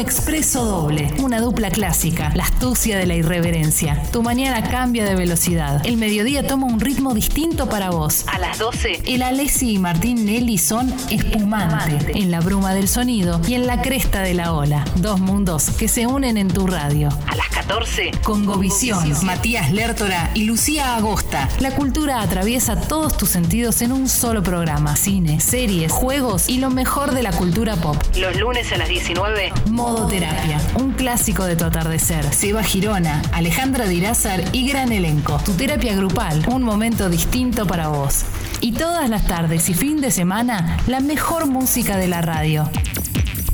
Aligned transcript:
expreso 0.00 0.64
doble, 0.64 1.12
una 1.18 1.40
dupla 1.40 1.70
clásica, 1.70 2.32
la 2.34 2.44
astucia 2.44 2.98
de 2.98 3.06
la 3.06 3.14
irreverencia. 3.14 4.02
Tu 4.12 4.22
mañana 4.22 4.68
cambia 4.68 5.04
de 5.04 5.14
velocidad. 5.14 5.86
El 5.86 5.98
mediodía 5.98 6.46
toma 6.46 6.66
un 6.66 6.80
ritmo 6.80 7.12
distinto 7.12 7.68
para 7.68 7.90
vos. 7.90 8.24
A 8.26 8.38
las 8.38 8.58
12, 8.58 9.02
el 9.06 9.22
Alessi 9.22 9.74
y 9.74 9.78
Martín 9.78 10.24
Nelly 10.24 10.58
son 10.58 10.92
espumante, 11.10 12.18
en 12.18 12.30
la 12.30 12.40
bruma 12.40 12.72
del 12.72 12.88
sonido 12.88 13.40
y 13.46 13.54
en 13.54 13.66
la 13.66 13.82
cresta 13.82 14.22
de 14.22 14.34
la 14.34 14.54
ola. 14.54 14.84
Dos 14.96 15.20
mundos 15.20 15.70
que 15.70 15.88
se 15.88 16.06
unen 16.06 16.36
en 16.38 16.48
tu 16.48 16.66
radio. 16.66 17.10
A 17.26 17.36
las 17.36 17.48
14, 17.48 18.12
Congovisión, 18.22 19.12
Matías 19.24 19.70
Lertora 19.70 20.30
y 20.34 20.44
Lucía 20.44 20.96
Agosta. 20.96 21.48
La 21.60 21.72
cultura 21.72 22.22
atraviesa 22.22 22.80
todos 22.80 23.16
tus 23.16 23.28
sentidos 23.28 23.82
en 23.82 23.92
un 23.92 24.08
solo 24.08 24.42
programa. 24.42 24.96
Cine, 24.96 25.40
series, 25.40 25.92
juegos 25.92 26.48
y 26.48 26.58
lo 26.58 26.70
mejor 26.70 27.12
de 27.12 27.22
la 27.22 27.32
cultura 27.32 27.76
pop. 27.76 27.96
Los 28.16 28.36
lunes 28.36 28.72
a 28.72 28.78
las 28.78 28.88
19, 28.88 29.52
Modo 29.66 29.89
Terapia, 30.08 30.60
un 30.78 30.92
clásico 30.92 31.44
de 31.44 31.56
tu 31.56 31.64
atardecer. 31.64 32.24
Seba 32.32 32.62
Girona, 32.62 33.22
Alejandra 33.32 33.86
Dirázar 33.86 34.40
y 34.52 34.68
gran 34.68 34.92
elenco. 34.92 35.38
Tu 35.44 35.52
terapia 35.54 35.94
grupal, 35.96 36.44
un 36.48 36.62
momento 36.62 37.08
distinto 37.08 37.66
para 37.66 37.88
vos. 37.88 38.24
Y 38.60 38.72
todas 38.72 39.08
las 39.08 39.26
tardes 39.26 39.68
y 39.68 39.74
fin 39.74 40.00
de 40.00 40.10
semana, 40.10 40.78
la 40.86 41.00
mejor 41.00 41.46
música 41.46 41.96
de 41.96 42.08
la 42.08 42.22
radio. 42.22 42.68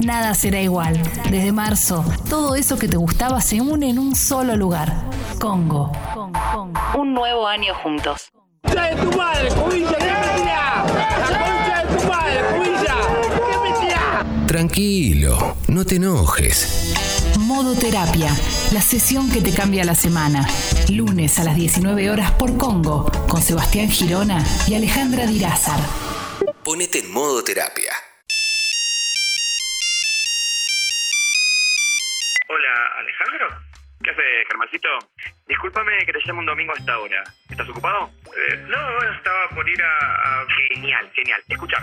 Nada 0.05 0.35
será 0.35 0.61
igual. 0.61 1.01
Desde 1.31 1.53
marzo, 1.53 2.05
todo 2.29 2.55
eso 2.55 2.79
que 2.79 2.89
te 2.89 2.97
gustaba 2.97 3.41
se 3.41 3.61
une 3.61 3.89
en 3.91 3.99
un 3.99 4.15
solo 4.15 4.57
lugar. 4.57 4.93
Congo. 5.41 5.93
Un 6.97 7.15
nuevo 7.15 7.47
año 7.47 7.75
juntos. 7.83 8.31
Tranquilo, 14.47 15.57
no 15.69 15.85
te 15.85 15.97
enojes. 15.97 16.95
Modo 17.41 17.75
Terapia, 17.79 18.29
la 18.73 18.81
sesión 18.81 19.31
que 19.31 19.41
te 19.41 19.53
cambia 19.53 19.85
la 19.85 19.95
semana. 19.95 20.47
Lunes 20.89 21.39
a 21.39 21.45
las 21.45 21.57
19 21.57 22.11
horas 22.11 22.31
por 22.33 22.57
Congo, 22.57 23.11
con 23.29 23.43
Sebastián 23.43 23.91
Girona 23.91 24.43
y 24.69 24.75
Alejandra 24.75 25.27
Dirázar. 25.27 25.81
Ponete 26.65 27.01
en 27.01 27.13
modo 27.13 27.43
terapia. 27.43 27.93
Hola, 32.49 33.01
Alejandro. 33.01 33.63
¿Qué 34.03 34.11
hace, 34.11 34.23
Germancito? 34.49 34.89
Discúlpame 35.49 35.93
que 36.07 36.13
te 36.13 36.19
llame 36.25 36.41
un 36.41 36.47
domingo 36.47 36.73
a 36.73 36.79
esta 36.79 36.99
hora. 36.99 37.23
¿Estás 37.51 37.69
ocupado? 37.69 38.11
Eh, 38.27 38.57
no, 38.69 38.77
bueno, 38.97 39.13
estaba 39.17 39.49
por 39.55 39.69
ir 39.69 39.83
a, 39.83 40.41
a- 40.43 40.47
Genial, 40.75 41.11
genial. 41.15 41.43
Escucha, 41.49 41.79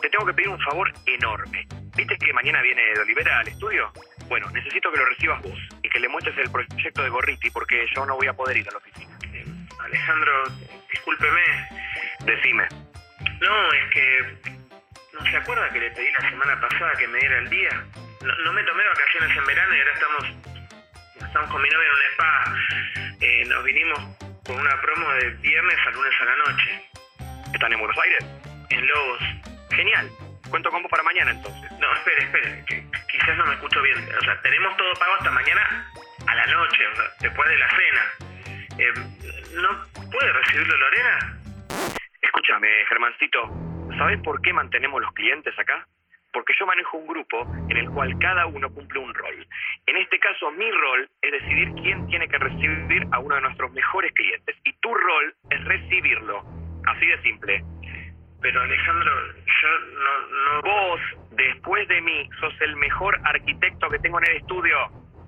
te 0.00 0.08
tengo 0.08 0.24
que 0.26 0.32
pedir 0.34 0.48
un 0.48 0.60
favor 0.60 0.90
enorme. 1.06 1.66
¿Viste 1.96 2.16
que 2.18 2.32
mañana 2.32 2.60
viene 2.62 2.82
de 2.94 3.00
Olivera 3.00 3.38
al 3.40 3.48
estudio? 3.48 3.90
Bueno, 4.28 4.50
necesito 4.50 4.92
que 4.92 4.98
lo 4.98 5.06
recibas 5.06 5.42
vos 5.42 5.58
y 5.82 5.88
que 5.88 6.00
le 6.00 6.08
muestres 6.08 6.36
el 6.38 6.50
proyecto 6.50 7.02
de 7.02 7.08
Gorriti 7.08 7.50
porque 7.50 7.86
yo 7.94 8.04
no 8.04 8.16
voy 8.16 8.26
a 8.26 8.34
poder 8.34 8.56
ir 8.58 8.68
a 8.68 8.72
la 8.72 8.78
oficina. 8.78 9.18
Alejandro, 9.78 10.44
discúlpeme. 10.90 11.42
Decime. 12.26 12.66
No, 13.40 13.72
es 13.72 13.90
que 13.92 14.56
¿No 15.18 15.30
se 15.30 15.36
acuerda 15.38 15.70
que 15.70 15.80
le 15.80 15.90
pedí 15.92 16.10
la 16.12 16.28
semana 16.28 16.60
pasada 16.60 16.92
que 16.98 17.08
me 17.08 17.18
diera 17.18 17.38
el 17.38 17.48
día? 17.48 17.84
No, 18.22 18.34
no 18.44 18.52
me 18.52 18.62
tomé 18.64 18.84
vacaciones 18.86 19.36
en 19.36 19.44
verano 19.46 19.74
y 19.74 19.78
ahora 19.78 19.92
estamos, 19.92 20.24
estamos 21.26 21.50
con 21.50 21.62
mi 21.62 21.68
novia 21.70 21.86
en 21.86 21.92
un 21.92 22.02
spa. 22.12 23.16
Eh, 23.20 23.44
nos 23.46 23.64
vinimos 23.64 23.98
con 24.44 24.58
una 24.58 24.80
promo 24.82 25.10
de 25.14 25.30
viernes 25.36 25.76
a 25.86 25.90
lunes 25.90 26.12
a 26.20 26.24
la 26.26 26.36
noche. 26.36 26.90
¿Están 27.54 27.72
en 27.72 27.78
Buenos 27.78 27.96
Aires? 27.98 28.24
En 28.68 28.86
Lobos. 28.86 29.20
Genial. 29.70 30.10
Cuento 30.56 30.70
con 30.70 30.80
vos 30.80 30.90
para 30.90 31.02
mañana 31.02 31.32
entonces. 31.32 31.70
No, 31.72 31.92
espere, 31.92 32.24
espere. 32.24 32.64
quizás 33.12 33.36
no 33.36 33.44
me 33.44 33.52
escucho 33.52 33.82
bien. 33.82 33.98
O 34.16 34.24
sea, 34.24 34.40
tenemos 34.40 34.74
todo 34.78 34.90
pago 34.94 35.12
hasta 35.12 35.30
mañana 35.30 35.86
a 36.26 36.34
la 36.34 36.46
noche, 36.46 36.86
o 36.86 36.96
sea, 36.96 37.04
después 37.20 37.46
de 37.46 37.58
la 37.58 37.68
cena. 37.68 38.02
Eh, 38.78 38.92
¿No 39.60 40.08
puede 40.10 40.32
recibirlo 40.32 40.74
Lorena? 40.78 41.38
Escúchame, 42.22 42.68
Germancito, 42.88 43.50
¿sabes 43.98 44.18
por 44.22 44.40
qué 44.40 44.54
mantenemos 44.54 44.98
los 45.02 45.12
clientes 45.12 45.52
acá? 45.58 45.86
Porque 46.32 46.54
yo 46.58 46.64
manejo 46.64 46.96
un 46.96 47.06
grupo 47.06 47.46
en 47.68 47.76
el 47.76 47.90
cual 47.90 48.18
cada 48.18 48.46
uno 48.46 48.72
cumple 48.72 49.00
un 49.00 49.12
rol. 49.12 49.46
En 49.84 49.98
este 49.98 50.18
caso, 50.18 50.50
mi 50.52 50.70
rol 50.70 51.06
es 51.20 51.32
decidir 51.32 51.70
quién 51.82 52.06
tiene 52.06 52.28
que 52.28 52.38
recibir 52.38 53.06
a 53.12 53.18
uno 53.18 53.34
de 53.34 53.42
nuestros 53.42 53.70
mejores 53.72 54.10
clientes. 54.14 54.56
Y 54.64 54.72
tu 54.80 54.94
rol 54.94 55.34
es 55.50 55.62
recibirlo. 55.66 56.42
Así 56.86 57.04
de 57.04 57.20
simple. 57.20 57.62
Pero 58.46 58.62
Alejandro, 58.62 59.12
yo 59.34 59.68
no, 60.04 60.28
no... 60.44 60.62
Vos, 60.62 61.00
después 61.32 61.88
de 61.88 62.00
mí, 62.00 62.30
sos 62.38 62.54
el 62.60 62.76
mejor 62.76 63.18
arquitecto 63.24 63.90
que 63.90 63.98
tengo 63.98 64.20
en 64.20 64.30
el 64.30 64.36
estudio. 64.36 64.76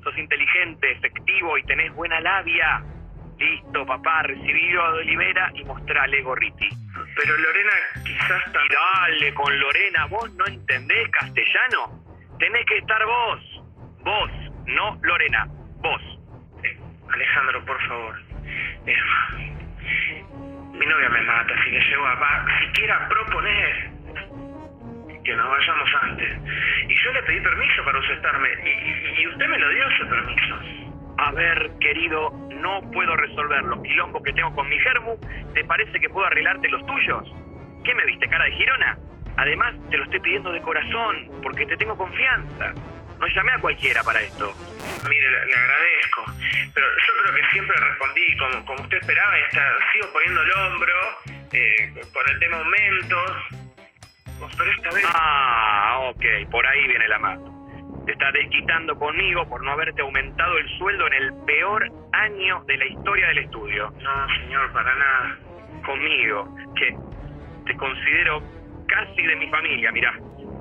Sos 0.05 0.17
inteligente, 0.17 0.93
efectivo 0.93 1.59
y 1.59 1.65
tenés 1.65 1.93
buena 1.95 2.21
labia. 2.21 2.81
Listo, 3.37 3.85
papá, 3.85 4.23
recibilo 4.23 4.85
a 4.85 4.91
Olivera 4.91 5.51
y 5.53 5.65
mostrale 5.65 6.23
Gorriti. 6.23 6.69
Pero 7.17 7.37
Lorena 7.39 7.73
quizás... 8.05 8.41
Y 8.55 8.73
dale 8.73 9.35
con 9.35 9.59
Lorena, 9.59 10.07
vos 10.07 10.33
no 10.35 10.47
entendés 10.47 11.09
castellano. 11.11 12.05
Tenés 12.39 12.65
que 12.67 12.79
estar 12.79 13.05
vos. 13.05 13.41
Vos, 14.05 14.31
no 14.67 14.97
Lorena. 15.03 15.45
Vos. 15.79 16.03
Eh, 16.63 16.79
Alejandro, 17.11 17.65
por 17.65 17.89
favor. 17.89 18.15
Eh, 18.87 18.97
mi 20.79 20.87
novia 20.87 21.09
me 21.11 21.23
mata 21.23 21.55
si 21.65 21.71
le 21.71 21.81
llego 21.81 22.07
a 22.07 22.15
va, 22.15 22.47
siquiera 22.61 23.09
proponer 23.09 23.91
que 25.25 25.37
nos 25.37 25.51
vayamos 25.51 25.91
antes. 26.03 26.39
Y 26.89 26.95
yo 27.05 27.13
le 27.13 27.23
pedí 27.25 27.41
permiso 27.41 27.85
para 27.85 27.99
ausentarme 27.99 28.49
y, 28.65 28.69
y- 28.69 29.23
y 29.23 29.27
usted 29.29 29.47
me 29.49 29.59
lo 29.59 29.69
dio 29.71 29.89
ese 29.89 30.05
permiso. 30.07 30.55
A 31.19 31.33
ver, 31.33 31.71
querido, 31.81 32.31
no 32.51 32.81
puedo 32.93 33.15
resolver 33.17 33.63
los 33.65 33.83
quilombos 33.83 34.23
que 34.23 34.33
tengo 34.33 34.55
con 34.55 34.69
mi 34.69 34.79
germu. 34.79 35.17
¿Te 35.53 35.65
parece 35.65 35.99
que 36.01 36.09
puedo 36.09 36.27
arreglarte 36.27 36.69
los 36.71 36.87
tuyos? 36.87 37.25
¿Qué 37.85 37.95
me 37.95 38.05
viste, 38.07 38.29
cara 38.29 38.45
de 38.45 38.53
Girona? 38.53 38.97
Además, 39.37 39.75
te 39.91 39.99
lo 39.99 40.05
estoy 40.05 40.21
pidiendo 40.21 40.51
de 40.53 40.61
corazón, 40.63 41.29
porque 41.43 41.67
te 41.67 41.77
tengo 41.77 41.97
confianza. 41.97 42.73
No 43.19 43.27
llamé 43.27 43.53
a 43.53 43.61
cualquiera 43.61 44.03
para 44.03 44.21
esto. 44.21 44.55
Mire, 45.09 45.31
le, 45.31 45.47
le 45.47 45.55
agradezco. 45.55 46.25
Pero 46.75 46.87
yo 46.87 47.23
creo 47.23 47.35
que 47.35 47.51
siempre 47.51 47.77
respondí 47.77 48.37
como, 48.37 48.65
como 48.65 48.83
usted 48.83 48.99
esperaba 48.99 49.39
y 49.39 49.43
hasta 49.43 49.75
sigo 49.93 50.13
poniendo 50.13 50.43
el 50.43 50.53
hombro 50.53 50.95
eh, 51.53 51.93
con 52.13 52.29
el 52.29 52.39
tema 52.39 52.57
aumentos. 52.59 53.33
Pero 54.57 54.71
esta 54.71 54.91
vez... 54.91 55.05
Ah, 55.15 55.99
ok, 56.11 56.51
por 56.51 56.67
ahí 56.67 56.87
viene 56.87 57.09
la 57.09 57.19
mano. 57.19 57.59
Te 58.07 58.13
estás 58.13 58.33
desquitando 58.33 58.97
conmigo 58.97 59.49
por 59.49 59.63
no 59.63 59.73
haberte 59.73 60.01
aumentado 60.01 60.57
el 60.57 60.79
sueldo 60.79 61.07
en 61.09 61.13
el 61.15 61.33
peor 61.45 61.91
año 62.13 62.63
de 62.65 62.77
la 62.77 62.87
historia 62.87 63.27
del 63.29 63.39
estudio. 63.39 63.93
No, 64.01 64.29
señor, 64.41 64.73
para 64.73 64.95
nada. 64.95 65.39
Conmigo, 65.85 66.55
que 66.77 66.97
te 67.67 67.77
considero 67.77 68.43
casi 68.87 69.23
de 69.23 69.37
mi 69.37 69.49
familia, 69.49 69.93
mirá. 69.93 70.15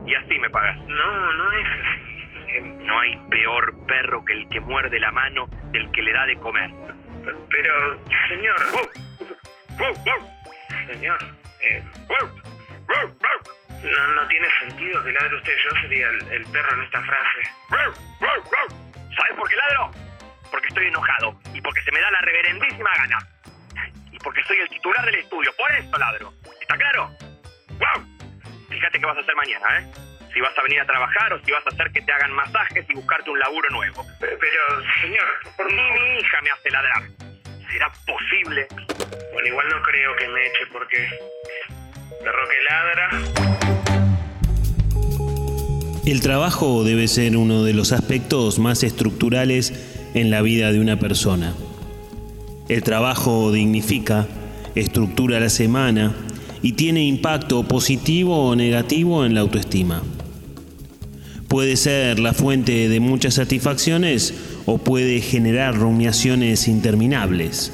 Y 0.06 0.16
así 0.16 0.40
me 0.40 0.50
pagas. 0.50 0.78
No, 0.88 1.34
no 1.34 1.51
es 1.53 1.67
así. 1.67 2.16
No 2.62 3.00
hay 3.00 3.18
peor 3.29 3.73
perro 3.88 4.23
que 4.25 4.34
el 4.34 4.50
que 4.50 4.59
muerde 4.59 5.00
la 5.00 5.12
mano 5.12 5.47
del 5.72 5.91
que 5.91 6.01
le 6.01 6.13
da 6.13 6.25
de 6.25 6.35
comer. 6.38 6.72
Pero, 7.50 8.03
señor... 8.29 8.56
Señor, 10.88 11.17
eh, 11.62 11.84
no, 13.84 14.13
no 14.16 14.28
tiene 14.28 14.47
sentido 14.59 15.03
que 15.03 15.12
ladre 15.12 15.35
usted. 15.35 15.53
Yo 15.63 15.81
sería 15.81 16.09
el, 16.09 16.28
el 16.31 16.46
perro 16.46 16.73
en 16.75 16.84
esta 16.84 17.01
frase. 17.01 17.41
¿Sabes 19.16 19.35
por 19.35 19.50
qué 19.50 19.56
ladro? 19.56 19.91
Porque 20.50 20.67
estoy 20.67 20.88
enojado 20.88 21.40
y 21.53 21.62
porque 21.62 21.81
se 21.81 21.91
me 21.91 22.00
da 22.00 22.09
la 22.12 22.22
reverendísima 22.22 22.90
gana. 22.97 23.17
Y 24.12 24.17
porque 24.19 24.44
soy 24.44 24.57
el 24.57 24.69
titular 24.69 25.06
del 25.06 25.16
estudio. 25.16 25.51
Por 25.57 25.72
eso 25.75 25.97
ladro. 25.97 26.34
¿Está 26.62 26.78
claro? 26.78 27.12
¡Wow! 27.69 28.06
Fíjate 28.69 29.00
qué 29.00 29.06
vas 29.06 29.17
a 29.17 29.22
hacer 29.22 29.35
mañana, 29.35 29.79
¿eh? 29.79 30.06
Si 30.37 30.41
vas 30.41 30.55
a 30.55 30.61
venir 30.61 30.79
a 30.79 30.85
trabajar 30.85 31.33
o 31.33 31.43
si 31.43 31.51
vas 31.51 31.65
a 31.65 31.71
hacer 31.71 31.91
que 31.91 31.99
te 31.99 32.11
hagan 32.11 32.31
masajes 32.31 32.85
y 32.87 32.93
buscarte 32.93 33.27
un 33.31 33.39
laburo 33.39 33.71
nuevo. 33.71 34.05
Pero, 34.19 34.37
señor, 35.01 35.25
por 35.57 35.66
mí 35.66 35.81
mi 35.81 36.19
hija 36.19 36.37
me 36.43 36.51
hace 36.51 36.69
ladrar. 36.69 37.09
¿Será 37.72 37.91
posible? 38.05 38.67
Bueno, 39.34 39.47
igual 39.47 39.67
no 39.67 39.81
creo 39.81 40.16
que 40.16 40.28
me 40.28 40.45
eche 40.45 40.67
porque 40.72 41.09
perro 42.23 42.47
que 42.49 42.61
ladra. 42.69 43.09
El 46.05 46.22
trabajo 46.22 46.83
debe 46.83 47.07
ser 47.07 47.35
uno 47.35 47.63
de 47.63 47.73
los 47.73 47.91
aspectos 47.91 48.59
más 48.59 48.83
estructurales 48.83 49.73
en 50.13 50.29
la 50.29 50.43
vida 50.43 50.72
de 50.72 50.79
una 50.79 50.99
persona. 50.99 51.55
El 52.69 52.83
trabajo 52.83 53.51
dignifica, 53.51 54.28
estructura 54.75 55.40
la 55.40 55.49
semana 55.49 56.13
y 56.61 56.73
tiene 56.73 57.05
impacto 57.05 57.63
positivo 57.67 58.49
o 58.49 58.55
negativo 58.55 59.25
en 59.25 59.33
la 59.33 59.41
autoestima. 59.41 60.03
Puede 61.47 61.78
ser 61.78 62.20
la 62.20 62.34
fuente 62.34 62.90
de 62.90 62.99
muchas 62.99 63.35
satisfacciones 63.35 64.34
o 64.66 64.78
puede 64.78 65.22
generar 65.22 65.76
rumiaciones 65.76 66.67
interminables. 66.67 67.72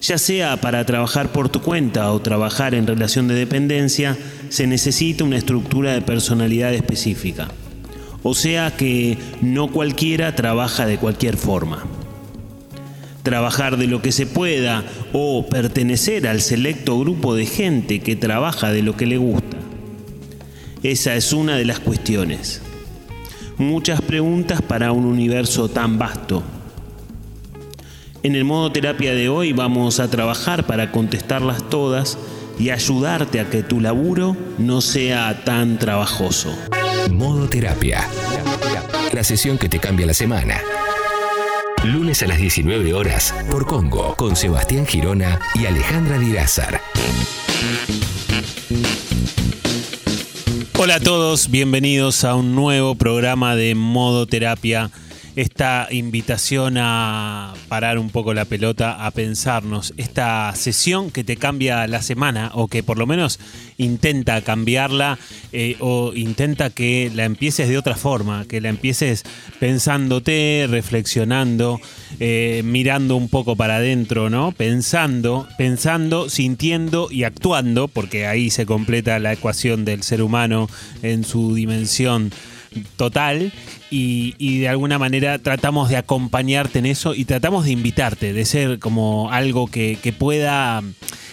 Ya 0.00 0.18
sea 0.18 0.60
para 0.60 0.84
trabajar 0.84 1.32
por 1.32 1.48
tu 1.48 1.60
cuenta 1.60 2.12
o 2.12 2.20
trabajar 2.20 2.74
en 2.74 2.86
relación 2.86 3.26
de 3.26 3.34
dependencia, 3.34 4.16
se 4.50 4.66
necesita 4.66 5.24
una 5.24 5.38
estructura 5.38 5.94
de 5.94 6.02
personalidad 6.02 6.72
específica. 6.74 7.48
O 8.22 8.34
sea 8.34 8.76
que 8.76 9.18
no 9.40 9.72
cualquiera 9.72 10.34
trabaja 10.36 10.86
de 10.86 10.98
cualquier 10.98 11.36
forma. 11.36 11.84
Trabajar 13.22 13.76
de 13.76 13.86
lo 13.86 14.02
que 14.02 14.12
se 14.12 14.26
pueda 14.26 14.84
o 15.12 15.46
pertenecer 15.48 16.28
al 16.28 16.42
selecto 16.42 16.98
grupo 16.98 17.34
de 17.34 17.46
gente 17.46 18.00
que 18.00 18.14
trabaja 18.14 18.72
de 18.72 18.82
lo 18.82 18.96
que 18.96 19.06
le 19.06 19.16
gusta. 19.16 19.63
Esa 20.84 21.14
es 21.14 21.32
una 21.32 21.56
de 21.56 21.64
las 21.64 21.80
cuestiones. 21.80 22.60
Muchas 23.56 24.02
preguntas 24.02 24.60
para 24.60 24.92
un 24.92 25.06
universo 25.06 25.70
tan 25.70 25.98
vasto. 25.98 26.42
En 28.22 28.34
el 28.34 28.44
modo 28.44 28.70
terapia 28.70 29.14
de 29.14 29.30
hoy 29.30 29.54
vamos 29.54 29.98
a 29.98 30.10
trabajar 30.10 30.66
para 30.66 30.92
contestarlas 30.92 31.70
todas 31.70 32.18
y 32.58 32.68
ayudarte 32.68 33.40
a 33.40 33.48
que 33.48 33.62
tu 33.62 33.80
laburo 33.80 34.36
no 34.58 34.82
sea 34.82 35.42
tan 35.42 35.78
trabajoso. 35.78 36.54
Modo 37.10 37.48
terapia. 37.48 38.06
La 39.14 39.24
sesión 39.24 39.56
que 39.56 39.70
te 39.70 39.78
cambia 39.78 40.04
la 40.04 40.14
semana. 40.14 40.60
Lunes 41.82 42.22
a 42.22 42.26
las 42.26 42.36
19 42.36 42.92
horas 42.92 43.34
por 43.50 43.66
Congo 43.66 44.14
con 44.16 44.36
Sebastián 44.36 44.86
Girona 44.86 45.40
y 45.54 45.64
Alejandra 45.64 46.18
Dirázar. 46.18 46.82
Hola 50.84 50.96
a 50.96 51.00
todos, 51.00 51.50
bienvenidos 51.50 52.24
a 52.24 52.34
un 52.34 52.54
nuevo 52.54 52.94
programa 52.94 53.56
de 53.56 53.74
Modo 53.74 54.26
Terapia 54.26 54.90
esta 55.36 55.88
invitación 55.90 56.76
a 56.78 57.54
parar 57.68 57.98
un 57.98 58.10
poco 58.10 58.34
la 58.34 58.44
pelota, 58.44 59.04
a 59.04 59.10
pensarnos, 59.10 59.92
esta 59.96 60.52
sesión 60.54 61.10
que 61.10 61.24
te 61.24 61.36
cambia 61.36 61.86
la 61.86 62.02
semana 62.02 62.50
o 62.54 62.68
que 62.68 62.82
por 62.82 62.98
lo 62.98 63.06
menos 63.06 63.40
intenta 63.76 64.40
cambiarla 64.42 65.18
eh, 65.52 65.76
o 65.80 66.12
intenta 66.14 66.70
que 66.70 67.10
la 67.14 67.24
empieces 67.24 67.68
de 67.68 67.78
otra 67.78 67.96
forma, 67.96 68.44
que 68.46 68.60
la 68.60 68.68
empieces 68.68 69.24
pensándote, 69.58 70.66
reflexionando, 70.68 71.80
eh, 72.20 72.62
mirando 72.64 73.16
un 73.16 73.28
poco 73.28 73.56
para 73.56 73.76
adentro, 73.76 74.30
¿no? 74.30 74.52
Pensando, 74.52 75.48
pensando, 75.58 76.30
sintiendo 76.30 77.08
y 77.10 77.24
actuando, 77.24 77.88
porque 77.88 78.26
ahí 78.26 78.50
se 78.50 78.66
completa 78.66 79.18
la 79.18 79.32
ecuación 79.32 79.84
del 79.84 80.02
ser 80.02 80.22
humano 80.22 80.68
en 81.02 81.24
su 81.24 81.54
dimensión 81.54 82.30
total 82.96 83.52
y, 83.90 84.58
de 84.58 84.68
alguna 84.68 84.98
manera 84.98 85.38
tratamos 85.38 85.88
de 85.88 85.96
acompañarte 85.96 86.78
en 86.78 86.86
eso 86.86 87.14
y 87.14 87.24
tratamos 87.24 87.64
de 87.64 87.72
invitarte, 87.72 88.32
de 88.32 88.44
ser 88.44 88.78
como 88.78 89.30
algo 89.30 89.66
que, 89.66 89.98
pueda 90.18 90.82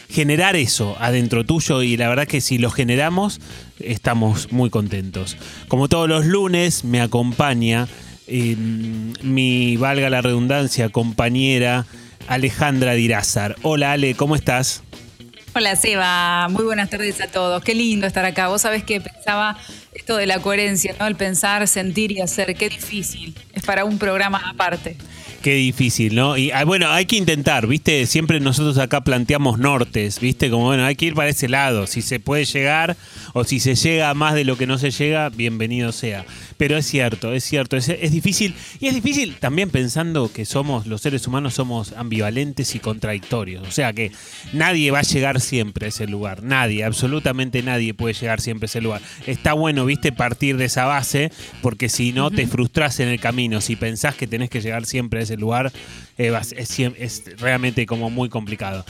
generar 0.10 0.56
eso 0.56 0.96
adentro 1.00 1.46
tuyo 1.46 1.84
y 1.84 1.96
la 1.96 2.10
verdad 2.10 2.28
que 2.28 2.42
si 2.42 2.58
lo 2.58 2.70
generamos 2.70 3.40
estamos 3.80 4.52
muy 4.52 4.70
contentos. 4.70 5.38
Como 5.68 5.88
todos 5.88 6.10
los 6.10 6.26
lunes 6.26 6.84
me 6.84 7.02
acompaña 7.02 7.88
em, 8.28 9.14
mi, 9.24 9.78
valga 9.78 10.10
la 10.10 10.22
redundancia, 10.22 10.90
compañera 10.90 11.86
Alejandra 12.28 12.94
Dirázar. 12.94 13.56
Hola 13.62 13.94
Ale, 13.94 14.16
¿cómo 14.16 14.36
estás? 14.36 14.84
Hola 15.54 15.76
Seba, 15.76 16.48
muy 16.48 16.64
buenas 16.64 16.90
tardes 16.90 17.20
a 17.20 17.28
todos. 17.28 17.62
Qué 17.62 17.76
lindo 17.76 18.08
estar 18.08 18.24
acá. 18.24 18.48
Vos 18.48 18.62
sabés 18.62 18.86
que 18.86 19.02
pensaba 19.02 19.58
esto 19.94 20.16
de 20.16 20.26
la 20.26 20.40
coherencia, 20.40 20.96
¿no? 20.98 21.06
El 21.06 21.18
pensar, 21.18 21.68
sentir 21.68 22.14
y 22.14 22.22
hacer, 22.22 22.56
qué 22.56 22.70
difícil. 22.70 23.36
Es 23.54 23.64
para 23.64 23.84
un 23.84 23.98
programa 23.98 24.42
aparte. 24.50 24.96
Qué 25.42 25.56
difícil, 25.56 26.16
¿no? 26.16 26.38
Y 26.38 26.52
ah, 26.52 26.64
bueno, 26.64 26.90
hay 26.90 27.06
que 27.06 27.18
intentar, 27.18 27.68
¿viste? 27.68 28.06
Siempre 28.06 28.40
nosotros 28.40 28.78
acá 28.78 29.02
planteamos 29.02 29.60
nortes, 29.60 30.22
¿viste? 30.22 30.50
Como 30.50 30.66
bueno, 30.66 30.86
hay 30.86 30.96
que 30.96 31.08
ir 31.08 31.16
para 31.16 31.30
ese 31.30 31.50
lado. 31.50 31.86
Si 31.86 32.02
se 32.02 32.22
puede 32.22 32.46
llegar 32.46 32.96
o 33.34 33.44
si 33.44 33.60
se 33.60 33.76
llega 33.76 34.14
más 34.14 34.36
de 34.36 34.46
lo 34.46 34.56
que 34.58 34.68
no 34.68 34.78
se 34.78 34.92
llega, 34.92 35.28
bienvenido 35.28 35.92
sea. 35.92 36.26
Pero 36.62 36.78
es 36.78 36.86
cierto, 36.86 37.34
es 37.34 37.44
cierto, 37.44 37.76
es, 37.76 37.90
es 37.90 38.12
difícil. 38.12 38.54
Y 38.80 38.86
es 38.86 38.94
difícil 38.94 39.38
también 39.38 39.72
pensando 39.72 40.32
que 40.32 40.46
somos, 40.46 40.86
los 40.86 41.02
seres 41.02 41.26
humanos 41.26 41.56
somos 41.56 41.92
ambivalentes 41.94 42.76
y 42.76 42.80
contradictorios. 42.80 43.68
O 43.68 43.72
sea 43.72 43.94
que 43.94 44.12
nadie 44.54 44.92
va 44.92 45.00
a 45.00 45.02
llegar 45.02 45.42
siempre 45.42 45.88
a 45.88 45.90
ese 45.90 46.06
lugar. 46.06 46.44
Nadie, 46.44 46.84
absolutamente 46.84 47.64
nadie 47.64 47.96
puede 47.96 48.14
llegar 48.14 48.42
siempre 48.42 48.66
a 48.66 48.68
ese 48.68 48.80
lugar. 48.80 49.02
Está 49.26 49.54
bueno, 49.54 49.88
¿viste? 49.88 50.12
Partir 50.12 50.56
de 50.58 50.66
esa 50.66 50.86
base, 50.86 51.32
porque 51.64 51.90
si 51.90 52.14
no 52.14 52.30
te 52.30 52.46
frustras 52.46 53.00
en 53.00 53.08
el 53.08 53.20
camino. 53.20 53.60
Si 53.60 53.76
pensás 53.76 54.14
que 54.14 54.28
tenés 54.28 54.52
que 54.52 54.62
llegar 54.62 54.86
siempre 54.86 55.22
a 55.22 55.24
ese 55.24 55.38
lugar, 55.38 55.72
eh, 56.20 56.32
es, 56.58 57.24
realmente 57.40 57.88
como 57.88 58.12
muy 58.12 58.30
complicado. 58.30 58.86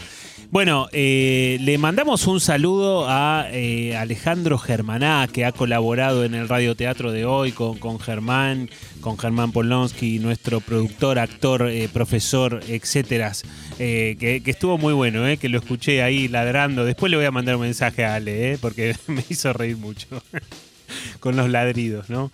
Bueno, 0.52 0.90
eh, 0.92 1.60
le 1.62 1.78
mandamos 1.78 2.28
un 2.28 2.42
saludo 2.42 3.06
a 3.08 3.48
eh, 3.54 3.96
Alejandro 3.96 4.58
Germaná, 4.58 5.30
que 5.32 5.46
ha 5.46 5.54
colaborado 5.54 6.26
en 6.26 6.36
el 6.36 6.50
radioteatro 6.50 7.14
de 7.14 7.24
hoy 7.24 7.54
con, 7.54 7.78
con 7.78 8.02
Germán, 8.02 8.70
con 9.00 9.18
Germán 9.18 9.54
Polonsky, 9.54 10.20
nuestro 10.20 10.60
productor, 10.60 11.20
actor, 11.20 11.72
profesor, 11.94 12.60
etcétera, 12.68 13.32
que, 13.78 14.42
estuvo 14.46 14.78
muy 14.78 14.94
bueno, 14.94 15.24
que 15.40 15.48
lo 15.48 15.58
escuché 15.58 16.04
ahí 16.04 16.28
ladrando. 16.28 16.84
Después 16.84 17.10
le 17.10 17.16
voy 17.16 17.28
a 17.28 17.32
mandar 17.32 17.56
un 17.56 17.62
mensaje 17.62 18.04
a 18.04 18.16
Ale, 18.16 18.58
porque 18.60 18.94
me 19.08 19.24
hizo 19.30 19.54
reír 19.54 19.78
mucho. 19.78 20.08
con 21.22 21.38
los 21.38 21.50
ladridos, 21.50 22.10
¿no? 22.10 22.30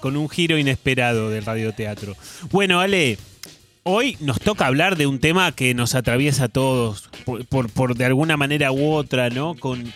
con 0.00 0.16
un 0.16 0.30
giro 0.30 0.56
inesperado 0.56 1.28
del 1.28 1.44
radioteatro. 1.44 2.16
Bueno, 2.50 2.80
Ale, 2.80 3.18
Hoy 3.82 4.18
nos 4.20 4.38
toca 4.40 4.66
hablar 4.66 4.98
de 4.98 5.06
un 5.06 5.20
tema 5.20 5.52
que 5.52 5.72
nos 5.72 5.94
atraviesa 5.94 6.44
a 6.44 6.48
todos, 6.48 7.08
por, 7.48 7.96
de 7.96 8.04
alguna 8.04 8.36
manera 8.36 8.72
u 8.72 8.90
otra, 8.90 9.30
¿no? 9.30 9.54
Con, 9.54 9.90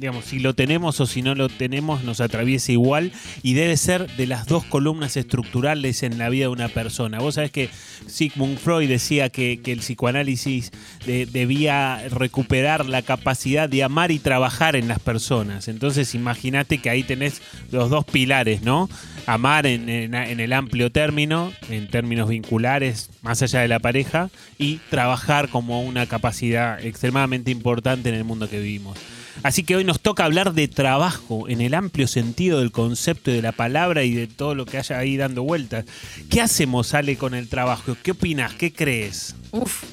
digamos, 0.00 0.24
si 0.24 0.40
lo 0.40 0.52
tenemos 0.54 1.00
o 1.00 1.06
si 1.06 1.22
no 1.22 1.36
lo 1.36 1.48
tenemos, 1.48 2.02
nos 2.02 2.20
atraviesa 2.20 2.72
igual 2.72 3.12
y 3.44 3.54
debe 3.54 3.76
ser 3.76 4.08
de 4.16 4.26
las 4.26 4.46
dos 4.46 4.64
columnas 4.64 5.16
estructurales 5.16 6.02
en 6.02 6.18
la 6.18 6.28
vida 6.28 6.46
de 6.46 6.48
una 6.48 6.68
persona. 6.68 7.20
Vos 7.20 7.36
sabés 7.36 7.52
que 7.52 7.70
Sigmund 8.08 8.58
Freud 8.58 8.88
decía 8.88 9.28
que, 9.28 9.60
el 9.64 9.78
psicoanálisis 9.78 10.72
debía 11.06 12.02
recuperar 12.08 12.86
la 12.86 13.02
capacidad 13.02 13.68
de 13.68 13.84
amar 13.84 14.10
y 14.10 14.18
trabajar 14.18 14.74
en 14.74 14.88
las 14.88 14.98
personas. 14.98 15.68
Entonces, 15.68 16.16
imagínate 16.16 16.78
que 16.78 16.90
ahí 16.90 17.04
tenés 17.04 17.42
los 17.70 17.90
dos 17.90 18.04
pilares, 18.04 18.62
¿no? 18.62 18.88
Amar 19.28 19.66
en 19.66 19.90
el 20.14 20.52
amplio 20.54 20.90
término, 20.90 21.52
en 21.68 21.86
términos 21.88 22.30
vinculares 22.30 23.10
más 23.20 23.42
allá 23.42 23.60
de 23.60 23.68
la 23.68 23.78
pareja 23.78 24.30
y 24.56 24.76
trabajar 24.88 25.50
como 25.50 25.82
una 25.82 26.06
capacidad 26.06 26.82
extremadamente 26.82 27.50
importante 27.50 28.08
en 28.08 28.14
el 28.14 28.24
mundo 28.24 28.48
que 28.48 28.58
vivimos. 28.58 28.98
Así 29.42 29.64
que 29.64 29.76
hoy 29.76 29.84
nos 29.84 30.00
toca 30.00 30.24
hablar 30.24 30.54
de 30.54 30.66
trabajo 30.66 31.46
en 31.46 31.60
el 31.60 31.74
amplio 31.74 32.08
sentido 32.08 32.60
del 32.60 32.72
concepto 32.72 33.30
y 33.30 33.34
de 33.34 33.42
la 33.42 33.52
palabra 33.52 34.02
y 34.02 34.14
de 34.14 34.28
todo 34.28 34.54
lo 34.54 34.64
que 34.64 34.78
haya 34.78 34.98
ahí 34.98 35.18
dando 35.18 35.42
vueltas. 35.42 35.84
¿Qué 36.30 36.40
hacemos, 36.40 36.94
Ale, 36.94 37.16
con 37.16 37.34
el 37.34 37.48
trabajo? 37.50 37.98
¿Qué 38.02 38.12
opinas? 38.12 38.54
¿Qué 38.54 38.72
crees? 38.72 39.36
Uf, 39.50 39.84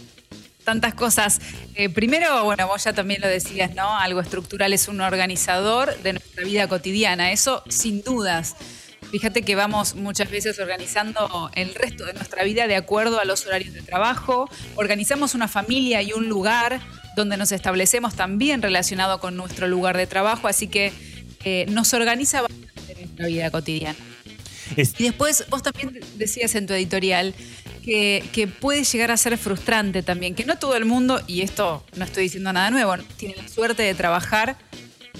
tantas 0.64 0.94
cosas. 0.94 1.42
Eh, 1.76 1.90
primero, 1.90 2.46
bueno, 2.46 2.68
vos 2.68 2.84
ya 2.86 2.94
también 2.94 3.20
lo 3.20 3.28
decías, 3.28 3.76
¿no? 3.76 3.98
Algo 3.98 4.22
estructural 4.22 4.72
es 4.72 4.88
un 4.88 5.02
organizador 5.02 5.96
de 6.02 6.14
nuestra 6.14 6.46
vida 6.46 6.70
cotidiana. 6.70 7.34
Eso 7.34 7.64
sin 7.68 8.02
dudas. 8.02 8.56
Fíjate 9.16 9.44
que 9.44 9.56
vamos 9.56 9.96
muchas 9.96 10.30
veces 10.30 10.60
organizando 10.60 11.50
el 11.56 11.74
resto 11.74 12.04
de 12.04 12.12
nuestra 12.12 12.44
vida 12.44 12.68
de 12.68 12.76
acuerdo 12.76 13.18
a 13.18 13.24
los 13.24 13.46
horarios 13.46 13.74
de 13.74 13.82
trabajo. 13.82 14.50
Organizamos 14.76 15.36
una 15.36 15.48
familia 15.48 16.02
y 16.02 16.12
un 16.12 16.28
lugar 16.28 16.82
donde 17.16 17.38
nos 17.38 17.54
establecemos 17.54 18.16
también 18.16 18.62
relacionado 18.62 19.22
con 19.22 19.38
nuestro 19.38 19.70
lugar 19.70 19.96
de 19.96 20.06
trabajo, 20.06 20.50
así 20.50 20.68
que 20.68 20.92
eh, 21.46 21.66
nos 21.70 21.94
organiza 21.94 22.42
bastante 22.42 22.96
nuestra 22.96 23.28
vida 23.28 23.52
cotidiana. 23.52 23.98
Y 24.76 25.04
después 25.06 25.46
vos 25.50 25.64
también 25.64 25.98
decías 26.18 26.54
en 26.56 26.68
tu 26.68 26.74
editorial 26.74 27.34
que, 27.86 28.22
que, 28.34 28.48
puede 28.48 28.84
llegar 28.84 29.12
a 29.12 29.18
ser 29.18 29.38
frustrante 29.38 30.04
también, 30.04 30.36
que 30.36 30.44
no 30.44 30.58
todo 30.58 30.76
el 30.76 30.84
mundo, 30.84 31.22
y 31.26 31.40
esto 31.40 31.86
no 31.96 32.04
estoy 32.04 32.24
diciendo 32.24 32.52
nada 32.52 32.70
nuevo, 32.70 32.98
tiene 33.16 33.36
la 33.38 33.48
suerte 33.48 33.84
de 33.84 33.94
trabajar 33.94 34.58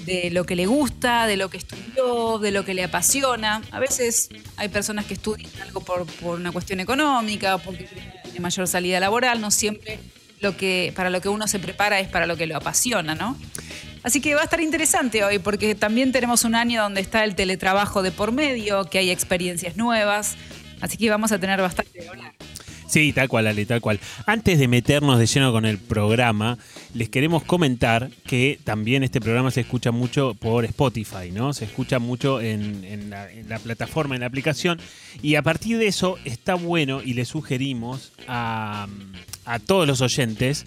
de 0.04 0.30
lo 0.30 0.44
que 0.44 0.56
le 0.56 0.66
gusta, 0.66 1.26
de 1.26 1.36
lo 1.36 1.50
que 1.50 1.56
estudió, 1.56 2.38
de 2.38 2.50
lo 2.50 2.64
que 2.64 2.74
le 2.74 2.84
apasiona. 2.84 3.62
A 3.70 3.80
veces 3.80 4.28
hay 4.56 4.68
personas 4.68 5.06
que 5.06 5.14
estudian 5.14 5.50
algo 5.62 5.80
por, 5.80 6.06
una 6.22 6.52
cuestión 6.52 6.80
económica, 6.80 7.58
porque 7.58 7.88
tiene 8.24 8.40
mayor 8.40 8.68
salida 8.68 9.00
laboral, 9.00 9.40
no 9.40 9.50
siempre 9.50 9.98
lo 10.40 10.56
que, 10.56 10.92
para 10.94 11.10
lo 11.10 11.20
que 11.20 11.28
uno 11.28 11.48
se 11.48 11.58
prepara 11.58 11.98
es 12.00 12.08
para 12.08 12.26
lo 12.26 12.36
que 12.36 12.46
lo 12.46 12.56
apasiona, 12.56 13.14
¿no? 13.14 13.36
Así 14.02 14.20
que 14.20 14.34
va 14.34 14.42
a 14.42 14.44
estar 14.44 14.60
interesante 14.60 15.24
hoy 15.24 15.40
porque 15.40 15.74
también 15.74 16.12
tenemos 16.12 16.44
un 16.44 16.54
año 16.54 16.82
donde 16.82 17.00
está 17.00 17.24
el 17.24 17.34
teletrabajo 17.34 18.02
de 18.02 18.12
por 18.12 18.30
medio, 18.30 18.84
que 18.84 18.98
hay 18.98 19.10
experiencias 19.10 19.76
nuevas, 19.76 20.36
así 20.80 20.96
que 20.96 21.10
vamos 21.10 21.32
a 21.32 21.40
tener 21.40 21.60
bastante 21.60 22.08
hablar. 22.08 22.35
Sí, 22.86 23.12
tal 23.12 23.28
cual, 23.28 23.48
Ale, 23.48 23.66
tal 23.66 23.80
cual. 23.80 23.98
Antes 24.26 24.58
de 24.58 24.68
meternos 24.68 25.18
de 25.18 25.26
lleno 25.26 25.52
con 25.52 25.64
el 25.66 25.78
programa, 25.78 26.56
les 26.94 27.08
queremos 27.08 27.42
comentar 27.42 28.10
que 28.26 28.60
también 28.62 29.02
este 29.02 29.20
programa 29.20 29.50
se 29.50 29.62
escucha 29.62 29.90
mucho 29.90 30.34
por 30.34 30.64
Spotify, 30.64 31.30
¿no? 31.32 31.52
Se 31.52 31.64
escucha 31.64 31.98
mucho 31.98 32.40
en, 32.40 33.10
la, 33.10 33.58
plataforma, 33.58 34.14
en 34.14 34.20
la 34.20 34.26
aplicación. 34.26 34.78
Y 35.20 35.34
a 35.34 35.42
partir 35.42 35.78
de 35.78 35.88
eso 35.88 36.16
está 36.24 36.54
bueno 36.54 37.02
y 37.02 37.14
le 37.14 37.24
sugerimos 37.24 38.12
a, 38.28 38.86
todos 39.64 39.86
los 39.86 40.00
oyentes 40.00 40.66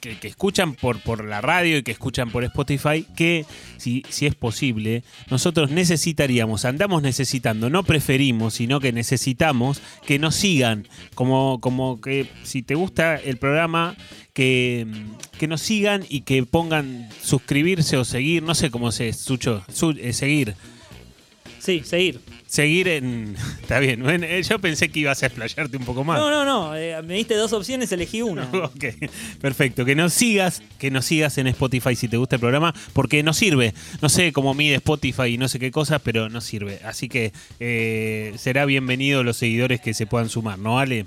que, 0.00 0.16
escuchan 0.26 0.74
por, 0.74 1.00
por 1.00 1.24
la 1.24 1.40
radio 1.40 1.78
y 1.78 1.82
que 1.82 1.92
escuchan 1.92 2.30
por 2.30 2.44
Spotify 2.44 3.06
que, 3.16 3.44
si, 3.76 4.02
si 4.08 4.26
es 4.26 4.34
posible, 4.34 5.04
nosotros 5.30 5.70
necesitaríamos, 5.70 6.64
andamos 6.64 7.02
necesitando, 7.02 7.70
no 7.70 7.84
preferimos, 7.84 8.54
sino 8.54 8.80
que 8.80 8.92
necesitamos 8.92 9.80
que 10.06 10.18
nos 10.18 10.34
sigan 10.34 10.88
como 11.14 11.44
como, 11.60 12.00
que 12.00 12.28
si 12.42 12.62
te 12.62 12.74
gusta 12.74 13.16
el 13.16 13.36
programa, 13.36 13.96
que, 14.32 14.86
que, 15.38 15.48
nos 15.48 15.60
sigan 15.60 16.04
y 16.08 16.22
que 16.22 16.42
pongan 16.44 17.08
suscribirse 17.22 17.96
o 17.96 18.04
seguir, 18.04 18.42
no 18.42 18.54
sé 18.54 18.70
cómo 18.70 18.92
se, 18.92 19.12
Sucho, 19.12 19.64
eh, 19.98 20.12
seguir. 20.12 20.54
Sí, 21.58 21.82
seguir. 21.84 22.20
Seguir 22.54 22.86
en. 22.86 23.34
Está 23.62 23.80
bien. 23.80 24.08
Eh, 24.08 24.40
yo 24.48 24.60
pensé 24.60 24.88
que 24.88 25.00
ibas 25.00 25.24
a 25.24 25.26
explayarte 25.26 25.76
un 25.76 25.84
poco 25.84 26.04
más. 26.04 26.20
No, 26.20 26.30
no, 26.30 26.44
no. 26.44 26.76
Eh, 26.76 27.02
me 27.02 27.14
diste 27.14 27.34
dos 27.34 27.52
opciones, 27.52 27.90
elegí 27.90 28.22
una. 28.22 28.44
ok, 28.52 28.84
perfecto. 29.40 29.84
Que 29.84 29.96
nos 29.96 30.12
sigas, 30.12 30.62
que 30.78 30.92
nos 30.92 31.04
sigas 31.04 31.36
en 31.38 31.48
Spotify 31.48 31.96
si 31.96 32.06
te 32.06 32.16
gusta 32.16 32.36
el 32.36 32.40
programa, 32.40 32.72
porque 32.92 33.24
nos 33.24 33.38
sirve. 33.38 33.74
No 34.00 34.08
sé 34.08 34.32
cómo 34.32 34.54
mide 34.54 34.76
Spotify 34.76 35.30
y 35.30 35.36
no 35.36 35.48
sé 35.48 35.58
qué 35.58 35.72
cosas, 35.72 36.00
pero 36.04 36.28
nos 36.28 36.44
sirve. 36.44 36.78
Así 36.84 37.08
que 37.08 37.32
será 38.38 38.66
bienvenido 38.66 39.24
los 39.24 39.36
seguidores 39.36 39.80
que 39.80 39.92
se 39.92 40.06
puedan 40.06 40.28
sumar, 40.28 40.56
¿no, 40.60 40.78
Ale? 40.78 41.06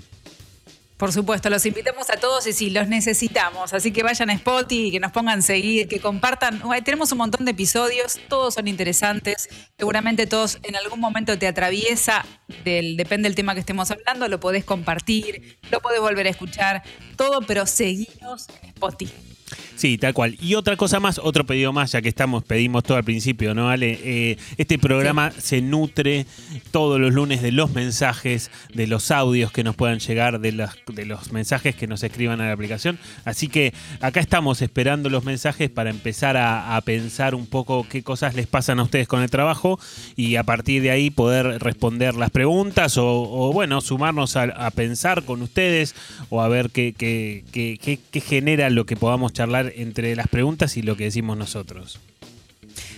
Por 0.98 1.12
supuesto, 1.12 1.48
los 1.48 1.64
invitamos 1.64 2.10
a 2.10 2.16
todos 2.16 2.44
y 2.48 2.52
sí, 2.52 2.70
los 2.70 2.88
necesitamos. 2.88 3.72
Así 3.72 3.92
que 3.92 4.02
vayan 4.02 4.30
a 4.30 4.32
Spotify, 4.32 4.90
que 4.90 4.98
nos 4.98 5.12
pongan 5.12 5.42
seguir, 5.42 5.86
que 5.86 6.00
compartan. 6.00 6.60
Tenemos 6.84 7.12
un 7.12 7.18
montón 7.18 7.44
de 7.44 7.52
episodios, 7.52 8.18
todos 8.28 8.54
son 8.54 8.66
interesantes. 8.66 9.48
Seguramente 9.78 10.26
todos 10.26 10.58
en 10.64 10.74
algún 10.74 10.98
momento 10.98 11.38
te 11.38 11.46
atraviesa, 11.46 12.26
del, 12.64 12.96
depende 12.96 13.28
del 13.28 13.36
tema 13.36 13.54
que 13.54 13.60
estemos 13.60 13.92
hablando, 13.92 14.26
lo 14.26 14.40
podés 14.40 14.64
compartir, 14.64 15.58
lo 15.70 15.80
podés 15.80 16.00
volver 16.00 16.26
a 16.26 16.30
escuchar, 16.30 16.82
todo, 17.16 17.42
pero 17.42 17.64
seguimos 17.66 18.48
en 18.62 18.70
Spotify. 18.70 19.27
Sí, 19.76 19.96
tal 19.96 20.12
cual. 20.12 20.36
Y 20.40 20.54
otra 20.54 20.76
cosa 20.76 20.98
más, 20.98 21.20
otro 21.22 21.46
pedido 21.46 21.72
más, 21.72 21.92
ya 21.92 22.02
que 22.02 22.08
estamos, 22.08 22.42
pedimos 22.44 22.82
todo 22.82 22.96
al 22.96 23.04
principio, 23.04 23.54
¿no, 23.54 23.70
Ale? 23.70 23.98
Eh, 24.02 24.36
este 24.56 24.78
programa 24.78 25.30
se 25.30 25.62
nutre 25.62 26.26
todos 26.70 27.00
los 27.00 27.14
lunes 27.14 27.42
de 27.42 27.52
los 27.52 27.70
mensajes, 27.70 28.50
de 28.74 28.86
los 28.86 29.10
audios 29.10 29.52
que 29.52 29.64
nos 29.64 29.76
puedan 29.76 30.00
llegar, 30.00 30.40
de, 30.40 30.52
las, 30.52 30.76
de 30.92 31.06
los 31.06 31.32
mensajes 31.32 31.76
que 31.76 31.86
nos 31.86 32.02
escriban 32.02 32.40
a 32.40 32.46
la 32.46 32.52
aplicación. 32.52 32.98
Así 33.24 33.48
que 33.48 33.72
acá 34.00 34.20
estamos 34.20 34.62
esperando 34.62 35.10
los 35.10 35.24
mensajes 35.24 35.70
para 35.70 35.90
empezar 35.90 36.36
a, 36.36 36.78
pensar 36.84 37.34
un 37.34 37.46
poco 37.46 37.86
qué 37.88 38.02
cosas 38.02 38.34
les 38.34 38.46
pasan 38.46 38.78
a 38.78 38.82
ustedes 38.82 39.08
con 39.08 39.22
el 39.22 39.30
trabajo 39.30 39.78
y 40.16 40.36
a 40.36 40.42
partir 40.42 40.82
de 40.82 40.90
ahí 40.90 41.10
poder 41.10 41.60
responder 41.60 42.14
las 42.14 42.30
preguntas 42.30 42.96
o, 42.98 43.52
bueno, 43.52 43.80
sumarnos 43.80 44.36
a, 44.36 44.70
pensar 44.70 45.24
con 45.24 45.42
ustedes 45.42 45.94
o 46.30 46.40
a 46.40 46.48
ver 46.48 46.70
qué, 46.70 46.94
qué, 46.96 47.44
qué, 47.52 47.98
qué 48.10 48.20
genera 48.20 48.70
lo 48.70 48.86
que 48.86 48.96
podamos 48.96 49.32
charlar 49.38 49.72
entre 49.76 50.16
las 50.16 50.26
preguntas 50.26 50.76
y 50.76 50.82
lo 50.82 50.96
que 50.96 51.04
decimos 51.04 51.36
nosotros. 51.36 52.00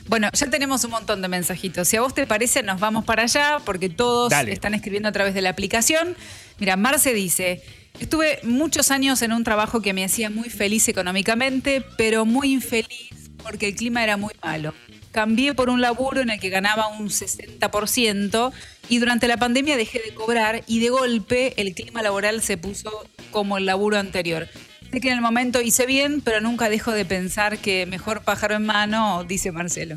Bueno, 0.09 0.31
ya 0.33 0.49
tenemos 0.49 0.83
un 0.85 0.93
montón 0.93 1.21
de 1.21 1.29
mensajitos. 1.29 1.87
Si 1.87 1.99
a 1.99 2.01
vos 2.01 2.15
te 2.15 2.27
parece, 2.27 2.63
nos 2.63 2.81
vamos 2.81 3.05
para 3.05 3.25
allá 3.25 3.59
porque 3.67 3.91
todos 3.91 4.33
están 4.33 4.73
escribiendo 4.73 5.11
a 5.11 5.13
través 5.13 5.35
de 5.35 5.43
la 5.43 5.51
aplicación. 5.51 6.17
Mira, 6.59 6.77
Marce 6.77 7.13
dice, 7.13 7.63
estuve 8.01 8.39
muchos 8.43 8.91
años 8.91 9.21
en 9.21 9.35
un 9.35 9.45
trabajo 9.45 9.83
que 9.83 9.93
me 9.93 10.03
hacía 10.03 10.31
muy 10.31 10.49
feliz 10.49 10.89
económicamente, 10.89 11.85
pero 11.99 12.25
muy 12.25 12.55
infeliz 12.55 13.11
porque 13.43 13.69
el 13.69 13.75
clima 13.75 14.03
era 14.03 14.17
muy 14.17 14.33
malo. 14.43 14.73
Cambié 15.13 15.53
por 15.53 15.69
un 15.69 15.83
laburo 15.83 16.23
en 16.23 16.31
el 16.31 16.41
que 16.41 16.49
ganaba 16.49 16.87
un 16.87 17.11
60% 17.11 18.53
y 18.89 18.99
durante 18.99 19.29
la 19.29 19.37
pandemia 19.37 19.77
dejé 19.77 20.01
de 20.01 20.15
cobrar 20.15 20.63
y 20.67 20.81
de 20.81 20.89
golpe 20.89 21.53
el 21.61 21.75
clima 21.75 22.01
laboral 22.01 22.41
se 22.41 22.57
puso 22.57 22.91
como 23.31 23.59
el 23.59 23.67
laburo 23.67 23.99
anterior. 23.99 24.49
Sé 24.93 25.01
que 25.01 25.09
en 25.09 25.15
el 25.15 25.21
momento 25.21 25.61
hice 25.61 25.87
bien, 25.87 26.21
pero 26.21 26.41
nunca 26.41 26.69
dejo 26.69 26.91
de 26.91 27.05
pensar 27.05 27.59
que 27.59 27.87
mejor 27.87 28.23
pájaro 28.23 28.57
en 28.57 28.67
mano, 28.67 29.25
dice 29.25 29.53
Marcelo. 29.53 29.97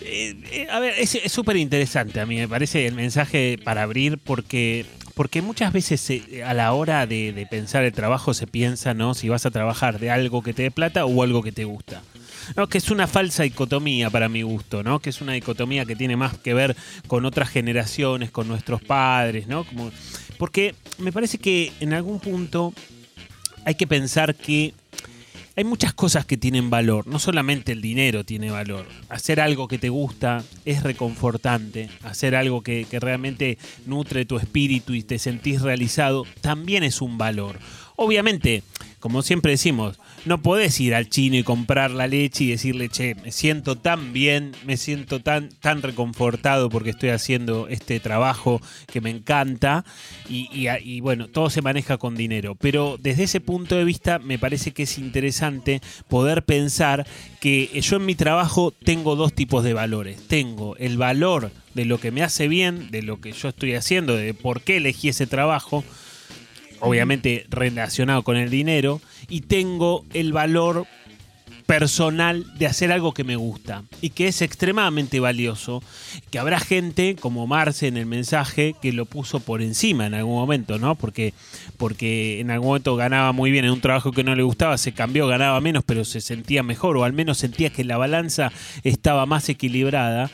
Eh, 0.00 0.36
eh, 0.50 0.66
a 0.70 0.80
ver, 0.80 0.94
es 0.98 1.18
súper 1.30 1.56
interesante 1.56 2.18
a 2.20 2.26
mí, 2.26 2.36
me 2.36 2.48
parece 2.48 2.86
el 2.86 2.94
mensaje 2.94 3.58
para 3.62 3.82
abrir 3.82 4.16
porque, 4.16 4.86
porque 5.14 5.42
muchas 5.42 5.74
veces 5.74 6.10
a 6.46 6.54
la 6.54 6.72
hora 6.72 7.06
de, 7.06 7.46
pensar 7.50 7.84
el 7.84 7.92
trabajo 7.92 8.32
se 8.32 8.46
piensa, 8.46 8.94
¿no? 8.94 9.12
Si 9.12 9.28
vas 9.28 9.44
a 9.44 9.50
trabajar 9.50 9.98
de 9.98 10.10
algo 10.10 10.42
que 10.42 10.54
te 10.54 10.62
dé 10.62 10.70
plata 10.70 11.04
o 11.04 11.22
algo 11.22 11.42
que 11.42 11.52
te 11.52 11.64
gusta. 11.64 12.02
No, 12.56 12.68
que 12.68 12.78
es 12.78 12.90
una 12.90 13.06
falsa 13.06 13.42
dicotomía 13.42 14.08
para 14.08 14.30
mi 14.30 14.40
gusto, 14.42 14.82
¿no? 14.82 14.98
Que 14.98 15.10
es 15.10 15.20
una 15.20 15.34
dicotomía 15.34 15.84
que 15.84 15.94
tiene 15.94 16.16
más 16.16 16.38
que 16.38 16.54
ver 16.54 16.74
con 17.06 17.26
otras 17.26 17.50
generaciones, 17.50 18.30
con 18.30 18.48
nuestros 18.48 18.80
padres, 18.80 19.46
¿no? 19.46 19.66
Porque 20.38 20.74
me 20.98 21.12
parece 21.12 21.36
que 21.36 21.70
en 21.80 21.92
algún 21.92 22.18
punto 22.18 22.72
hay 23.64 23.74
que 23.74 23.86
pensar 23.86 24.34
que 24.34 24.74
hay 25.56 25.64
muchas 25.64 25.92
cosas 25.92 26.24
que 26.24 26.36
tienen 26.36 26.70
valor, 26.70 27.06
no 27.06 27.18
solamente 27.18 27.72
el 27.72 27.82
dinero 27.82 28.24
tiene 28.24 28.50
valor. 28.50 28.86
Hacer 29.08 29.40
algo 29.40 29.68
que 29.68 29.78
te 29.78 29.88
gusta 29.88 30.42
es 30.64 30.82
reconfortante, 30.82 31.90
hacer 32.02 32.34
algo 32.34 32.62
que, 32.62 32.86
realmente 32.92 33.58
nutre 33.84 34.24
tu 34.24 34.38
espíritu 34.38 34.94
y 34.94 35.02
te 35.02 35.18
sentís 35.18 35.60
realizado 35.60 36.24
también 36.40 36.82
es 36.82 37.02
un 37.02 37.18
valor. 37.18 37.58
Obviamente, 37.96 38.62
como 39.00 39.22
siempre 39.22 39.52
decimos, 39.52 39.98
no 40.26 40.42
podés 40.42 40.78
ir 40.78 40.94
al 40.94 41.08
chino 41.08 41.36
y 41.36 41.42
comprar 41.42 41.90
la 41.90 42.06
leche 42.06 42.44
y 42.44 42.50
decirle, 42.50 42.90
che, 42.90 43.14
me 43.14 43.32
siento 43.32 43.76
tan 43.76 44.12
bien, 44.12 44.52
me 44.66 44.76
siento 44.76 45.20
tan, 45.20 45.48
tan 45.48 45.80
reconfortado 45.80 46.68
porque 46.68 46.90
estoy 46.90 47.08
haciendo 47.08 47.66
este 47.68 47.98
trabajo 47.98 48.60
que 48.86 49.00
me 49.00 49.10
encanta. 49.10 49.84
Y, 50.28 51.00
bueno, 51.00 51.28
todo 51.28 51.48
se 51.50 51.62
maneja 51.62 51.96
con 51.96 52.14
dinero. 52.14 52.54
Pero 52.54 52.98
desde 53.00 53.24
ese 53.24 53.40
punto 53.40 53.74
de 53.74 53.84
vista 53.84 54.18
me 54.18 54.38
parece 54.38 54.72
que 54.72 54.82
es 54.82 54.98
interesante 54.98 55.80
poder 56.08 56.44
pensar 56.44 57.06
que 57.40 57.68
yo 57.80 57.96
en 57.96 58.06
mi 58.06 58.14
trabajo 58.14 58.70
tengo 58.70 59.16
dos 59.16 59.32
tipos 59.32 59.64
de 59.64 59.72
valores. 59.72 60.20
Tengo 60.28 60.76
el 60.76 60.98
valor 60.98 61.50
de 61.74 61.84
lo 61.86 61.98
que 61.98 62.10
me 62.10 62.22
hace 62.22 62.48
bien, 62.48 62.90
de 62.90 63.02
lo 63.02 63.20
que 63.20 63.32
yo 63.32 63.48
estoy 63.48 63.74
haciendo, 63.74 64.14
de 64.14 64.34
por 64.34 64.60
qué 64.60 64.76
elegí 64.76 65.08
ese 65.08 65.26
trabajo 65.26 65.84
obviamente 66.80 67.46
relacionado 67.48 68.22
con 68.22 68.36
el 68.36 68.50
dinero, 68.50 69.00
y 69.28 69.42
tengo 69.42 70.04
el 70.12 70.32
valor 70.32 70.86
personal 71.70 72.44
de 72.58 72.66
hacer 72.66 72.90
algo 72.90 73.14
que 73.14 73.22
me 73.22 73.36
gusta 73.36 73.84
y 74.00 74.10
que 74.10 74.26
es 74.26 74.42
extremadamente 74.42 75.20
valioso, 75.20 75.84
que 76.32 76.40
habrá 76.40 76.58
gente 76.58 77.14
como 77.14 77.46
Marce 77.46 77.86
en 77.86 77.96
el 77.96 78.06
mensaje 78.06 78.74
que 78.82 78.92
lo 78.92 79.04
puso 79.04 79.38
por 79.38 79.62
encima 79.62 80.06
en 80.06 80.14
algún 80.14 80.34
momento, 80.34 80.80
¿no? 80.80 80.96
Porque, 80.96 81.32
porque 81.76 82.40
en 82.40 82.50
algún 82.50 82.70
momento 82.70 82.96
ganaba 82.96 83.30
muy 83.30 83.52
bien 83.52 83.66
en 83.66 83.70
un 83.70 83.80
trabajo 83.80 84.10
que 84.10 84.24
no 84.24 84.34
le 84.34 84.42
gustaba, 84.42 84.78
se 84.78 84.90
cambió, 84.90 85.28
ganaba 85.28 85.60
menos, 85.60 85.84
pero 85.86 86.04
se 86.04 86.20
sentía 86.20 86.64
mejor 86.64 86.96
o 86.96 87.04
al 87.04 87.12
menos 87.12 87.38
sentía 87.38 87.70
que 87.70 87.84
la 87.84 87.96
balanza 87.96 88.50
estaba 88.82 89.24
más 89.26 89.48
equilibrada 89.48 90.28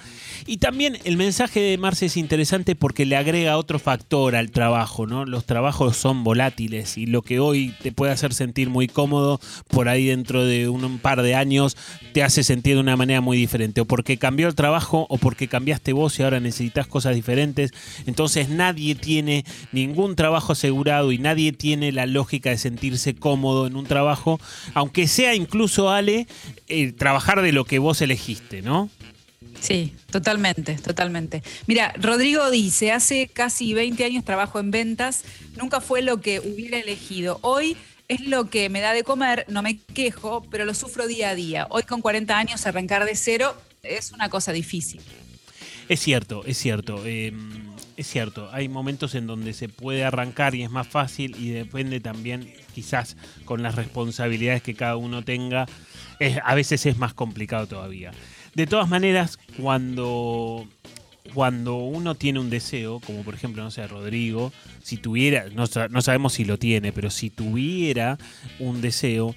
y 0.45 0.59
también 0.59 0.99
el 1.05 1.17
mensaje 1.17 1.61
de 1.61 1.79
Marce 1.79 2.07
es 2.07 2.17
interesante 2.17 2.75
porque 2.75 3.07
le 3.07 3.17
agrega 3.17 3.57
otro 3.57 3.79
factor 3.79 4.37
al 4.37 4.51
trabajo, 4.51 5.07
¿no? 5.07 5.25
Los 5.25 5.45
trabajos 5.45 5.97
son 5.97 6.25
volátiles 6.25 6.99
y 6.99 7.07
lo 7.07 7.23
que 7.23 7.41
hoy 7.41 7.75
te 7.83 7.93
puede 7.93 8.13
hacer 8.13 8.35
sentir 8.35 8.69
muy 8.69 8.89
cómodo, 8.89 9.41
por 9.69 9.89
ahí 9.89 10.07
dentro 10.07 10.45
de 10.45 10.69
un 10.69 10.99
par 10.99 11.23
de 11.23 11.35
años 11.35 11.77
te 12.13 12.23
hace 12.23 12.43
sentir 12.45 12.75
de 12.75 12.81
una 12.81 12.97
manera 12.97 13.21
muy 13.21 13.37
diferente. 13.37 13.81
O 13.81 13.85
porque 13.85 14.19
cambió 14.19 14.49
el 14.49 14.55
trabajo 14.55 15.07
o 15.09 15.19
porque 15.19 15.49
cambiaste 15.49 15.93
vos 15.93 16.19
y 16.19 16.23
ahora 16.23 16.41
necesitas 16.41 16.87
cosas 16.87 17.15
diferentes. 17.15 17.73
Entonces 18.07 18.49
nadie 18.49 18.95
tiene 18.95 19.45
ningún 19.73 20.17
trabajo 20.17 20.53
asegurado 20.53 21.13
y 21.13 21.19
nadie 21.19 21.53
tiene 21.53 21.93
la 21.93 22.07
lógica 22.07 22.51
de 22.51 22.59
sentirse 22.59 23.15
cómodo 23.15 23.67
en 23.67 23.77
un 23.77 23.87
trabajo, 23.87 24.41
aunque 24.75 25.09
sea 25.09 25.35
incluso, 25.35 25.91
Ale, 25.91 26.27
eh, 26.69 26.93
trabajar 26.93 27.43
de 27.43 27.53
lo 27.53 27.65
que 27.65 27.79
vos 27.79 28.01
elegiste, 28.03 28.63
¿no? 28.63 28.91
Sí, 29.61 29.95
totalmente, 30.11 30.75
totalmente. 30.75 31.43
Mira, 31.67 31.93
Rodrigo 31.99 32.51
dice, 32.51 32.93
hace 32.93 33.29
casi 33.29 33.75
20 33.75 34.05
años 34.05 34.25
trabajo 34.25 34.61
en 34.61 34.71
ventas, 34.71 35.25
nunca 35.57 35.81
fue 35.81 36.03
lo 36.03 36.21
que 36.21 36.41
hubiera 36.41 36.79
elegido. 36.79 37.39
Hoy 37.43 37.77
es 38.09 38.21
lo 38.21 38.49
que 38.51 38.69
me 38.69 38.81
da 38.81 38.93
de 38.93 39.03
comer, 39.03 39.45
no 39.49 39.63
me 39.63 39.79
quejo, 39.79 40.47
pero 40.51 40.65
lo 40.65 40.75
sufro 40.75 41.07
día 41.07 41.31
a 41.31 41.35
día. 41.35 41.67
Hoy 41.71 41.83
con 41.83 42.01
40 42.01 42.37
años 42.37 42.67
arrancar 42.67 43.05
de 43.05 43.17
cero 43.17 43.57
es 43.83 44.13
una 44.13 44.29
cosa 44.29 44.53
difícil. 44.53 45.01
Es 45.89 46.01
cierto, 46.01 46.45
es 46.45 46.59
cierto. 46.59 47.05
Em, 47.07 47.75
es 47.97 48.07
cierto, 48.07 48.51
hay 48.53 48.69
momentos 48.69 49.15
en 49.15 49.27
donde 49.27 49.53
se 49.55 49.69
puede 49.69 50.05
arrancar 50.05 50.55
y 50.55 50.63
es 50.63 50.71
más 50.71 50.87
fácil 50.87 51.35
y 51.39 51.51
depende 51.51 52.01
también 52.01 52.53
quizás 52.75 53.17
con 53.45 53.63
las 53.63 53.75
responsabilidades 53.75 54.63
que 54.63 54.75
cada 54.75 54.97
uno 54.97 55.25
tenga, 55.25 55.67
a 56.45 56.55
veces 56.55 56.85
es 56.87 56.99
más 56.99 57.15
complicado 57.15 57.67
todavía. 57.67 58.13
De 58.57 58.67
todas 58.67 58.89
maneras, 58.89 59.39
cuando 59.61 60.67
cuando 61.35 61.77
uno 61.77 62.15
tiene 62.15 62.41
un 62.41 62.49
deseo, 62.49 63.01
como 63.01 63.23
por 63.23 63.35
ejemplo, 63.35 63.63
no 63.63 63.71
sé, 63.71 63.87
Rodrigo, 63.87 64.51
si 64.83 64.97
tuviera, 64.97 65.45
no, 65.53 65.65
no 65.91 66.01
sabemos 66.01 66.33
si 66.33 66.47
lo 66.47 66.59
tiene, 66.59 66.91
pero 66.91 67.11
si 67.11 67.29
tuviera 67.29 68.17
un 68.59 68.81
deseo, 68.81 69.35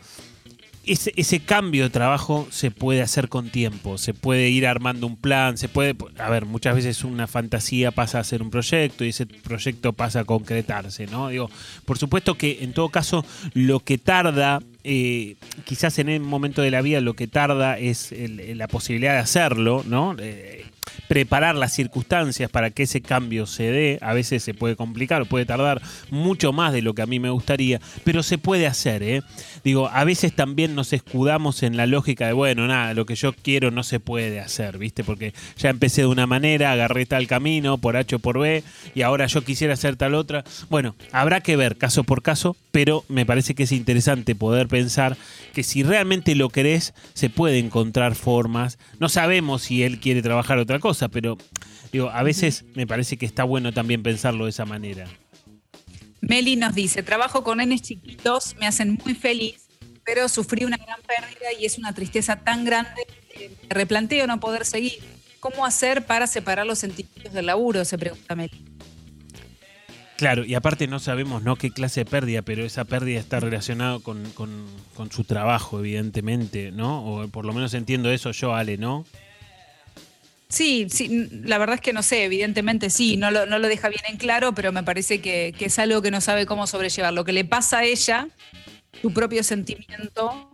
ese, 0.86 1.12
ese 1.18 1.42
cambio 1.42 1.84
de 1.84 1.90
trabajo 1.90 2.48
se 2.50 2.72
puede 2.72 3.02
hacer 3.02 3.28
con 3.28 3.50
tiempo, 3.50 3.98
se 3.98 4.14
puede 4.14 4.48
ir 4.48 4.66
armando 4.66 5.06
un 5.06 5.18
plan, 5.18 5.58
se 5.58 5.68
puede, 5.68 5.98
a 6.18 6.30
ver, 6.30 6.46
muchas 6.46 6.76
veces 6.76 7.04
una 7.04 7.28
fantasía 7.28 7.92
pasa 7.92 8.20
a 8.20 8.24
ser 8.24 8.42
un 8.42 8.50
proyecto 8.50 9.04
y 9.04 9.10
ese 9.10 9.26
proyecto 9.26 9.92
pasa 9.92 10.22
a 10.22 10.24
concretarse, 10.24 11.08
¿no? 11.08 11.28
Digo, 11.28 11.52
por 11.84 11.98
supuesto 11.98 12.36
que 12.36 12.60
en 12.62 12.72
todo 12.72 12.88
caso 12.88 13.26
lo 13.54 13.82
que 13.82 13.98
tarda, 13.98 14.62
eh, 14.84 15.36
quizás 15.66 16.00
en 16.00 16.10
el 16.10 16.22
momento 16.22 16.62
de 16.62 16.72
la 16.72 16.82
vida 16.82 17.02
lo 17.02 17.14
que 17.16 17.28
tarda 17.28 17.78
es 17.78 18.12
el- 18.12 18.58
la 18.58 18.68
posibilidad 18.68 19.14
de 19.14 19.20
hacerlo, 19.20 19.84
¿no? 19.88 20.16
Eh, 20.20 20.66
preparar 21.08 21.56
las 21.56 21.74
circunstancias 21.74 22.50
para 22.50 22.72
que 22.72 22.84
ese 22.84 23.02
cambio 23.02 23.46
se 23.46 23.72
dé. 23.72 24.00
A 24.02 24.14
veces 24.14 24.44
se 24.44 24.54
puede 24.54 24.76
complicar, 24.76 25.26
puede 25.26 25.46
tardar 25.46 25.82
mucho 26.10 26.54
más 26.54 26.74
de 26.74 26.82
lo 26.82 26.94
que 26.94 27.02
a 27.02 27.06
mí 27.06 27.20
me 27.20 27.30
gustaría, 27.30 27.80
pero 28.04 28.24
se 28.24 28.38
puede 28.38 28.68
hacer. 28.68 29.04
¿eh? 29.04 29.22
Digo, 29.64 29.90
a 29.90 30.04
veces 30.04 30.36
también 30.36 30.76
nos 30.76 30.94
escudamos 30.94 31.64
en 31.64 31.78
la 31.78 31.86
lógica 31.86 32.28
de, 32.28 32.34
bueno, 32.34 32.68
nada, 32.68 32.94
lo 32.94 33.06
que 33.06 33.16
yo 33.16 33.34
quiero 33.34 33.72
no 33.72 33.84
se 33.84 34.00
puede 34.00 34.40
hacer, 34.40 34.78
¿viste? 34.78 35.04
Porque 35.04 35.34
ya 35.58 35.70
empecé 35.70 36.02
de 36.02 36.08
una 36.08 36.28
manera, 36.28 36.72
agarré 36.72 37.06
tal 37.06 37.28
camino, 37.28 37.78
por 37.78 37.98
H 37.98 38.16
o 38.16 38.20
por 38.20 38.40
B, 38.40 38.64
y 38.96 39.02
ahora 39.02 39.26
yo 39.28 39.44
quisiera 39.44 39.74
hacer 39.74 39.96
tal 39.96 40.16
otra. 40.16 40.44
Bueno, 40.70 40.96
habrá 41.12 41.42
que 41.42 41.56
ver 41.56 41.78
caso 41.78 42.04
por 42.04 42.22
caso, 42.22 42.56
pero 42.72 43.04
me 43.08 43.26
parece 43.26 43.56
que 43.56 43.64
es 43.64 43.72
interesante 43.72 44.36
poder 44.36 44.68
pensar 44.68 45.18
que 45.54 45.64
si 45.64 45.84
realmente 45.84 46.36
lo 46.36 46.50
querés, 46.50 46.94
se 47.14 47.30
puede 47.30 47.60
encontrar 47.60 48.16
formas. 48.16 48.78
No 49.00 49.10
sabemos 49.10 49.64
si 49.64 49.84
él 49.84 50.00
quiere 50.00 50.22
trabajar 50.22 50.58
otra 50.58 50.79
cosa, 50.80 51.08
pero 51.10 51.38
digo, 51.92 52.10
a 52.10 52.24
veces 52.24 52.66
me 52.76 52.88
parece 52.88 53.18
que 53.18 53.26
está 53.26 53.44
bueno 53.44 53.72
también 53.74 54.04
pensarlo 54.04 54.46
de 54.46 54.52
esa 54.52 54.66
manera. 54.66 55.06
Meli 56.22 56.56
nos 56.56 56.76
dice, 56.76 57.02
trabajo 57.04 57.44
con 57.44 57.58
nenes 57.60 57.82
chiquitos, 57.82 58.56
me 58.60 58.68
hacen 58.68 58.98
muy 59.04 59.16
feliz, 59.16 59.68
pero 60.06 60.28
sufrí 60.28 60.66
una 60.66 60.78
gran 60.78 61.00
pérdida 61.02 61.48
y 61.60 61.66
es 61.66 61.78
una 61.78 61.94
tristeza 61.94 62.38
tan 62.38 62.66
grande 62.66 63.06
que 63.34 63.50
me 63.50 63.70
replanteo 63.70 64.28
no 64.28 64.40
poder 64.40 64.66
seguir. 64.66 65.00
¿Cómo 65.40 65.66
hacer 65.66 66.06
para 66.06 66.28
separar 66.28 66.66
los 66.66 66.80
sentimientos 66.80 67.32
del 67.32 67.46
laburo? 67.46 67.86
Se 67.86 67.98
pregunta 67.98 68.36
Meli. 68.36 68.66
Claro, 70.18 70.44
y 70.44 70.54
aparte 70.54 70.86
no 70.88 71.00
sabemos 71.00 71.44
no 71.44 71.56
qué 71.56 71.72
clase 71.72 72.02
de 72.02 72.06
pérdida, 72.06 72.42
pero 72.42 72.66
esa 72.66 72.84
pérdida 72.84 73.18
está 73.22 73.40
relacionada 73.40 74.00
con, 74.00 74.30
con- 74.32 74.66
con 74.94 75.10
su 75.14 75.24
trabajo, 75.24 75.80
evidentemente, 75.80 76.72
¿no? 76.74 77.06
O 77.06 77.28
por 77.30 77.46
lo 77.46 77.54
menos 77.54 77.74
entiendo 77.74 78.12
eso 78.12 78.32
yo, 78.32 78.54
Ale, 78.54 78.78
¿no? 78.78 79.06
Sí, 80.52 80.88
sí, 80.90 81.30
la 81.44 81.60
verdad 81.60 81.76
es 81.76 81.82
que 81.82 81.94
no 81.94 82.02
sé, 82.02 82.24
evidentemente 82.24 82.90
sí, 82.90 83.18
no 83.18 83.30
lo, 83.30 83.46
no 83.46 83.60
lo 83.60 83.68
deja 83.68 83.88
bien 83.88 84.02
en 84.10 84.18
claro, 84.18 84.54
pero 84.56 84.72
me 84.72 84.82
parece 84.82 85.22
que, 85.22 85.54
que 85.58 85.66
es 85.66 85.78
algo 85.78 86.02
que 86.02 86.10
no 86.10 86.22
sabe 86.22 86.48
cómo 86.48 86.66
sobrellevar. 86.66 87.14
Lo 87.14 87.24
que 87.24 87.34
le 87.34 87.46
pasa 87.46 87.80
a 87.80 87.84
ella, 87.84 88.28
su 89.02 89.14
propio 89.14 89.44
sentimiento 89.44 90.52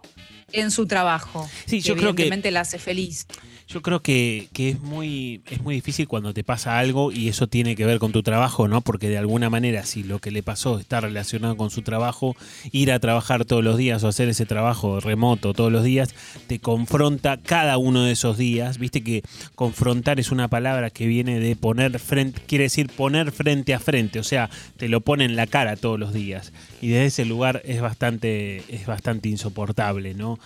en 0.51 0.69
su 0.71 0.85
trabajo. 0.85 1.49
Sí, 1.65 1.79
yo 1.79 1.93
creo 1.95 2.07
que- 2.13 2.23
evidentemente 2.23 2.51
la 2.51 2.61
hace 2.61 2.77
feliz. 2.77 3.25
Yo 3.67 3.81
creo 3.81 4.01
que, 4.01 4.47
es 4.55 4.79
muy 4.79 5.41
es 5.49 5.61
muy 5.61 5.75
difícil 5.75 6.07
cuando 6.07 6.33
te 6.33 6.43
pasa 6.43 6.77
algo 6.77 7.11
y 7.11 7.29
eso 7.29 7.47
tiene 7.47 7.75
que 7.75 7.85
ver 7.85 7.97
con 7.97 8.11
tu 8.11 8.21
trabajo, 8.21 8.67
¿no? 8.67 8.81
Porque 8.81 9.09
de 9.09 9.17
alguna 9.17 9.49
manera, 9.49 9.85
si 9.85 10.03
lo 10.03 10.19
que 10.19 10.29
le 10.29 10.43
pasó 10.43 10.77
está 10.77 11.01
relacionado 11.01 11.57
con 11.57 11.71
su 11.71 11.81
trabajo, 11.81 12.35
ir 12.71 12.91
a 12.91 12.99
trabajar 12.99 13.43
todos 13.43 13.63
los 13.63 13.77
días 13.77 14.03
o 14.03 14.07
hacer 14.07 14.29
ese 14.29 14.45
trabajo 14.45 14.99
remoto 14.99 15.53
todos 15.53 15.71
los 15.71 15.83
días, 15.83 16.13
te 16.45 16.59
confronta 16.59 17.37
cada 17.37 17.79
uno 17.79 18.03
de 18.03 18.11
esos 18.11 18.37
días. 18.37 18.77
Viste 18.77 19.01
que 19.01 19.23
confrontar 19.55 20.19
es 20.19 20.31
una 20.31 20.47
palabra 20.47 20.91
que 20.91 21.07
viene 21.07 21.39
de 21.39 21.55
poner 21.55 21.97
frente, 21.99 22.41
quiere 22.45 22.65
decir 22.65 22.91
poner 22.95 23.31
frente 23.31 23.73
a 23.73 23.79
frente, 23.79 24.19
o 24.19 24.23
sea, 24.23 24.51
te 24.77 24.89
lo 24.89 25.01
pone 25.01 25.25
en 25.25 25.35
la 25.35 25.47
cara 25.47 25.75
todos 25.75 25.99
los 25.99 26.13
días. 26.13 26.53
Y 26.81 26.89
desde 26.89 27.05
ese 27.05 27.25
lugar 27.25 27.63
es 27.65 27.81
bastante, 27.81 28.63
es 28.69 28.85
bastante 28.85 29.27
insoportable, 29.29 30.13
¿no? 30.13 30.37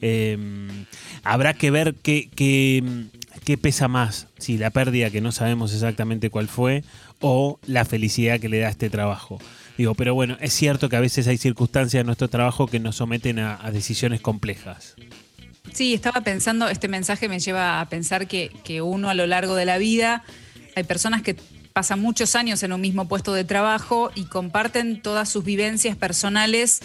Eh, 0.00 0.38
habrá 1.22 1.54
que 1.54 1.70
ver 1.70 1.94
qué, 1.94 2.28
qué, 2.34 2.82
qué 3.44 3.58
pesa 3.58 3.88
más, 3.88 4.28
si 4.38 4.58
la 4.58 4.70
pérdida 4.70 5.10
que 5.10 5.20
no 5.20 5.32
sabemos 5.32 5.72
exactamente 5.72 6.30
cuál 6.30 6.48
fue 6.48 6.84
o 7.20 7.58
la 7.66 7.84
felicidad 7.84 8.40
que 8.40 8.48
le 8.48 8.58
da 8.58 8.68
este 8.68 8.90
trabajo. 8.90 9.38
Digo, 9.78 9.94
pero 9.94 10.14
bueno, 10.14 10.36
es 10.40 10.52
cierto 10.52 10.88
que 10.88 10.96
a 10.96 11.00
veces 11.00 11.26
hay 11.28 11.38
circunstancias 11.38 12.00
en 12.00 12.06
nuestro 12.06 12.28
trabajo 12.28 12.66
que 12.66 12.80
nos 12.80 12.96
someten 12.96 13.38
a, 13.38 13.58
a 13.62 13.70
decisiones 13.70 14.20
complejas. 14.20 14.94
Sí, 15.72 15.94
estaba 15.94 16.22
pensando, 16.22 16.68
este 16.68 16.88
mensaje 16.88 17.28
me 17.28 17.38
lleva 17.38 17.80
a 17.80 17.88
pensar 17.88 18.26
que, 18.26 18.50
que 18.64 18.80
uno 18.82 19.10
a 19.10 19.14
lo 19.14 19.26
largo 19.26 19.54
de 19.54 19.66
la 19.66 19.78
vida, 19.78 20.24
hay 20.74 20.84
personas 20.84 21.22
que 21.22 21.36
pasan 21.72 22.00
muchos 22.00 22.36
años 22.36 22.62
en 22.62 22.72
un 22.72 22.80
mismo 22.80 23.06
puesto 23.06 23.34
de 23.34 23.44
trabajo 23.44 24.10
y 24.14 24.24
comparten 24.24 25.02
todas 25.02 25.28
sus 25.28 25.44
vivencias 25.44 25.94
personales 25.94 26.80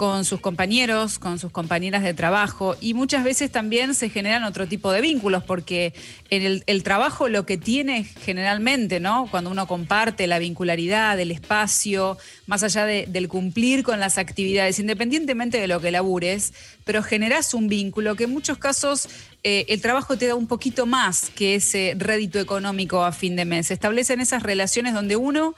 con 0.00 0.24
sus 0.24 0.40
compañeros, 0.40 1.18
con 1.18 1.38
sus 1.38 1.52
compañeras 1.52 2.02
de 2.02 2.14
trabajo 2.14 2.74
y 2.80 2.94
muchas 2.94 3.22
veces 3.22 3.52
también 3.52 3.94
se 3.94 4.08
generan 4.08 4.44
otro 4.44 4.66
tipo 4.66 4.90
de 4.92 5.02
vínculos 5.02 5.44
porque 5.44 5.92
en 6.30 6.62
el, 6.66 6.82
trabajo 6.82 7.28
lo 7.28 7.44
que 7.44 7.58
tiene 7.58 8.04
generalmente, 8.04 8.98
¿no? 8.98 9.28
Cuando 9.30 9.50
uno 9.50 9.66
comparte 9.66 10.26
la 10.26 10.38
vincularidad, 10.38 11.20
el 11.20 11.30
espacio, 11.30 12.16
más 12.46 12.62
allá 12.62 12.86
de- 12.86 13.04
del 13.08 13.28
cumplir 13.28 13.82
con 13.82 14.00
las 14.00 14.16
actividades, 14.16 14.78
independientemente 14.78 15.60
de 15.60 15.66
lo 15.66 15.82
que 15.82 15.90
labures, 15.90 16.54
pero 16.86 17.02
generas 17.02 17.52
un 17.52 17.68
vínculo 17.68 18.16
que 18.16 18.24
en 18.24 18.30
muchos 18.30 18.56
casos 18.56 19.06
eh, 19.44 19.66
el 19.68 19.82
trabajo 19.82 20.16
te 20.16 20.28
da 20.28 20.34
un 20.34 20.46
poquito 20.46 20.86
más 20.86 21.28
que 21.34 21.56
ese 21.56 21.94
rédito 21.98 22.40
económico 22.40 23.04
a 23.04 23.12
fin 23.12 23.36
de 23.36 23.44
mes. 23.44 23.66
Se 23.66 23.74
establecen 23.74 24.22
esas 24.22 24.42
relaciones 24.44 24.94
donde 24.94 25.16
uno 25.16 25.54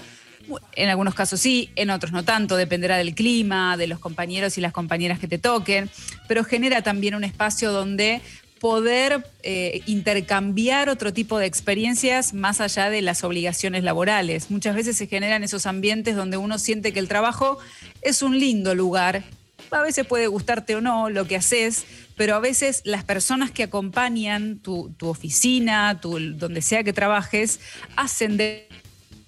en 0.75 0.89
algunos 0.89 1.15
casos 1.15 1.41
sí, 1.41 1.71
en 1.77 1.91
otros 1.91 2.13
no 2.13 2.25
tanto, 2.25 2.57
dependerá 2.57 2.97
del 2.97 3.15
clima, 3.15 3.77
de 3.77 3.87
los 3.87 3.99
compañeros 3.99 4.59
y 4.59 4.61
las 4.61 4.73
compañeras 4.73 5.19
que 5.19 5.29
te 5.29 5.39
toquen, 5.39 5.91
pero 6.29 6.45
genera 6.45 6.83
también 6.83 7.15
un 7.15 7.25
espacio 7.25 7.73
donde 7.73 8.21
poder 8.63 9.27
eh, 9.43 9.83
intercambiar 9.87 10.89
otro 10.89 11.13
tipo 11.13 11.37
de 11.37 11.47
experiencias 11.47 12.33
más 12.33 12.61
allá 12.61 12.91
de 12.91 13.03
las 13.03 13.25
obligaciones 13.25 13.83
laborales. 13.83 14.53
Muchas 14.53 14.77
veces 14.77 14.97
se 14.97 15.09
generan 15.09 15.43
esos 15.43 15.67
ambientes 15.67 16.15
donde 16.15 16.37
uno 16.37 16.61
siente 16.61 16.93
que 16.93 17.01
el 17.01 17.09
trabajo 17.09 17.59
es 18.03 18.23
un 18.23 18.39
lindo 18.39 18.77
lugar. 18.77 19.25
A 19.73 19.81
veces 19.81 20.07
puede 20.07 20.29
gustarte 20.29 20.77
o 20.77 20.81
no 20.81 21.11
lo 21.11 21.27
que 21.27 21.35
haces, 21.35 21.85
pero 22.17 22.37
a 22.37 22.39
veces 22.39 22.83
las 22.85 23.03
personas 23.03 23.51
que 23.51 23.65
acompañan 23.65 24.61
tu, 24.61 24.95
tu 24.97 25.09
oficina, 25.09 26.01
tu, 26.01 26.21
donde 26.21 26.63
sea 26.63 26.85
que 26.85 26.93
trabajes, 26.93 27.59
hacen 27.97 28.37
de 28.37 28.69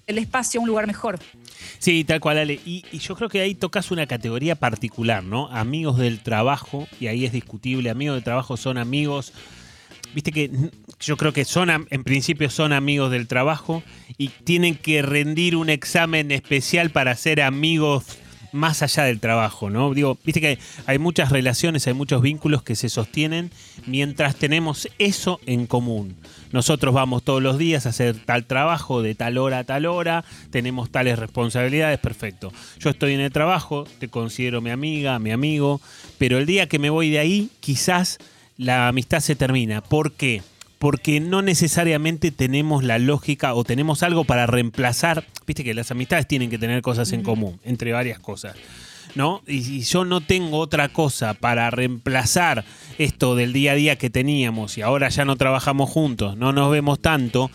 el 0.07 0.17
espacio 0.17 0.61
un 0.61 0.67
lugar 0.67 0.87
mejor. 0.87 1.19
Sí, 1.79 2.03
tal 2.03 2.19
cual, 2.19 2.37
Ale. 2.37 2.59
Y, 2.65 2.85
y 2.91 2.99
yo 2.99 3.15
creo 3.15 3.29
que 3.29 3.41
ahí 3.41 3.55
tocas 3.55 3.91
una 3.91 4.07
categoría 4.07 4.55
particular, 4.55 5.23
¿no? 5.23 5.47
Amigos 5.49 5.97
del 5.97 6.21
trabajo, 6.21 6.87
y 6.99 7.07
ahí 7.07 7.25
es 7.25 7.31
discutible. 7.31 7.89
Amigos 7.89 8.15
del 8.15 8.23
trabajo 8.23 8.57
son 8.57 8.77
amigos. 8.77 9.33
Viste 10.13 10.31
que 10.31 10.49
yo 10.99 11.17
creo 11.17 11.33
que 11.33 11.43
son, 11.43 11.69
en 11.69 12.03
principio 12.03 12.49
son 12.49 12.71
amigos 12.71 13.11
del 13.11 13.27
trabajo 13.27 13.83
y 14.17 14.29
tienen 14.29 14.75
que 14.75 15.01
rendir 15.01 15.57
un 15.57 15.69
examen 15.69 16.31
especial 16.31 16.89
para 16.91 17.15
ser 17.15 17.41
amigos 17.41 18.17
más 18.55 18.81
allá 18.81 19.03
del 19.03 19.19
trabajo, 19.19 19.69
¿no? 19.69 19.93
Digo, 19.93 20.17
viste 20.23 20.41
que 20.41 20.57
hay, 20.85 20.97
muchas 20.97 21.29
relaciones, 21.29 21.85
hay 21.87 21.93
muchos 21.93 22.21
vínculos 22.21 22.63
que 22.63 22.75
se 22.75 22.89
sostienen 22.89 23.51
mientras 23.85 24.35
tenemos 24.35 24.89
eso 24.97 25.39
en 25.45 25.67
común. 25.67 26.15
Nosotros 26.51 26.93
vamos 26.93 27.23
todos 27.23 27.43
los 27.43 27.57
días 27.57 27.85
a 27.85 27.89
hacer 27.89 28.15
tal 28.25 28.45
trabajo 28.45 29.01
de 29.01 29.13
tal 29.13 29.37
hora 29.37 29.59
a 29.59 29.63
tal 29.65 29.85
hora, 29.85 30.23
tenemos 30.51 30.89
tales 30.89 31.19
responsabilidades, 31.19 31.99
perfecto. 31.99 32.51
Yo 32.79 32.89
estoy 32.89 33.13
en 33.13 33.19
el 33.19 33.31
trabajo, 33.31 33.85
te 33.99 34.07
considero 34.07 34.61
mi 34.61 34.69
amiga, 34.69 35.19
mi 35.19 35.31
amigo, 35.31 35.81
pero 36.17 36.37
el 36.37 36.45
día 36.45 36.67
que 36.67 36.79
me 36.79 36.89
voy 36.89 37.09
de 37.09 37.19
ahí, 37.19 37.49
quizás 37.59 38.19
la 38.57 38.87
amistad 38.87 39.19
se 39.19 39.35
termina. 39.35 39.81
¿Por 39.81 40.13
qué? 40.13 40.41
Porque 40.79 41.19
no 41.19 41.41
necesariamente 41.41 42.31
tenemos 42.31 42.83
la 42.83 42.99
lógica 42.99 43.53
o 43.53 43.63
tenemos 43.63 44.03
algo 44.03 44.25
para 44.25 44.45
reemplazar. 44.45 45.25
Viste 45.47 45.63
que 45.63 45.73
las 45.73 45.91
amistades 45.91 46.27
tienen 46.27 46.49
que 46.49 46.57
tener 46.57 46.81
cosas 46.81 47.11
en 47.13 47.23
común, 47.23 47.59
entre 47.63 47.93
varias 47.93 48.19
cosas. 48.19 48.55
¿No? 49.15 49.41
Y 49.47 49.61
si 49.61 49.81
yo 49.81 50.03
no 50.03 50.19
tengo 50.19 50.59
otra 50.59 50.89
cosa 50.89 51.33
para 51.35 51.69
reemplazar 51.71 52.65
esto 52.97 53.35
del 53.35 53.53
día 53.53 53.71
a 53.71 53.75
día 53.75 53.97
que 53.97 54.09
teníamos 54.09 54.77
y 54.77 54.81
ahora 54.81 55.07
ya 55.07 55.23
no 55.23 55.37
trabajamos 55.37 55.89
juntos, 55.89 56.35
no 56.35 56.51
nos 56.51 56.69
vemos 56.69 56.99
tanto, 56.99 57.49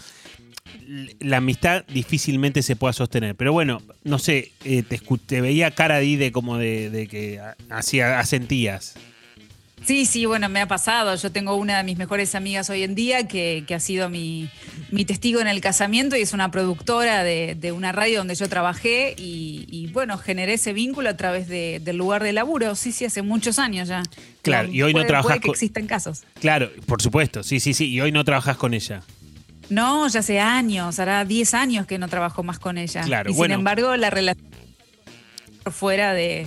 la 1.20 1.36
amistad 1.36 1.84
difícilmente 1.86 2.62
se 2.62 2.76
pueda 2.76 2.92
sostener. 2.92 3.34
Pero 3.36 3.52
bueno, 3.52 3.82
no 4.04 4.18
sé, 4.18 4.52
eh, 4.64 4.82
te, 4.82 4.98
te 4.98 5.40
veía 5.40 5.70
cara 5.70 5.98
de 5.98 6.32
como 6.32 6.58
de, 6.58 6.90
de 6.90 7.06
que 7.06 7.40
hacía 7.68 8.18
asentías. 8.18 8.94
Sí, 9.84 10.04
sí, 10.06 10.26
bueno, 10.26 10.48
me 10.48 10.60
ha 10.60 10.68
pasado. 10.68 11.14
Yo 11.16 11.32
tengo 11.32 11.54
una 11.56 11.78
de 11.78 11.84
mis 11.84 11.96
mejores 11.96 12.34
amigas 12.34 12.68
hoy 12.70 12.82
en 12.82 12.94
día 12.94 13.26
que, 13.26 13.64
que 13.66 13.74
ha 13.74 13.80
sido 13.80 14.08
mi, 14.10 14.48
mi 14.90 15.04
testigo 15.04 15.40
en 15.40 15.48
el 15.48 15.60
casamiento 15.60 16.16
y 16.16 16.20
es 16.20 16.32
una 16.32 16.50
productora 16.50 17.24
de, 17.24 17.54
de 17.58 17.72
una 17.72 17.90
radio 17.90 18.18
donde 18.18 18.34
yo 18.34 18.48
trabajé 18.48 19.14
y, 19.16 19.66
y, 19.70 19.86
bueno, 19.88 20.18
generé 20.18 20.54
ese 20.54 20.72
vínculo 20.74 21.08
a 21.10 21.16
través 21.16 21.48
de- 21.48 21.80
del 21.82 21.96
lugar 21.96 22.22
de 22.22 22.32
laburo. 22.32 22.74
Sí, 22.76 22.92
sí, 22.92 23.04
hace 23.06 23.22
muchos 23.22 23.58
años 23.58 23.88
ya. 23.88 24.02
Claro, 24.42 24.68
y 24.70 24.82
hoy 24.82 24.92
no 24.92 25.04
trabajas 25.06 25.26
puede 25.38 25.40
que 25.40 25.50
existan 25.50 25.86
casos. 25.86 26.24
Claro, 26.40 26.70
por 26.86 27.00
supuesto, 27.02 27.42
sí, 27.42 27.58
sí, 27.58 27.72
sí. 27.74 27.86
Y 27.88 28.00
hoy 28.00 28.12
no 28.12 28.22
trabajas 28.24 28.56
con 28.58 28.74
ella. 28.74 29.02
No, 29.70 30.06
ya 30.08 30.20
hace 30.20 30.40
años, 30.40 30.98
hará 30.98 31.24
10 31.24 31.54
años 31.54 31.86
que 31.86 31.96
no 31.98 32.08
trabajo 32.08 32.42
más 32.42 32.58
con 32.58 32.76
ella. 32.76 33.02
Claro, 33.02 33.30
y 33.30 33.34
bueno. 33.34 33.54
sin 33.54 33.60
embargo, 33.60 33.96
la 33.96 34.10
relación 34.10 34.46
fuera 35.70 36.12
de, 36.12 36.46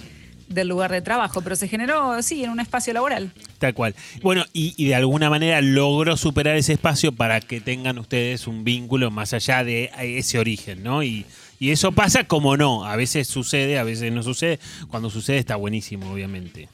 del 0.53 0.67
lugar 0.67 0.91
de 0.91 1.01
trabajo, 1.01 1.41
pero 1.41 1.55
se 1.55 1.67
generó, 1.67 2.21
sí, 2.21 2.43
en 2.43 2.49
un 2.49 2.59
espacio 2.59 2.93
laboral. 2.93 3.31
Tal 3.59 3.73
cual. 3.73 3.95
Bueno, 4.21 4.45
y, 4.53 4.85
de 4.85 4.95
alguna 4.95 5.29
manera 5.29 5.61
logró 5.61 6.17
superar 6.17 6.55
ese 6.57 6.73
espacio 6.73 7.11
para 7.11 7.41
que 7.41 7.61
tengan 7.61 7.97
ustedes 7.97 8.47
un 8.47 8.63
vínculo 8.63 9.11
más 9.11 9.33
allá 9.33 9.63
de 9.63 9.91
ese 9.97 10.39
origen, 10.39 10.83
¿no? 10.83 11.03
Y 11.03 11.25
eso 11.71 11.93
pasa 11.93 12.25
como 12.25 12.57
no. 12.57 12.85
A 12.85 12.95
veces 12.95 13.27
sucede, 13.27 13.79
a 13.79 13.83
veces 13.83 14.11
no 14.11 14.21
sucede. 14.21 14.59
Cuando 14.89 15.09
sucede 15.09 15.37
está 15.37 15.55
buenísimo, 15.55 16.11
obviamente. 16.11 16.67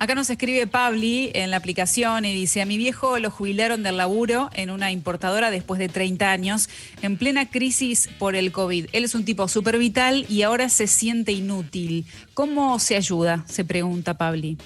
Acá 0.00 0.14
nos 0.14 0.30
escribe 0.30 0.68
Pabli 0.68 1.32
en 1.34 1.50
la 1.50 1.56
aplicación 1.56 2.24
y 2.24 2.32
dice, 2.32 2.62
a 2.62 2.66
mi 2.66 2.76
viejo 2.76 3.18
lo 3.18 3.32
jubilaron 3.32 3.82
del 3.82 3.96
laburo 3.96 4.48
en 4.54 4.70
una 4.70 4.92
importadora 4.92 5.50
después 5.50 5.80
de 5.80 5.88
30 5.88 6.30
años, 6.30 6.68
en 7.02 7.16
plena 7.16 7.50
crisis 7.50 8.08
por 8.20 8.36
el 8.36 8.52
COVID. 8.52 8.86
Él 8.92 9.04
es 9.04 9.16
un 9.16 9.24
tipo 9.24 9.48
súper 9.48 9.76
vital 9.76 10.24
y 10.28 10.42
ahora 10.42 10.68
se 10.68 10.86
siente 10.86 11.32
inútil. 11.32 12.06
¿Cómo 12.32 12.78
se 12.78 12.94
ayuda? 12.94 13.44
Se 13.48 13.64
pregunta 13.64 14.16
Pabli. 14.16 14.56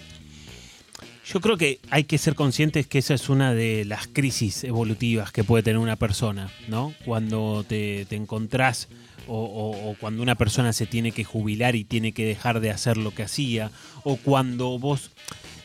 Yo 1.24 1.40
creo 1.40 1.56
que 1.56 1.80
hay 1.88 2.04
que 2.04 2.18
ser 2.18 2.34
conscientes 2.34 2.86
que 2.86 2.98
esa 2.98 3.14
es 3.14 3.30
una 3.30 3.54
de 3.54 3.86
las 3.86 4.08
crisis 4.08 4.64
evolutivas 4.64 5.32
que 5.32 5.44
puede 5.44 5.62
tener 5.62 5.78
una 5.78 5.96
persona, 5.96 6.50
¿no? 6.68 6.92
Cuando 7.06 7.64
te, 7.66 8.04
te 8.04 8.16
encontrás 8.16 8.88
o, 9.26 9.94
cuando 10.00 10.22
una 10.22 10.34
persona 10.34 10.72
se 10.72 10.86
tiene 10.86 11.12
que 11.12 11.24
jubilar 11.24 11.76
y 11.76 11.84
tiene 11.84 12.12
que 12.12 12.24
dejar 12.24 12.60
de 12.60 12.70
hacer 12.70 12.96
lo 12.96 13.14
que 13.14 13.22
hacía, 13.22 13.70
o 14.04 14.16
cuando 14.16 14.78
vos... 14.78 15.10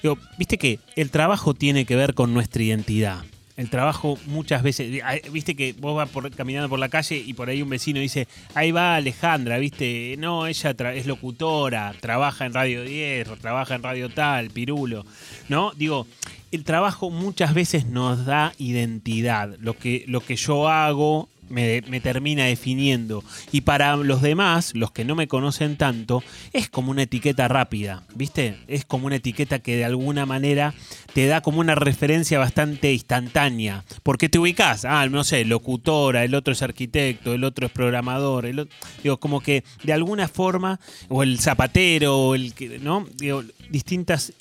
digo, 0.01 0.17
Viste 0.37 0.57
que 0.57 0.79
el 0.95 1.11
trabajo 1.11 1.53
tiene 1.53 1.85
que 1.85 1.95
ver 1.95 2.13
con 2.13 2.33
nuestra 2.33 2.63
identidad. 2.63 3.23
El 3.57 3.71
trabajo 3.71 4.19
muchas 4.27 4.61
veces, 4.61 5.01
viste 5.31 5.55
que 5.55 5.73
vos 5.73 5.95
vas 5.95 6.11
caminando 6.35 6.69
por 6.69 6.77
la 6.77 6.89
calle 6.89 7.17
y 7.17 7.33
por 7.33 7.49
ahí 7.49 7.63
un 7.63 7.69
vecino 7.69 7.99
dice, 7.99 8.27
ahí 8.53 8.71
va 8.71 8.95
Alejandra, 8.95 9.57
viste, 9.57 10.15
no, 10.19 10.45
ella 10.45 10.75
es 10.93 11.07
locutora, 11.07 11.95
trabaja 11.99 12.45
en 12.45 12.53
Radio 12.53 12.83
10, 12.83 13.27
trabaja 13.39 13.73
en 13.73 13.81
Radio 13.81 14.09
Tal, 14.09 14.51
Pirulo, 14.51 15.07
¿no? 15.49 15.71
Digo, 15.75 16.05
el 16.51 16.63
trabajo 16.65 17.09
muchas 17.09 17.55
veces 17.55 17.87
nos 17.87 18.27
da 18.27 18.53
identidad, 18.59 19.55
lo 19.59 19.75
que, 19.75 20.05
lo 20.07 20.21
que 20.21 20.35
yo 20.35 20.69
hago 20.69 21.27
me, 21.49 21.81
me 21.87 21.99
termina 21.99 22.45
definiendo. 22.45 23.23
Y 23.51 23.61
para 23.61 23.95
los 23.95 24.21
demás, 24.21 24.73
los 24.75 24.91
que 24.91 25.05
no 25.05 25.15
me 25.15 25.27
conocen 25.27 25.77
tanto, 25.77 26.23
es 26.53 26.69
como 26.69 26.91
una 26.91 27.03
etiqueta 27.03 27.47
rápida, 27.47 28.03
¿viste? 28.15 28.57
Es 28.67 28.85
como 28.85 29.07
una 29.07 29.17
etiqueta 29.17 29.59
que 29.59 29.75
de 29.75 29.85
alguna 29.85 30.25
manera 30.25 30.73
te 31.13 31.27
da 31.27 31.41
como 31.41 31.59
una 31.59 31.75
referencia 31.75 32.39
bastante 32.39 32.93
instantánea. 32.93 33.83
¿Por 34.03 34.17
qué 34.17 34.29
te 34.29 34.39
ubicás? 34.39 34.85
Ah, 34.85 35.07
no 35.09 35.23
sé, 35.23 35.45
locutora, 35.45 36.23
el 36.23 36.35
otro 36.35 36.53
es 36.53 36.61
arquitecto, 36.61 37.33
el 37.33 37.43
otro 37.43 37.67
es 37.67 37.71
programador, 37.71 38.45
el 38.45 38.59
otro, 38.59 38.75
digo, 39.03 39.17
como 39.17 39.41
que 39.41 39.63
de 39.83 39.93
alguna 39.93 40.27
forma, 40.27 40.79
o 41.09 41.23
el 41.23 41.39
zapatero, 41.39 42.17
o 42.17 42.35
el 42.35 42.53
que, 42.53 42.79
¿no? 42.79 43.07
Digo, 43.15 43.43
distintos 43.69 44.33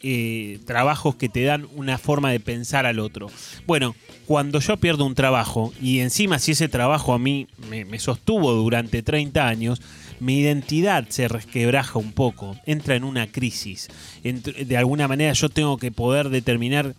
trabajos 0.64 1.16
que 1.16 1.28
te 1.28 1.44
dan 1.44 1.66
una 1.74 1.98
forma 1.98 2.30
de 2.30 2.40
pensar 2.40 2.86
al 2.86 2.98
otro. 2.98 3.28
Bueno, 3.66 3.94
cuando 4.26 4.60
yo 4.60 4.76
pierdo 4.76 5.04
un 5.04 5.14
trabajo, 5.14 5.72
y 5.80 6.00
encima 6.00 6.38
si 6.38 6.52
ese 6.52 6.68
trabajo 6.68 7.12
a 7.12 7.18
mí 7.18 7.46
me, 7.68 7.84
me 7.84 7.98
sostuvo 7.98 8.52
durante 8.52 9.02
30 9.02 9.46
años, 9.46 9.80
mi 10.20 10.38
identidad 10.40 11.06
se 11.08 11.28
resquebraja 11.28 11.98
un 11.98 12.12
poco, 12.12 12.56
entra 12.66 12.96
en 12.96 13.04
una 13.04 13.26
crisis. 13.26 13.88
De 14.22 14.76
alguna 14.76 15.08
manera 15.08 15.32
yo 15.32 15.48
tengo 15.48 15.76
que 15.78 15.92
poder 15.92 16.30
determinar 16.30 16.94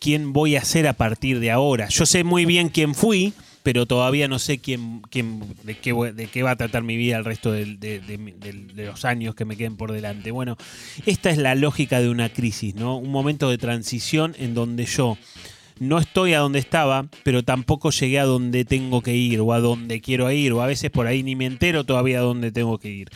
quién 0.00 0.32
voy 0.32 0.56
a 0.56 0.64
ser 0.64 0.86
a 0.86 0.94
partir 0.94 1.40
de 1.40 1.50
ahora. 1.50 1.88
Yo 1.88 2.06
sé 2.06 2.24
muy 2.24 2.44
bien 2.44 2.68
quién 2.68 2.94
fui, 2.94 3.34
pero 3.62 3.86
todavía 3.86 4.28
no 4.28 4.38
sé 4.38 4.58
quién, 4.58 5.02
quién 5.10 5.42
de, 5.62 5.76
qué, 5.76 5.92
de 5.92 6.26
qué 6.26 6.42
va 6.42 6.52
a 6.52 6.56
tratar 6.56 6.82
mi 6.82 6.96
vida 6.96 7.16
el 7.16 7.24
resto 7.24 7.52
de, 7.52 7.66
de 7.76 8.86
los 8.86 9.04
años 9.04 9.34
que 9.34 9.44
me 9.44 9.56
queden 9.56 9.76
por 9.76 9.92
delante. 9.92 10.30
Bueno, 10.30 10.56
esta 11.06 11.30
es 11.30 11.38
la 11.38 11.54
lógica 11.54 12.00
de 12.00 12.08
una 12.08 12.28
crisis, 12.28 12.74
¿no? 12.74 12.96
Un 12.96 13.10
momento 13.10 13.50
de 13.50 13.58
transición 13.58 14.34
en 14.38 14.54
donde 14.54 14.86
yo 14.86 15.16
no 15.78 15.98
estoy 15.98 16.34
a 16.34 16.38
donde 16.38 16.58
estaba, 16.58 17.06
pero 17.24 17.42
tampoco 17.42 17.90
llegué 17.90 18.20
a 18.20 18.24
donde 18.24 18.64
tengo 18.64 19.02
que 19.02 19.16
ir 19.16 19.40
o 19.40 19.52
a 19.52 19.60
donde 19.60 20.00
quiero 20.00 20.30
ir, 20.30 20.52
o 20.52 20.62
a 20.62 20.66
veces 20.66 20.90
por 20.90 21.06
ahí 21.06 21.22
ni 21.22 21.34
me 21.34 21.46
entero 21.46 21.84
todavía 21.84 22.18
a 22.18 22.22
dónde 22.22 22.52
tengo 22.52 22.78
que 22.78 22.90
ir. 22.90 23.08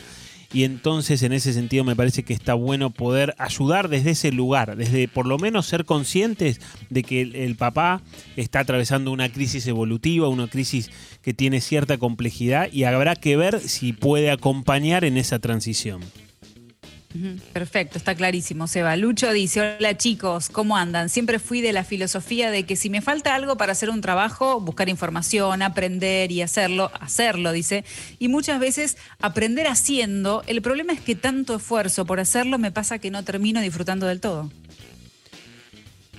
Y 0.53 0.63
entonces 0.63 1.23
en 1.23 1.33
ese 1.33 1.51
sentido 1.53 1.83
me 1.83 1.95
parece 1.95 2.23
que 2.23 2.33
está 2.33 2.53
bueno 2.53 2.89
poder 2.89 3.35
ayudar 3.37 3.89
desde 3.89 4.11
ese 4.11 4.31
lugar, 4.31 4.77
desde 4.77 5.07
por 5.07 5.25
lo 5.25 5.37
menos 5.37 5.65
ser 5.65 5.83
conscientes 5.83 6.61
de 6.89 7.03
que 7.03 7.21
el, 7.21 7.55
papá 7.55 8.01
está 8.37 8.59
atravesando 8.59 9.11
una 9.11 9.29
crisis 9.29 9.67
evolutiva, 9.67 10.29
una 10.29 10.47
crisis 10.47 10.89
que 11.21 11.33
tiene 11.33 11.59
cierta 11.59 11.97
complejidad 11.97 12.69
y 12.71 12.85
habrá 12.85 13.15
que 13.15 13.35
ver 13.35 13.59
si 13.59 13.91
puede 13.91 14.31
acompañar 14.31 15.03
en 15.03 15.17
esa 15.17 15.39
transición. 15.39 16.01
Perfecto, 17.53 17.97
está 17.97 18.15
clarísimo, 18.15 18.67
Seba. 18.67 18.95
Lucho 18.95 19.31
dice, 19.31 19.77
hola 19.77 19.97
chicos, 19.97 20.49
¿cómo 20.49 20.77
andan? 20.77 21.09
Siempre 21.09 21.39
fui 21.39 21.61
de 21.61 21.73
la 21.73 21.83
filosofía 21.83 22.51
de 22.51 22.63
que 22.63 22.75
si 22.75 22.89
me 22.89 23.01
falta 23.01 23.35
algo 23.35 23.57
para 23.57 23.71
hacer 23.71 23.89
un 23.89 24.01
trabajo, 24.01 24.59
buscar 24.59 24.89
información, 24.89 25.61
aprender 25.61 26.31
y 26.31 26.41
hacerlo, 26.41 26.91
hacerlo, 26.99 27.51
dice. 27.51 27.83
Y 28.19 28.27
muchas 28.27 28.59
veces 28.59 28.97
aprender 29.19 29.67
haciendo, 29.67 30.43
el 30.47 30.61
problema 30.61 30.93
es 30.93 31.01
que 31.01 31.15
tanto 31.15 31.55
esfuerzo 31.55 32.05
por 32.05 32.19
hacerlo 32.19 32.57
me 32.57 32.71
pasa 32.71 32.99
que 32.99 33.11
no 33.11 33.23
termino 33.23 33.61
disfrutando 33.61 34.07
del 34.07 34.19
todo. 34.19 34.49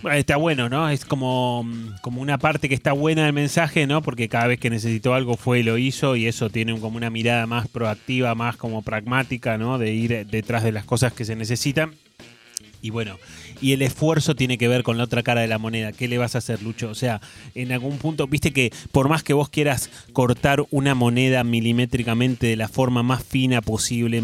Está 0.05 0.37
bueno, 0.37 0.69
¿no? 0.69 0.89
Es 0.89 1.05
como, 1.05 1.65
mm, 1.65 1.97
como 2.03 2.21
una 2.21 2.39
parte 2.39 2.69
que 2.69 2.75
está 2.75 2.93
buena 2.93 3.25
del 3.25 3.33
mensaje, 3.33 3.87
¿no? 3.87 4.01
Porque 4.01 4.29
cada 4.29 4.47
vez 4.47 4.61
que 4.61 4.71
necesitó 4.71 5.15
algo 5.15 5.37
fue 5.37 5.61
y 5.61 5.63
lo 5.65 5.77
hizo 5.77 6.15
y 6.15 6.27
eso 6.27 6.51
tiene 6.51 6.79
como 6.79 6.97
una 6.97 7.11
mirada 7.11 7.47
más 7.47 7.67
proactiva, 7.67 8.35
más 8.37 8.57
como 8.57 8.83
pragmática, 8.83 9.59
¿no? 9.59 9.79
De 9.79 9.93
ir 9.93 10.27
detrás 10.27 10.63
de 10.63 10.73
las 10.73 10.85
cosas 10.85 11.13
que 11.13 11.25
se 11.25 11.35
necesitan. 11.35 11.95
Y 12.81 12.91
bueno, 12.91 13.17
y 13.61 13.73
el 13.73 13.83
esfuerzo 13.83 14.37
tiene 14.37 14.57
que 14.57 14.69
ver 14.69 14.85
con 14.85 14.99
la 14.99 15.05
otra 15.05 15.25
cara 15.25 15.41
de 15.41 15.49
la 15.49 15.59
moneda. 15.59 15.93
¿Qué 15.93 16.07
le 16.07 16.17
vas 16.17 16.37
a 16.37 16.39
hacer, 16.39 16.63
Lucho? 16.63 16.91
O 16.91 16.95
sea, 16.95 17.21
en 17.57 17.73
algún 17.73 17.99
punto, 17.99 18.29
viste 18.29 18.53
que 18.53 18.73
por 18.93 19.09
más 19.09 19.25
que 19.25 19.33
vos 19.33 19.49
quieras 19.49 19.91
cortar 20.13 20.65
una 20.71 20.95
moneda 20.95 21.43
milimétricamente 21.43 22.47
de 22.47 22.57
la 22.57 22.69
forma 22.69 23.03
más 23.03 23.25
fina 23.25 23.63
posible, 23.63 24.23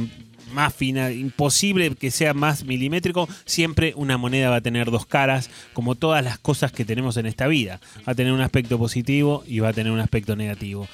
más 0.54 0.72
fina, 0.72 1.12
imposible 1.12 1.94
que 1.94 2.10
sea 2.10 2.32
más 2.32 2.64
milimétrico, 2.64 3.28
siempre 3.44 3.92
una 3.96 4.16
moneda 4.16 4.50
va 4.50 4.56
a 4.56 4.60
tener 4.60 4.90
dos 4.90 5.04
caras, 5.04 5.50
como 5.74 5.94
todas 5.94 6.24
las 6.24 6.38
cosas 6.38 6.72
que 6.72 6.84
tenemos 6.84 7.16
en 7.16 7.26
esta 7.26 7.46
vida. 7.46 7.80
Va 8.08 8.12
a 8.12 8.14
tener 8.14 8.32
un 8.32 8.40
aspecto 8.40 8.78
positivo 8.78 9.44
y 9.46 9.58
va 9.58 9.68
a 9.68 9.72
tener 9.72 9.92
un 9.92 10.00
aspecto 10.00 10.36
negativo. 10.36 10.88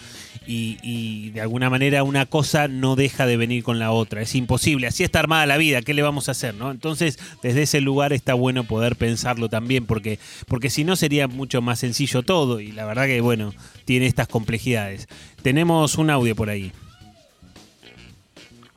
Y, 0.47 0.79
y 0.83 1.31
de 1.31 1.43
alguna 1.43 1.71
manera 1.71 2.03
una 2.03 2.27
cosa 2.27 2.67
no 2.67 2.97
deja 2.97 3.27
de 3.27 3.37
venir 3.37 3.63
con 3.63 3.79
la 3.79 3.93
otra. 3.93 4.23
Es 4.23 4.35
imposible. 4.35 4.87
Así 4.87 5.05
está 5.05 5.21
armada 5.21 5.47
la 5.47 5.59
vida. 5.59 5.83
¿Qué 5.83 5.95
le 5.95 6.03
vamos 6.03 6.29
a 6.29 6.33
hacer? 6.33 6.55
¿no? 6.55 6.71
Entonces, 6.71 7.19
desde 7.43 7.63
ese 7.63 7.81
lugar 7.81 8.13
está 8.13 8.35
bueno 8.35 8.65
poder 8.65 8.97
pensarlo 8.97 9.49
también, 9.49 9.87
porque, 9.87 10.19
porque 10.47 10.71
si 10.71 10.85
no 10.85 10.97
sería 10.97 11.29
mucho 11.29 11.63
más 11.63 11.79
sencillo 11.79 12.23
todo. 12.23 12.61
Y 12.61 12.73
la 12.73 12.87
verdad 12.87 13.07
que, 13.07 13.21
bueno, 13.21 13.55
tiene 13.85 14.07
estas 14.07 14.29
complejidades. 14.29 15.09
Tenemos 15.43 15.97
un 15.97 16.11
audio 16.11 16.35
por 16.35 16.51
ahí. 16.51 16.73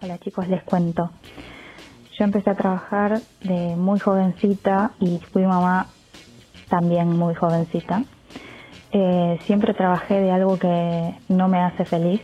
Hola 0.03 0.17
chicos, 0.17 0.49
les 0.49 0.61
cuento. 0.63 1.11
Yo 2.19 2.25
empecé 2.25 2.49
a 2.49 2.55
trabajar 2.55 3.21
de 3.41 3.77
muy 3.77 4.01
jovencita 4.01 4.91
y 4.99 5.19
fui 5.31 5.43
mamá 5.43 5.87
también 6.67 7.17
muy 7.17 7.33
jovencita. 7.35 8.03
Eh, 8.91 9.39
siempre 9.45 9.73
trabajé 9.73 10.19
de 10.19 10.29
algo 10.29 10.59
que 10.59 11.15
no 11.29 11.47
me 11.47 11.59
hace 11.59 11.85
feliz, 11.85 12.21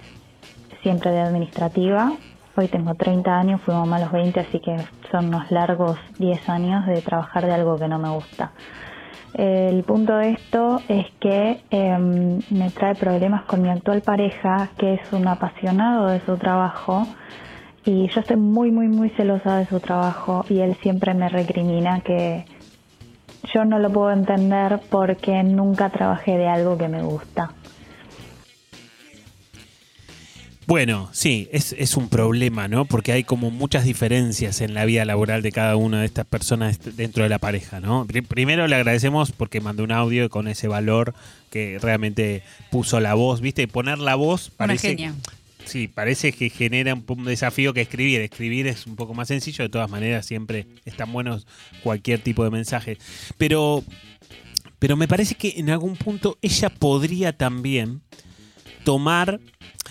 siempre 0.83 1.11
de 1.11 1.21
administrativa. 1.21 2.11
Hoy 2.57 2.67
tengo 2.67 2.95
30 2.95 3.33
años, 3.33 3.61
fui 3.61 3.73
mamá 3.73 3.95
a 3.95 3.99
los 4.01 4.11
20, 4.11 4.41
así 4.41 4.59
que 4.59 4.75
son 5.09 5.29
unos 5.29 5.49
largos 5.49 5.97
10 6.17 6.49
años 6.49 6.85
de 6.85 7.01
trabajar 7.01 7.45
de 7.45 7.53
algo 7.53 7.77
que 7.77 7.87
no 7.87 7.97
me 7.97 8.09
gusta. 8.09 8.51
El 9.33 9.85
punto 9.85 10.17
de 10.17 10.31
esto 10.31 10.81
es 10.89 11.05
que 11.21 11.61
em, 11.69 12.41
me 12.49 12.71
trae 12.71 12.95
problemas 12.95 13.43
con 13.43 13.61
mi 13.61 13.69
actual 13.69 14.01
pareja, 14.01 14.67
que 14.77 14.95
es 14.95 15.13
un 15.13 15.29
apasionado 15.29 16.07
de 16.07 16.19
su 16.25 16.35
trabajo, 16.35 17.07
y 17.85 18.07
yo 18.13 18.19
estoy 18.21 18.37
muy, 18.37 18.71
muy, 18.71 18.87
muy 18.87 19.09
celosa 19.09 19.57
de 19.57 19.67
su 19.67 19.79
trabajo, 19.79 20.45
y 20.49 20.59
él 20.59 20.77
siempre 20.81 21.13
me 21.13 21.29
recrimina 21.29 22.01
que 22.01 22.45
yo 23.53 23.65
no 23.65 23.79
lo 23.79 23.91
puedo 23.91 24.11
entender 24.11 24.79
porque 24.89 25.43
nunca 25.43 25.89
trabajé 25.89 26.37
de 26.37 26.47
algo 26.47 26.77
que 26.77 26.87
me 26.87 27.01
gusta. 27.01 27.51
Bueno, 30.67 31.09
sí, 31.13 31.49
es, 31.51 31.73
es 31.79 31.97
un 31.97 32.09
problema, 32.09 32.67
¿no? 32.67 32.85
Porque 32.85 33.11
hay 33.11 33.23
como 33.23 33.49
muchas 33.49 33.85
diferencias 33.85 34.61
en 34.61 34.75
la 34.75 34.85
vida 34.85 35.03
laboral 35.03 35.41
de 35.41 35.51
cada 35.51 35.75
una 35.75 36.01
de 36.01 36.05
estas 36.05 36.25
personas 36.27 36.79
dentro 36.95 37.23
de 37.23 37.29
la 37.29 37.39
pareja, 37.39 37.79
¿no? 37.79 38.05
Pri- 38.05 38.21
Primero 38.21 38.67
le 38.67 38.75
agradecemos 38.75 39.31
porque 39.31 39.61
mandó 39.61 39.83
un 39.83 39.91
audio 39.91 40.29
con 40.29 40.47
ese 40.47 40.67
valor 40.67 41.15
que 41.49 41.79
realmente 41.81 42.43
puso 42.69 42.99
la 42.99 43.15
voz, 43.15 43.41
¿viste? 43.41 43.67
Poner 43.67 43.97
la 43.97 44.13
voz 44.13 44.49
Una 44.49 44.57
parece... 44.57 44.89
genia. 44.89 45.15
Sí, 45.69 45.87
parece 45.87 46.31
que 46.31 46.49
genera 46.49 46.95
un, 46.95 47.25
desafío 47.25 47.75
que 47.75 47.81
escribir. 47.81 48.21
Escribir 48.21 48.65
es 48.65 48.87
un 48.87 48.95
poco 48.95 49.13
más 49.13 49.27
sencillo, 49.27 49.63
de 49.63 49.69
todas 49.69 49.87
maneras 49.87 50.25
siempre 50.25 50.65
están 50.83 51.13
buenos 51.13 51.45
cualquier 51.83 52.21
tipo 52.21 52.43
de 52.43 52.49
mensaje. 52.49 52.97
Pero 53.37 53.83
pero 54.79 54.97
me 54.97 55.07
parece 55.07 55.35
que 55.35 55.53
en 55.57 55.69
algún 55.69 55.95
punto 55.95 56.39
ella 56.41 56.69
podría 56.69 57.37
también 57.37 58.01
tomar 58.83 59.39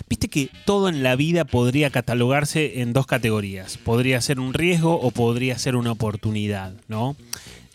Viste 0.07 0.29
que 0.29 0.49
todo 0.65 0.89
en 0.89 1.03
la 1.03 1.15
vida 1.15 1.45
podría 1.45 1.89
catalogarse 1.89 2.81
en 2.81 2.93
dos 2.93 3.05
categorías. 3.05 3.77
Podría 3.77 4.21
ser 4.21 4.39
un 4.39 4.53
riesgo 4.53 4.99
o 4.99 5.11
podría 5.11 5.57
ser 5.57 5.75
una 5.75 5.91
oportunidad, 5.91 6.73
¿no? 6.87 7.15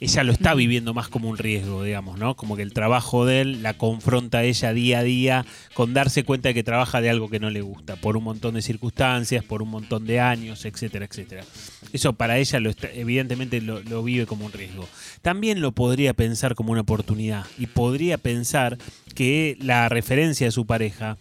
Ella 0.04 0.22
lo 0.22 0.32
está 0.32 0.54
viviendo 0.54 0.92
más 0.92 1.08
como 1.08 1.30
un 1.30 1.38
riesgo, 1.38 1.82
digamos, 1.82 2.18
¿no? 2.18 2.36
Como 2.36 2.56
que 2.56 2.62
el 2.62 2.74
trabajo 2.74 3.24
de 3.24 3.40
él 3.40 3.62
la 3.62 3.74
confronta 3.74 4.38
a 4.38 4.42
ella 4.44 4.74
día 4.74 4.98
a 4.98 5.02
día 5.02 5.46
con 5.72 5.94
darse 5.94 6.24
cuenta 6.24 6.50
de 6.50 6.54
que 6.54 6.62
trabaja 6.62 7.00
de 7.00 7.08
algo 7.08 7.30
que 7.30 7.40
no 7.40 7.48
le 7.48 7.62
gusta, 7.62 7.96
por 7.96 8.16
un 8.18 8.24
montón 8.24 8.54
de 8.54 8.62
circunstancias, 8.62 9.44
por 9.44 9.62
un 9.62 9.70
montón 9.70 10.06
de 10.06 10.20
años, 10.20 10.66
etcétera, 10.66 11.06
etcétera. 11.06 11.44
Eso 11.92 12.12
para 12.12 12.38
ella 12.38 12.60
lo 12.60 12.70
evidentemente 12.92 13.62
lo, 13.62 13.80
lo 13.82 14.02
vive 14.02 14.26
como 14.26 14.44
un 14.44 14.52
riesgo. 14.52 14.86
También 15.22 15.62
lo 15.62 15.72
podría 15.72 16.12
pensar 16.12 16.54
como 16.54 16.72
una 16.72 16.82
oportunidad 16.82 17.46
y 17.58 17.66
podría 17.66 18.18
pensar 18.18 18.76
que 19.14 19.56
la 19.60 19.88
referencia 19.88 20.46
de 20.46 20.52
su 20.52 20.66
pareja 20.66 21.16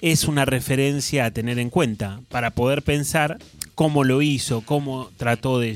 es 0.00 0.24
una 0.24 0.44
referencia 0.44 1.24
a 1.24 1.32
tener 1.32 1.58
en 1.58 1.70
cuenta 1.70 2.20
para 2.28 2.52
poder 2.52 2.82
pensar 2.82 3.38
cómo 3.78 4.02
lo 4.02 4.22
hizo, 4.22 4.62
cómo 4.62 5.08
trató 5.16 5.60
de, 5.60 5.70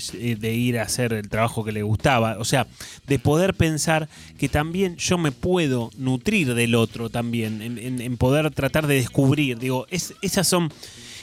ir 0.52 0.80
a 0.80 0.82
hacer 0.82 1.12
el 1.12 1.28
trabajo 1.28 1.62
que 1.62 1.70
le 1.70 1.84
gustaba. 1.84 2.36
O 2.40 2.44
sea, 2.44 2.66
de 3.06 3.20
poder 3.20 3.54
pensar 3.54 4.08
que 4.40 4.48
también 4.48 4.96
yo 4.96 5.18
me 5.18 5.30
puedo 5.30 5.92
nutrir 5.96 6.56
del 6.56 6.74
otro 6.74 7.10
también, 7.10 7.62
en, 7.62 8.16
poder 8.16 8.50
tratar 8.50 8.88
de 8.88 8.96
descubrir. 8.96 9.56
Digo, 9.60 9.86
esas 9.88 10.48
son 10.48 10.72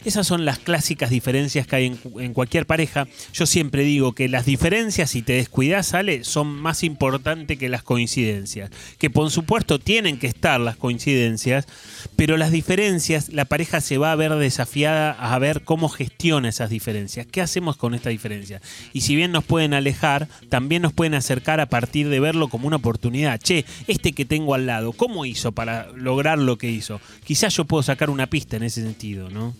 esas 0.05 0.27
son 0.27 0.45
las 0.45 0.59
clásicas 0.59 1.09
diferencias 1.09 1.67
que 1.67 1.75
hay 1.75 1.97
en, 2.19 2.33
cualquier 2.33 2.65
pareja. 2.65 3.07
Yo 3.33 3.45
siempre 3.45 3.83
digo 3.83 4.13
que 4.13 4.29
las 4.29 4.45
diferencias, 4.45 5.09
si 5.09 5.21
te 5.21 5.33
descuidas, 5.33 5.87
sale, 5.87 6.23
son 6.23 6.47
más 6.47 6.83
importantes 6.83 7.57
que 7.57 7.69
las 7.69 7.83
coincidencias. 7.83 8.71
Que 8.97 9.09
por 9.09 9.29
supuesto 9.31 9.79
tienen 9.79 10.19
que 10.19 10.27
estar 10.27 10.59
las 10.59 10.77
coincidencias, 10.77 11.67
pero 12.15 12.37
las 12.37 12.51
diferencias, 12.51 13.29
la 13.29 13.45
pareja 13.45 13.81
se 13.81 13.97
va 13.97 14.11
a 14.11 14.15
ver 14.15 14.35
desafiada 14.35 15.11
a 15.11 15.37
ver 15.39 15.63
cómo 15.63 15.89
gestiona 15.89 16.49
esas 16.49 16.69
diferencias. 16.69 17.27
¿Qué 17.27 17.41
hacemos 17.41 17.77
con 17.77 17.93
esta 17.93 18.09
diferencia? 18.09 18.61
Y 18.93 19.01
si 19.01 19.15
bien 19.15 19.31
nos 19.31 19.43
pueden 19.43 19.73
alejar, 19.73 20.27
también 20.49 20.81
nos 20.81 20.93
pueden 20.93 21.13
acercar 21.13 21.59
a 21.59 21.67
partir 21.67 22.09
de 22.09 22.19
verlo 22.19 22.47
como 22.47 22.67
una 22.67 22.77
oportunidad. 22.77 23.39
Che, 23.39 23.65
este 23.87 24.13
que 24.13 24.25
tengo 24.25 24.53
al 24.53 24.65
lado, 24.65 24.93
¿cómo 24.93 25.25
hizo 25.25 25.51
para 25.51 25.87
lograr 25.95 26.39
lo 26.39 26.57
que 26.57 26.69
hizo? 26.69 27.01
Quizás 27.23 27.55
yo 27.55 27.65
puedo 27.65 27.83
sacar 27.83 28.09
una 28.09 28.27
pista 28.27 28.57
en 28.57 28.63
ese 28.63 28.81
sentido, 28.81 29.29
¿no? 29.29 29.53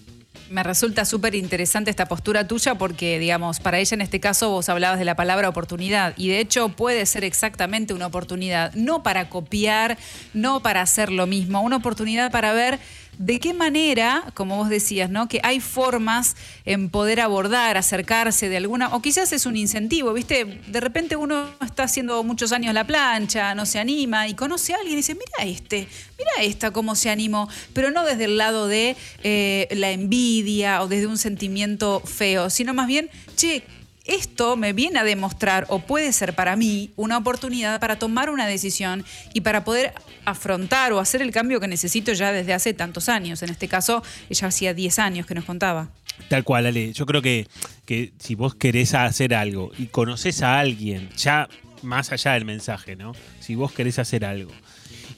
Me 0.50 0.64
resulta 0.64 1.06
súper 1.06 1.36
interesante 1.36 1.92
esta 1.92 2.08
postura 2.08 2.48
tuya 2.48 2.74
porque, 2.74 3.20
digamos, 3.20 3.60
para 3.60 3.78
ella 3.78 3.94
en 3.94 4.02
este 4.02 4.20
caso 4.20 4.50
vos 4.50 4.68
hablabas 4.68 4.98
de 4.98 5.06
la 5.06 5.16
palabra 5.16 5.48
oportunidad 5.48 6.14
y 6.18 6.30
de 6.30 6.40
hecho 6.40 6.70
puede 6.70 7.06
ser 7.06 7.24
exactamente 7.24 7.94
una 7.94 8.08
oportunidad, 8.08 8.74
no 8.74 9.04
para 9.04 9.30
copiar, 9.30 10.00
no 10.34 10.62
para 10.62 10.82
hacer 10.82 11.12
lo 11.12 11.28
mismo, 11.28 11.62
una 11.62 11.76
oportunidad 11.76 12.32
para 12.32 12.52
ver 12.54 12.80
de 13.20 13.38
qué 13.42 13.54
manera, 13.54 14.24
como 14.34 14.56
vos 14.56 14.70
decías, 14.70 15.10
¿no? 15.10 15.28
Que 15.28 15.42
hay 15.44 15.60
formas 15.60 16.38
en 16.64 16.90
poder 16.90 17.20
abordar, 17.20 17.76
acercarse 17.76 18.48
de 18.48 18.56
alguna, 18.56 18.96
o 18.96 19.02
quizás 19.02 19.34
es 19.34 19.46
un 19.46 19.58
incentivo, 19.58 20.14
¿viste? 20.14 20.62
De 20.68 20.80
repente 20.80 21.18
uno 21.18 21.50
está 21.60 21.84
haciendo 21.84 22.24
muchos 22.24 22.54
años 22.54 22.74
la 22.74 22.88
plancha, 22.88 23.54
no 23.56 23.66
se 23.66 23.78
anima 23.78 24.30
y 24.30 24.36
conoce 24.36 24.74
a 24.74 24.78
alguien 24.78 24.94
y 24.94 24.96
dice, 24.98 25.16
mira 25.16 25.52
este, 25.52 25.90
mira 26.18 26.32
esta 26.42 26.72
cómo 26.72 26.96
se 26.96 27.10
animó, 27.10 27.50
pero 27.74 27.92
no 27.92 28.06
desde 28.06 28.24
el 28.24 28.38
lado 28.38 28.68
de 28.68 28.96
eh, 29.24 29.68
la 29.72 29.92
envidia 29.92 30.82
o 30.82 30.88
desde 30.88 31.08
un 31.08 31.18
sentimiento 31.18 32.00
feo, 32.00 32.50
sino 32.50 32.74
más 32.74 32.88
bien, 32.88 33.10
che, 33.36 33.64
esto 34.10 34.58
me 34.58 34.74
viene 34.74 35.00
a 35.00 35.04
demostrar 35.04 35.66
o 35.70 35.80
puede 35.80 36.12
ser 36.14 36.34
para 36.34 36.56
mí 36.56 36.92
una 36.96 37.18
oportunidad 37.18 37.80
para 37.80 38.00
tomar 38.00 38.30
una 38.30 38.48
decisión 38.48 39.06
y 39.34 39.42
para 39.42 39.64
poder 39.64 39.94
afrontar 40.26 40.94
o 40.94 41.00
hacer 41.00 41.22
el 41.22 41.32
cambio 41.32 41.60
que 41.60 41.68
necesito 41.68 42.12
ya 42.14 42.32
desde 42.32 42.54
hace 42.54 42.74
tantos 42.74 43.08
años. 43.08 43.44
En 43.44 43.50
este 43.50 43.68
caso, 43.68 44.04
ella 44.30 44.48
hacía 44.48 44.74
10 44.74 45.00
años 45.00 45.26
que 45.26 45.36
nos 45.36 45.46
contaba. 45.46 45.90
Tal 46.28 46.44
cual, 46.44 46.66
Ale. 46.66 46.92
Yo 46.92 47.06
creo 47.06 47.22
que, 47.22 47.48
que 47.86 48.12
si 48.20 48.36
vos 48.36 48.56
querés 48.56 48.94
hacer 48.94 49.34
algo 49.34 49.72
y 49.78 49.86
conoces 49.88 50.42
a 50.42 50.60
alguien, 50.60 51.10
ya 51.16 51.48
más 51.84 52.12
allá 52.12 52.34
del 52.34 52.46
mensaje, 52.46 52.96
¿no? 52.96 53.14
Si 53.40 53.56
vos 53.56 53.72
querés 53.72 54.00
hacer 54.00 54.26
algo 54.26 54.52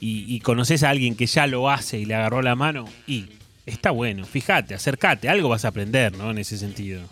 y, 0.00 0.32
y 0.32 0.40
conoces 0.40 0.82
a 0.82 0.90
alguien 0.90 1.16
que 1.16 1.26
ya 1.26 1.46
lo 1.46 1.70
hace 1.70 1.98
y 1.98 2.04
le 2.04 2.14
agarró 2.14 2.42
la 2.42 2.54
mano, 2.54 2.84
y 3.06 3.30
está 3.66 3.90
bueno, 3.90 4.24
fíjate, 4.24 4.74
acércate, 4.74 5.28
algo 5.28 5.48
vas 5.48 5.64
a 5.64 5.68
aprender, 5.68 6.16
¿no? 6.16 6.30
En 6.30 6.38
ese 6.38 6.58
sentido. 6.58 7.02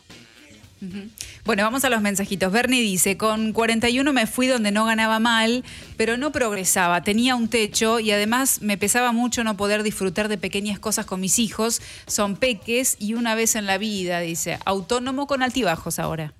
Bueno, 1.45 1.62
vamos 1.62 1.85
a 1.85 1.90
los 1.90 2.01
mensajitos. 2.01 2.51
Bernie 2.53 2.81
dice, 2.81 3.16
con 3.16 3.53
41 3.53 4.12
me 4.12 4.27
fui 4.27 4.47
donde 4.47 4.73
no 4.73 4.85
ganaba 4.87 5.19
mal, 5.19 5.64
pero 5.97 6.16
no 6.16 6.33
progresaba, 6.33 7.03
tenía 7.03 7.35
un 7.37 7.49
techo 7.49 8.01
y 8.01 8.11
además 8.11 8.62
me 8.62 8.79
pesaba 8.79 9.12
mucho 9.12 9.45
no 9.45 9.57
poder 9.57 9.83
disfrutar 9.83 10.29
de 10.29 10.38
pequeñas 10.38 10.79
cosas 10.79 11.07
con 11.07 11.21
mis 11.21 11.38
hijos. 11.38 11.83
Son 12.07 12.37
peques 12.37 12.97
y 12.99 13.14
una 13.14 13.35
vez 13.35 13.57
en 13.57 13.66
la 13.66 13.79
vida, 13.79 14.21
dice, 14.21 14.59
autónomo 14.64 15.27
con 15.27 15.43
altibajos 15.43 15.99
ahora. 15.99 16.33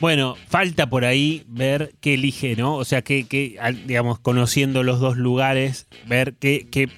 Bueno, 0.00 0.36
falta 0.48 0.88
por 0.88 1.04
ahí 1.04 1.44
ver 1.46 1.94
qué 2.00 2.14
elige, 2.14 2.56
¿no? 2.56 2.74
O 2.74 2.84
sea, 2.84 3.02
que, 3.02 3.24
digamos, 3.86 4.18
conociendo 4.18 4.82
los 4.82 4.98
dos 4.98 5.16
lugares, 5.16 5.86
ver 6.08 6.34
qué, 6.34 6.66
qué 6.68 6.88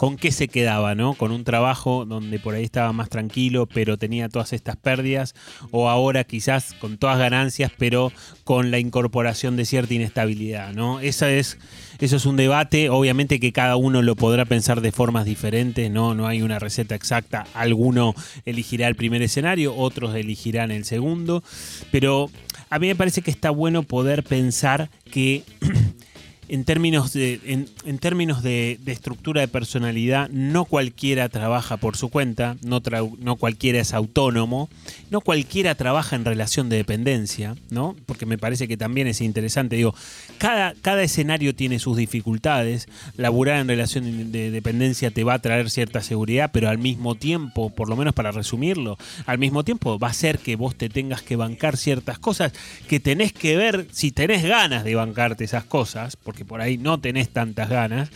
con 0.00 0.16
qué 0.16 0.32
se 0.32 0.48
quedaba, 0.48 0.94
¿no? 0.94 1.12
Con 1.12 1.30
un 1.30 1.44
trabajo 1.44 2.06
donde 2.06 2.38
por 2.38 2.54
ahí 2.54 2.64
estaba 2.64 2.90
más 2.94 3.10
tranquilo, 3.10 3.66
pero 3.66 3.98
tenía 3.98 4.30
todas 4.30 4.54
estas 4.54 4.76
pérdidas, 4.76 5.34
o 5.72 5.90
ahora 5.90 6.24
quizás 6.24 6.72
con 6.80 6.96
todas 6.96 7.18
ganancias, 7.18 7.70
pero 7.76 8.10
con 8.44 8.70
la 8.70 8.78
incorporación 8.78 9.58
de 9.58 9.66
cierta 9.66 9.92
inestabilidad, 9.92 10.72
¿no? 10.72 11.00
Esa 11.00 11.30
es, 11.30 11.58
eso 11.98 12.16
es 12.16 12.24
un 12.24 12.38
debate, 12.38 12.88
obviamente 12.88 13.40
que 13.40 13.52
cada 13.52 13.76
uno 13.76 14.00
lo 14.00 14.16
podrá 14.16 14.46
pensar 14.46 14.80
de 14.80 14.90
formas 14.90 15.26
diferentes, 15.26 15.90
¿no? 15.90 16.14
No 16.14 16.26
hay 16.26 16.40
una 16.40 16.58
receta 16.58 16.94
exacta, 16.94 17.44
alguno 17.52 18.14
elegirá 18.46 18.88
el 18.88 18.94
primer 18.94 19.20
escenario, 19.20 19.76
otros 19.76 20.14
elegirán 20.14 20.70
el 20.70 20.86
segundo, 20.86 21.44
pero 21.92 22.30
a 22.70 22.78
mí 22.78 22.86
me 22.86 22.96
parece 22.96 23.20
que 23.20 23.30
está 23.30 23.50
bueno 23.50 23.82
poder 23.82 24.22
pensar 24.22 24.88
que 25.12 25.42
en 26.50 26.64
términos 26.64 27.12
de, 27.12 27.40
en, 27.84 27.98
términos 27.98 28.42
de, 28.42 28.80
estructura 28.86 29.40
de 29.40 29.46
personalidad, 29.46 30.28
no 30.30 30.64
cualquiera 30.64 31.28
trabaja 31.28 31.76
por 31.76 31.96
su 31.96 32.08
cuenta, 32.08 32.56
no, 32.62 32.82
no 33.20 33.36
cualquiera 33.36 33.78
es 33.78 33.94
autónomo, 33.94 34.68
no 35.10 35.20
cualquiera 35.20 35.74
trabaja 35.74 36.16
en 36.16 36.24
relación 36.24 36.68
de 36.68 36.76
dependencia, 36.76 37.56
¿no? 37.70 37.96
Porque 38.06 38.26
me 38.26 38.38
parece 38.38 38.68
que 38.68 38.76
también 38.76 39.06
es 39.06 39.20
interesante, 39.20 39.76
digo, 39.76 39.94
cada, 40.38 40.74
cada 40.80 41.02
escenario 41.02 41.54
tiene 41.54 41.78
sus 41.78 41.96
dificultades, 41.96 42.88
laburar 43.16 43.60
en 43.60 43.68
relación 43.68 44.32
de 44.32 44.50
dependencia 44.50 45.10
te 45.10 45.24
va 45.24 45.34
a 45.34 45.38
traer 45.40 45.70
cierta 45.70 46.00
seguridad, 46.00 46.50
pero 46.52 46.68
al 46.68 46.78
mismo 46.78 47.14
tiempo, 47.14 47.70
por 47.70 47.88
lo 47.88 47.96
menos 47.96 48.14
para 48.14 48.30
resumirlo, 48.30 48.96
al 49.26 49.38
mismo 49.38 49.64
tiempo 49.64 49.98
va 49.98 50.08
a 50.08 50.14
ser 50.14 50.38
que 50.38 50.56
vos 50.56 50.76
te 50.76 50.88
tengas 50.88 51.22
que 51.22 51.36
bancar 51.36 51.76
ciertas 51.76 52.18
cosas 52.18 52.52
que 52.88 53.00
tenés 53.00 53.32
que 53.32 53.56
ver 53.56 53.86
si 53.92 54.12
tenés 54.12 54.42
ganas 54.44 54.84
de 54.84 54.94
bancarte 54.94 55.44
esas 55.44 55.64
cosas, 55.64 56.16
porque 56.16 56.44
por 56.44 56.60
ahí 56.60 56.78
no 56.78 57.00
tenés 57.00 57.30
tantas 57.30 57.68
ganas. 57.68 58.10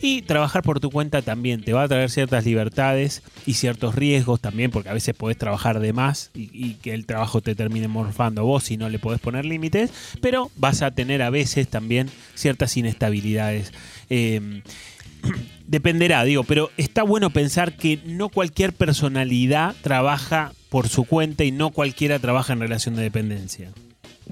Y 0.00 0.22
trabajar 0.22 0.62
por 0.62 0.80
tu 0.80 0.90
cuenta 0.90 1.20
también 1.20 1.62
te 1.62 1.74
va 1.74 1.82
a 1.82 1.88
traer 1.88 2.10
ciertas 2.10 2.46
libertades 2.46 3.22
y 3.44 3.54
ciertos 3.54 3.94
riesgos 3.94 4.40
también, 4.40 4.70
porque 4.70 4.88
a 4.88 4.94
veces 4.94 5.14
podés 5.14 5.36
trabajar 5.36 5.78
de 5.80 5.92
más 5.92 6.30
y, 6.34 6.74
que 6.74 6.94
el 6.94 7.04
trabajo 7.04 7.42
te 7.42 7.54
termine 7.54 7.88
morfando 7.88 8.44
vos 8.44 8.64
si 8.64 8.76
no 8.78 8.88
le 8.88 8.98
podés 8.98 9.20
poner 9.20 9.44
límites, 9.44 9.92
pero 10.22 10.50
vas 10.56 10.80
a 10.80 10.92
tener 10.92 11.20
a 11.20 11.28
veces 11.28 11.68
también 11.68 12.08
ciertas 12.34 12.76
inestabilidades. 12.76 13.72
Em, 14.08 14.62
dependerá, 15.66 16.24
digo, 16.24 16.44
pero 16.44 16.70
está 16.78 17.02
bueno 17.02 17.30
pensar 17.30 17.76
que 17.76 18.00
no 18.06 18.30
cualquier 18.30 18.72
personalidad 18.72 19.74
trabaja 19.82 20.52
por 20.70 20.88
su 20.88 21.04
cuenta 21.04 21.44
y 21.44 21.50
no 21.50 21.70
cualquiera 21.70 22.18
trabaja 22.18 22.54
en 22.54 22.60
relación 22.60 22.96
de 22.96 23.02
dependencia. 23.02 23.70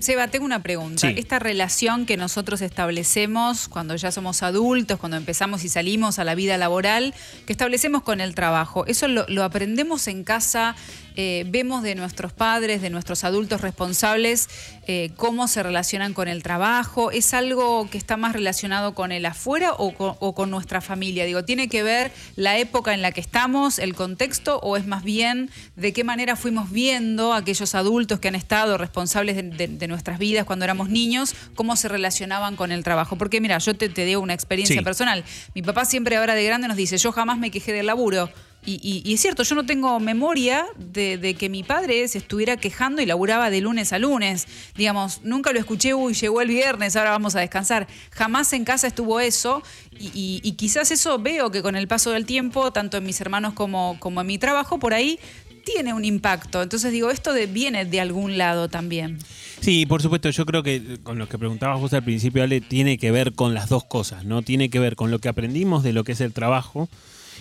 Seba, 0.00 0.28
tengo 0.28 0.44
una 0.44 0.62
pregunta. 0.62 1.08
Esta 1.08 1.38
relación 1.38 2.06
que 2.06 2.16
nosotros 2.16 2.60
establecemos 2.60 3.68
cuando 3.68 3.96
ya 3.96 4.12
somos 4.12 4.42
adultos, 4.42 4.98
cuando 4.98 5.16
empezamos 5.16 5.64
y 5.64 5.68
salimos 5.68 6.18
a 6.18 6.24
la 6.24 6.34
vida 6.34 6.56
laboral, 6.56 7.14
que 7.46 7.52
establecemos 7.52 8.02
con 8.02 8.20
el 8.20 8.34
trabajo, 8.34 8.86
¿eso 8.86 9.08
lo 9.08 9.44
aprendemos 9.44 10.08
en 10.08 10.24
casa? 10.24 10.76
Eh, 11.20 11.42
vemos 11.48 11.82
de 11.82 11.96
nuestros 11.96 12.32
padres, 12.32 12.80
de 12.80 12.90
nuestros 12.90 13.24
adultos 13.24 13.60
responsables, 13.60 14.48
eh, 14.86 15.10
cómo 15.16 15.48
se 15.48 15.64
relacionan 15.64 16.14
con 16.14 16.28
el 16.28 16.44
trabajo? 16.44 17.10
¿Es 17.10 17.34
algo 17.34 17.90
que 17.90 17.98
está 17.98 18.16
más 18.16 18.34
relacionado 18.34 18.94
con 18.94 19.10
el 19.10 19.26
afuera 19.26 19.72
o 19.76 20.32
con, 20.32 20.50
nuestra 20.52 20.80
familia? 20.80 21.24
Digo, 21.24 21.42
¿tiene 21.42 21.68
que 21.68 21.82
ver 21.82 22.12
la 22.36 22.56
época 22.58 22.94
en 22.94 23.02
la 23.02 23.10
que 23.10 23.20
estamos, 23.20 23.80
el 23.80 23.96
contexto, 23.96 24.60
o 24.60 24.76
es 24.76 24.86
más 24.86 25.02
bien 25.02 25.50
de 25.74 25.92
qué 25.92 26.04
manera 26.04 26.36
fuimos 26.36 26.70
viendo 26.70 27.32
a 27.32 27.38
aquellos 27.38 27.74
adultos 27.74 28.20
que 28.20 28.28
han 28.28 28.36
estado 28.36 28.78
responsables 28.78 29.34
de, 29.34 29.88
nuestras 29.88 30.20
vidas 30.20 30.44
cuando 30.44 30.66
éramos 30.66 30.88
niños, 30.88 31.34
cómo 31.56 31.74
se 31.74 31.88
relacionaban 31.88 32.54
con 32.54 32.70
el 32.70 32.84
trabajo? 32.84 33.18
Porque 33.18 33.40
mira, 33.40 33.58
yo 33.58 33.74
te, 33.74 33.88
te 33.88 34.04
digo 34.04 34.20
una 34.20 34.34
experiencia 34.34 34.82
personal. 34.82 35.24
Mi 35.52 35.62
papá 35.62 35.84
siempre 35.84 36.16
ahora 36.16 36.36
de 36.36 36.44
grande 36.44 36.68
nos 36.68 36.76
dice, 36.76 36.96
yo 36.96 37.10
jamás 37.10 37.38
me 37.38 37.50
quejé 37.50 37.72
del 37.72 37.86
laburo 37.86 38.30
Y, 38.66 38.72
y- 38.82 39.02
y 39.08 39.14
es 39.14 39.20
cierto, 39.22 39.44
yo 39.44 39.54
no 39.54 39.64
tengo 39.64 39.98
memoria 39.98 40.66
de, 40.76 41.34
que 41.38 41.48
mi 41.48 41.62
padre 41.62 42.06
se 42.08 42.18
estuviera 42.18 42.56
quejando 42.58 43.00
y 43.00 43.06
laburaba 43.06 43.48
de 43.50 43.60
lunes 43.62 43.92
a 43.94 43.98
lunes. 43.98 44.46
Digamos, 44.76 45.20
nunca 45.22 45.52
lo 45.52 45.58
escuché, 45.58 45.94
uy, 45.94 46.12
llegó 46.12 46.42
el 46.42 46.48
viernes, 46.48 46.94
ahora 46.96 47.10
vamos 47.10 47.34
a 47.34 47.40
descansar. 47.40 47.86
Jamás 48.10 48.52
en 48.52 48.64
casa 48.64 48.86
estuvo 48.86 49.20
eso. 49.20 49.62
Y, 49.98 50.40
y- 50.42 50.52
quizás 50.52 50.90
eso 50.90 51.18
veo 51.18 51.50
que 51.50 51.62
con 51.62 51.76
el 51.76 51.88
paso 51.88 52.10
del 52.10 52.26
tiempo, 52.26 52.70
tanto 52.72 52.98
en 52.98 53.04
mis 53.04 53.20
hermanos 53.20 53.54
como, 53.54 53.96
como 54.00 54.20
en 54.20 54.26
mi 54.26 54.38
trabajo, 54.38 54.78
por 54.78 54.92
ahí 54.92 55.18
tiene 55.64 55.94
un 55.94 56.04
impacto. 56.04 56.62
Entonces 56.62 56.92
digo, 56.92 57.10
esto 57.10 57.32
de- 57.32 57.46
viene 57.46 57.84
de 57.86 58.00
algún 58.00 58.36
lado 58.38 58.68
también. 58.68 59.18
Sí, 59.60 59.86
por 59.86 60.02
supuesto, 60.02 60.28
yo 60.30 60.44
creo 60.46 60.62
que 60.62 60.76
eh, 60.76 60.98
con 61.02 61.18
lo 61.18 61.28
que 61.28 61.38
preguntabas 61.38 61.80
vos 61.80 61.92
al 61.94 62.04
principio, 62.04 62.42
Ale, 62.42 62.60
tiene 62.60 62.98
que 62.98 63.10
ver 63.10 63.32
con 63.34 63.54
las 63.54 63.68
dos 63.68 63.84
cosas, 63.84 64.24
¿no? 64.24 64.42
Tiene 64.42 64.68
que 64.68 64.78
ver 64.78 64.94
con 64.94 65.10
lo 65.10 65.18
que 65.20 65.28
aprendimos 65.28 65.82
de 65.82 65.92
lo 65.92 66.04
que 66.04 66.12
es 66.12 66.20
el 66.20 66.32
trabajo 66.32 66.88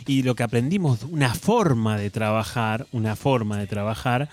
y 0.06 0.24
lo 0.24 0.36
que 0.36 0.44
aprendimos, 0.44 1.04
una 1.04 1.34
forma 1.34 1.98
de 1.98 2.10
trabajar, 2.10 2.88
una 2.92 3.16
forma 3.16 3.58
de 3.58 3.68
trabajar. 3.68 4.30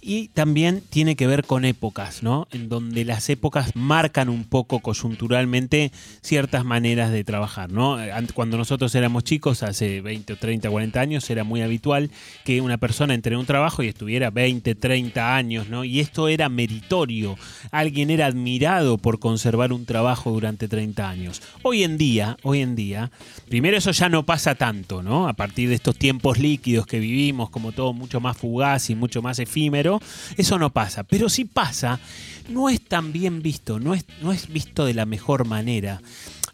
Y 0.00 0.28
también 0.28 0.82
tiene 0.90 1.16
que 1.16 1.26
ver 1.26 1.44
con 1.44 1.64
épocas, 1.64 2.22
¿no? 2.22 2.46
En 2.52 2.68
donde 2.68 3.04
las 3.04 3.28
épocas 3.30 3.74
marcan 3.74 4.28
un 4.28 4.44
poco 4.44 4.78
coyunturalmente 4.78 5.90
ciertas 6.20 6.64
maneras 6.64 7.10
de 7.10 7.24
trabajar, 7.24 7.72
¿no? 7.72 8.00
Eh, 8.00 8.12
Cuando 8.32 8.56
nosotros 8.56 8.94
éramos 8.94 9.24
chicos, 9.24 9.62
hace 9.62 10.00
20 10.00 10.34
o 10.34 10.36
30, 10.36 10.70
40 10.70 11.00
años, 11.00 11.28
era 11.30 11.42
muy 11.42 11.62
habitual 11.62 12.10
que 12.44 12.60
una 12.60 12.78
persona 12.78 13.14
entre 13.14 13.34
en 13.34 13.40
un 13.40 13.46
trabajo 13.46 13.82
y 13.82 13.88
estuviera 13.88 14.30
20, 14.30 14.74
30 14.76 15.34
años, 15.34 15.68
¿no? 15.68 15.84
Y 15.84 15.98
esto 15.98 16.28
era 16.28 16.48
meritorio. 16.48 17.36
Alguien 17.72 18.10
era 18.10 18.26
admirado 18.26 18.98
por 18.98 19.18
conservar 19.18 19.72
un 19.72 19.84
trabajo 19.84 20.30
durante 20.30 20.68
30 20.68 21.08
años. 21.08 21.42
Hoy 21.62 21.82
en 21.82 21.98
día, 21.98 22.36
hoy 22.42 22.60
en 22.60 22.76
día, 22.76 23.10
primero 23.48 23.76
eso 23.76 23.90
ya 23.90 24.08
no 24.08 24.24
pasa 24.24 24.54
tanto, 24.54 25.02
¿no? 25.02 25.28
A 25.28 25.32
partir 25.32 25.68
de 25.68 25.74
estos 25.74 25.96
tiempos 25.96 26.38
líquidos 26.38 26.86
que 26.86 27.00
vivimos, 27.00 27.50
como 27.50 27.72
todo 27.72 27.92
mucho 27.92 28.20
más 28.20 28.36
fugaz 28.36 28.90
y 28.90 28.94
mucho 28.94 29.22
más 29.22 29.38
efímero, 29.38 29.87
eso 30.36 30.58
no 30.58 30.70
pasa. 30.70 31.04
Pero 31.04 31.28
si 31.28 31.44
pasa, 31.44 32.00
no 32.48 32.68
es 32.68 32.80
tan 32.80 33.12
bien 33.12 33.42
visto, 33.42 33.78
no 33.78 33.94
es, 33.94 34.04
no 34.22 34.32
es 34.32 34.48
visto 34.48 34.84
de 34.84 34.94
la 34.94 35.06
mejor 35.06 35.46
manera. 35.46 36.00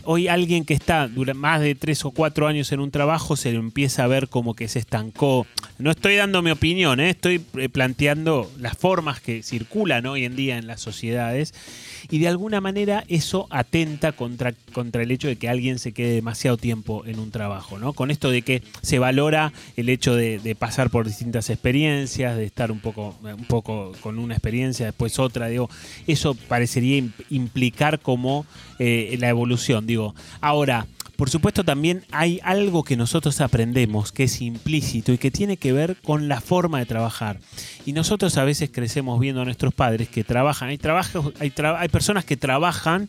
Hoy 0.07 0.29
alguien 0.29 0.65
que 0.65 0.75
está 0.75 1.09
dura- 1.09 1.35
más 1.35 1.61
de 1.61 1.75
tres 1.75 2.05
o 2.05 2.11
cuatro 2.11 2.47
años 2.47 2.71
en 2.73 2.81
un 2.81 2.91
trabajo 2.91 3.37
se 3.37 3.53
lo 3.53 3.61
empieza 3.61 4.05
a 4.05 4.07
ver 4.07 4.29
como 4.29 4.55
que 4.55 4.69
se 4.69 4.79
estancó. 4.79 5.47
No 5.79 5.91
estoy 5.91 6.17
dando 6.17 6.43
mi 6.43 6.51
opinión, 6.51 7.01
¿eh? 7.01 7.11
estoy 7.11 7.43
eh, 7.57 7.69
planteando 7.69 8.51
las 8.59 8.77
formas 8.77 9.21
que 9.21 9.43
circulan 9.43 10.07
hoy 10.07 10.25
en 10.25 10.37
día 10.37 10.59
en 10.59 10.67
las 10.67 10.81
sociedades 10.81 11.53
y 12.11 12.19
de 12.19 12.29
alguna 12.29 12.61
manera 12.61 13.05
eso 13.09 13.47
atenta 13.51 14.13
contra, 14.13 14.53
contra 14.73 15.03
el 15.03 15.11
hecho 15.11 15.27
de 15.29 15.37
que 15.37 15.49
alguien 15.49 15.79
se 15.79 15.93
quede 15.93 16.15
demasiado 16.15 16.57
tiempo 16.59 17.05
en 17.07 17.19
un 17.19 17.31
trabajo, 17.31 17.79
¿no? 17.79 17.93
Con 17.95 18.11
esto 18.11 18.31
de 18.31 18.43
que 18.43 18.63
se 18.83 18.99
valora 18.99 19.53
el 19.77 19.89
hecho 19.89 20.15
de, 20.15 20.55
pasar 20.59 20.91
por 20.91 21.07
distintas 21.07 21.51
experiencias, 21.51 22.37
de 22.37 22.45
estar 22.45 22.71
un 22.71 22.81
poco, 22.81 23.17
un 23.23 23.45
poco 23.47 23.93
con 24.01 24.19
una 24.19 24.35
experiencia, 24.35 24.87
después 24.87 25.19
otra, 25.19 25.49
digo, 25.49 25.69
eso 26.07 26.35
parecería 26.35 26.99
im- 26.99 27.13
implicar 27.31 27.99
como 28.01 28.47
eh, 28.79 29.17
la 29.19 29.29
evolución. 29.29 29.87
Ahora, 30.41 30.87
por 31.17 31.31
supuesto 31.31 31.65
también 31.65 32.05
hay 32.11 32.41
algo 32.43 32.83
que 32.83 32.97
nosotros 32.97 33.41
aprendemos 33.41 34.11
que 34.11 34.25
es 34.25 34.41
implícito 34.41 35.13
y 35.13 35.19
que 35.19 35.31
tiene 35.31 35.57
que 35.57 35.73
ver 35.73 35.97
con 36.03 36.29
la 36.29 36.41
forma 36.41 36.79
de 36.81 36.87
trabajar. 36.87 37.39
Y 37.87 37.93
nosotros 37.93 38.37
a 38.37 38.45
veces 38.45 38.71
crecemos 38.73 39.21
viendo 39.21 39.43
a 39.43 39.45
nuestros 39.45 39.73
padres 39.73 40.09
que 40.09 40.25
trabajan, 40.25 40.71
hay, 40.71 40.79
trabajos, 40.79 41.33
hay, 41.39 41.51
personas 41.89 42.25
que 42.25 42.37
trabajan 42.37 43.09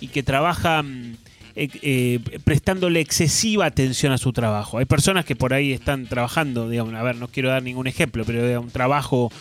y 0.00 0.08
que 0.08 0.22
trabajan 0.22 1.16
eh, 1.56 1.68
eh, 1.82 2.20
prestándole 2.44 3.00
excesiva 3.00 3.64
atención 3.64 4.12
a 4.12 4.18
su 4.18 4.32
trabajo. 4.32 4.78
Hay 4.78 4.84
personas 4.84 5.24
que 5.24 5.34
por 5.34 5.54
ahí 5.54 5.72
están 5.72 6.06
trabajando, 6.06 6.68
digamos, 6.68 6.94
a 6.94 7.02
ver, 7.02 7.16
no 7.16 7.28
quiero 7.28 7.48
dar 7.48 7.62
ningún 7.62 7.86
ejemplo, 7.86 8.24
pero 8.26 8.44
de 8.44 8.58
un 8.58 8.70
trabajo 8.70 9.32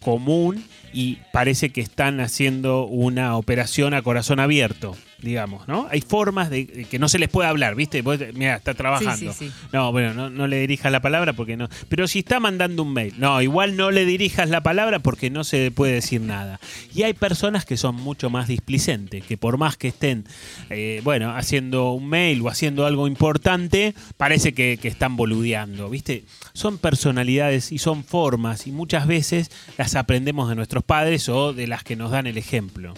común 0.00 0.64
y 0.92 1.18
parece 1.32 1.70
que 1.70 1.80
están 1.80 2.18
haciendo 2.18 2.86
una 2.86 3.36
operación 3.36 3.94
a 3.94 4.02
corazón 4.02 4.40
abierto, 4.40 4.96
digamos, 5.22 5.68
¿no? 5.68 5.86
Hay 5.90 6.00
formas 6.00 6.50
de, 6.50 6.64
de 6.64 6.84
que 6.84 6.98
no 6.98 7.08
se 7.08 7.18
les 7.18 7.28
puede 7.28 7.48
hablar, 7.48 7.74
¿viste? 7.74 8.02
Mira, 8.34 8.56
está 8.56 8.74
trabajando. 8.74 9.32
Sí, 9.32 9.46
sí, 9.46 9.50
sí. 9.50 9.68
No, 9.72 9.92
bueno, 9.92 10.14
no, 10.14 10.30
no 10.30 10.46
le 10.46 10.60
dirijas 10.60 10.90
la 10.90 11.00
palabra 11.00 11.32
porque 11.32 11.56
no. 11.56 11.68
Pero 11.88 12.06
si 12.08 12.20
está 12.20 12.40
mandando 12.40 12.82
un 12.82 12.92
mail, 12.92 13.14
no, 13.18 13.40
igual 13.42 13.76
no 13.76 13.90
le 13.90 14.04
dirijas 14.04 14.48
la 14.48 14.62
palabra 14.62 14.98
porque 14.98 15.30
no 15.30 15.44
se 15.44 15.70
puede 15.70 15.94
decir 15.94 16.20
nada. 16.20 16.60
Y 16.94 17.02
hay 17.02 17.14
personas 17.14 17.64
que 17.64 17.76
son 17.76 17.96
mucho 17.96 18.30
más 18.30 18.48
displicentes, 18.48 19.24
que 19.24 19.36
por 19.36 19.58
más 19.58 19.76
que 19.76 19.88
estén, 19.88 20.24
eh, 20.70 21.00
bueno, 21.04 21.34
haciendo 21.36 21.92
un 21.92 22.08
mail 22.08 22.40
o 22.42 22.48
haciendo 22.48 22.86
algo 22.86 23.06
importante, 23.06 23.94
parece 24.16 24.52
que, 24.52 24.78
que 24.80 24.88
están 24.88 25.16
boludeando, 25.16 25.90
¿viste? 25.90 26.24
Son 26.52 26.78
personalidades 26.78 27.72
y 27.72 27.78
son 27.78 28.04
formas 28.04 28.66
y 28.66 28.72
muchas 28.72 29.06
veces 29.06 29.50
las 29.78 29.94
aprendemos 29.94 30.48
de 30.48 30.54
nuestros 30.54 30.84
padres 30.84 31.28
o 31.28 31.52
de 31.52 31.66
las 31.66 31.84
que 31.84 31.96
nos 31.96 32.10
dan 32.10 32.26
el 32.26 32.38
ejemplo. 32.38 32.94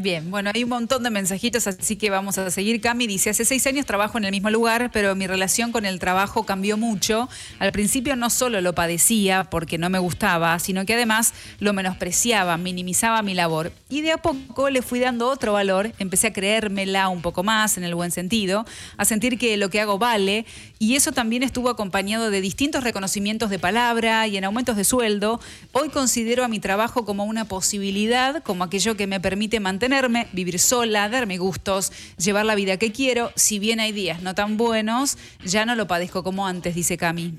Bien, 0.00 0.30
bueno, 0.30 0.52
hay 0.54 0.62
un 0.62 0.70
montón 0.70 1.02
de 1.02 1.10
mensajitos, 1.10 1.66
así 1.66 1.96
que 1.96 2.08
vamos 2.08 2.38
a 2.38 2.52
seguir. 2.52 2.80
Cami 2.80 3.08
dice, 3.08 3.30
hace 3.30 3.44
seis 3.44 3.66
años 3.66 3.84
trabajo 3.84 4.16
en 4.16 4.26
el 4.26 4.30
mismo 4.30 4.48
lugar, 4.48 4.92
pero 4.92 5.16
mi 5.16 5.26
relación 5.26 5.72
con 5.72 5.84
el 5.84 5.98
trabajo 5.98 6.46
cambió 6.46 6.76
mucho. 6.76 7.28
Al 7.58 7.72
principio 7.72 8.14
no 8.14 8.30
solo 8.30 8.60
lo 8.60 8.76
padecía 8.76 9.50
porque 9.50 9.76
no 9.76 9.90
me 9.90 9.98
gustaba, 9.98 10.56
sino 10.60 10.86
que 10.86 10.94
además 10.94 11.34
lo 11.58 11.72
menospreciaba, 11.72 12.56
minimizaba 12.58 13.22
mi 13.22 13.34
labor. 13.34 13.72
Y 13.88 14.02
de 14.02 14.12
a 14.12 14.18
poco 14.18 14.70
le 14.70 14.82
fui 14.82 15.00
dando 15.00 15.28
otro 15.28 15.54
valor, 15.54 15.92
empecé 15.98 16.28
a 16.28 16.32
creérmela 16.32 17.08
un 17.08 17.20
poco 17.20 17.42
más, 17.42 17.76
en 17.76 17.82
el 17.82 17.96
buen 17.96 18.12
sentido, 18.12 18.66
a 18.98 19.04
sentir 19.04 19.36
que 19.36 19.56
lo 19.56 19.68
que 19.68 19.80
hago 19.80 19.98
vale, 19.98 20.46
y 20.78 20.94
eso 20.94 21.10
también 21.10 21.42
estuvo 21.42 21.70
acompañado 21.70 22.30
de 22.30 22.40
distintos 22.40 22.84
reconocimientos 22.84 23.50
de 23.50 23.58
palabra 23.58 24.28
y 24.28 24.36
en 24.36 24.44
aumentos 24.44 24.76
de 24.76 24.84
sueldo. 24.84 25.40
Hoy 25.72 25.88
considero 25.88 26.44
a 26.44 26.48
mi 26.48 26.60
trabajo 26.60 27.04
como 27.04 27.24
una 27.24 27.46
posibilidad, 27.46 28.44
como 28.44 28.62
aquello 28.62 28.96
que 28.96 29.08
me 29.08 29.18
permite 29.18 29.58
vivir 30.32 30.58
sola, 30.58 31.08
darme 31.08 31.38
gustos, 31.38 31.92
llevar 32.16 32.46
la 32.46 32.54
vida 32.54 32.76
que 32.76 32.92
quiero. 32.92 33.32
Si 33.36 33.58
bien 33.58 33.80
hay 33.80 33.92
días 33.92 34.22
no 34.22 34.34
tan 34.34 34.56
buenos, 34.56 35.18
ya 35.44 35.66
no 35.66 35.74
lo 35.74 35.86
padezco 35.86 36.22
como 36.22 36.46
antes, 36.46 36.74
dice 36.74 36.96
Cami. 36.96 37.34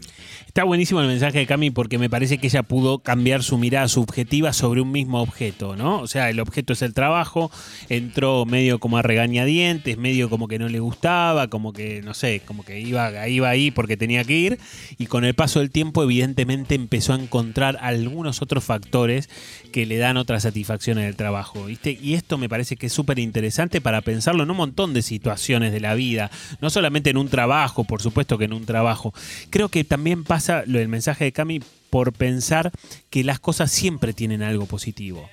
Está 0.49 0.63
buenísimo 0.63 0.99
el 0.99 1.07
mensaje 1.07 1.38
de 1.38 1.45
Cami 1.45 1.69
porque 1.69 1.99
me 1.99 2.09
parece 2.09 2.39
que 2.39 2.47
ella 2.47 2.63
pudo 2.63 3.03
cambiar 3.03 3.43
su 3.43 3.59
mirada 3.59 3.88
subjetiva 3.88 4.51
sobre 4.51 4.81
un 4.81 4.91
mismo 4.91 5.21
objeto, 5.21 5.75
¿no? 5.75 5.99
O 5.99 6.07
sea, 6.07 6.31
el 6.31 6.39
objeto 6.39 6.73
es 6.73 6.81
el 6.81 6.95
trabajo, 6.95 7.51
entró 7.88 8.47
medio 8.47 8.79
como 8.79 8.97
a 8.97 9.03
regañadientes, 9.03 9.99
medio 9.99 10.27
como 10.27 10.47
que 10.47 10.57
no 10.57 10.67
le 10.67 10.79
gustaba, 10.79 11.49
como 11.49 11.71
que, 11.71 12.01
no 12.01 12.15
sé, 12.15 12.41
como 12.45 12.65
que 12.65 12.79
iba, 12.79 13.27
iba 13.27 13.47
ahí 13.47 13.69
porque 13.69 13.95
tenía 13.95 14.23
que 14.23 14.33
ir, 14.33 14.59
y 14.97 15.05
con 15.05 15.23
el 15.23 15.35
paso 15.35 15.59
del 15.59 15.69
tiempo 15.69 16.01
evidentemente 16.01 16.73
empezó 16.73 17.13
a 17.13 17.17
encontrar 17.17 17.77
algunos 17.79 18.41
otros 18.41 18.63
factores 18.63 19.29
que 19.71 19.85
le 19.85 19.99
dan 19.99 20.17
otra 20.17 20.39
satisfacción 20.39 20.97
en 20.97 21.05
el 21.05 21.15
trabajo, 21.15 21.65
¿viste? 21.65 21.95
Y 22.01 22.15
esto 22.15 22.39
me 22.39 22.49
parece 22.49 22.75
que 22.75 22.88
es 22.88 22.93
súper 22.93 23.19
interesante 23.19 23.81
para 23.81 24.01
pensarlo 24.01 24.41
en 24.41 24.49
un 24.49 24.57
montón 24.57 24.95
de 24.95 25.03
situaciones 25.03 25.71
de 25.71 25.79
la 25.79 25.93
vida, 25.93 26.31
no 26.59 26.71
solamente 26.71 27.12
en 27.12 27.17
un 27.17 27.29
trabajo, 27.29 27.83
por 27.83 28.01
supuesto 28.01 28.39
que 28.39 28.45
en 28.45 28.53
un 28.53 28.65
trabajo. 28.65 29.13
Creo 29.51 29.69
que 29.69 29.83
también 29.83 30.23
pasa 30.23 30.39
lo 30.65 30.79
del 30.79 30.88
mensaje 30.88 31.25
de 31.25 31.31
Cami 31.31 31.62
por 31.89 32.13
pensar 32.13 32.71
que 33.09 33.23
las 33.23 33.39
cosas 33.39 33.71
siempre 33.71 34.13
tienen 34.13 34.43
algo 34.43 34.65
positivo. 34.65 35.29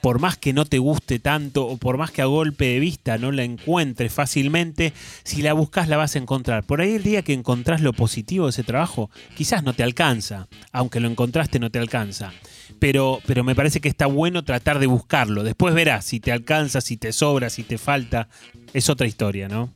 Por 0.00 0.18
más 0.18 0.38
que 0.38 0.52
no 0.52 0.64
te 0.64 0.78
guste 0.78 1.18
tanto 1.18 1.66
o 1.66 1.76
por 1.76 1.98
más 1.98 2.10
que 2.10 2.22
a 2.22 2.26
golpe 2.26 2.66
de 2.66 2.80
vista 2.80 3.18
no 3.18 3.32
la 3.32 3.44
encuentres 3.44 4.12
fácilmente, 4.12 4.92
si 5.24 5.42
la 5.42 5.52
buscas 5.52 5.88
la 5.88 5.98
vas 5.98 6.14
a 6.16 6.18
encontrar. 6.18 6.64
Por 6.64 6.80
ahí 6.80 6.94
el 6.94 7.02
día 7.02 7.22
que 7.22 7.34
encontrás 7.34 7.82
lo 7.82 7.92
positivo 7.92 8.46
de 8.46 8.50
ese 8.50 8.64
trabajo, 8.64 9.10
quizás 9.36 9.62
no 9.62 9.74
te 9.74 9.82
alcanza, 9.82 10.48
aunque 10.72 11.00
lo 11.00 11.08
encontraste 11.08 11.58
no 11.58 11.70
te 11.70 11.78
alcanza. 11.78 12.32
Pero, 12.78 13.20
pero 13.26 13.44
me 13.44 13.54
parece 13.54 13.80
que 13.80 13.88
está 13.88 14.06
bueno 14.06 14.42
tratar 14.42 14.78
de 14.78 14.86
buscarlo. 14.86 15.42
Después 15.42 15.74
verás 15.74 16.06
si 16.06 16.18
te 16.18 16.32
alcanza, 16.32 16.80
si 16.80 16.96
te 16.96 17.12
sobra, 17.12 17.50
si 17.50 17.62
te 17.62 17.76
falta. 17.76 18.28
Es 18.72 18.88
otra 18.88 19.06
historia, 19.06 19.48
¿no? 19.48 19.70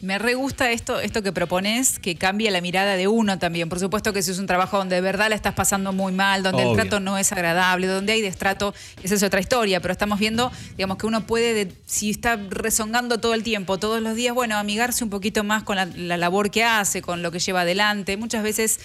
Me 0.00 0.16
re 0.18 0.34
gusta 0.34 0.70
esto, 0.70 1.00
esto 1.00 1.22
que 1.22 1.32
propones, 1.32 1.98
que 1.98 2.14
cambie 2.14 2.50
la 2.52 2.60
mirada 2.60 2.94
de 2.96 3.08
uno 3.08 3.38
también. 3.40 3.68
Por 3.68 3.80
supuesto 3.80 4.12
que 4.12 4.22
si 4.22 4.30
es 4.30 4.38
un 4.38 4.46
trabajo 4.46 4.78
donde 4.78 4.94
de 4.94 5.00
verdad 5.00 5.28
la 5.28 5.34
estás 5.34 5.54
pasando 5.54 5.92
muy 5.92 6.12
mal, 6.12 6.44
donde 6.44 6.62
Obvio. 6.62 6.70
el 6.72 6.76
trato 6.88 7.00
no 7.00 7.18
es 7.18 7.32
agradable, 7.32 7.88
donde 7.88 8.12
hay 8.12 8.20
destrato, 8.22 8.74
esa 9.02 9.16
es 9.16 9.22
otra 9.24 9.40
historia. 9.40 9.80
Pero 9.80 9.90
estamos 9.90 10.20
viendo, 10.20 10.52
digamos, 10.76 10.98
que 10.98 11.06
uno 11.06 11.26
puede, 11.26 11.52
de- 11.52 11.72
si 11.86 12.10
está 12.10 12.36
rezongando 12.48 13.18
todo 13.18 13.34
el 13.34 13.42
tiempo, 13.42 13.78
todos 13.78 14.00
los 14.00 14.14
días, 14.14 14.34
bueno, 14.34 14.56
amigarse 14.56 15.02
un 15.02 15.10
poquito 15.10 15.42
más 15.42 15.64
con 15.64 15.74
la, 15.74 15.86
la 15.86 16.16
labor 16.16 16.50
que 16.52 16.62
hace, 16.62 17.02
con 17.02 17.22
lo 17.22 17.32
que 17.32 17.40
lleva 17.40 17.62
adelante. 17.62 18.16
Muchas 18.16 18.44
veces 18.44 18.78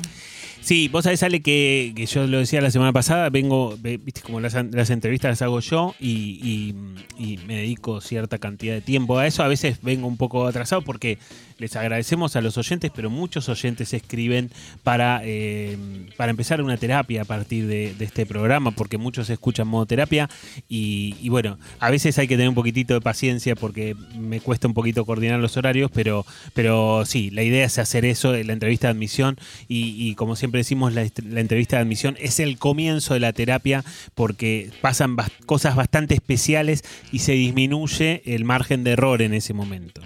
Sí, 0.60 0.88
vos 0.88 1.04
sabés, 1.04 1.22
Ale, 1.22 1.42
que, 1.42 1.92
yo 2.10 2.26
lo 2.26 2.38
decía 2.38 2.60
la 2.60 2.70
semana 2.72 2.92
pasada, 2.92 3.30
vengo, 3.30 3.76
ve- 3.80 3.98
viste, 3.98 4.20
como 4.22 4.40
las, 4.40 4.54
entrevistas 4.90 5.30
las 5.30 5.42
hago 5.42 5.60
yo 5.60 5.94
y- 6.00 6.74
y 7.18 7.38
me 7.46 7.56
dedico 7.56 8.00
cierta 8.00 8.38
cantidad 8.38 8.74
de 8.74 8.80
tiempo 8.80 9.16
a 9.18 9.26
eso. 9.28 9.44
A 9.44 9.48
veces 9.48 9.78
vengo 9.82 10.08
un 10.08 10.16
poco 10.16 10.44
atrasado 10.46 10.82
porque 10.82 11.18
les 11.58 11.74
agradecemos 11.76 12.36
a 12.36 12.40
los 12.40 12.58
oyentes, 12.58 12.90
pero 12.94 13.10
muchos 13.10 13.48
oyentes 13.48 13.94
escriben 13.94 14.50
para, 14.82 15.20
eh, 15.24 15.78
para 16.16 16.30
empezar 16.30 16.60
una 16.60 16.76
terapia 16.76 17.22
a 17.22 17.24
partir 17.24 17.66
de, 17.66 17.94
este 17.98 18.26
programa, 18.26 18.70
porque 18.70 18.98
muchos 18.98 19.30
escuchan 19.30 19.66
modo 19.66 19.86
terapia 19.86 20.28
y, 20.68 21.28
bueno, 21.28 21.58
a 21.80 21.90
veces 21.90 22.18
hay 22.18 22.28
que 22.28 22.36
tener 22.36 22.48
un 22.48 22.54
poquitito 22.54 22.94
de 22.94 23.00
paciencia 23.00 23.56
porque 23.56 23.96
me 24.16 24.40
cuesta 24.40 24.68
un 24.68 24.74
poquito 24.74 25.04
coordinar 25.04 25.40
los 25.40 25.56
horarios, 25.56 25.90
pero, 25.92 26.24
pero 26.54 27.04
sí, 27.04 27.30
la 27.30 27.42
idea 27.42 27.64
es 27.64 27.78
hacer 27.78 28.04
eso, 28.04 28.32
la 28.32 28.52
entrevista 28.52 28.88
de 28.88 28.92
admisión 28.92 29.36
y, 29.68 30.14
como 30.14 30.36
siempre 30.36 30.58
decimos, 30.58 30.92
la, 30.92 31.02
entrevista 31.02 31.76
de 31.76 31.82
admisión 31.82 32.16
es 32.20 32.38
el 32.38 32.58
comienzo 32.58 33.14
de 33.14 33.20
la 33.20 33.32
terapia 33.32 33.84
porque 34.14 34.70
pasan 34.80 35.16
cosas 35.46 35.74
bastante 35.74 36.14
especiales 36.14 36.84
y 37.12 37.20
se 37.20 37.32
disminuye 37.32 38.22
el 38.26 38.44
margen 38.44 38.84
de 38.84 38.92
error 38.92 39.22
en 39.22 39.34
ese 39.34 39.54
momento. 39.54 40.02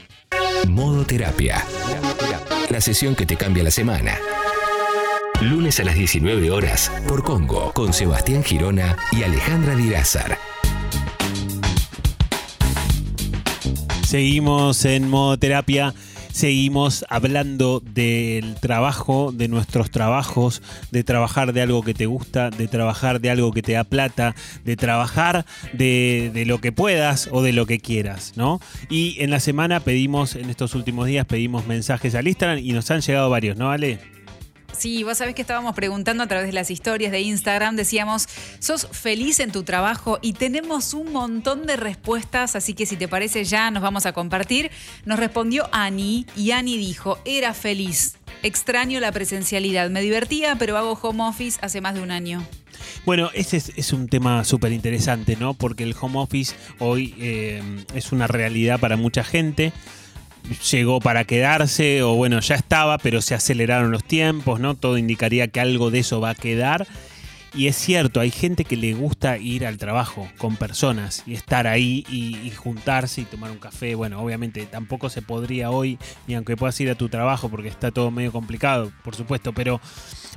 Modo 0.69 1.05
terapia. 1.05 1.65
La 2.69 2.81
sesión 2.81 3.15
que 3.15 3.27
te 3.27 3.37
cambia 3.37 3.63
la 3.63 3.71
semana. 3.71 4.19
Lunes 5.41 5.81
a 5.81 5.85
las 5.85 5.95
19 5.95 6.51
horas 6.51 6.93
por 7.09 7.23
Congo 7.25 7.73
con 7.73 7.93
Sebastián 7.93 8.45
Girona 8.45 8.97
y 9.13 9.23
Alejandra 9.23 9.75
Dirázar. 9.75 10.39
Seguimos 14.07 14.85
en 14.85 15.09
modo 15.09 15.39
terapia, 15.39 15.95
seguimos 16.33 17.05
hablando 17.09 17.81
del 17.81 18.55
trabajo, 18.57 19.33
de 19.33 19.49
nuestros 19.49 19.91
trabajos, 19.91 20.63
de 20.91 21.05
trabajar 21.05 21.53
de 21.53 21.63
algo 21.63 21.83
que 21.83 21.95
te 21.95 22.07
gusta, 22.07 22.51
de 22.51 22.69
trabajar 22.69 23.21
de 23.21 23.31
algo 23.31 23.53
que 23.53 23.63
te 23.63 23.73
da 23.73 23.85
plata, 23.85 24.35
de 24.65 24.77
trabajar 24.77 25.45
de, 25.73 26.31
de 26.33 26.45
lo 26.45 26.61
que 26.61 26.73
puedas 26.73 27.29
o 27.33 27.43
de 27.43 27.53
lo 27.53 27.67
que 27.67 27.81
quieras, 27.81 28.33
¿no? 28.37 28.61
Y 28.89 29.17
en 29.21 29.31
la 29.31 29.41
semana 29.41 29.81
pedimos, 29.81 30.37
en 30.37 30.51
estos 30.51 30.75
últimos 30.75 31.07
días 31.07 31.27
pedimos 31.27 31.67
mensajes 31.67 32.15
al 32.15 32.29
Instagram 32.29 32.59
y 32.59 32.73
nos 32.73 32.91
han 32.91 33.01
llegado 33.01 33.31
varios, 33.31 33.57
¿no, 33.57 33.71
Ale? 33.71 34.20
Sí, 34.81 35.03
vos 35.03 35.19
sabés 35.19 35.35
que 35.35 35.43
estábamos 35.43 35.75
preguntando 35.75 36.23
a 36.23 36.27
través 36.27 36.47
de 36.47 36.55
las 36.55 36.71
historias 36.71 37.13
de 37.13 37.21
Instagram, 37.21 37.77
decíamos, 37.77 38.27
¿sos 38.61 38.89
feliz 38.91 39.39
en 39.39 39.53
tu 39.53 39.63
trabajo? 39.63 40.19
Y 40.23 40.33
tenemos 40.33 40.95
un 40.95 41.13
montón 41.13 41.67
de 41.67 41.77
respuestas, 41.77 42.57
así 42.57 42.73
que 42.73 42.87
si 42.87 42.97
te 42.97 43.07
parece 43.07 43.45
ya 43.45 43.71
nos 43.71 43.83
vamos 43.83 44.07
a 44.07 44.15
compartir. 44.15 44.71
Nos 45.05 45.19
respondió 45.19 45.69
Ani 45.71 46.25
y 46.35 46.53
Ani 46.53 46.79
dijo, 46.79 47.19
era 47.27 47.53
feliz, 47.53 48.17
extraño 48.43 49.01
la 49.01 49.13
presencialidad, 49.13 49.91
me 49.91 50.01
divertía, 50.01 50.57
pero 50.57 50.79
hago 50.79 50.99
home 51.03 51.25
office 51.25 51.59
hace 51.61 51.83
más 51.83 51.95
de 51.95 52.01
un 52.01 52.11
año. 52.11 52.43
Bueno, 53.05 53.29
ese 53.35 53.59
es, 53.59 53.93
un 53.93 54.09
tema 54.09 54.45
súper 54.45 54.73
interesante, 54.73 55.37
¿no? 55.37 55.53
Porque 55.53 55.83
el 55.83 55.95
home 56.01 56.21
office 56.21 56.57
hoy 56.79 57.15
eh, 57.19 57.63
es 57.95 58.13
una 58.13 58.27
realidad 58.27 58.81
para 58.81 58.97
mucha 58.97 59.25
gente. 59.25 59.75
Llegó 60.71 61.01
para 61.01 61.25
quedarse, 61.25 62.03
o 62.03 62.15
bueno, 62.15 62.41
ya 62.41 62.55
estaba, 62.55 62.99
pero 62.99 63.21
se 63.23 63.35
aceleraron 63.35 63.91
los 63.93 64.05
tiempos, 64.05 64.61
¿no? 64.61 64.75
Todo 64.75 64.99
indicaría 64.99 65.49
que 65.49 65.61
algo 65.61 65.91
de 65.91 66.01
eso 66.01 66.21
va 66.21 66.31
a 66.31 66.35
quedar. 66.35 66.87
Y 67.53 67.67
es 67.67 67.75
cierto, 67.77 68.21
hay 68.21 68.31
gente 68.31 68.65
que 68.65 68.77
le 68.77 68.95
gusta 68.95 69.37
ir 69.37 69.67
al 69.67 69.77
trabajo 69.77 70.29
con 70.39 70.55
personas 70.55 71.25
y 71.27 71.35
estar 71.35 71.67
ahí 71.67 72.05
y, 72.09 72.51
juntarse 72.51 73.23
y 73.23 73.25
tomar 73.25 73.51
un 73.51 73.59
café. 73.59 73.97
Bueno, 73.97 74.21
obviamente 74.23 74.67
tampoco 74.67 75.11
se 75.11 75.21
podría 75.21 75.71
hoy, 75.71 75.99
ni 76.29 76.35
aunque 76.35 76.57
puedas 76.57 76.79
ir 76.81 76.91
a 76.91 76.95
tu 76.95 77.09
trabajo 77.09 77.49
porque 77.49 77.69
está 77.69 77.91
todo 77.91 78.13
medio 78.13 78.31
complicado, 78.31 78.93
por 79.03 79.17
supuesto, 79.17 79.53
pero, 79.53 79.81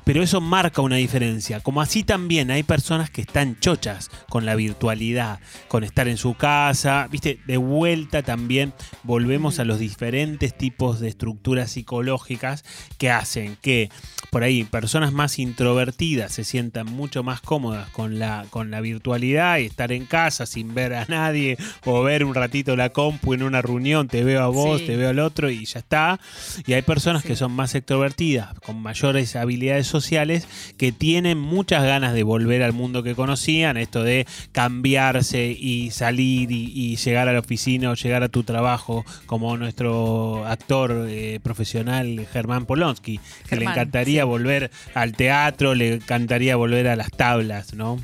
pero 0.04 0.24
eso 0.24 0.42
marca 0.42 0.82
una 0.82 0.96
diferencia. 0.96 1.60
Como 1.60 1.82
así 1.82 2.04
también 2.04 2.50
hay 2.50 2.64
personas 2.64 3.12
que 3.12 3.22
están 3.22 3.60
chochas 3.60 4.10
con 4.28 4.46
la 4.46 4.56
virtualidad, 4.56 5.40
con 5.68 5.84
estar 5.84 6.08
en 6.08 6.18
su 6.18 6.34
casa, 6.34 7.08
viste, 7.12 7.40
de 7.46 7.58
vuelta 7.58 8.24
también 8.24 8.74
volvemos 9.04 9.60
a 9.60 9.66
los 9.66 9.78
diferentes 9.78 10.58
tipos 10.58 11.00
de 11.00 11.10
estructuras 11.10 11.72
psicológicas 11.72 12.64
que 12.98 13.12
hacen 13.12 13.56
que 13.62 13.92
por 14.32 14.42
ahí 14.42 14.64
personas 14.64 15.14
más 15.14 15.38
introvertidas 15.38 16.32
se 16.32 16.44
sientan 16.44 16.88
mucho 17.04 17.22
más 17.22 17.42
cómodas 17.42 17.90
con 17.90 18.18
la, 18.18 18.46
con 18.50 18.72
la 18.72 18.80
virtualidad 18.80 19.58
y 19.58 19.66
estar 19.66 19.92
en 19.92 20.06
casa 20.06 20.46
sin 20.46 20.74
ver 20.74 20.94
a 20.94 21.06
nadie 21.10 21.58
o 21.84 22.02
ver 22.02 22.24
un 22.24 22.34
ratito 22.34 22.78
la 22.78 22.90
compu 22.92 23.34
en 23.34 23.44
una 23.44 23.62
reunión, 23.62 24.08
te 24.08 24.24
veo 24.24 24.42
a 24.42 24.48
vos, 24.48 24.80
Sí. 24.80 24.88
te 24.88 24.96
veo 24.96 25.10
al 25.10 25.20
otro 25.20 25.50
y 25.50 25.66
ya 25.66 25.80
está. 25.80 26.20
Y 26.66 26.72
hay 26.74 26.82
personas 26.82 27.24
que 27.24 27.36
son 27.36 27.52
más 27.52 27.76
extrovertidas, 27.76 28.54
con 28.62 28.82
mayores 28.82 29.36
habilidades 29.36 29.86
sociales, 29.86 30.48
que 30.78 30.94
tienen 30.94 31.38
muchas 31.38 31.84
ganas 31.84 32.14
de 32.14 32.24
volver 32.24 32.64
al 32.64 32.72
mundo 32.72 33.04
que 33.04 33.16
conocían, 33.16 33.76
esto 33.76 34.02
de 34.04 34.26
cambiarse 34.54 35.48
y 35.60 35.92
salir 35.92 36.52
y, 36.52 36.72
y 36.74 36.96
llegar 36.96 37.28
a 37.28 37.34
la 37.34 37.40
oficina 37.40 37.92
o 37.92 37.96
llegar 37.96 38.24
a 38.24 38.30
tu 38.30 38.44
trabajo, 38.44 39.06
como 39.26 39.58
nuestro 39.58 40.46
actor 40.48 41.06
eh, 41.10 41.40
profesional 41.44 42.26
Germán 42.32 42.66
Polonsky, 42.66 43.20
que 43.50 43.56
le 43.58 43.66
encantaría 43.66 44.24
volver 44.24 44.72
al 44.94 45.12
teatro, 45.14 45.76
le 45.76 45.96
encantaría 45.96 46.56
volver 46.56 46.88
a 46.88 46.93
las 46.96 47.12
tablas, 47.12 47.74
¿no? 47.74 48.00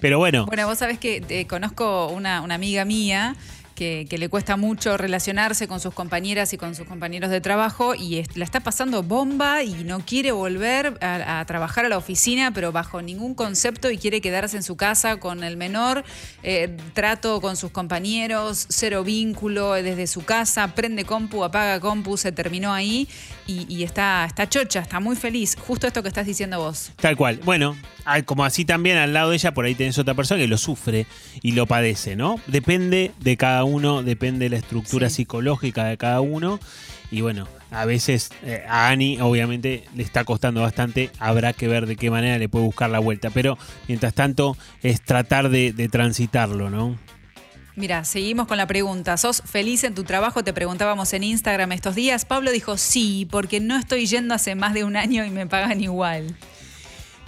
Pero 0.00 0.18
bueno, 0.18 0.46
Bueno, 0.46 0.66
vos 0.66 0.78
sabés 0.78 0.98
que 0.98 1.22
eh, 1.28 1.46
conozco 1.46 2.08
una, 2.08 2.40
una 2.40 2.54
amiga 2.54 2.84
mía 2.84 3.36
que, 3.80 4.18
le 4.18 4.28
cuesta 4.28 4.58
mucho 4.58 4.98
relacionarse 4.98 5.66
con 5.66 5.80
sus 5.80 5.94
compañeras 5.94 6.52
y 6.52 6.58
con 6.58 6.74
sus 6.74 6.86
compañeros 6.86 7.30
de 7.30 7.40
trabajo 7.40 7.94
y 7.94 8.22
la 8.34 8.44
está 8.44 8.60
pasando 8.60 9.02
bomba 9.02 9.62
y 9.62 9.84
no 9.84 10.00
quiere 10.00 10.32
volver 10.32 10.98
a, 11.00 11.42
trabajar 11.46 11.86
a 11.86 11.88
la 11.88 11.96
oficina, 11.96 12.52
pero 12.52 12.72
bajo 12.72 13.00
ningún 13.00 13.34
concepto 13.34 13.90
y 13.90 13.96
quiere 13.96 14.20
quedarse 14.20 14.58
en 14.58 14.62
su 14.62 14.76
casa 14.76 15.16
con 15.16 15.42
el 15.44 15.56
menor 15.56 16.04
eh, 16.42 16.76
trato 16.92 17.40
con 17.40 17.56
sus 17.56 17.70
compañeros, 17.70 18.66
cero 18.68 19.02
vínculo 19.02 19.74
eh, 19.74 19.82
desde 19.82 20.06
su 20.06 20.26
casa, 20.26 20.74
prende 20.74 21.06
compu, 21.06 21.42
apaga 21.42 21.80
compu, 21.80 22.18
se 22.18 22.32
terminó 22.32 22.74
ahí 22.74 23.08
y, 23.46 23.82
está, 23.82 24.24
está 24.26 24.48
chocha, 24.48 24.78
está 24.80 25.00
muy 25.00 25.16
feliz. 25.16 25.56
Justo 25.58 25.88
esto 25.88 26.02
que 26.02 26.08
estás 26.08 26.24
diciendo 26.24 26.60
vos. 26.60 26.92
Tal 26.96 27.16
cual. 27.16 27.40
Bueno, 27.44 27.76
como 28.24 28.44
así 28.44 28.64
también 28.64 28.96
al 28.96 29.12
lado 29.12 29.30
de 29.30 29.36
ella, 29.36 29.52
por 29.52 29.64
ahí 29.64 29.74
tenés 29.74 29.98
otra 29.98 30.14
persona 30.14 30.40
que 30.40 30.46
lo 30.46 30.58
sufre 30.58 31.06
y 31.42 31.52
lo 31.52 31.66
padece, 31.66 32.14
¿no? 32.14 32.40
Depende 32.46 33.12
de 33.18 33.36
cada 33.36 33.64
uno, 33.64 33.69
depende 33.78 34.46
de 34.46 34.50
la 34.50 34.56
estructura 34.56 35.08
Sí. 35.08 35.16
psicológica 35.16 35.84
de 35.84 35.96
cada 35.96 36.20
uno. 36.20 36.58
Y 37.10 37.20
bueno, 37.22 37.48
a 37.70 37.84
veces 37.86 38.30
eh, 38.42 38.64
a 38.68 38.88
Ani 38.88 39.20
obviamente 39.20 39.84
le 39.96 40.02
está 40.02 40.24
costando 40.24 40.62
bastante, 40.62 41.10
habrá 41.18 41.52
que 41.52 41.66
ver 41.68 41.86
de 41.86 41.96
qué 41.96 42.10
manera 42.10 42.38
le 42.38 42.48
puede 42.48 42.64
buscar 42.64 42.90
la 42.90 42.98
vuelta. 43.00 43.30
Pero 43.30 43.58
mientras 43.88 44.14
tanto 44.14 44.56
es 44.82 45.00
tratar 45.02 45.48
de, 45.48 45.72
de 45.72 45.88
transitarlo, 45.88 46.70
¿no? 46.70 46.96
Mira, 47.76 48.04
seguimos 48.04 48.46
con 48.46 48.58
la 48.58 48.66
pregunta. 48.66 49.16
¿Sos 49.16 49.42
feliz 49.46 49.84
en 49.84 49.94
tu 49.94 50.04
trabajo? 50.04 50.44
Te 50.44 50.52
preguntábamos 50.52 51.12
en 51.14 51.24
Instagram 51.24 51.72
estos 51.72 51.94
días. 51.94 52.24
Pablo 52.24 52.50
dijo 52.50 52.76
sí, 52.76 53.26
porque 53.30 53.58
no 53.60 53.76
estoy 53.78 54.06
yendo 54.06 54.34
hace 54.34 54.54
más 54.54 54.74
de 54.74 54.84
un 54.84 54.96
año 54.96 55.24
y 55.24 55.30
me 55.30 55.46
pagan 55.46 55.80
igual. 55.80 56.36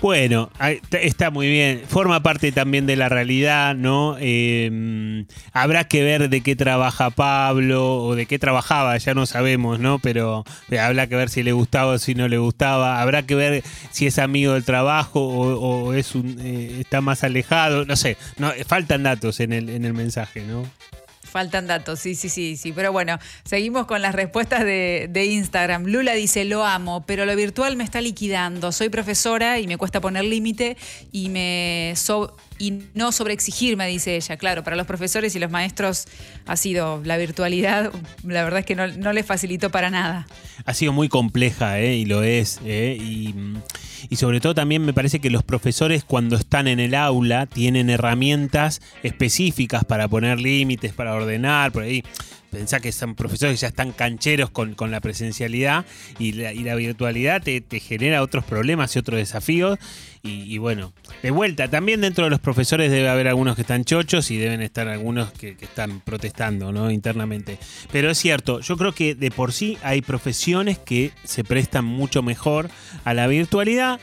Bueno, 0.03 0.51
está 0.91 1.31
muy 1.31 1.49
bien. 1.49 1.83
Forma 1.87 2.25
parte 2.25 2.51
también 2.51 2.87
de 2.87 2.97
la 2.97 3.09
realidad, 3.09 3.77
¿no? 3.77 4.17
Eh, 4.19 5.25
habrá 5.53 5.85
que 5.85 6.03
ver 6.03 6.29
de 6.29 6.41
qué 6.41 6.57
trabaja 6.57 7.11
Pablo 7.11 7.99
o 8.03 8.17
de 8.17 8.27
qué 8.27 8.41
trabajaba, 8.41 8.99
ya 8.99 9.15
no 9.15 9.27
sabemos, 9.27 9.79
¿no? 9.79 10.01
Pero 10.01 10.45
eh, 10.73 10.81
habrá 10.81 11.07
que 11.07 11.15
ver 11.15 11.29
si 11.29 11.45
le 11.45 11.53
gustaba 11.53 11.93
o 11.93 11.99
si 11.99 12.17
no 12.17 12.27
le 12.27 12.39
gustaba. 12.39 13.01
Habrá 13.01 13.23
que 13.23 13.37
ver 13.37 13.63
si 13.93 14.09
es 14.09 14.19
amigo 14.19 14.55
del 14.55 14.65
trabajo 14.65 15.21
o, 15.21 15.87
o 15.87 15.95
es 15.95 16.17
un, 16.17 16.37
eh, 16.41 16.79
está 16.81 17.01
más 17.01 17.23
alejado. 17.23 17.85
No 17.85 17.95
sé, 17.95 18.17
no, 18.39 18.51
faltan 18.67 19.05
datos 19.05 19.39
en 19.39 19.53
el, 19.53 19.69
en 19.69 19.85
el 19.85 19.95
mensaje, 19.95 20.43
¿no? 20.43 20.65
Faltan 21.33 21.67
datos, 21.67 21.99
sí, 21.99 22.15
sí, 22.15 22.29
sí, 22.29 22.57
sí. 22.57 22.73
Pero 22.73 22.93
bueno, 22.93 23.19
seguimos 23.45 23.87
con 23.87 24.03
las 24.03 24.15
respuestas 24.15 24.65
de, 24.65 25.09
de 25.11 25.25
Instagram. 25.25 25.87
Lula 25.87 26.13
dice, 26.13 26.45
lo 26.45 26.65
amo, 26.65 27.05
pero 27.07 27.25
lo 27.25 27.35
virtual 27.35 27.75
me 27.77 27.85
está 27.85 28.03
liquidando. 28.03 28.71
Soy 28.71 28.91
profesora 28.91 29.59
y 29.59 29.67
me 29.67 29.79
cuesta 29.79 30.01
poner 30.03 30.25
límite 30.25 30.77
y 31.11 31.31
me 31.31 31.95
so- 31.97 32.37
y 32.59 32.83
no 32.95 33.11
sobreexigirme, 33.13 33.87
dice 33.89 34.15
ella. 34.15 34.37
Claro, 34.37 34.63
para 34.63 34.77
los 34.77 34.87
profesores 34.87 35.35
y 35.35 35.39
los 35.39 35.51
maestros 35.51 36.07
ha 36.47 36.57
sido 36.57 37.01
la 37.05 37.17
virtualidad, 37.17 37.91
la 38.25 38.45
verdad 38.45 38.61
es 38.61 38.67
que 38.67 38.77
no, 38.77 38.87
no 38.87 39.13
les 39.15 39.25
facilitó 39.27 39.71
para 39.71 39.89
nada. 39.91 40.27
ha 40.67 40.75
sido 40.75 40.93
muy 40.93 41.09
compleja 41.09 41.81
¿eh? 41.81 41.97
y 41.97 42.05
lo 42.05 42.23
es. 42.23 42.61
¿eh? 42.65 42.97
Y, 43.01 43.33
mm, 43.33 43.57
y 44.09 44.17
sobre 44.17 44.41
todo 44.41 44.55
también 44.55 44.85
me 44.85 44.93
parece 44.93 45.21
que 45.21 45.31
los 45.31 45.43
profesores 45.43 46.05
cuando 46.05 46.37
están 46.37 46.69
en 46.69 46.81
el 46.81 46.95
aula 46.95 47.47
tienen 47.47 47.91
herramientas 47.91 48.81
específicas 49.03 49.85
para 49.85 50.09
poner 50.09 50.41
límites, 50.41 50.93
para 50.93 51.15
ordenar, 51.15 51.73
por 51.73 51.85
ahí. 51.85 52.03
Pensá 52.53 52.81
que 52.81 52.93
son 52.93 53.15
profesores 53.15 53.55
que 53.55 53.63
ya 53.63 53.69
están 53.69 53.93
cancheros 53.93 54.51
con, 54.51 54.75
con 54.75 54.91
la 54.91 55.01
presencialidad 55.01 55.87
y 56.19 56.33
la, 56.33 56.53
y 56.53 56.65
la 56.65 56.75
virtualidad 56.75 57.43
te, 57.43 57.63
te 57.63 57.81
genera 57.81 58.23
otros 58.23 58.45
problemas 58.45 58.95
y 58.95 58.99
otros 58.99 59.19
desafíos. 59.19 59.79
Y, 60.25 60.59
bueno, 60.59 60.93
de 61.23 61.33
vuelta, 61.33 61.67
también 61.67 62.01
dentro 62.01 62.25
de 62.25 62.31
los 62.31 62.39
profesores 62.39 62.93
debe 62.93 63.09
haber 63.09 63.27
algunos 63.27 63.57
que 63.57 63.63
están 63.63 63.85
chochos 63.85 64.31
y 64.31 64.37
deben 64.37 64.63
estar 64.63 64.87
algunos 64.87 65.33
que, 65.33 65.57
que 65.57 65.65
están 65.65 66.01
protestando 66.01 66.71
¿no? 66.71 66.93
internamente. 66.93 67.59
Pero 67.91 68.09
es 68.09 68.19
cierto, 68.19 68.61
yo 68.61 68.77
creo 68.77 68.93
que 68.93 69.17
de 69.17 69.33
por 69.33 69.53
sí 69.53 69.79
hay 69.83 70.01
profesiones 70.01 70.79
que 70.79 71.11
se 71.25 71.43
prestan 71.43 71.87
mucho 71.87 72.23
mejor 72.23 72.71
a 73.05 73.15
la 73.15 73.27
virtualidad 73.27 73.99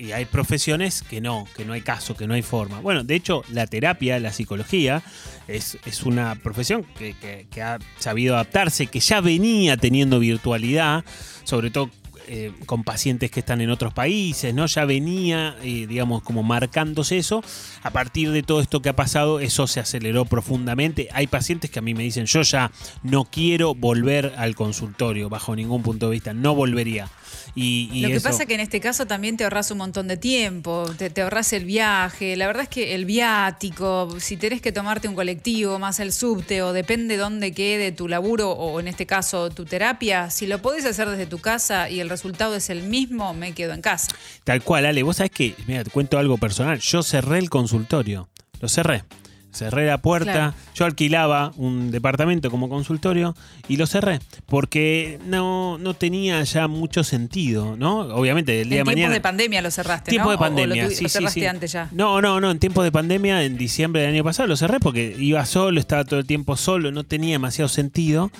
y 0.00 0.12
hay 0.12 0.24
profesiones 0.24 1.02
que 1.02 1.20
no, 1.20 1.46
que 1.56 1.64
no 1.64 1.74
hay 1.74 1.82
caso, 1.82 2.16
que 2.16 2.26
no 2.26 2.34
hay 2.34 2.42
forma. 2.42 2.80
Bueno, 2.80 3.04
de 3.04 3.14
hecho, 3.14 3.42
la 3.50 3.66
terapia, 3.66 4.18
la 4.18 4.32
psicología, 4.32 5.02
es, 5.46 5.76
es 5.84 6.02
una 6.04 6.34
profesión 6.36 6.84
que, 6.98 7.14
que- 7.14 7.46
que 7.50 7.62
ha 7.62 7.78
sabido 7.98 8.34
adaptarse, 8.34 8.86
que 8.86 9.00
ya 9.00 9.20
venía 9.20 9.76
teniendo 9.76 10.18
virtualidad, 10.18 11.04
sobre 11.44 11.70
todo 11.70 11.90
eh, 12.32 12.52
con 12.66 12.84
pacientes 12.84 13.30
que 13.30 13.40
están 13.40 13.60
en 13.60 13.70
otros 13.70 13.92
países, 13.92 14.54
¿no? 14.54 14.66
Ya 14.66 14.84
venía, 14.84 15.56
eh, 15.64 15.86
digamos, 15.88 16.22
como 16.22 16.44
marcándose 16.44 17.18
eso. 17.18 17.42
A 17.82 17.90
partir 17.90 18.30
de 18.30 18.44
todo 18.44 18.60
esto 18.60 18.80
que 18.82 18.88
ha 18.88 18.94
pasado, 18.94 19.40
eso 19.40 19.66
se 19.66 19.80
aceleró 19.80 20.24
profundamente. 20.26 21.08
Hay 21.12 21.26
pacientes 21.26 21.70
que 21.70 21.80
a 21.80 21.82
mí 21.82 21.92
me 21.92 22.04
dicen, 22.04 22.26
yo 22.26 22.42
ya 22.42 22.70
no 23.02 23.24
quiero 23.24 23.74
volver 23.74 24.34
al 24.36 24.54
consultorio, 24.54 25.28
bajo 25.28 25.56
ningún 25.56 25.82
punto 25.82 26.06
de 26.06 26.12
vista, 26.12 26.32
no 26.32 26.54
volvería. 26.54 27.08
Y, 27.54 27.88
y 27.92 28.00
Lo 28.02 28.08
que 28.08 28.14
eso- 28.16 28.28
pasa 28.28 28.46
que 28.46 28.54
en 28.54 28.60
este 28.60 28.80
caso 28.80 29.06
también 29.06 29.36
te 29.36 29.44
ahorras 29.44 29.70
un 29.70 29.78
montón 29.78 30.06
de 30.08 30.16
tiempo, 30.16 30.84
te, 30.96 31.10
te 31.10 31.22
ahorras 31.22 31.52
el 31.52 31.64
viaje, 31.64 32.36
la 32.36 32.46
verdad 32.46 32.62
es 32.64 32.68
que 32.68 32.94
el 32.94 33.04
viático, 33.04 34.08
si 34.20 34.36
tenés 34.36 34.60
que 34.62 34.72
tomarte 34.72 35.08
un 35.08 35.14
colectivo 35.14 35.78
más 35.78 35.98
el 36.00 36.12
subte 36.12 36.62
o 36.62 36.72
depende 36.72 37.16
dónde 37.16 37.52
quede 37.52 37.92
tu 37.92 38.06
laburo 38.08 38.50
o 38.50 38.78
en 38.80 38.88
este 38.88 39.06
caso 39.06 39.50
tu 39.50 39.64
terapia, 39.64 40.30
si 40.30 40.46
lo 40.46 40.60
podés 40.62 40.84
hacer 40.84 41.08
desde 41.08 41.26
tu 41.26 41.38
casa 41.38 41.90
y 41.90 42.00
el 42.00 42.08
resultado 42.08 42.54
es 42.54 42.70
el 42.70 42.82
mismo, 42.84 43.34
me 43.34 43.52
quedo 43.52 43.72
en 43.72 43.80
casa. 43.82 44.08
Tal 44.44 44.62
cual, 44.62 44.86
Ale. 44.86 45.02
Vos 45.02 45.16
sabés 45.16 45.32
que, 45.32 45.54
mira, 45.66 45.82
te 45.84 45.90
cuento 45.90 46.18
algo 46.18 46.38
personal. 46.38 46.78
Yo 46.80 47.02
cerré 47.02 47.38
el 47.38 47.50
consultorio. 47.50 48.28
Lo 48.60 48.68
cerré. 48.68 49.04
Cerré 49.52 49.86
la 49.86 49.98
puerta. 49.98 50.32
Claro. 50.32 50.54
Yo 50.74 50.84
alquilaba 50.84 51.52
un 51.56 51.90
departamento 51.90 52.50
como 52.50 52.68
consultorio 52.68 53.34
y 53.68 53.76
lo 53.76 53.86
cerré. 53.86 54.20
Porque 54.46 55.18
no, 55.26 55.76
no 55.78 55.94
tenía 55.94 56.42
ya 56.44 56.68
mucho 56.68 57.02
sentido, 57.04 57.76
¿no? 57.76 58.00
Obviamente, 58.00 58.60
el 58.60 58.68
día 58.68 58.78
en 58.80 58.84
de 58.84 58.84
tiempos 58.84 58.94
mañana. 58.94 59.14
de 59.14 59.20
pandemia 59.20 59.62
lo 59.62 59.70
cerraste, 59.70 60.10
Tiempo 60.10 60.26
¿no? 60.26 60.30
de 60.30 60.36
O- 60.36 60.38
o 60.38 60.42
lo 60.42 60.46
pandemia, 60.56 60.86
tuvi- 60.88 60.94
sí, 60.94 61.02
lo 61.02 61.08
cerraste 61.08 61.40
sí. 61.40 61.46
antes 61.46 61.72
ya. 61.72 61.88
No, 61.92 62.20
no, 62.20 62.40
no, 62.40 62.50
en 62.50 62.58
tiempos 62.58 62.84
de 62.84 62.92
pandemia, 62.92 63.42
en 63.42 63.56
diciembre 63.56 64.02
del 64.02 64.12
año 64.14 64.24
pasado 64.24 64.46
lo 64.46 64.56
cerré 64.56 64.78
porque 64.80 65.16
iba 65.18 65.44
solo, 65.46 65.80
estaba 65.80 66.04
todo 66.04 66.20
el 66.20 66.26
tiempo 66.26 66.56
solo, 66.56 66.92
no 66.92 67.04
tenía 67.04 67.32
demasiado 67.32 67.68
sentido 67.68 68.30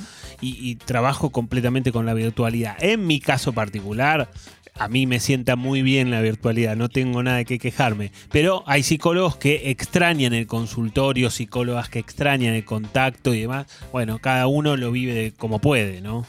y, 0.41 0.57
y 0.71 0.77
trabajo 0.77 1.31
completamente 1.31 1.93
con 1.93 2.07
la 2.07 2.15
virtualidad. 2.15 2.77
En 2.81 3.07
mi 3.07 3.21
caso 3.21 3.53
particular, 3.53 4.31
a 4.81 4.89
mí 4.89 5.07
me 5.07 5.21
sienta 5.21 5.57
muy 5.57 5.83
bien 5.83 6.11
la 6.11 6.23
virtualidad, 6.23 6.75
no 6.75 6.89
tengo 6.89 7.23
nada 7.23 7.45
que 7.45 7.59
quejarme, 7.59 8.13
pero 8.33 8.65
hay 8.67 8.83
psicólogos 8.83 9.37
que 9.37 9.71
extrañan 9.71 10.33
el 10.33 10.47
consultorio, 10.47 11.29
psicólogas 11.29 11.91
que 11.91 11.99
extrañan 11.99 12.55
el 12.55 12.65
contacto 12.65 13.35
y 13.35 13.43
demás. 13.43 13.67
Bueno, 13.93 14.19
cada 14.21 14.47
uno 14.47 14.79
lo 14.79 14.91
vive 14.91 15.35
como 15.37 15.59
puede, 15.59 16.01
¿no? 16.01 16.25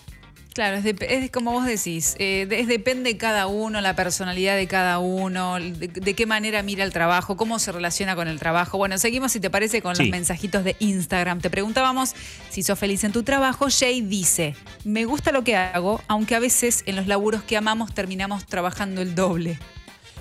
Claro, 0.54 0.82
es, 0.84 1.32
como 1.32 1.54
vos 1.54 1.66
decís, 1.66 2.16
eh, 2.20 2.46
es 2.52 2.68
depende 2.68 3.12
de 3.14 3.18
cada 3.18 3.48
uno, 3.48 3.80
la 3.80 3.96
personalidad 3.96 4.58
de 4.58 4.68
cada 4.68 5.00
uno, 5.00 5.56
de, 5.56 5.88
de 5.88 6.14
qué 6.14 6.26
manera 6.26 6.62
mira 6.62 6.84
el 6.84 6.92
trabajo, 6.92 7.38
cómo 7.38 7.58
se 7.58 7.72
relaciona 7.72 8.18
con 8.18 8.28
el 8.28 8.38
trabajo. 8.38 8.78
Bueno, 8.78 8.98
seguimos 8.98 9.32
si 9.32 9.40
te 9.40 9.50
parece 9.50 9.82
con 9.82 9.96
Sí. 9.96 10.04
los 10.04 10.12
mensajitos 10.12 10.66
de 10.66 10.76
Instagram. 10.80 11.40
Te 11.40 11.50
preguntábamos 11.50 12.14
si 12.50 12.64
sos 12.64 12.78
feliz 12.78 13.06
en 13.06 13.14
tu 13.14 13.24
trabajo. 13.24 13.68
Jay 13.70 14.02
dice, 14.02 14.54
me 14.84 15.06
gusta 15.06 15.32
lo 15.32 15.46
que 15.46 15.56
hago, 15.56 16.02
aunque 16.10 16.36
a 16.36 16.40
veces 16.40 16.84
en 16.86 16.98
los 16.98 17.08
laburos 17.08 17.44
que 17.44 17.56
amamos 17.56 17.94
terminamos 17.94 18.46
trabajando 18.46 19.02
el 19.02 19.16
doble. 19.16 19.58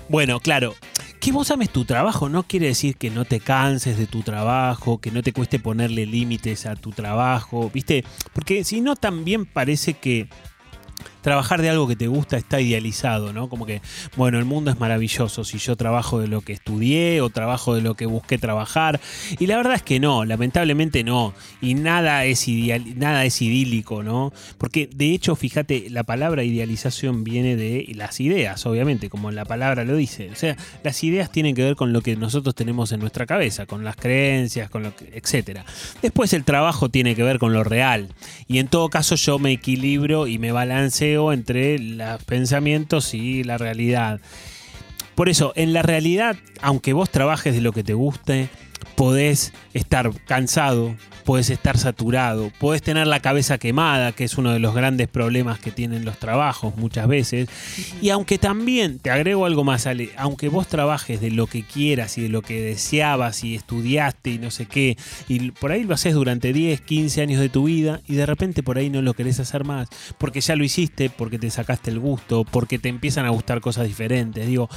Bueno, 0.07 0.39
claro. 0.39 0.75
Que 1.21 1.31
vos 1.31 1.51
ames 1.51 1.69
tu 1.69 1.85
trabajo 1.85 2.29
no 2.29 2.41
quiere 2.41 2.65
decir 2.65 2.97
que 2.97 3.11
no 3.11 3.25
te 3.25 3.39
canses 3.39 3.95
de 3.95 4.07
tu 4.07 4.23
trabajo, 4.23 4.99
que 4.99 5.11
no 5.11 5.21
te 5.21 5.33
cueste 5.33 5.59
ponerle 5.59 6.07
límites 6.07 6.65
a 6.65 6.75
tu 6.75 6.89
trabajo, 6.89 7.69
¿viste? 7.71 8.03
Porque 8.33 8.63
si 8.63 8.81
no, 8.81 8.95
también 8.95 9.45
parece 9.45 9.93
que 9.93 10.27
trabajar 11.21 11.61
de 11.61 11.69
algo 11.69 11.87
que 11.87 11.95
te 11.95 12.07
gusta 12.07 12.37
está 12.37 12.59
idealizado, 12.59 13.33
¿no? 13.33 13.49
Como 13.49 13.65
que, 13.65 13.81
bueno, 14.15 14.39
el 14.39 14.45
mundo 14.45 14.71
es 14.71 14.79
maravilloso 14.79 15.43
si 15.43 15.57
yo 15.57 15.75
trabajo 15.75 16.19
de 16.19 16.27
lo 16.27 16.41
que 16.41 16.53
estudié 16.53 17.21
o 17.21 17.29
trabajo 17.29 17.75
de 17.75 17.81
lo 17.81 17.95
que 17.95 18.05
busqué 18.05 18.37
trabajar. 18.37 18.99
Y 19.39 19.47
la 19.47 19.57
verdad 19.57 19.75
es 19.75 19.83
que 19.83 19.99
no, 19.99 20.25
lamentablemente 20.25 21.03
no. 21.03 21.33
Y 21.61 21.75
nada 21.75 22.25
es, 22.25 22.47
ideal, 22.47 22.97
nada 22.97 23.25
es 23.25 23.41
idílico, 23.41 24.03
¿no? 24.03 24.33
Porque 24.57 24.89
de 24.93 25.13
hecho, 25.13 25.35
fíjate, 25.35 25.89
la 25.89 26.03
palabra 26.03 26.43
idealización 26.43 27.23
viene 27.23 27.55
de 27.55 27.91
las 27.95 28.19
ideas, 28.19 28.65
obviamente, 28.65 29.09
como 29.09 29.31
la 29.31 29.45
palabra 29.45 29.83
lo 29.83 29.95
dice. 29.95 30.29
O 30.31 30.35
sea, 30.35 30.57
las 30.83 31.03
ideas 31.03 31.31
tienen 31.31 31.55
que 31.55 31.63
ver 31.63 31.75
con 31.75 31.93
lo 31.93 32.01
que 32.01 32.15
nosotros 32.15 32.55
tenemos 32.55 32.91
en 32.91 32.99
nuestra 32.99 33.25
cabeza, 33.25 33.65
con 33.65 33.83
las 33.83 33.95
creencias, 33.95 34.69
con 34.69 34.83
lo 34.83 34.95
que, 34.95 35.09
etcétera. 35.13 35.65
Después 36.01 36.33
el 36.33 36.43
trabajo 36.43 36.89
tiene 36.89 37.15
que 37.15 37.23
ver 37.23 37.39
con 37.39 37.53
lo 37.53 37.63
real. 37.63 38.09
Y 38.47 38.59
en 38.59 38.67
todo 38.67 38.89
caso 38.89 39.15
yo 39.15 39.39
me 39.39 39.51
equilibro 39.51 40.27
y 40.27 40.37
me 40.37 40.51
entre 41.33 41.77
los 41.79 42.23
pensamientos 42.23 43.13
y 43.13 43.43
la 43.43 43.57
realidad. 43.57 44.19
Por 45.15 45.29
eso, 45.29 45.53
en 45.55 45.73
la 45.73 45.81
realidad, 45.81 46.35
aunque 46.61 46.93
vos 46.93 47.09
trabajes 47.09 47.53
de 47.53 47.61
lo 47.61 47.73
que 47.73 47.83
te 47.83 47.93
guste, 47.93 48.49
podés 48.95 49.53
estar 49.73 50.11
cansado, 50.25 50.95
podés 51.21 51.49
estar 51.49 51.77
saturado, 51.77 52.51
podés 52.59 52.81
tener 52.81 53.07
la 53.07 53.19
cabeza 53.19 53.57
quemada, 53.57 54.11
que 54.11 54.23
es 54.23 54.37
uno 54.37 54.51
de 54.51 54.59
los 54.59 54.75
grandes 54.75 55.07
problemas 55.07 55.59
que 55.59 55.71
tienen 55.71 56.05
los 56.05 56.17
trabajos 56.17 56.75
muchas 56.75 57.07
veces. 57.07 57.47
Y 58.01 58.09
aunque 58.09 58.37
también, 58.37 58.99
te 58.99 59.11
agrego 59.11 59.45
algo 59.45 59.63
más, 59.63 59.87
Ale, 59.87 60.09
aunque 60.17 60.49
vos 60.49 60.67
trabajes 60.67 61.21
de 61.21 61.31
lo 61.31 61.47
que 61.47 61.63
quieras 61.63 62.17
y 62.17 62.23
de 62.23 62.29
lo 62.29 62.41
que 62.41 62.61
deseabas 62.61 63.43
y 63.43 63.55
estudiaste 63.55 64.31
y 64.31 64.39
no 64.39 64.51
sé 64.51 64.65
qué, 64.65 64.97
y 65.27 65.51
por 65.51 65.71
ahí 65.71 65.83
lo 65.83 65.93
haces 65.93 66.13
durante 66.13 66.53
10, 66.53 66.81
15 66.81 67.21
años 67.21 67.39
de 67.39 67.49
tu 67.49 67.65
vida 67.65 68.01
y 68.07 68.15
de 68.15 68.25
repente 68.25 68.63
por 68.63 68.77
ahí 68.77 68.89
no 68.89 69.01
lo 69.01 69.13
querés 69.13 69.39
hacer 69.39 69.63
más, 69.63 69.87
porque 70.17 70.41
ya 70.41 70.55
lo 70.55 70.63
hiciste, 70.63 71.09
porque 71.09 71.39
te 71.39 71.49
sacaste 71.49 71.91
el 71.91 71.99
gusto, 71.99 72.43
porque 72.43 72.79
te 72.79 72.89
empiezan 72.89 73.25
a 73.25 73.29
gustar 73.29 73.61
cosas 73.61 73.87
diferentes. 73.87 74.47
Digo, 74.47 74.69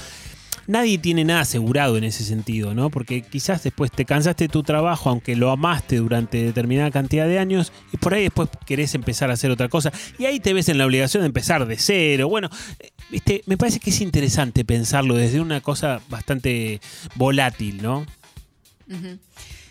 nadie 0.67 0.99
tiene 0.99 1.25
nada 1.25 1.41
asegurado 1.41 1.97
en 1.97 2.05
ese 2.05 2.25
sentido, 2.25 2.75
¿no? 2.75 2.91
Porque 2.91 3.23
quizás 3.23 3.62
después 3.62 3.91
te 3.91 4.05
cansaste 4.05 4.45
de 4.45 4.49
tu 4.49 4.62
trabajo, 4.62 5.11
aunque 5.11 5.37
lo 5.37 5.51
amaste 5.51 5.97
durante 5.97 6.43
determinada 6.43 6.91
cantidad 6.91 7.27
de 7.27 7.39
años, 7.39 7.73
y 7.93 7.97
por 7.97 8.15
ahí 8.15 8.23
después 8.25 8.49
querés 8.67 8.95
empezar 8.95 9.31
a 9.31 9.35
hacer 9.35 9.51
otra 9.51 9.69
cosa, 9.69 9.93
y 10.19 10.27
ahí 10.27 10.41
te 10.41 10.53
ves 10.53 10.69
en 10.69 10.79
la 10.79 10.87
obligación 10.87 11.23
de 11.23 11.27
empezar 11.27 11.67
de 11.67 11.77
cero. 11.77 12.29
Bueno, 12.29 12.51
eh, 12.79 13.43
me 13.47 13.57
parece 13.57 13.81
que 13.81 13.91
es 13.91 14.01
interesante 14.01 14.65
pensarlo 14.65 15.15
desde 15.15 15.41
una 15.41 15.61
cosa 15.61 16.01
bastante 16.09 16.81
volátil, 17.15 17.83
¿no? 17.83 18.07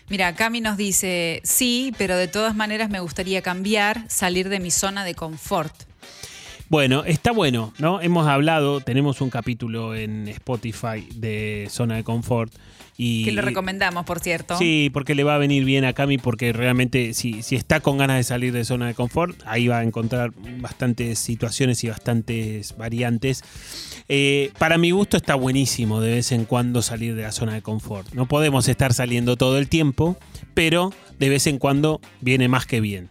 Mira, 0.08 0.34
Cami 0.34 0.60
nos 0.60 0.76
dice, 0.76 1.40
sí, 1.44 1.94
pero 1.96 2.16
de 2.16 2.28
todas 2.28 2.54
maneras 2.54 2.90
me 2.90 3.00
gustaría 3.00 3.40
cambiar, 3.42 4.04
salir 4.08 4.48
de 4.48 4.60
mi 4.60 4.70
zona 4.70 5.04
de 5.04 5.14
confort. 5.14 5.74
Bueno, 6.68 7.04
está 7.04 7.32
bueno, 7.32 7.72
¿no? 7.78 8.00
Hemos 8.00 8.26
hablado, 8.26 8.80
tenemos 8.80 9.20
un 9.20 9.30
capítulo 9.30 9.94
en 9.94 10.28
Spotify 10.28 11.06
de 11.14 11.66
Zona 11.70 11.96
de 11.96 12.04
Confort. 12.04 12.52
Y, 12.96 13.24
Que 13.24 13.32
lo 13.32 13.42
recomendamos, 13.42 14.04
por 14.04 14.20
cierto. 14.20 14.56
Sí, 14.56 14.88
porque 14.92 15.14
le 15.14 15.24
va 15.24 15.34
a 15.34 15.38
venir 15.38 15.64
bien 15.64 15.84
a 15.84 15.92
Cami, 15.92 16.16
porque 16.18 16.52
realmente 16.52 17.12
si, 17.12 17.42
si 17.42 17.56
está 17.56 17.80
con 17.80 17.98
ganas 17.98 18.18
de 18.18 18.22
salir 18.22 18.52
de 18.52 18.64
zona 18.64 18.86
de 18.86 18.94
confort, 18.94 19.36
ahí 19.46 19.66
va 19.66 19.78
a 19.78 19.82
encontrar 19.82 20.32
bastantes 20.60 21.18
situaciones 21.18 21.82
y 21.82 21.88
bastantes 21.88 22.76
variantes. 22.76 23.42
Eh, 24.08 24.52
para 24.58 24.78
mi 24.78 24.92
gusto 24.92 25.16
está 25.16 25.34
buenísimo 25.34 26.00
de 26.00 26.12
vez 26.12 26.30
en 26.30 26.44
cuando 26.44 26.82
salir 26.82 27.16
de 27.16 27.22
la 27.22 27.32
zona 27.32 27.54
de 27.54 27.62
confort. 27.62 28.12
No 28.14 28.26
podemos 28.26 28.68
estar 28.68 28.94
saliendo 28.94 29.36
todo 29.36 29.58
el 29.58 29.68
tiempo, 29.68 30.16
pero 30.54 30.92
de 31.18 31.28
vez 31.28 31.46
en 31.48 31.58
cuando 31.58 32.00
viene 32.20 32.48
más 32.48 32.64
que 32.64 32.80
bien. 32.80 33.10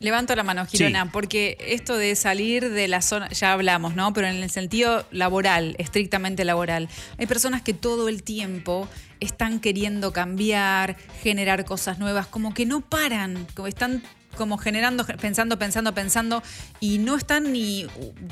Levanto 0.00 0.34
la 0.34 0.42
mano, 0.42 0.64
Girona, 0.64 1.04
Sí. 1.04 1.10
porque 1.12 1.58
esto 1.60 1.96
de 1.98 2.16
salir 2.16 2.70
de 2.70 2.88
la 2.88 3.02
zona, 3.02 3.28
ya 3.28 3.52
hablamos, 3.52 3.94
¿no? 3.94 4.14
Pero 4.14 4.28
en 4.28 4.36
el 4.42 4.48
sentido 4.50 5.06
laboral, 5.10 5.76
estrictamente 5.78 6.42
laboral, 6.46 6.88
hay 7.18 7.26
personas 7.26 7.60
que 7.60 7.74
todo 7.74 8.08
el 8.08 8.22
tiempo 8.22 8.88
están 9.20 9.60
queriendo 9.60 10.14
cambiar, 10.14 10.96
generar 11.22 11.66
cosas 11.66 11.98
nuevas, 11.98 12.26
como 12.26 12.54
que 12.54 12.64
no 12.64 12.80
paran, 12.80 13.46
como 13.54 13.68
están 13.68 14.02
como 14.36 14.56
generando, 14.56 15.04
pensando, 15.04 15.58
pensando, 15.58 15.92
pensando, 15.92 16.42
y 16.78 16.98
no 16.98 17.16
están 17.16 17.52
ni, 17.52 17.86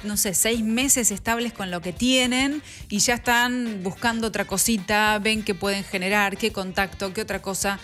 no 0.04 0.16
sé, 0.16 0.32
seis 0.32 0.62
meses 0.62 1.10
estables 1.10 1.52
con 1.52 1.70
lo 1.70 1.82
que 1.82 1.92
tienen 1.92 2.62
y 2.88 3.00
ya 3.00 3.14
están 3.14 3.80
buscando 3.82 4.28
otra 4.28 4.46
cosita, 4.46 5.18
ven 5.18 5.42
qué 5.42 5.54
pueden 5.54 5.84
generar, 5.84 6.38
qué 6.38 6.50
contacto, 6.50 7.12
qué 7.12 7.20
otra 7.20 7.42
cosa. 7.42 7.78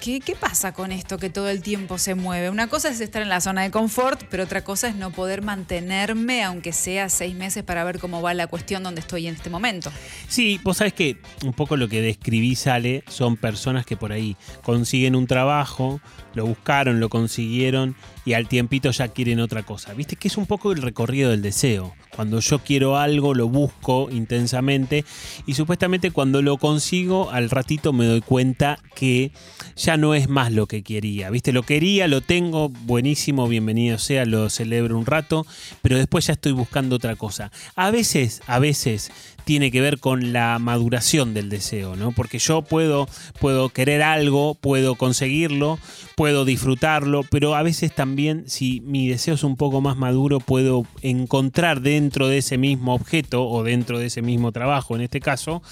¿Qué, 0.00 0.20
¿Qué 0.20 0.34
pasa 0.34 0.72
con 0.72 0.92
esto 0.92 1.18
que 1.18 1.30
todo 1.30 1.48
el 1.48 1.62
tiempo 1.62 1.98
se 1.98 2.14
mueve? 2.14 2.50
Una 2.50 2.66
cosa 2.66 2.88
es 2.88 3.00
estar 3.00 3.22
en 3.22 3.28
la 3.28 3.40
zona 3.40 3.62
de 3.62 3.70
confort, 3.70 4.24
pero 4.30 4.44
otra 4.44 4.62
cosa 4.64 4.88
es 4.88 4.96
no 4.96 5.10
poder 5.10 5.42
mantenerme, 5.42 6.42
aunque 6.42 6.72
sea 6.72 7.08
seis 7.08 7.34
meses, 7.34 7.62
para 7.62 7.84
ver 7.84 7.98
cómo 7.98 8.22
va 8.22 8.34
la 8.34 8.46
cuestión 8.46 8.82
donde 8.82 9.00
estoy 9.00 9.26
en 9.26 9.34
este 9.34 9.50
momento. 9.50 9.90
Sí, 10.28 10.60
vos 10.62 10.78
sabés 10.78 10.92
que 10.92 11.16
un 11.44 11.52
poco 11.52 11.76
lo 11.76 11.88
que 11.88 12.02
describí, 12.02 12.54
Sale, 12.54 13.04
son 13.08 13.36
personas 13.36 13.86
que 13.86 13.96
por 13.96 14.12
ahí 14.12 14.36
consiguen 14.62 15.14
un 15.14 15.26
trabajo, 15.26 16.00
lo 16.38 16.46
buscaron, 16.46 17.00
lo 17.00 17.08
consiguieron 17.08 17.96
y 18.24 18.34
al 18.34 18.46
tiempito 18.46 18.90
ya 18.92 19.08
quieren 19.08 19.40
otra 19.40 19.64
cosa. 19.64 19.92
Viste 19.92 20.14
que 20.14 20.28
es 20.28 20.36
un 20.36 20.46
poco 20.46 20.70
el 20.70 20.82
recorrido 20.82 21.30
del 21.30 21.42
deseo. 21.42 21.94
Cuando 22.14 22.38
yo 22.40 22.60
quiero 22.60 22.96
algo, 22.96 23.34
lo 23.34 23.48
busco 23.48 24.08
intensamente 24.10 25.04
y 25.46 25.54
supuestamente 25.54 26.10
cuando 26.12 26.40
lo 26.40 26.56
consigo, 26.56 27.30
al 27.30 27.50
ratito 27.50 27.92
me 27.92 28.06
doy 28.06 28.20
cuenta 28.20 28.78
que 28.94 29.32
ya 29.76 29.96
no 29.96 30.14
es 30.14 30.28
más 30.28 30.52
lo 30.52 30.66
que 30.66 30.82
quería. 30.82 31.30
Viste, 31.30 31.52
lo 31.52 31.64
quería, 31.64 32.06
lo 32.06 32.20
tengo, 32.20 32.68
buenísimo, 32.68 33.48
bienvenido 33.48 33.98
sea, 33.98 34.24
lo 34.24 34.48
celebro 34.48 34.96
un 34.96 35.06
rato, 35.06 35.44
pero 35.82 35.96
después 35.96 36.26
ya 36.26 36.34
estoy 36.34 36.52
buscando 36.52 36.96
otra 36.96 37.16
cosa. 37.16 37.50
A 37.74 37.90
veces, 37.90 38.42
a 38.46 38.58
veces 38.58 39.10
tiene 39.48 39.70
que 39.70 39.80
ver 39.80 39.98
con 39.98 40.34
la 40.34 40.58
maduración 40.58 41.32
del 41.32 41.48
deseo, 41.48 41.96
¿no? 41.96 42.12
Porque 42.12 42.38
yo 42.38 42.60
puedo, 42.60 43.08
puedo 43.40 43.70
querer 43.70 44.02
algo, 44.02 44.54
puedo 44.54 44.96
conseguirlo, 44.96 45.78
puedo 46.18 46.44
disfrutarlo, 46.44 47.22
pero 47.22 47.54
a 47.54 47.62
veces 47.62 47.94
también 47.94 48.42
si 48.48 48.80
mi 48.80 49.08
deseo 49.08 49.34
es 49.34 49.44
un 49.44 49.54
poco 49.54 49.80
más 49.80 49.96
maduro, 49.96 50.40
puedo 50.40 50.84
encontrar 51.00 51.80
dentro 51.80 52.26
de 52.26 52.38
ese 52.38 52.58
mismo 52.58 52.92
objeto 52.92 53.48
o 53.48 53.62
dentro 53.62 54.00
de 54.00 54.06
ese 54.06 54.20
mismo 54.20 54.50
trabajo, 54.50 54.96
en 54.96 55.02
este 55.02 55.20
caso, 55.20 55.62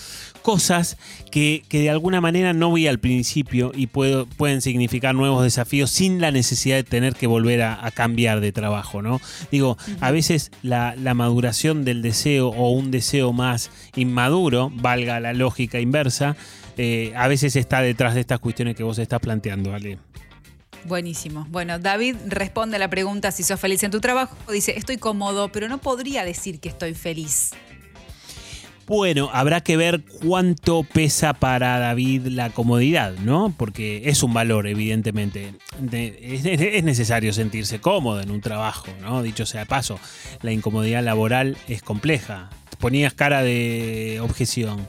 cosas 0.42 0.98
que, 1.32 1.64
que 1.68 1.80
de 1.80 1.90
alguna 1.90 2.20
manera 2.20 2.52
no 2.52 2.72
vi 2.72 2.86
al 2.86 3.00
principio 3.00 3.72
y 3.74 3.88
puedo, 3.88 4.26
pueden 4.26 4.60
significar 4.62 5.16
nuevos 5.16 5.42
desafíos 5.42 5.90
sin 5.90 6.20
la 6.20 6.30
necesidad 6.30 6.76
de 6.76 6.84
tener 6.84 7.16
que 7.16 7.26
volver 7.26 7.62
a, 7.62 7.84
a 7.84 7.90
cambiar 7.90 8.38
de 8.38 8.52
trabajo, 8.52 9.02
¿no? 9.02 9.20
Digo, 9.50 9.76
a 9.98 10.12
veces 10.12 10.52
la, 10.62 10.94
la 10.94 11.14
maduración 11.14 11.84
del 11.84 12.02
deseo 12.02 12.50
o 12.50 12.70
un 12.70 12.92
deseo 12.92 13.32
más 13.32 13.72
inmaduro, 13.96 14.70
valga 14.72 15.18
la 15.18 15.32
lógica 15.32 15.80
inversa, 15.80 16.36
eh, 16.76 17.12
a 17.16 17.26
veces 17.26 17.56
está 17.56 17.82
detrás 17.82 18.14
de 18.14 18.20
estas 18.20 18.38
cuestiones 18.38 18.76
que 18.76 18.84
vos 18.84 19.00
estás 19.00 19.18
planteando, 19.18 19.74
Ale. 19.74 19.98
Buenísimo. 20.86 21.46
Bueno, 21.50 21.78
David 21.78 22.16
responde 22.26 22.76
a 22.76 22.78
la 22.78 22.88
pregunta 22.88 23.32
si 23.32 23.42
sos 23.42 23.58
feliz 23.58 23.82
en 23.82 23.90
tu 23.90 24.00
trabajo. 24.00 24.36
Dice, 24.50 24.74
estoy 24.76 24.96
cómodo, 24.98 25.48
pero 25.50 25.68
no 25.68 25.78
podría 25.78 26.24
decir 26.24 26.60
que 26.60 26.68
estoy 26.68 26.94
feliz. 26.94 27.50
Bueno, 28.86 29.30
habrá 29.32 29.62
que 29.62 29.76
ver 29.76 30.04
cuánto 30.24 30.84
pesa 30.84 31.34
para 31.34 31.80
David 31.80 32.26
la 32.28 32.50
comodidad, 32.50 33.14
¿no? 33.18 33.52
Porque 33.58 34.02
es 34.04 34.22
un 34.22 34.32
valor, 34.32 34.68
evidentemente. 34.68 35.54
De- 35.80 36.16
es, 36.22 36.44
es- 36.46 36.60
es 36.60 36.84
necesario 36.84 37.32
sentirse 37.32 37.80
cómodo 37.80 38.20
en 38.20 38.30
un 38.30 38.40
trabajo, 38.40 38.86
¿no? 39.00 39.24
Dicho 39.24 39.44
sea 39.44 39.62
de 39.62 39.66
paso, 39.66 39.98
la 40.42 40.52
incomodidad 40.52 41.02
laboral 41.02 41.56
es 41.66 41.82
compleja. 41.82 42.48
Ponías 42.78 43.12
cara 43.12 43.42
de 43.42 44.20
objeción. 44.22 44.86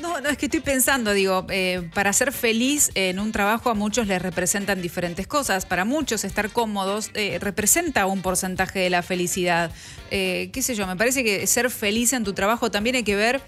No, 0.00 0.18
no, 0.20 0.30
es 0.30 0.38
que 0.38 0.46
estoy 0.46 0.60
pensando, 0.60 1.12
digo, 1.12 1.46
eh, 1.50 1.88
para 1.92 2.12
ser 2.14 2.32
feliz 2.32 2.90
en 2.94 3.20
un 3.20 3.32
trabajo 3.32 3.68
a 3.68 3.74
muchos 3.74 4.06
les 4.06 4.22
representan 4.22 4.80
diferentes 4.80 5.26
cosas. 5.26 5.66
Para 5.66 5.84
muchos 5.84 6.24
estar 6.24 6.50
cómodos 6.50 7.10
eh, 7.14 7.38
representa 7.38 8.06
un 8.06 8.22
porcentaje 8.22 8.78
de 8.78 8.88
la 8.88 9.02
felicidad. 9.02 9.70
Eh, 10.10 10.48
qué 10.54 10.62
sé 10.62 10.74
yo, 10.74 10.86
me 10.86 10.96
parece 10.96 11.22
que 11.22 11.46
ser 11.46 11.70
feliz 11.70 12.14
en 12.14 12.24
tu 12.24 12.32
trabajo 12.32 12.70
también 12.70 12.96
hay 12.96 13.02
que 13.02 13.14
ver 13.14 13.42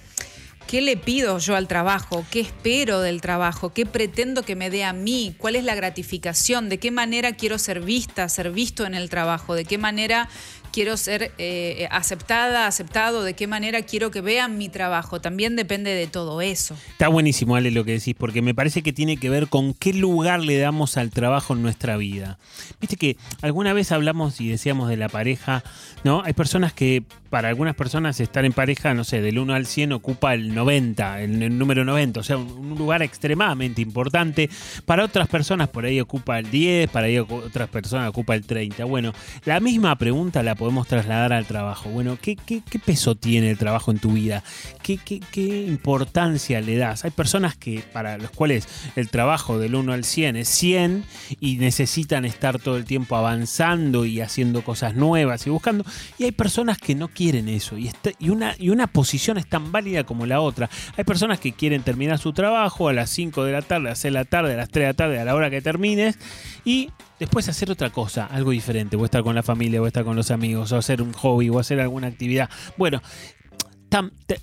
qué 0.66 0.80
le 0.80 0.96
pido 0.96 1.38
yo 1.38 1.56
al 1.56 1.68
trabajo, 1.68 2.24
qué 2.30 2.40
espero 2.40 3.00
del 3.00 3.20
trabajo, 3.20 3.72
qué 3.72 3.86
pretendo 3.86 4.42
que 4.42 4.54
me 4.54 4.70
dé 4.70 4.84
a 4.84 4.92
mí, 4.92 5.34
cuál 5.38 5.56
es 5.56 5.64
la 5.64 5.74
gratificación, 5.74 6.68
de 6.68 6.78
qué 6.78 6.90
manera 6.90 7.32
quiero 7.32 7.58
ser 7.58 7.80
vista, 7.80 8.28
ser 8.28 8.50
visto 8.50 8.84
en 8.84 8.94
el 8.94 9.08
trabajo, 9.08 9.54
de 9.54 9.64
qué 9.64 9.78
manera 9.78 10.28
quiero 10.72 10.96
ser 10.96 11.32
eh, 11.38 11.86
aceptada, 11.90 12.66
aceptado, 12.66 13.22
de 13.22 13.34
qué 13.34 13.46
manera 13.46 13.82
quiero 13.82 14.10
que 14.10 14.20
vean 14.20 14.58
mi 14.58 14.68
trabajo. 14.68 15.20
También 15.20 15.54
depende 15.54 15.94
de 15.94 16.06
todo 16.06 16.40
eso. 16.40 16.76
Está 16.90 17.08
buenísimo, 17.08 17.54
Ale, 17.54 17.70
lo 17.70 17.84
que 17.84 17.92
decís, 17.92 18.14
porque 18.18 18.42
me 18.42 18.54
parece 18.54 18.82
que 18.82 18.92
tiene 18.92 19.16
que 19.16 19.30
ver 19.30 19.48
con 19.48 19.74
qué 19.74 19.92
lugar 19.92 20.40
le 20.40 20.58
damos 20.58 20.96
al 20.96 21.10
trabajo 21.10 21.54
en 21.54 21.62
nuestra 21.62 21.96
vida. 21.96 22.38
Viste 22.80 22.96
que 22.96 23.16
alguna 23.42 23.72
vez 23.72 23.92
hablamos 23.92 24.40
y 24.40 24.48
decíamos 24.48 24.88
de 24.88 24.96
la 24.96 25.08
pareja, 25.08 25.62
¿no? 26.04 26.22
Hay 26.24 26.32
personas 26.32 26.72
que, 26.72 27.02
para 27.30 27.48
algunas 27.48 27.74
personas, 27.74 28.18
estar 28.20 28.44
en 28.44 28.52
pareja, 28.52 28.94
no 28.94 29.04
sé, 29.04 29.20
del 29.20 29.38
1 29.38 29.54
al 29.54 29.66
100 29.66 29.92
ocupa 29.92 30.34
el 30.34 30.54
90, 30.54 31.22
el, 31.22 31.42
el 31.42 31.58
número 31.58 31.84
90, 31.84 32.20
o 32.20 32.22
sea, 32.22 32.36
un, 32.38 32.76
lugar 32.78 33.02
extremadamente 33.02 33.82
importante. 33.82 34.48
Para 34.86 35.04
otras 35.04 35.28
personas, 35.28 35.68
por 35.68 35.84
ahí 35.84 36.00
ocupa 36.00 36.38
el 36.38 36.50
10, 36.50 36.90
para 36.90 37.06
ahí 37.06 37.18
otras 37.18 37.68
personas 37.68 38.08
ocupa 38.08 38.34
el 38.34 38.44
30. 38.44 38.84
Bueno, 38.84 39.12
la 39.44 39.60
misma 39.60 39.96
pregunta 39.96 40.42
la 40.42 40.54
podemos 40.62 40.86
trasladar 40.86 41.32
al 41.32 41.44
trabajo. 41.44 41.90
Bueno, 41.90 42.16
¿qué, 42.22 42.36
peso 42.86 43.16
tiene 43.16 43.50
el 43.50 43.58
trabajo 43.58 43.90
en 43.90 43.98
tu 43.98 44.12
vida? 44.12 44.44
¿Qué, 44.80 45.66
importancia 45.66 46.60
le 46.60 46.76
das? 46.76 47.04
Hay 47.04 47.10
personas 47.10 47.56
que 47.56 47.82
para 47.92 48.16
los 48.16 48.30
cuales 48.30 48.68
el 48.94 49.08
trabajo 49.08 49.58
del 49.58 49.74
1 49.74 49.92
al 49.92 50.04
100 50.04 50.36
es 50.36 50.48
100 50.48 51.04
y 51.40 51.56
necesitan 51.56 52.24
estar 52.24 52.60
todo 52.60 52.76
el 52.76 52.84
tiempo 52.84 53.16
avanzando 53.16 54.04
y 54.04 54.20
haciendo 54.20 54.62
cosas 54.62 54.94
nuevas 54.94 55.44
y 55.48 55.50
buscando. 55.50 55.84
Y 56.16 56.24
hay 56.26 56.32
personas 56.32 56.78
que 56.78 56.94
no 56.94 57.08
quieren 57.08 57.48
eso. 57.48 57.76
Y, 57.76 57.90
una, 58.30 58.54
y 58.56 58.70
una 58.70 58.86
posición 58.86 59.38
es 59.38 59.48
tan 59.48 59.72
válida 59.72 60.04
como 60.04 60.26
la 60.26 60.40
otra. 60.40 60.70
Hay 60.96 61.02
personas 61.02 61.40
que 61.40 61.54
quieren 61.54 61.82
terminar 61.82 62.20
su 62.20 62.32
trabajo 62.32 62.86
a 62.86 62.92
las 62.92 63.10
5 63.10 63.42
de 63.42 63.50
la 63.50 63.62
tarde, 63.62 63.88
a 63.88 63.90
las 63.90 63.98
6 63.98 64.12
de 64.14 64.18
la 64.20 64.24
tarde, 64.26 64.54
a 64.54 64.58
las 64.58 64.68
3 64.68 64.84
de 64.84 64.86
la 64.86 64.94
tarde, 64.94 65.18
a 65.18 65.24
la 65.24 65.34
hora 65.34 65.50
que 65.50 65.60
termines. 65.60 66.16
Y 66.64 66.90
después 67.22 67.48
hacer 67.48 67.70
otra 67.70 67.90
cosa, 67.90 68.26
algo 68.26 68.50
diferente. 68.50 68.96
O 68.96 69.04
estar 69.04 69.22
con 69.22 69.34
la 69.34 69.42
familia, 69.42 69.80
o 69.80 69.86
estar 69.86 70.04
con 70.04 70.16
los 70.16 70.30
amigos, 70.30 70.72
o 70.72 70.76
hacer 70.76 71.00
un 71.02 71.12
hobby, 71.12 71.48
o 71.48 71.58
hacer 71.58 71.80
alguna 71.80 72.08
actividad. 72.08 72.50
Bueno, 72.76 73.00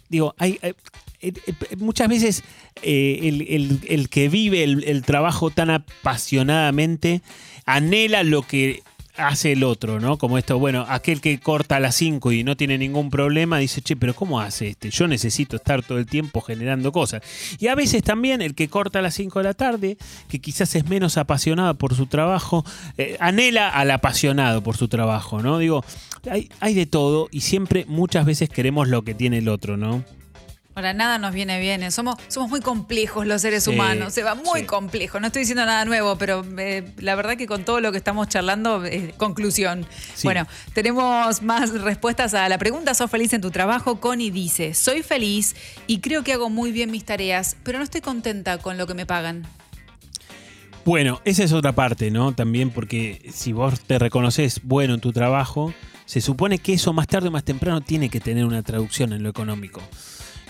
digo, 0.09 0.35
hay, 0.37 0.59
eh, 0.61 0.73
eh, 1.21 1.33
eh, 1.47 1.75
muchas 1.77 2.07
veces 2.07 2.43
el, 2.81 3.81
el- 3.87 4.09
que 4.09 4.29
vive 4.29 4.63
el 4.63 5.01
trabajo 5.03 5.49
tan 5.49 5.69
apasionadamente 5.69 7.21
anhela 7.65 8.23
lo 8.23 8.41
que 8.43 8.81
hace 9.19 9.51
el 9.51 9.63
otro, 9.63 9.99
¿no? 9.99 10.17
Como 10.17 10.37
esto, 10.37 10.57
bueno, 10.57 10.85
aquel 10.87 11.21
que 11.21 11.39
corta 11.39 11.75
a 11.75 11.79
las 11.79 11.95
5 11.95 12.31
y 12.31 12.43
no 12.43 12.55
tiene 12.57 12.77
ningún 12.77 13.09
problema, 13.09 13.57
dice, 13.57 13.81
che, 13.81 13.95
pero 13.95 14.13
¿cómo 14.13 14.39
hace 14.39 14.69
este? 14.69 14.89
Yo 14.89 15.07
necesito 15.07 15.57
estar 15.57 15.83
todo 15.83 15.97
el 15.97 16.05
tiempo 16.05 16.41
generando 16.41 16.91
cosas. 16.91 17.21
Y 17.59 17.67
a 17.67 17.75
veces 17.75 18.03
también 18.03 18.41
el 18.41 18.55
que 18.55 18.69
corta 18.69 18.99
a 18.99 19.01
las 19.01 19.13
5 19.15 19.39
de 19.39 19.43
la 19.43 19.53
tarde, 19.53 19.97
que 20.29 20.39
quizás 20.39 20.75
es 20.75 20.87
menos 20.89 21.17
apasionado 21.17 21.75
por 21.75 21.95
su 21.95 22.07
trabajo, 22.07 22.65
eh, 22.97 23.17
anhela 23.19 23.69
al 23.69 23.91
apasionado 23.91 24.63
por 24.63 24.77
su 24.77 24.87
trabajo, 24.87 25.41
¿no? 25.41 25.57
Digo, 25.57 25.83
hay, 26.29 26.49
hay 26.59 26.73
de 26.73 26.85
todo 26.85 27.27
y 27.31 27.41
siempre 27.41 27.85
muchas 27.87 28.25
veces 28.25 28.49
queremos 28.49 28.87
lo 28.87 29.03
que 29.03 29.13
tiene 29.13 29.39
el 29.39 29.49
otro, 29.49 29.77
¿no? 29.77 30.03
Ahora, 30.75 30.93
nada 30.93 31.17
nos 31.17 31.33
viene 31.33 31.59
bien. 31.59 31.83
¿eh? 31.83 31.91
Somos, 31.91 32.15
somos 32.29 32.49
muy 32.49 32.61
complejos 32.61 33.27
los 33.27 33.41
seres 33.41 33.65
Sí, 33.65 33.71
humanos. 33.71 34.13
Se 34.13 34.23
va 34.23 34.35
muy 34.35 34.61
sí. 34.61 34.65
complejo. 34.65 35.19
No 35.19 35.27
estoy 35.27 35.41
diciendo 35.41 35.65
nada 35.65 35.83
nuevo, 35.83 36.17
pero 36.17 36.45
eh, 36.57 36.93
la 36.99 37.15
verdad 37.15 37.35
que 37.35 37.47
con 37.47 37.65
todo 37.65 37.81
lo 37.81 37.91
que 37.91 37.97
estamos 37.97 38.29
charlando, 38.29 38.85
eh, 38.85 39.13
conclusión. 39.17 39.85
Sí. 40.15 40.25
Bueno, 40.27 40.47
tenemos 40.73 41.41
más 41.41 41.71
respuestas 41.81 42.33
a 42.33 42.47
la 42.47 42.57
pregunta. 42.57 42.93
¿Sos 42.93 43.11
feliz 43.11 43.33
en 43.33 43.41
tu 43.41 43.51
trabajo? 43.51 43.99
Connie 43.99 44.31
dice, 44.31 44.73
soy 44.73 45.03
feliz 45.03 45.55
y 45.87 45.99
creo 45.99 46.23
que 46.23 46.33
hago 46.33 46.49
muy 46.49 46.71
bien 46.71 46.91
mis 46.91 47.03
tareas, 47.03 47.57
pero 47.63 47.79
no 47.79 47.83
estoy 47.83 48.01
contenta 48.01 48.57
con 48.59 48.77
lo 48.77 48.87
que 48.87 48.93
me 48.93 49.05
pagan. 49.05 49.45
Bueno, 50.85 51.19
esa 51.25 51.43
es 51.43 51.51
otra 51.51 51.73
parte, 51.73 52.09
¿no? 52.09 52.33
También 52.33 52.69
porque 52.69 53.29
si 53.33 53.51
vos 53.51 53.81
te 53.81 53.99
reconoces 53.99 54.61
bueno 54.63 54.93
en 54.93 55.01
tu 55.01 55.11
trabajo, 55.11 55.73
se 56.05 56.21
supone 56.21 56.57
que 56.57 56.73
eso 56.73 56.93
más 56.93 57.07
tarde 57.07 57.27
o 57.27 57.31
más 57.31 57.43
temprano 57.43 57.81
tiene 57.81 58.09
que 58.09 58.19
tener 58.19 58.45
una 58.45 58.63
traducción 58.63 59.11
en 59.13 59.21
lo 59.23 59.29
económico. 59.29 59.81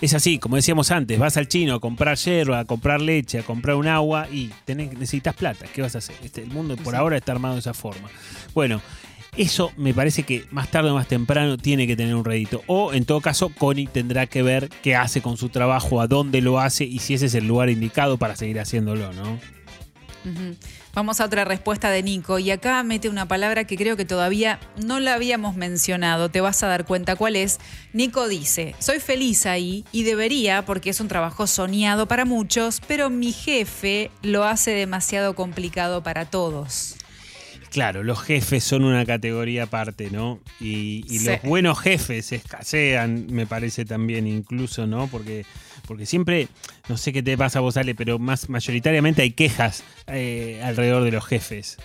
Es 0.00 0.14
así, 0.14 0.38
como 0.38 0.56
decíamos 0.56 0.90
antes, 0.90 1.18
vas 1.18 1.36
al 1.36 1.46
chino 1.46 1.74
a 1.74 1.80
comprar 1.80 2.16
hierba, 2.16 2.60
a 2.60 2.64
comprar 2.64 3.02
leche, 3.02 3.38
a 3.38 3.42
comprar 3.42 3.76
un 3.76 3.86
agua 3.86 4.28
y 4.32 4.50
tenés, 4.64 4.92
necesitas 4.94 5.34
plata. 5.34 5.66
¿Qué 5.72 5.82
vas 5.82 5.94
a 5.94 5.98
hacer? 5.98 6.16
Este, 6.24 6.42
el 6.42 6.48
mundo 6.48 6.76
por 6.76 6.96
ahora 6.96 7.18
está 7.18 7.32
armado 7.32 7.54
de 7.54 7.60
esa 7.60 7.74
forma. 7.74 8.08
Bueno, 8.54 8.80
eso 9.36 9.72
me 9.76 9.92
parece 9.92 10.22
que 10.22 10.44
más 10.50 10.70
tarde 10.70 10.90
o 10.90 10.94
más 10.94 11.06
temprano 11.06 11.58
tiene 11.58 11.86
que 11.86 11.96
tener 11.96 12.14
un 12.14 12.24
rédito. 12.24 12.62
O 12.66 12.94
en 12.94 13.04
todo 13.04 13.20
caso, 13.20 13.50
Connie 13.50 13.86
tendrá 13.86 14.26
que 14.26 14.42
ver 14.42 14.70
qué 14.82 14.96
hace 14.96 15.20
con 15.20 15.36
su 15.36 15.50
trabajo, 15.50 16.00
a 16.00 16.06
dónde 16.06 16.40
lo 16.40 16.60
hace 16.60 16.84
y 16.84 16.98
si 16.98 17.14
ese 17.14 17.26
es 17.26 17.34
el 17.34 17.46
lugar 17.46 17.68
indicado 17.68 18.16
para 18.16 18.36
seguir 18.36 18.58
haciéndolo, 18.58 19.12
¿no? 19.12 19.34
Ujú. 20.24 20.56
Vamos 20.92 21.20
a 21.20 21.24
otra 21.24 21.44
respuesta 21.44 21.90
de 21.90 22.02
Nico 22.02 22.38
y 22.38 22.50
acá 22.50 22.82
mete 22.82 23.08
una 23.08 23.28
palabra 23.28 23.64
que 23.64 23.76
creo 23.76 23.96
que 23.96 24.04
todavía 24.04 24.58
no 24.84 24.98
la 24.98 25.14
habíamos 25.14 25.54
mencionado, 25.54 26.30
te 26.30 26.40
vas 26.40 26.62
a 26.62 26.66
dar 26.66 26.84
cuenta 26.84 27.14
cuál 27.14 27.36
es. 27.36 27.58
Nico 27.92 28.26
dice, 28.26 28.74
soy 28.80 28.98
feliz 28.98 29.46
ahí 29.46 29.84
y 29.92 30.02
debería 30.02 30.64
porque 30.64 30.90
es 30.90 31.00
un 31.00 31.08
trabajo 31.08 31.46
soñado 31.46 32.08
para 32.08 32.24
muchos, 32.24 32.80
pero 32.88 33.08
mi 33.08 33.32
jefe 33.32 34.10
lo 34.22 34.44
hace 34.44 34.72
demasiado 34.72 35.36
complicado 35.36 36.02
para 36.02 36.24
todos. 36.24 36.96
Claro, 37.70 38.02
los 38.02 38.20
jefes 38.20 38.64
son 38.64 38.84
una 38.84 39.06
categoría 39.06 39.62
aparte, 39.62 40.10
¿no? 40.10 40.40
Y, 40.60 41.04
y 41.08 41.20
Sí. 41.20 41.26
los 41.26 41.42
buenos 41.42 41.78
jefes 41.78 42.32
escasean, 42.32 43.26
me 43.30 43.46
parece 43.46 43.84
también 43.84 44.26
incluso, 44.26 44.86
¿no? 44.88 45.06
Porque, 45.06 45.46
porque 45.86 46.04
siempre, 46.04 46.48
no 46.88 46.96
sé 46.96 47.12
qué 47.12 47.22
te 47.22 47.38
pasa 47.38 47.60
a 47.60 47.62
vos, 47.62 47.76
Ale, 47.76 47.94
pero 47.94 48.18
más 48.18 48.48
mayoritariamente 48.48 49.22
hay 49.22 49.30
quejas 49.30 49.84
eh, 50.08 50.60
alrededor 50.64 51.04
de 51.04 51.12
los 51.12 51.24
jefes. 51.24 51.76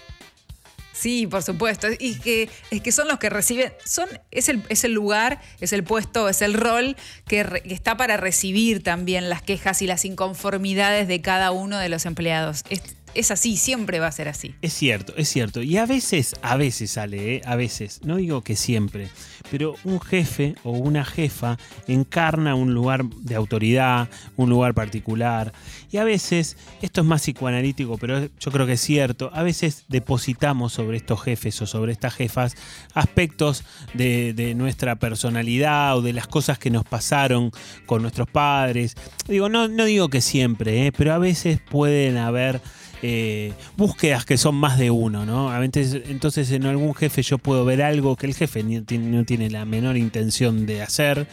Sí, 0.92 1.28
por 1.28 1.44
supuesto. 1.44 1.88
Y 2.00 2.16
que, 2.20 2.50
es 2.72 2.82
que 2.82 2.92
son 2.94 3.08
los 3.10 3.20
que 3.20 3.30
reciben, 3.30 3.74
son, 3.86 4.08
es, 4.32 4.48
el, 4.50 4.64
es 4.70 4.86
el 4.86 4.94
lugar, 4.94 5.42
es 5.60 5.74
el 5.74 5.84
puesto, 5.84 6.30
es 6.30 6.42
el 6.42 6.54
rol 6.54 6.96
que, 7.28 7.44
re- 7.44 7.62
que 7.62 7.74
está 7.74 7.98
para 7.98 8.16
recibir 8.18 8.82
también 8.82 9.30
las 9.30 9.42
quejas 9.42 9.82
y 9.82 9.88
las 9.88 10.06
inconformidades 10.06 11.08
de 11.10 11.22
cada 11.22 11.52
uno 11.52 11.78
de 11.80 11.90
los 11.90 12.06
empleados. 12.06 12.64
Es, 12.70 12.82
es 13.16 13.32
así, 13.32 13.58
siempre 13.58 14.00
va 14.00 14.08
a 14.08 14.12
ser 14.12 14.28
así. 14.28 14.54
Es 14.62 14.74
cierto, 14.74 15.14
es 15.18 15.30
cierto. 15.30 15.62
Y 15.62 15.78
a 15.78 15.86
veces, 15.86 16.36
a 16.42 16.58
veces 16.58 16.92
sale, 16.92 17.36
¿eh? 17.36 17.42
a 17.46 17.56
veces, 17.56 18.02
no 18.04 18.18
digo 18.18 18.44
que 18.44 18.56
siempre, 18.56 19.10
pero 19.50 19.76
un 19.84 20.02
jefe 20.02 20.56
o 20.64 20.72
una 20.72 21.06
jefa 21.06 21.58
encarna 21.88 22.56
un 22.56 22.74
lugar 22.74 23.06
de 23.06 23.36
autoridad, 23.36 24.10
un 24.36 24.50
lugar 24.50 24.74
particular. 24.74 25.54
Y 25.92 25.98
a 25.98 26.04
veces, 26.04 26.58
esto 26.82 27.02
es 27.02 27.08
más 27.08 27.22
psicoanalítico, 27.22 27.98
pero 27.98 28.28
yo 28.40 28.52
creo 28.52 28.66
que 28.66 28.74
es 28.74 28.82
cierto, 28.82 29.32
a 29.34 29.44
veces 29.44 29.86
depositamos 29.88 30.74
sobre 30.74 30.98
estos 30.98 31.22
jefes 31.24 31.62
o 31.62 31.66
sobre 31.66 31.94
estas 31.94 32.14
jefas 32.14 32.56
aspectos 32.94 33.64
de, 33.94 34.54
nuestra 34.56 34.96
personalidad 34.96 35.98
o 35.98 36.02
de 36.02 36.14
las 36.14 36.28
cosas 36.28 36.60
que 36.60 36.70
nos 36.70 36.84
pasaron 36.84 37.52
con 37.86 38.02
nuestros 38.02 38.30
padres. 38.30 38.96
Digo, 39.28 39.50
no, 39.50 39.68
no 39.68 39.86
digo 39.86 40.10
que 40.10 40.22
siempre, 40.22 40.88
¿eh? 40.88 40.92
pero 40.92 41.14
a 41.14 41.18
veces 41.18 41.60
pueden 41.60 42.18
haber 42.18 42.62
eh, 43.08 43.54
búsquedas 43.78 44.26
que 44.26 44.38
son 44.38 44.56
más 44.56 44.80
de 44.80 44.90
uno, 44.90 45.26
¿no? 45.28 45.52
A 45.52 45.60
veces, 45.60 46.02
entonces 46.08 46.50
en 46.52 46.66
algún 46.66 46.96
jefe 46.96 47.22
yo 47.22 47.38
puedo 47.38 47.64
ver 47.64 47.84
algo 47.84 48.16
que 48.16 48.26
el 48.26 48.34
jefe 48.34 48.64
ni 48.64 48.82
tiene- 48.82 49.16
no 49.16 49.24
tiene 49.26 49.52
la 49.52 49.64
menor 49.64 49.96
intención 49.96 50.66
de 50.66 50.82
hacer 50.82 51.28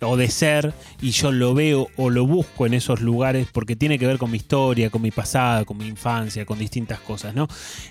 o 0.00 0.16
de 0.16 0.28
ser 0.30 0.72
y 1.00 1.10
yo 1.10 1.30
lo 1.30 1.54
veo 1.54 1.88
o 1.96 2.10
lo 2.10 2.26
busco 2.26 2.66
en 2.66 2.74
esos 2.74 3.00
lugares 3.00 3.48
porque 3.52 3.76
tiene 3.76 3.98
que 3.98 4.06
ver 4.06 4.18
con 4.18 4.30
mi 4.30 4.38
historia, 4.38 4.90
con 4.90 5.02
mi 5.02 5.10
pasado, 5.10 5.66
con 5.66 5.76
mi 5.76 5.86
infancia, 5.86 6.46
con 6.46 6.58
distintas 6.58 7.00
cosas, 7.00 7.34
¿no? 7.34 7.48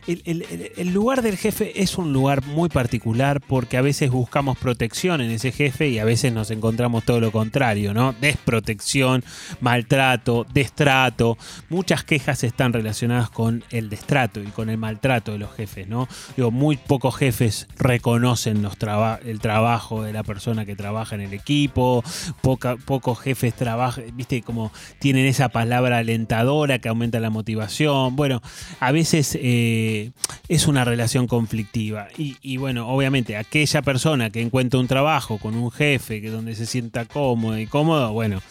El, 0.08 0.94
lugar 0.94 1.22
del 1.22 1.38
jefe 1.38 1.82
es 1.82 1.98
un 1.98 2.12
lugar 2.12 2.46
muy 2.46 2.68
particular 2.70 3.42
porque 3.42 3.78
a 3.78 3.82
veces 3.82 4.10
buscamos 4.10 4.58
protección 4.58 5.22
en 5.22 5.32
ese 5.32 5.52
jefe 5.52 5.90
y 5.90 6.00
a 6.00 6.06
veces 6.06 6.34
nos 6.34 6.52
encontramos 6.52 7.04
todo 7.06 7.20
lo 7.20 7.32
contrario, 7.32 7.94
¿no? 7.94 8.14
Desprotección, 8.20 9.24
maltrato, 9.62 10.46
destrato. 10.52 11.38
Muchas 11.70 12.04
quejas 12.04 12.44
están 12.44 12.74
relacionadas 12.74 13.30
con 13.30 13.64
el 13.70 13.90
destrato 13.90 14.42
y 14.42 14.48
con 14.48 14.70
el 14.70 14.78
maltrato 14.78 15.34
de 15.34 15.38
los 15.38 15.54
jefes, 15.54 15.88
¿no? 15.88 16.08
Digo, 16.36 16.52
muy 16.52 16.78
pocos 16.78 17.16
jefes 17.16 17.68
reconocen 17.78 18.62
los 18.62 18.80
el 19.26 19.40
trabajo 19.40 20.04
de 20.04 20.14
la 20.14 20.24
persona 20.24 20.66
que 20.66 20.76
trabaja 20.76 21.16
en 21.16 21.22
el 21.22 21.34
equipo, 21.34 21.99
pocos 22.42 23.20
jefes 23.20 23.54
trabajan, 23.54 24.06
viste, 24.14 24.42
como 24.42 24.72
tienen 25.00 25.26
esa 25.26 25.50
palabra 25.50 26.00
alentadora 26.00 26.80
que 26.80 26.90
aumenta 26.90 27.20
la 27.20 27.30
motivación. 27.30 28.16
Bueno, 28.16 28.42
a 28.80 28.92
veces 28.92 29.38
eh, 29.42 30.12
es 30.48 30.68
una 30.68 30.86
relación 30.86 31.28
conflictiva. 31.28 32.08
Y, 32.18 32.58
bueno, 32.58 32.88
obviamente, 32.88 33.38
aquella 33.38 33.82
persona 33.82 34.30
que 34.30 34.42
encuentra 34.42 34.80
un 34.80 34.88
trabajo 34.88 35.38
con 35.38 35.56
un 35.56 35.72
jefe 35.72 36.22
que 36.22 36.30
donde 36.30 36.56
se 36.56 36.66
sienta 36.66 37.06
cómodo 37.06 37.58
y 37.58 37.68
cómodo, 37.68 38.12
bueno, 38.12 38.42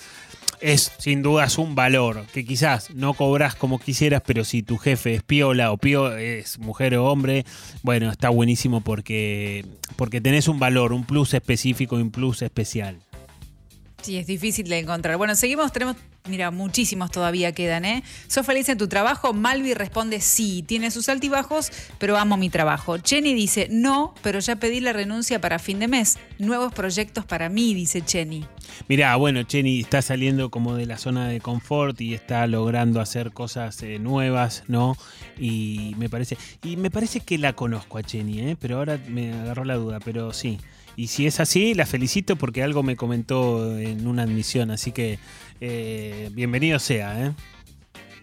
es 0.60 0.92
sin 0.98 1.22
dudas 1.22 1.58
un 1.58 1.74
valor 1.74 2.26
que 2.32 2.44
quizás 2.44 2.90
no 2.94 3.14
cobras 3.14 3.54
como 3.54 3.78
quisieras, 3.78 4.22
pero 4.26 4.44
si 4.44 4.62
tu 4.62 4.76
jefe 4.76 5.14
es 5.14 5.22
piola 5.22 5.70
o 5.72 5.76
pio 5.76 6.16
es 6.16 6.58
mujer 6.58 6.96
o 6.96 7.06
hombre, 7.06 7.44
bueno, 7.82 8.10
está 8.10 8.28
buenísimo 8.30 8.80
porque, 8.80 9.64
porque 9.96 10.20
tenés 10.20 10.48
un 10.48 10.58
valor, 10.58 10.92
un 10.92 11.04
plus 11.04 11.34
específico 11.34 11.96
un 11.96 12.10
plus 12.10 12.42
especial. 12.42 12.98
Sí, 14.02 14.16
es 14.16 14.28
difícil 14.28 14.68
de 14.68 14.78
encontrar. 14.78 15.16
Bueno, 15.16 15.34
seguimos, 15.34 15.72
tenemos, 15.72 15.96
mira, 16.28 16.52
muchísimos 16.52 17.10
todavía 17.10 17.50
quedan, 17.50 17.84
¿eh? 17.84 18.04
¿Sos 18.28 18.46
feliz 18.46 18.68
en 18.68 18.78
tu 18.78 18.86
trabajo? 18.86 19.32
Malvi 19.32 19.74
responde 19.74 20.20
sí, 20.20 20.62
tiene 20.66 20.92
sus 20.92 21.08
altibajos, 21.08 21.72
pero 21.98 22.16
amo 22.16 22.36
mi 22.36 22.48
trabajo. 22.48 22.98
Chenny 22.98 23.34
dice 23.34 23.66
no, 23.70 24.14
pero 24.22 24.38
ya 24.38 24.54
pedí 24.54 24.78
la 24.78 24.92
renuncia 24.92 25.40
para 25.40 25.58
fin 25.58 25.80
de 25.80 25.88
mes. 25.88 26.16
Nuevos 26.38 26.72
proyectos 26.72 27.24
para 27.24 27.48
mí, 27.48 27.74
dice 27.74 28.00
Chenny. 28.00 28.46
Mirá, 28.88 29.16
bueno, 29.16 29.42
Chenny 29.42 29.80
está 29.80 30.00
saliendo 30.00 30.48
como 30.50 30.76
de 30.76 30.86
la 30.86 30.96
zona 30.96 31.28
de 31.28 31.40
confort 31.40 32.00
y 32.00 32.14
está 32.14 32.46
logrando 32.46 33.00
hacer 33.00 33.32
cosas 33.32 33.82
eh, 33.82 33.98
nuevas, 33.98 34.62
¿no? 34.68 34.96
Y 35.36 35.96
me 35.98 36.08
parece, 36.08 36.38
y 36.62 36.76
me 36.76 36.92
parece 36.92 37.18
que 37.18 37.36
la 37.36 37.54
conozco 37.54 37.98
a 37.98 38.04
Chenny, 38.04 38.50
¿eh? 38.50 38.56
Pero 38.60 38.78
ahora 38.78 39.00
me 39.08 39.32
agarró 39.32 39.64
la 39.64 39.74
duda, 39.74 39.98
pero 39.98 40.32
sí. 40.32 40.58
Y 40.98 41.06
si 41.06 41.28
es 41.28 41.38
así, 41.38 41.74
la 41.74 41.86
felicito 41.86 42.34
porque 42.34 42.60
algo 42.64 42.82
me 42.82 42.96
comentó 42.96 43.78
en 43.78 44.08
una 44.08 44.24
admisión, 44.24 44.72
así 44.72 44.90
que 44.90 45.20
eh, 45.60 46.28
bienvenido 46.32 46.80
sea, 46.80 47.24
¿eh? 47.24 47.32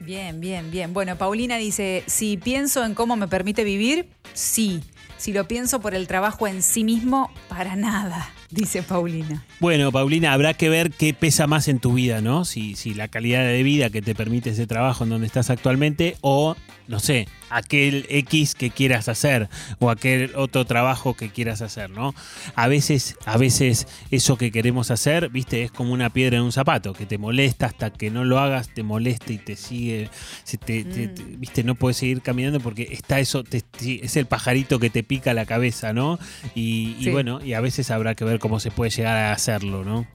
Bien, 0.01 0.41
bien, 0.41 0.69
bien. 0.71 0.93
Bueno, 0.93 1.17
Paulina 1.17 1.55
dice, 1.55 2.03
si 2.05 2.35
pienso 2.35 2.83
en 2.83 2.93
cómo 2.93 3.15
me 3.15 3.29
permite 3.29 3.63
vivir, 3.63 4.09
sí. 4.33 4.81
Si 5.15 5.31
lo 5.31 5.47
pienso 5.47 5.79
por 5.79 5.95
el 5.95 6.05
trabajo 6.05 6.47
en 6.47 6.61
sí 6.61 6.83
mismo, 6.83 7.31
para 7.47 7.77
nada, 7.77 8.33
dice 8.51 8.83
Paulina. 8.83 9.45
Bueno, 9.61 9.93
Paulina, 9.93 10.33
habrá 10.33 10.53
que 10.53 10.67
ver 10.67 10.91
qué 10.91 11.13
pesa 11.13 11.47
más 11.47 11.69
en 11.69 11.79
tu 11.79 11.93
vida, 11.93 12.19
¿no? 12.19 12.43
Si, 12.43 12.75
si 12.75 12.93
la 12.93 13.07
calidad 13.07 13.45
de 13.45 13.63
vida 13.63 13.89
que 13.89 14.01
te 14.01 14.15
permite 14.15 14.49
ese 14.49 14.67
trabajo 14.67 15.05
en 15.05 15.11
donde 15.11 15.27
estás 15.27 15.49
actualmente 15.49 16.17
o, 16.19 16.57
no 16.89 16.99
sé, 16.99 17.29
aquel 17.49 18.05
X 18.09 18.55
que 18.55 18.69
quieras 18.69 19.07
hacer 19.09 19.49
o 19.79 19.89
aquel 19.89 20.31
otro 20.35 20.65
trabajo 20.65 21.13
que 21.15 21.29
quieras 21.29 21.61
hacer, 21.61 21.89
¿no? 21.89 22.13
A 22.55 22.67
veces, 22.67 23.15
a 23.25 23.37
veces 23.37 23.87
eso 24.11 24.37
que 24.37 24.51
queremos 24.51 24.91
hacer, 24.91 25.29
viste, 25.29 25.63
es 25.63 25.71
como 25.71 25.93
una 25.93 26.09
piedra 26.09 26.37
en 26.37 26.43
un 26.43 26.51
zapato, 26.51 26.93
que 26.93 27.05
te 27.05 27.17
molesta 27.17 27.67
hasta 27.67 27.91
que 27.91 28.09
no 28.11 28.23
lo 28.23 28.39
hagas, 28.39 28.69
te 28.73 28.83
molesta 28.83 29.31
y 29.33 29.37
te 29.37 29.55
sigue, 29.55 30.09
se 30.43 30.57
te- 30.57 30.83
te- 30.83 31.07
te- 31.09 31.23
viste, 31.23 31.63
no 31.63 31.75
puedes 31.75 31.97
seguir 31.97 32.21
caminando 32.21 32.59
porque 32.59 32.87
está 32.91 33.19
eso, 33.19 33.43
es 33.51 34.15
el 34.17 34.25
pajarito 34.25 34.79
que 34.79 34.89
te 34.89 35.03
pica 35.03 35.33
la 35.33 35.45
cabeza, 35.45 35.93
¿no? 35.93 36.19
Y, 36.55 36.95
bueno, 37.11 37.39
y 37.43 37.53
a 37.53 37.61
veces 37.61 37.91
habrá 37.91 38.15
que 38.15 38.25
ver 38.25 38.39
cómo 38.39 38.59
se 38.59 38.71
puede 38.71 38.91
llegar 38.91 39.15
a 39.17 39.31
hacerlo, 39.31 39.83
¿no? 39.83 40.07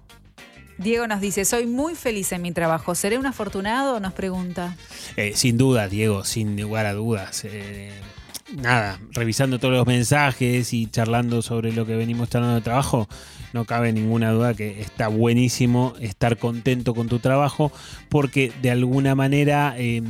Diego 0.81 1.07
nos 1.07 1.21
dice, 1.21 1.45
soy 1.45 1.67
muy 1.67 1.95
feliz 1.95 2.33
en 2.33 2.41
mi 2.41 2.53
trabajo. 2.53 2.95
¿Seré 2.95 3.19
un 3.19 3.27
afortunado? 3.27 4.01
Nos 4.01 4.15
pregunta. 4.15 4.77
Eh, 5.17 5.33
sin 5.35 5.59
duda, 5.59 5.89
Diego, 5.89 6.25
sin 6.25 6.59
lugar 6.59 6.87
a 6.87 6.95
dudas. 6.95 7.45
Eh, 7.45 7.93
nada, 8.57 8.99
revisando 9.13 9.59
todos 9.59 9.75
los 9.75 9.87
mensajes 9.87 10.73
y 10.73 10.87
charlando 10.87 11.43
sobre 11.43 11.73
lo 11.73 11.85
que 11.85 11.97
venimos 11.97 12.31
charlando 12.31 12.55
de 12.55 12.63
trabajo, 12.63 13.09
no 13.53 13.67
cabe 13.67 13.93
ninguna 13.93 14.31
duda 14.31 14.55
que 14.55 14.81
está 14.81 15.09
buenísimo 15.09 15.93
estar 16.01 16.39
contento 16.39 16.95
con 16.95 17.09
tu 17.09 17.19
trabajo 17.19 17.71
porque 18.09 18.51
de 18.63 18.71
alguna 18.71 19.15
manera 19.15 19.75
eh, 19.77 20.03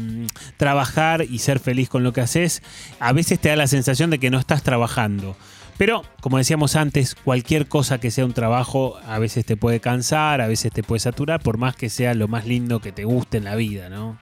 trabajar 0.57 1.27
y 1.29 1.41
ser 1.41 1.59
feliz 1.59 1.89
con 1.89 2.05
lo 2.05 2.13
que 2.13 2.21
haces 2.21 2.63
a 3.01 3.13
veces 3.13 3.41
te 3.41 3.49
da 3.49 3.57
la 3.57 3.67
sensación 3.67 4.11
de 4.11 4.21
que 4.21 4.31
no 4.31 4.39
estás 4.39 4.63
trabajando. 4.63 5.37
Pero, 5.81 6.03
como 6.21 6.37
decíamos 6.37 6.77
antes, 6.77 7.15
cualquier 7.15 7.67
cosa 7.67 7.99
que 7.99 8.11
sea 8.11 8.27
un 8.27 8.35
trabajo 8.35 8.99
a 9.07 9.19
veces 9.19 9.47
te 9.47 9.57
puede 9.57 9.81
cansar, 9.81 10.43
a 10.43 10.47
veces 10.47 10.71
te 10.73 10.83
puede 10.83 11.01
saturar, 11.01 11.41
por 11.41 11.57
más 11.57 11.75
que 11.75 11.89
sea 11.89 12.13
lo 12.13 12.29
más 12.29 12.45
lindo 12.45 12.81
que 12.81 12.93
te 12.93 13.05
guste 13.05 13.39
en 13.39 13.45
la 13.45 13.55
vida, 13.55 13.89
¿no? 13.89 14.19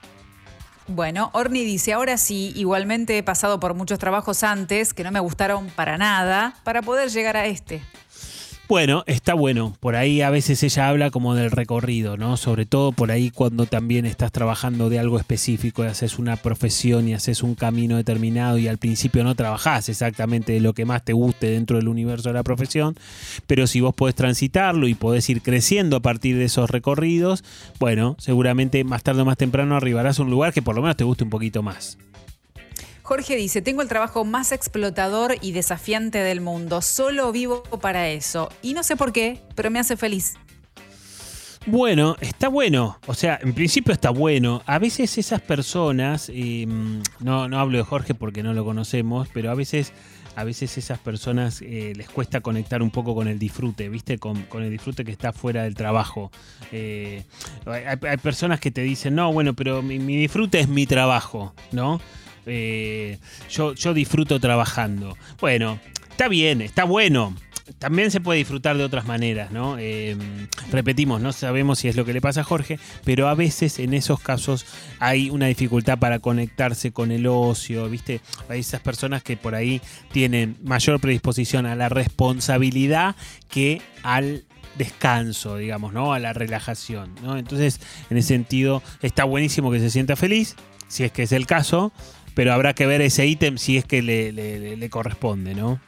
Bueno, 0.87 1.31
Orni 1.33 1.65
dice, 1.65 1.91
ahora 1.91 2.17
sí, 2.17 2.53
igualmente 2.55 3.17
he 3.17 3.23
pasado 3.23 3.59
por 3.59 3.73
muchos 3.73 3.99
trabajos 3.99 4.41
antes 4.43 4.93
que 4.93 5.03
no 5.03 5.11
me 5.11 5.19
gustaron 5.19 5.67
para 5.67 5.97
nada 5.97 6.55
para 6.63 6.81
poder 6.81 7.09
llegar 7.09 7.35
a 7.35 7.45
este. 7.45 7.81
Bueno, 8.69 9.03
está 9.07 9.33
bueno. 9.33 9.75
Por 9.79 9.95
ahí 9.95 10.21
a 10.21 10.29
veces 10.29 10.61
ella 10.61 10.89
habla 10.89 11.09
como 11.09 11.33
del 11.33 11.49
recorrido, 11.49 12.17
¿no? 12.17 12.37
Sobre 12.37 12.67
todo 12.67 12.91
por 12.91 13.09
ahí 13.09 13.31
cuando 13.31 13.65
también 13.65 14.05
estás 14.05 14.31
trabajando 14.31 14.91
de 14.91 14.99
algo 14.99 15.17
específico 15.17 15.83
y 15.83 15.87
haces 15.87 16.19
una 16.19 16.35
profesión 16.35 17.07
y 17.07 17.15
haces 17.15 17.41
un 17.41 17.55
camino 17.55 17.97
determinado 17.97 18.59
y 18.59 18.67
al 18.67 18.77
principio 18.77 19.23
no 19.23 19.33
trabajás 19.33 19.89
exactamente 19.89 20.53
de 20.53 20.59
lo 20.59 20.73
que 20.73 20.85
más 20.85 21.03
te 21.03 21.13
guste 21.13 21.49
dentro 21.49 21.77
del 21.77 21.87
universo 21.87 22.29
de 22.29 22.35
la 22.35 22.43
profesión, 22.43 22.93
pero 23.47 23.65
si 23.65 23.81
vos 23.81 23.95
podés 23.95 24.13
transitarlo 24.13 24.87
y 24.87 24.93
podés 24.93 25.27
ir 25.31 25.41
creciendo 25.41 25.95
a 25.97 26.01
partir 26.01 26.37
de 26.37 26.45
esos 26.45 26.69
recorridos, 26.69 27.43
bueno, 27.79 28.17
seguramente 28.19 28.83
más 28.83 29.01
tarde 29.01 29.23
o 29.23 29.25
más 29.25 29.37
temprano 29.37 29.77
arribarás 29.77 30.19
a 30.19 30.21
un 30.21 30.29
lugar 30.29 30.53
que 30.53 30.61
por 30.61 30.75
lo 30.75 30.83
menos 30.83 30.95
te 30.95 31.05
guste 31.05 31.23
un 31.23 31.31
poquito 31.31 31.63
más. 31.63 31.97
Jorge 33.09 33.35
dice, 33.35 33.63
tengo 33.63 33.81
el 33.81 33.87
trabajo 33.87 34.23
más 34.23 34.51
explotador 34.51 35.37
y 35.41 35.51
desafiante 35.51 36.19
del 36.19 36.41
mundo. 36.41 36.83
Solo 36.83 37.31
vivo 37.31 37.63
para 37.81 38.07
eso. 38.07 38.49
Y 38.61 38.75
no 38.75 38.83
sé 38.83 38.95
por 38.95 39.13
qué, 39.13 39.41
pero 39.55 39.71
me 39.71 39.79
hace 39.79 39.97
feliz. 39.97 40.35
Bueno, 41.65 42.15
está 42.21 42.49
bueno. 42.49 42.99
O 43.07 43.15
sea, 43.15 43.39
en 43.41 43.53
principio 43.53 43.93
está 43.93 44.11
bueno. 44.11 44.61
A 44.67 44.77
veces 44.77 45.17
esas 45.17 45.41
personas, 45.41 46.29
eh, 46.31 46.67
no, 47.19 47.49
no 47.49 47.59
hablo 47.59 47.79
de 47.79 47.83
Jorge 47.83 48.13
porque 48.13 48.43
no 48.43 48.53
lo 48.53 48.63
conocemos, 48.63 49.27
pero 49.33 49.49
a 49.49 49.55
veces, 49.55 49.91
a 50.35 50.43
veces 50.43 50.77
esas 50.77 50.99
personas 50.99 51.63
eh, 51.63 51.93
les 51.95 52.09
cuesta 52.09 52.41
conectar 52.41 52.83
un 52.83 52.91
poco 52.91 53.15
con 53.15 53.27
el 53.27 53.39
disfrute, 53.39 53.89
¿viste? 53.89 54.19
Con, 54.19 54.45
el 54.53 54.69
disfrute 54.69 55.03
que 55.03 55.11
está 55.11 55.33
fuera 55.33 55.63
del 55.63 55.73
trabajo. 55.73 56.31
Eh, 56.71 57.23
hay, 57.65 58.17
personas 58.17 58.59
que 58.59 58.69
te 58.69 58.81
dicen, 58.81 59.15
no, 59.15 59.33
bueno, 59.33 59.55
pero 59.55 59.81
mi 59.81 59.97
disfrute 60.15 60.59
es 60.59 60.67
mi 60.67 60.85
trabajo, 60.85 61.55
¿no? 61.71 61.99
Eh, 62.49 63.17
yo, 63.49 63.93
disfruto 63.93 64.39
trabajando. 64.39 65.17
Bueno, 65.39 65.79
está 66.09 66.27
bien, 66.27 66.61
está 66.61 66.83
bueno. 66.83 67.35
También 67.77 68.09
se 68.09 68.19
puede 68.19 68.39
disfrutar 68.39 68.77
de 68.77 68.83
otras 68.83 69.05
maneras, 69.05 69.51
¿no? 69.51 69.77
Eh, 69.77 70.17
repetimos, 70.71 71.21
no 71.21 71.31
sabemos 71.31 71.79
si 71.79 71.87
es 71.87 71.95
lo 71.95 72.03
que 72.03 72.13
le 72.13 72.19
pasa 72.19 72.41
a 72.41 72.43
Jorge, 72.43 72.79
pero 73.05 73.27
a 73.27 73.35
veces 73.35 73.77
en 73.77 73.93
esos 73.93 74.19
casos 74.19 74.65
hay 74.97 75.29
una 75.29 75.45
dificultad 75.45 75.99
para 75.99 76.17
conectarse 76.17 76.91
con 76.91 77.11
el 77.11 77.27
ocio, 77.27 77.87
¿viste? 77.87 78.21
Hay 78.49 78.61
esas 78.61 78.81
personas 78.81 79.21
que 79.21 79.37
por 79.37 79.53
ahí 79.53 79.81
tienen 80.11 80.57
mayor 80.63 80.99
predisposición 80.99 81.67
a 81.67 81.75
la 81.75 81.89
responsabilidad 81.89 83.15
que 83.49 83.83
al 84.01 84.45
descanso, 84.79 85.57
digamos, 85.57 85.93
¿no? 85.93 86.13
A 86.13 86.19
la 86.19 86.33
relajación, 86.33 87.13
¿no? 87.21 87.37
Entonces, 87.37 87.79
en 88.09 88.17
ese 88.17 88.29
sentido, 88.29 88.81
está 89.01 89.25
buenísimo 89.25 89.71
que 89.71 89.79
se 89.79 89.89
sienta 89.89 90.15
feliz, 90.15 90.55
si 90.87 91.03
es 91.03 91.11
que 91.11 91.23
es 91.23 91.31
el 91.31 91.45
caso, 91.45 91.91
pero 92.39 92.53
habrá 92.53 92.73
que 92.73 92.85
ver 92.87 93.01
ese 93.01 93.27
ítem 93.27 93.57
si 93.57 93.75
es 93.75 93.83
que 93.83 94.01
le, 94.01 94.31
le- 94.31 94.77
le 94.77 94.89
corresponde, 94.89 95.53
¿no? 95.53 95.81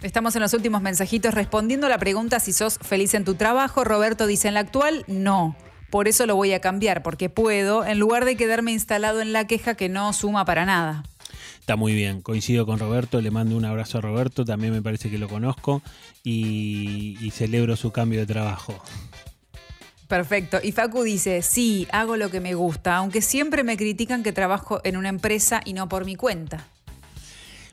Estamos 0.00 0.34
en 0.34 0.40
los 0.40 0.54
últimos 0.54 0.80
mensajitos 0.80 1.34
respondiendo 1.34 1.86
a 1.86 1.90
la 1.90 1.98
pregunta 1.98 2.40
si 2.40 2.54
sos 2.54 2.78
feliz 2.80 3.12
en 3.12 3.26
tu 3.26 3.34
trabajo. 3.34 3.84
Roberto 3.84 4.26
dice, 4.26 4.48
en 4.48 4.54
la 4.54 4.60
actual, 4.60 5.04
no. 5.06 5.54
Por 5.90 6.08
eso 6.08 6.24
lo 6.24 6.34
voy 6.34 6.54
a 6.54 6.60
cambiar, 6.62 7.02
porque 7.02 7.28
puedo, 7.28 7.84
en 7.84 7.98
lugar 7.98 8.24
de 8.24 8.36
quedarme 8.38 8.72
instalado 8.72 9.20
en 9.20 9.34
la 9.34 9.46
queja 9.46 9.74
que 9.74 9.90
no 9.90 10.14
suma 10.14 10.46
para 10.46 10.64
nada. 10.64 11.02
Está 11.58 11.76
muy 11.76 11.92
bien, 11.92 12.22
coincido 12.22 12.64
con 12.64 12.78
Roberto, 12.78 13.20
le 13.20 13.30
mando 13.30 13.54
un 13.54 13.66
abrazo 13.66 13.98
a 13.98 14.00
Roberto, 14.00 14.46
también 14.46 14.72
me 14.72 14.80
parece 14.80 15.10
que 15.10 15.18
lo 15.18 15.28
conozco 15.28 15.82
y, 16.24 17.18
y 17.20 17.30
celebro 17.32 17.76
su 17.76 17.92
cambio 17.92 18.20
de 18.20 18.26
trabajo. 18.26 18.82
Perfecto. 20.10 20.58
Y 20.60 20.72
Facu 20.72 21.04
dice, 21.04 21.40
sí, 21.40 21.86
hago 21.92 22.16
lo 22.16 22.32
que 22.32 22.40
me 22.40 22.54
gusta, 22.54 22.96
aunque 22.96 23.22
siempre 23.22 23.62
me 23.62 23.76
critican 23.76 24.24
que 24.24 24.32
trabajo 24.32 24.80
en 24.82 24.96
una 24.96 25.08
empresa 25.08 25.60
y 25.64 25.72
no 25.72 25.88
por 25.88 26.04
mi 26.04 26.16
cuenta. 26.16 26.66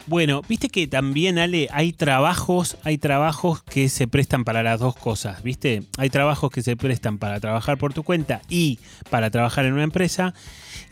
Bueno, 0.07 0.41
viste 0.47 0.69
que 0.69 0.87
también, 0.87 1.37
Ale, 1.37 1.67
hay 1.69 1.91
trabajos, 1.91 2.77
hay 2.83 2.97
trabajos 2.97 3.61
que 3.61 3.89
se 3.89 4.07
prestan 4.07 4.45
para 4.45 4.63
las 4.63 4.79
dos 4.79 4.95
cosas, 4.95 5.43
¿viste? 5.43 5.83
Hay 5.97 6.09
trabajos 6.09 6.49
que 6.49 6.61
se 6.61 6.77
prestan 6.77 7.17
para 7.17 7.41
trabajar 7.41 7.77
por 7.77 7.93
tu 7.93 8.03
cuenta 8.03 8.41
y 8.47 8.79
para 9.09 9.29
trabajar 9.31 9.65
en 9.65 9.73
una 9.73 9.83
empresa. 9.83 10.33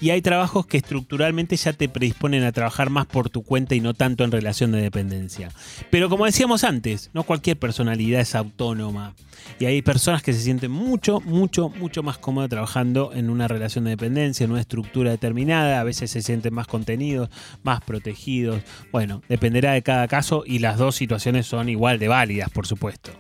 Y 0.02 0.10
hay 0.10 0.22
trabajos 0.22 0.66
que 0.66 0.76
estructuralmente 0.76 1.56
ya 1.56 1.72
te 1.72 1.88
predisponen 1.88 2.44
a 2.44 2.52
trabajar 2.52 2.90
más 2.90 3.06
por 3.06 3.30
tu 3.30 3.44
cuenta 3.44 3.76
y 3.76 3.80
no 3.80 3.94
tanto 3.94 4.26
en 4.26 4.32
relación 4.32 4.74
de 4.74 4.82
dependencia. 4.82 5.50
Pero 5.90 6.10
como 6.10 6.26
decíamos 6.26 6.66
antes, 6.66 7.10
no 7.14 7.24
cualquier 7.24 7.58
personalidad 7.58 8.20
es 8.20 8.36
autónoma. 8.36 9.16
Y 9.60 9.66
hay 9.66 9.82
personas 9.82 10.24
que 10.24 10.34
se 10.34 10.42
sienten 10.42 10.72
mucho, 10.72 11.22
mucho, 11.22 11.70
mucho 11.70 12.04
más 12.04 12.18
cómodas 12.18 12.50
trabajando 12.50 13.12
en 13.14 13.30
una 13.30 13.48
relación 13.48 13.86
de 13.86 13.92
dependencia, 13.92 14.44
en 14.44 14.52
una 14.52 14.62
estructura 14.62 15.12
determinada. 15.12 15.80
A 15.80 15.84
veces 15.84 16.12
se 16.12 16.22
sienten 16.22 16.54
más 16.54 16.68
contenidos, 16.68 17.30
más 17.64 17.82
protegidos. 17.82 18.62
Bueno, 18.92 19.05
dependerá 19.28 19.74
de 19.74 19.82
cada 19.82 20.08
caso 20.08 20.44
y 20.46 20.60
las 20.60 20.78
dos 20.78 20.96
situaciones 20.96 21.46
son 21.46 21.70
igual 21.70 22.00
de 22.00 22.08
válidas, 22.08 22.50
por 22.50 22.68
supuesto. 22.68 23.12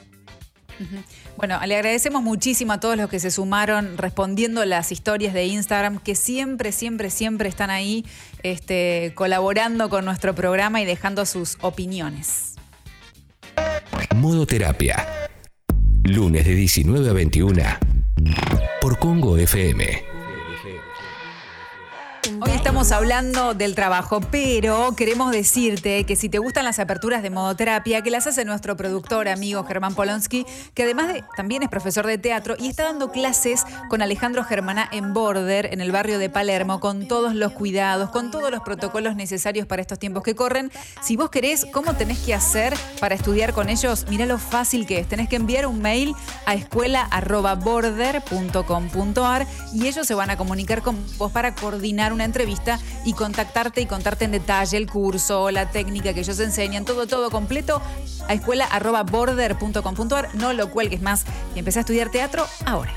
Bueno, 1.37 1.59
le 1.65 1.75
agradecemos 1.75 2.21
muchísimo 2.21 2.73
a 2.73 2.79
todos 2.79 2.97
los 2.97 3.09
que 3.09 3.19
se 3.19 3.31
sumaron 3.31 3.97
respondiendo 3.97 4.63
las 4.65 4.91
historias 4.91 5.33
de 5.33 5.45
Instagram, 5.45 5.99
que 5.99 6.15
siempre, 6.15 6.71
siempre, 6.71 7.09
siempre 7.09 7.49
están 7.49 7.69
ahí 7.69 8.05
este, 8.43 9.13
colaborando 9.15 9.89
con 9.89 10.05
nuestro 10.05 10.35
programa 10.35 10.81
y 10.81 10.85
dejando 10.85 11.25
sus 11.25 11.57
opiniones. 11.61 12.55
Modo 14.15 14.45
Terapia. 14.45 15.05
Lunes 16.03 16.45
de 16.45 16.55
19 16.55 17.09
a 17.09 17.13
21. 17.13 17.63
Por 18.81 18.99
Congo 18.99 19.37
FM. 19.37 20.03
Hoy 22.45 22.51
estamos 22.51 22.91
hablando 22.91 23.55
del 23.55 23.73
trabajo, 23.73 24.21
pero 24.21 24.95
queremos 24.95 25.31
decirte 25.31 26.03
que 26.03 26.15
si 26.15 26.29
te 26.29 26.37
gustan 26.37 26.63
las 26.63 26.77
aperturas 26.77 27.23
de 27.23 27.31
modoterapia, 27.31 28.03
que 28.03 28.11
las 28.11 28.27
hace 28.27 28.45
nuestro 28.45 28.77
productor 28.77 29.29
amigo 29.29 29.63
Germán 29.63 29.95
Polonsky, 29.95 30.45
que 30.75 30.83
además 30.83 31.11
de, 31.11 31.23
también 31.35 31.63
es 31.63 31.69
profesor 31.69 32.05
de 32.05 32.19
teatro 32.19 32.55
y 32.59 32.67
está 32.67 32.83
dando 32.83 33.11
clases 33.11 33.65
con 33.89 34.03
Alejandro 34.03 34.43
Germaná 34.43 34.87
en 34.91 35.11
Border, 35.11 35.73
en 35.73 35.81
el 35.81 35.91
barrio 35.91 36.19
de 36.19 36.29
Palermo, 36.29 36.79
con 36.79 37.07
todos 37.07 37.33
los 37.33 37.53
cuidados, 37.53 38.11
con 38.11 38.29
todos 38.29 38.51
los 38.51 38.61
protocolos 38.61 39.15
necesarios 39.15 39.65
para 39.65 39.81
estos 39.81 39.97
tiempos 39.97 40.21
que 40.21 40.35
corren. 40.35 40.71
Si 41.01 41.15
vos 41.15 41.31
querés, 41.31 41.65
¿cómo 41.73 41.95
tenés 41.95 42.19
que 42.19 42.35
hacer 42.35 42.75
para 42.99 43.15
estudiar 43.15 43.53
con 43.53 43.69
ellos? 43.69 44.05
Mirá 44.07 44.27
lo 44.27 44.37
fácil 44.37 44.85
que 44.85 44.99
es. 44.99 45.07
Tenés 45.07 45.29
que 45.29 45.37
enviar 45.37 45.65
un 45.65 45.81
mail 45.81 46.13
a 46.45 46.53
escuela.border.com.ar 46.53 49.47
y 49.73 49.87
ellos 49.87 50.05
se 50.05 50.13
van 50.13 50.29
a 50.29 50.37
comunicar 50.37 50.83
con 50.83 51.03
vos 51.17 51.31
para 51.31 51.55
coordinar 51.55 52.13
una 52.13 52.25
entrevista 52.25 52.34
y 53.05 53.13
contactarte 53.13 53.81
y 53.81 53.85
contarte 53.85 54.25
en 54.25 54.31
detalle 54.31 54.77
el 54.77 54.87
curso, 54.87 55.49
la 55.51 55.69
técnica 55.69 56.13
que 56.13 56.19
ellos 56.19 56.39
enseñan, 56.39 56.85
todo, 56.85 57.07
todo 57.07 57.31
completo 57.31 57.81
a 58.27 58.33
escuela.border.com.ar. 58.33 60.35
No 60.35 60.53
lo 60.53 60.69
cuelgues 60.69 61.01
más 61.01 61.25
y 61.55 61.59
empecé 61.59 61.79
a 61.79 61.81
estudiar 61.81 62.11
teatro 62.11 62.45
ahora. 62.65 62.93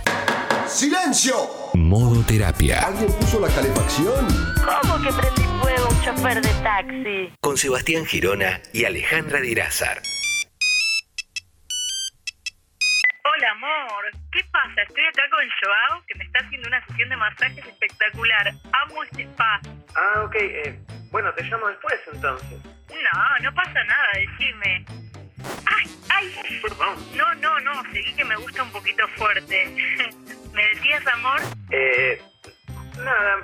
¡Silencio! 0.67 1.35
Modo 1.75 2.23
Terapia. 2.25 2.81
¿Alguien 2.81 3.13
puso 3.13 3.41
la 3.41 3.49
calefacción? 3.49 4.27
¿Cómo 4.57 5.03
que 5.03 5.13
prendí 5.13 5.43
fuego 5.61 5.89
un 5.89 6.01
chofer 6.03 6.43
de 6.43 6.51
taxi? 6.63 7.33
Con 7.41 7.57
Sebastián 7.57 8.05
Girona 8.05 8.61
y 8.73 8.85
Alejandra 8.85 9.41
Dirázar. 9.41 10.03
Amor. 13.59 14.05
¿Qué 14.31 14.41
pasa? 14.53 14.83
Estoy 14.83 15.05
acá 15.05 15.23
con 15.31 15.41
Joao, 15.61 16.03
que 16.07 16.15
me 16.17 16.25
está 16.25 16.39
haciendo 16.45 16.69
una 16.69 16.85
sesión 16.87 17.09
de 17.09 17.17
masajes 17.17 17.67
espectacular. 17.67 18.53
Amo 18.73 19.03
este 19.05 19.23
spa. 19.25 19.61
Ah, 19.97 20.23
ok. 20.23 20.35
eh, 20.37 20.79
bueno, 21.11 21.33
te 21.35 21.43
llamo 21.45 21.69
después 21.69 21.95
entonces. 22.13 22.61
No, 22.89 23.39
no 23.43 23.55
pasa 23.55 23.85
nada, 23.85 24.09
decime. 24.15 24.85
¡Ay, 25.67 25.87
ay! 26.11 26.61
Perdón. 26.63 26.97
No, 27.17 27.35
no, 27.37 27.61
no, 27.61 27.83
seguí 27.93 28.15
que 28.15 28.25
me 28.25 28.37
gusta 28.37 28.63
un 28.63 28.73
poquito 28.73 29.07
fuerte. 29.17 29.67
¿Me 30.53 30.69
decías, 30.69 31.07
amor? 31.09 31.41
Eh, 31.71 32.23
nada, 32.99 33.37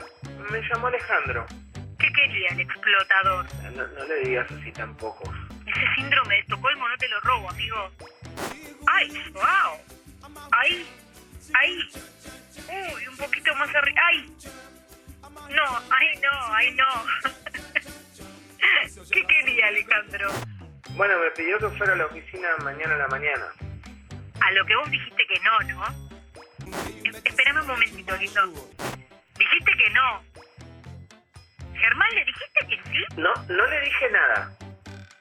me 0.51 0.61
llamó 0.61 0.89
Alejandro. 0.89 1.47
¿Qué 1.99 2.13
quería 2.13 2.49
el 2.51 2.61
explotador? 2.61 3.47
No, 3.75 3.87
no 3.87 4.05
le 4.05 4.21
digas 4.29 4.51
así 4.51 4.71
tampoco. 4.73 5.33
Ese 5.67 5.95
síndrome 5.97 6.35
de 6.35 6.41
Estocolmo 6.41 6.89
no 6.89 6.97
te 6.99 7.09
lo 7.09 7.21
robo, 7.21 7.51
amigo. 7.51 7.91
¡Ay, 8.87 9.09
wow! 9.33 10.04
¡Ahí! 10.61 10.87
¡Ahí! 11.55 11.79
¡Uy, 12.69 13.09
un 13.09 13.17
poquito 13.17 13.55
más 13.57 13.75
arriba! 13.75 14.01
¡Ay! 14.07 14.37
No, 15.51 15.65
¡ay 15.91 16.21
no! 16.23 16.55
¡ay 16.55 16.71
no! 16.73 17.05
¿Qué 19.11 19.27
quería 19.27 19.67
Alejandro? 19.67 20.31
Bueno, 20.91 21.19
me 21.19 21.31
pidió 21.33 21.59
que 21.59 21.69
fuera 21.77 21.95
a 21.95 21.97
la 21.97 22.07
oficina 22.07 22.49
mañana 22.63 22.95
a 22.95 22.99
la 22.99 23.09
mañana. 23.09 23.47
A 24.41 24.53
lo 24.53 24.65
que 24.65 24.77
vos 24.77 24.91
dijiste 24.91 25.27
que 25.27 25.41
no, 25.41 25.59
¿no? 25.61 25.85
Espérame 27.25 27.61
un 27.61 27.67
momentito, 27.67 28.17
lindo. 28.17 28.71
Dijiste 29.37 29.73
que 29.77 29.91
no. 29.91 30.23
Germán, 31.75 32.09
¿le 32.15 32.25
dijiste 32.25 32.67
que 32.69 32.83
sí? 32.91 33.05
No, 33.17 33.33
no 33.49 33.67
le 33.67 33.81
dije 33.81 34.11
nada. 34.11 34.57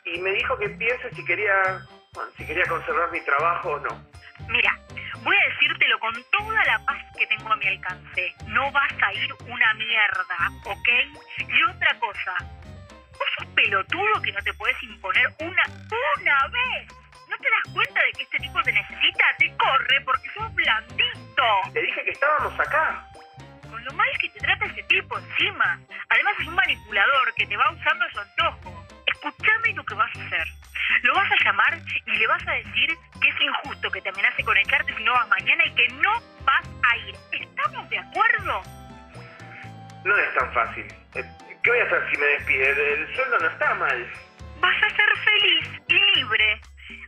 Y 0.05 0.19
me 0.19 0.31
dijo 0.31 0.57
que 0.57 0.69
piense 0.69 1.09
si 1.15 1.25
quería, 1.25 1.85
bueno, 2.13 2.31
si 2.37 2.45
quería 2.45 2.65
conservar 2.67 3.11
mi 3.11 3.21
trabajo 3.21 3.71
o 3.71 3.79
no. 3.79 4.13
Mira, 4.47 4.79
Voy 5.21 5.35
a 5.35 5.49
decírtelo 5.49 5.99
con 5.99 6.13
toda 6.31 6.63
la 6.65 6.79
paz 6.85 7.03
que 7.17 7.27
tengo 7.27 7.51
a 7.51 7.55
mi 7.55 7.67
alcance. 7.67 8.33
No 8.47 8.71
vas 8.71 8.91
a 9.01 9.13
ir 9.13 9.33
una 9.47 9.73
mierda, 9.75 10.37
¿ok? 10.65 10.89
Y 11.47 11.63
otra 11.63 11.99
cosa, 11.99 12.35
vos 12.39 13.29
sos 13.37 13.47
pelotudo 13.55 14.21
que 14.23 14.31
no 14.31 14.41
te 14.41 14.53
puedes 14.53 14.81
imponer 14.83 15.27
una, 15.39 15.63
una 15.67 16.47
vez. 16.47 16.87
¿No 17.29 17.37
te 17.37 17.49
das 17.49 17.73
cuenta 17.73 18.01
de 18.03 18.11
que 18.11 18.23
este 18.23 18.39
tipo 18.39 18.61
te 18.63 18.71
necesita? 18.71 19.23
Te 19.37 19.55
corre 19.55 20.01
porque 20.05 20.29
sos 20.31 20.53
blandito. 20.53 21.43
Te 21.73 21.81
dije 21.81 22.03
que 22.03 22.11
estábamos 22.11 22.59
acá. 22.59 23.07
Con 23.69 23.83
lo 23.83 23.93
mal 23.93 24.09
que 24.19 24.29
te 24.29 24.39
trata 24.39 24.65
ese 24.65 24.83
tipo 24.83 25.17
encima. 25.17 25.79
Además 26.09 26.33
es 26.39 26.47
un 26.47 26.55
manipulador 26.55 27.33
que 27.35 27.45
te 27.45 27.57
va 27.57 27.71
usando 27.71 28.05
a 28.05 28.11
su 28.11 28.19
antojo. 28.19 28.87
Escúchame 29.23 29.73
lo 29.73 29.85
que 29.85 29.95
vas 29.95 30.11
a 30.17 30.25
hacer. 30.25 30.47
Lo 31.03 31.13
vas 31.15 31.31
a 31.31 31.43
llamar 31.45 31.79
y 32.05 32.11
le 32.11 32.27
vas 32.27 32.45
a 32.45 32.51
decir 32.51 32.89
que 33.21 33.29
es 33.29 33.35
injusto 33.39 33.89
que 33.89 34.01
te 34.01 34.09
amenace 34.09 34.43
con 34.43 34.57
echarte 34.57 34.93
si 34.93 35.03
no 35.03 35.13
vas 35.13 35.29
mañana 35.29 35.63
y 35.65 35.75
que 35.75 35.87
no 35.87 36.11
vas 36.43 36.67
a 36.91 36.97
ir. 36.97 37.15
¿Estamos 37.31 37.89
de 37.89 37.99
acuerdo? 37.99 38.61
No 40.03 40.17
es 40.17 40.35
tan 40.35 40.53
fácil. 40.53 40.85
Eh, 41.15 41.23
¿Qué 41.63 41.69
voy 41.69 41.79
a 41.79 41.83
hacer 41.83 42.11
si 42.11 42.17
me 42.17 42.25
despide? 42.25 42.93
El 42.93 43.15
sueldo 43.15 43.39
no 43.39 43.47
está 43.47 43.73
mal. 43.75 44.11
Vas 44.59 44.83
a 44.83 44.89
ser 44.89 45.17
feliz 45.23 45.69
y 45.87 46.19
libre. 46.19 46.61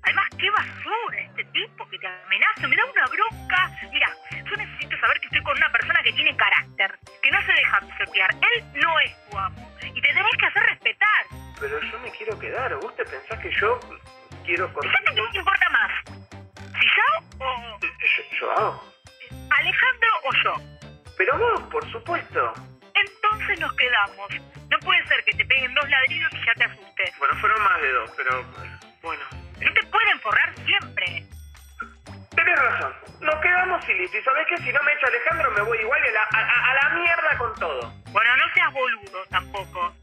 Además, 0.03 0.25
qué 0.39 0.49
basura 0.49 1.19
este 1.19 1.43
tipo 1.45 1.89
que 1.89 1.99
te 1.99 2.07
amenaza. 2.07 2.67
Me 2.67 2.77
da 2.77 2.85
una 2.85 3.05
bronca. 3.07 3.71
Mira, 3.91 4.07
yo 4.31 4.55
necesito 4.55 4.97
saber 4.99 5.19
que 5.19 5.27
estoy 5.27 5.43
con 5.43 5.57
una 5.57 5.69
persona 5.69 6.01
que 6.01 6.13
tiene 6.13 6.37
carácter, 6.37 6.97
que 7.21 7.31
no 7.31 7.41
se 7.41 7.51
deja 7.51 7.81
pisotear. 7.81 8.29
Él 8.35 8.64
quiero 12.25 12.39
quedar. 12.39 12.75
¿Vos 12.77 12.95
te 12.95 13.05
pensás 13.05 13.39
que 13.39 13.51
yo 13.59 13.79
quiero. 14.45 14.67
¿Sabes 14.67 14.91
qué 15.07 15.21
te 15.31 15.37
importa 15.37 15.69
más? 15.69 15.91
¿Si 16.79 16.85
yo 16.85 17.45
o 17.45 17.79
Yo, 17.81 18.39
yo 18.39 18.51
hago. 18.51 18.83
Alejandro 19.49 20.09
o 20.23 20.31
yo? 20.43 20.53
Pero 21.17 21.37
vos, 21.37 21.61
por 21.71 21.91
supuesto. 21.91 22.53
Entonces 22.93 23.59
nos 23.59 23.73
quedamos. 23.73 24.29
No 24.69 24.79
puede 24.79 25.05
ser 25.07 25.23
que 25.23 25.33
te 25.33 25.45
peguen 25.45 25.73
dos 25.75 25.87
ladridos 25.89 26.33
y 26.33 26.45
ya 26.45 26.53
te 26.55 26.63
asustes. 26.63 27.19
Bueno, 27.19 27.35
fueron 27.35 27.63
más 27.63 27.81
de 27.81 27.91
dos, 27.91 28.11
pero 28.17 28.43
bueno. 29.01 29.23
No 29.61 29.73
te 29.73 29.83
pueden 29.87 30.19
forrar 30.21 30.53
siempre. 30.65 31.25
Tenés 32.35 32.59
razón. 32.59 32.93
Nos 33.21 33.35
quedamos 33.35 33.87
y 33.89 33.93
listo. 33.93 34.17
Y 34.17 34.23
sabés 34.23 34.47
que 34.47 34.57
si 34.57 34.73
no 34.73 34.81
me 34.83 34.93
echa 34.93 35.07
Alejandro 35.07 35.51
me 35.51 35.61
voy 35.61 35.77
igual 35.77 36.01
a 36.01 36.11
la, 36.11 36.71
a 36.71 36.73
la 36.73 36.89
mierda 36.95 37.37
con 37.37 37.55
todo. 37.55 37.93
Bueno, 38.11 38.37
no 38.37 38.53
seas 38.53 38.73
boludo 38.73 39.25
tampoco. 39.29 39.94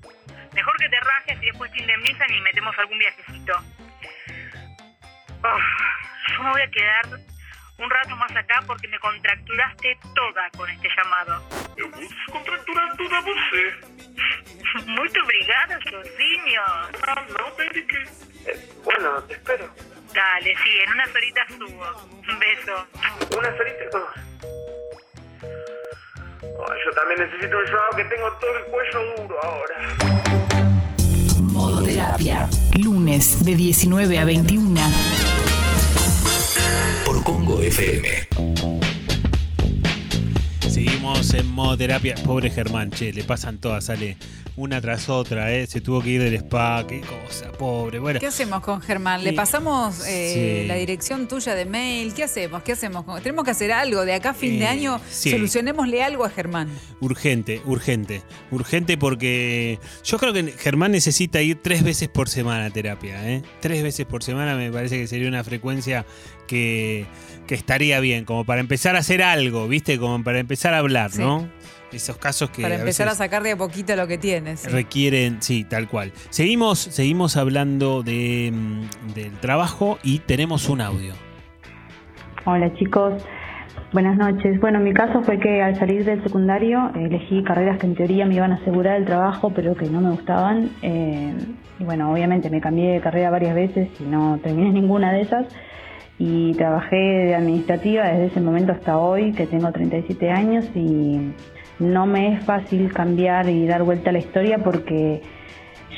Mejor 0.54 0.76
que 0.76 0.88
te 0.88 1.00
rajes 1.00 1.42
y 1.42 1.46
después 1.46 1.72
te 1.72 1.80
indemnizan 1.80 2.32
y 2.32 2.40
metemos 2.40 2.76
algún 2.78 2.98
viajecito. 2.98 3.52
Yo 5.42 6.42
me 6.42 6.50
voy 6.50 6.62
a 6.62 6.70
quedar 6.70 7.06
un 7.78 7.90
rato 7.90 8.16
más 8.16 8.30
acá 8.36 8.62
porque 8.66 8.86
me 8.88 8.98
contracturaste 8.98 9.98
toda 10.14 10.50
con 10.56 10.70
este 10.70 10.88
llamado. 10.96 11.42
Contracturar 12.30 12.96
toda 12.96 13.20
você. 13.20 13.74
Muy 14.86 15.08
obrigada, 15.08 15.78
Jorginho. 15.90 16.62
Ah, 17.06 17.24
que... 17.56 18.50
Eh, 18.50 18.68
bueno, 18.84 19.22
te 19.24 19.34
espero. 19.34 19.68
Dale, 20.14 20.54
sí, 20.62 20.80
en 20.80 20.92
unas 20.92 21.14
horitas 21.14 21.48
subo. 21.48 22.08
Un 22.28 22.38
beso. 22.38 22.86
Una 23.36 23.56
solita... 23.56 23.98
Oh. 26.58 26.74
Yo 26.84 26.90
también 26.92 27.20
necesito 27.20 27.58
un 27.58 27.64
show 27.66 27.96
que 27.96 28.04
tengo 28.04 28.30
todo 28.38 28.58
el 28.58 28.64
cuello 28.64 29.16
duro 29.16 29.38
ahora. 29.42 30.41
Lunes 32.78 33.44
de 33.44 33.54
19 33.54 34.18
a 34.18 34.24
21. 34.24 34.80
Por 37.04 37.22
Congo 37.22 37.60
FM. 37.60 38.81
Seguimos 40.72 41.34
en 41.34 41.50
modo 41.50 41.76
terapia. 41.76 42.14
Pobre 42.24 42.48
Germán, 42.50 42.90
che, 42.90 43.12
le 43.12 43.24
pasan 43.24 43.58
todas, 43.58 43.84
sale 43.84 44.16
una 44.56 44.80
tras 44.80 45.08
otra, 45.10 45.52
¿eh? 45.52 45.66
Se 45.66 45.80
tuvo 45.80 46.02
que 46.02 46.10
ir 46.10 46.22
del 46.22 46.34
spa, 46.34 46.84
qué 46.86 47.00
cosa, 47.00 47.50
pobre. 47.52 47.98
Bueno, 47.98 48.20
¿Qué 48.20 48.26
hacemos 48.26 48.60
con 48.60 48.80
Germán? 48.80 49.22
¿Le 49.24 49.32
pasamos 49.34 50.00
eh, 50.06 50.60
Sí. 50.62 50.68
la 50.68 50.74
dirección 50.76 51.26
tuya 51.28 51.54
de 51.54 51.64
mail? 51.66 52.12
¿Qué 52.14 52.24
hacemos? 52.24 52.62
¿Qué 52.62 52.72
hacemos? 52.72 53.04
con- 53.04 53.22
Tenemos 53.22 53.44
que 53.44 53.50
hacer 53.50 53.70
algo. 53.72 54.04
De 54.06 54.14
acá 54.14 54.30
a 54.30 54.34
fin 54.34 54.58
de 54.58 54.64
Eh, 54.64 54.68
año, 54.68 55.00
sí. 55.10 55.30
solucionémosle 55.30 56.02
algo 56.02 56.24
a 56.24 56.30
Germán. 56.30 56.68
urgente, 57.00 57.60
urgente. 57.66 58.22
Urgente 58.50 58.96
porque 58.96 59.78
yo 60.04 60.18
creo 60.18 60.32
que 60.32 60.52
Germán 60.58 60.92
necesita 60.92 61.40
ir 61.42 61.58
tres 61.62 61.82
veces 61.82 62.08
por 62.08 62.28
semana 62.30 62.66
a 62.66 62.70
terapia, 62.70 63.28
¿eh? 63.30 63.42
Tres 63.60 63.82
veces 63.82 64.06
por 64.06 64.22
semana 64.22 64.54
me 64.56 64.70
parece 64.70 64.98
que 64.98 65.06
sería 65.06 65.28
una 65.28 65.44
frecuencia 65.44 66.04
que, 66.46 67.06
que 67.46 67.54
estaría 67.54 68.00
bien, 68.00 68.24
como 68.24 68.44
para 68.44 68.60
empezar 68.60 68.96
a 68.96 69.00
hacer 69.00 69.22
algo, 69.22 69.68
¿viste? 69.68 69.98
Como 69.98 70.22
para 70.22 70.38
empezar 70.38 70.74
a 70.74 70.78
hablar, 70.78 71.10
Sí. 71.10 71.20
¿no? 71.22 71.48
Esos 71.92 72.16
casos 72.16 72.48
que 72.48 72.62
Para 72.62 72.76
empezar 72.76 73.06
a 73.06 73.10
veces 73.10 73.18
sacar 73.18 73.42
de 73.42 73.52
a 73.52 73.56
poquito 73.56 73.94
lo 73.96 74.06
que 74.06 74.16
tienes. 74.16 74.60
sí. 74.60 74.68
requieren, 74.70 75.42
sí, 75.42 75.64
tal 75.64 75.88
cual. 75.88 76.10
Seguimos, 76.30 76.78
seguimos 76.78 77.36
hablando 77.36 78.02
de, 78.02 78.50
mm, 78.50 79.12
del 79.14 79.32
trabajo 79.40 79.98
y 80.02 80.20
tenemos 80.20 80.70
un 80.70 80.80
audio. 80.80 81.12
Hola 82.44 82.72
chicos, 82.74 83.22
buenas 83.92 84.16
noches. 84.16 84.58
Bueno, 84.60 84.80
mi 84.80 84.92
caso 84.94 85.22
fue 85.22 85.38
que 85.38 85.62
al 85.62 85.76
salir 85.78 86.04
del 86.04 86.22
secundario 86.22 86.90
elegí 86.94 87.44
carreras 87.44 87.78
que 87.78 87.86
en 87.86 87.94
teoría 87.94 88.24
me 88.26 88.36
iban 88.36 88.52
a 88.52 88.56
asegurar 88.56 88.96
el 88.96 89.04
trabajo, 89.04 89.52
pero 89.54 89.74
que 89.74 89.88
no 89.90 90.00
me 90.00 90.10
gustaban. 90.12 90.70
Eh, 90.82 91.34
y 91.78 91.84
bueno, 91.84 92.10
obviamente 92.10 92.48
me 92.50 92.60
cambié 92.60 92.92
de 92.94 93.00
carrera 93.00 93.30
varias 93.30 93.54
veces 93.54 93.88
y 94.00 94.04
no 94.04 94.38
terminé 94.42 94.70
ninguna 94.80 95.12
de 95.12 95.20
esas. 95.22 95.44
Y 96.18 96.52
trabajé 96.54 96.96
de 96.96 97.34
administrativa 97.34 98.04
desde 98.04 98.26
ese 98.26 98.40
momento 98.40 98.72
hasta 98.72 98.98
hoy, 98.98 99.32
que 99.32 99.46
tengo 99.46 99.72
37 99.72 100.30
años, 100.30 100.70
y 100.74 101.32
no 101.78 102.06
me 102.06 102.34
es 102.34 102.44
fácil 102.44 102.92
cambiar 102.92 103.48
y 103.48 103.66
dar 103.66 103.82
vuelta 103.82 104.10
a 104.10 104.12
la 104.12 104.20
historia 104.20 104.58
porque 104.58 105.22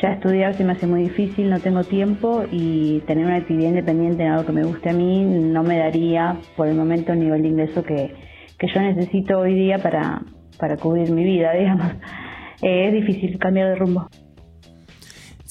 ya 0.01 0.13
estudiar 0.13 0.55
se 0.55 0.65
me 0.65 0.73
hace 0.73 0.87
muy 0.87 1.03
difícil, 1.03 1.51
no 1.51 1.61
tengo 1.61 1.85
tiempo 1.85 2.45
y 2.51 3.01
tener 3.07 3.27
una 3.27 3.37
actividad 3.37 3.69
independiente 3.69 4.23
en 4.23 4.33
algo 4.33 4.47
que 4.47 4.53
me 4.53 4.65
guste 4.65 4.91
a 4.91 4.93
mí 4.93 5.23
no 5.25 5.63
me 5.63 5.79
daría 5.79 6.37
por 6.57 6.69
el 6.69 6.75
momento 6.75 7.13
el 7.13 7.21
nivel 7.21 7.43
de 7.43 7.49
ingreso 7.49 7.83
que, 7.83 8.13
que 8.59 8.67
yo 8.67 8.81
necesito 8.81 9.39
hoy 9.39 9.55
día 9.55 9.79
para, 9.79 10.23
para 10.59 10.77
cubrir 10.77 11.11
mi 11.11 11.25
vida, 11.25 11.53
digamos. 11.59 11.93
Eh, 12.63 12.89
es 12.89 12.93
difícil 12.93 13.39
cambiar 13.39 13.69
de 13.69 13.77
rumbo. 13.77 14.09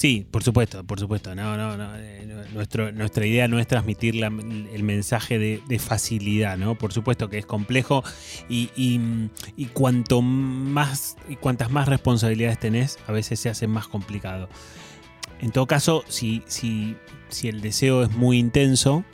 Sí, 0.03 0.27
por 0.29 0.43
supuesto, 0.43 0.83
por 0.83 0.99
supuesto. 0.99 1.33
No, 1.33 1.55
no, 1.55 1.77
no. 1.77 1.95
eh, 1.95 2.27
nuestro, 2.53 2.91
nuestra 2.91 3.25
idea 3.25 3.47
no 3.47 3.57
es 3.57 3.67
transmitir 3.67 4.21
el 4.21 4.83
mensaje 4.83 5.39
de, 5.39 5.79
facilidad, 5.79 6.57
¿no? 6.57 6.77
Por 6.77 6.91
supuesto 6.91 7.29
que 7.29 7.37
es 7.37 7.45
complejo 7.45 8.03
y 8.49 8.99
cuanto 9.71 10.21
más 10.21 11.15
y 11.29 11.37
cuantas 11.37 11.71
más 11.71 11.87
responsabilidades 11.87 12.59
tenés, 12.59 12.99
a 13.07 13.13
veces 13.13 13.39
se 13.39 13.47
hace 13.47 13.65
más 13.67 13.87
complicado. 13.87 14.49
En 15.39 15.51
todo 15.51 15.67
caso, 15.67 16.03
si, 16.09 16.43
si, 16.47 16.97
si 17.29 17.47
el 17.47 17.61
deseo 17.61 18.03
es 18.03 18.11
muy 18.11 18.39
intenso, 18.39 19.05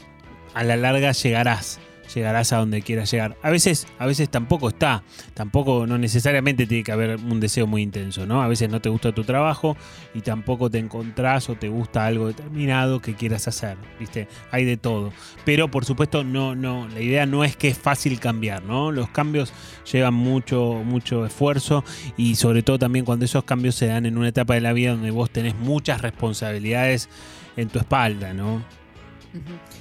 a 0.55 0.63
la 0.63 0.75
larga 0.75 1.11
llegarás. 1.11 1.79
Llegarás 2.14 2.53
a 2.53 2.57
donde 2.57 2.82
quieras 2.82 3.12
llegar. 3.12 3.38
A 3.41 3.49
veces, 3.49 3.88
a 3.99 4.05
veces 4.05 4.30
tampoco 4.30 4.70
está. 4.70 5.03
Tampoco, 5.34 5.86
no 5.88 5.97
necesariamente 5.97 6.66
tiene 6.66 6.84
que 6.84 6.91
haber 6.91 7.18
un 7.18 7.39
deseo 7.39 7.68
muy 7.68 7.82
intenso, 7.82 8.26
¿no? 8.26 8.41
A 8.41 8.47
veces 8.47 8.70
no 8.70 8.82
te 8.82 8.89
gusta 8.89 9.12
tu 9.14 9.24
trabajo 9.24 9.78
y 10.14 10.22
tampoco 10.22 10.70
te 10.70 10.80
encontrás 10.80 11.49
o 11.49 11.55
te 11.55 11.70
gusta 11.70 12.05
algo 12.05 12.28
determinado 12.28 12.99
que 12.99 13.14
quieras 13.14 13.47
hacer, 13.47 13.78
¿viste? 13.99 14.28
Hay 14.51 14.66
de 14.66 14.78
todo. 14.78 15.12
Pero 15.45 15.70
por 15.70 15.86
supuesto, 15.86 16.24
no, 16.24 16.55
no, 16.55 16.88
la 16.88 17.01
idea 17.01 17.26
no 17.26 17.43
es 17.43 17.55
que 17.55 17.70
es 17.70 17.78
fácil 17.78 18.20
cambiar, 18.20 18.64
¿no? 18.64 18.91
Los 18.91 19.10
cambios 19.10 19.53
llevan 19.91 20.14
mucho, 20.14 20.82
mucho 20.84 21.26
esfuerzo 21.26 21.84
y 22.18 22.36
sobre 22.36 22.64
todo 22.64 22.80
también 22.80 23.05
cuando 23.05 23.26
esos 23.26 23.43
cambios 23.43 23.76
se 23.76 23.88
dan 23.88 24.05
en 24.05 24.18
una 24.18 24.30
etapa 24.30 24.53
de 24.55 24.62
la 24.62 24.74
vida 24.74 24.91
donde 24.91 25.12
vos 25.12 25.30
tenés 25.30 25.55
muchas 25.55 26.01
responsabilidades 26.01 27.10
en 27.57 27.70
tu 27.70 27.80
espalda, 27.80 28.34
¿no? 28.34 28.64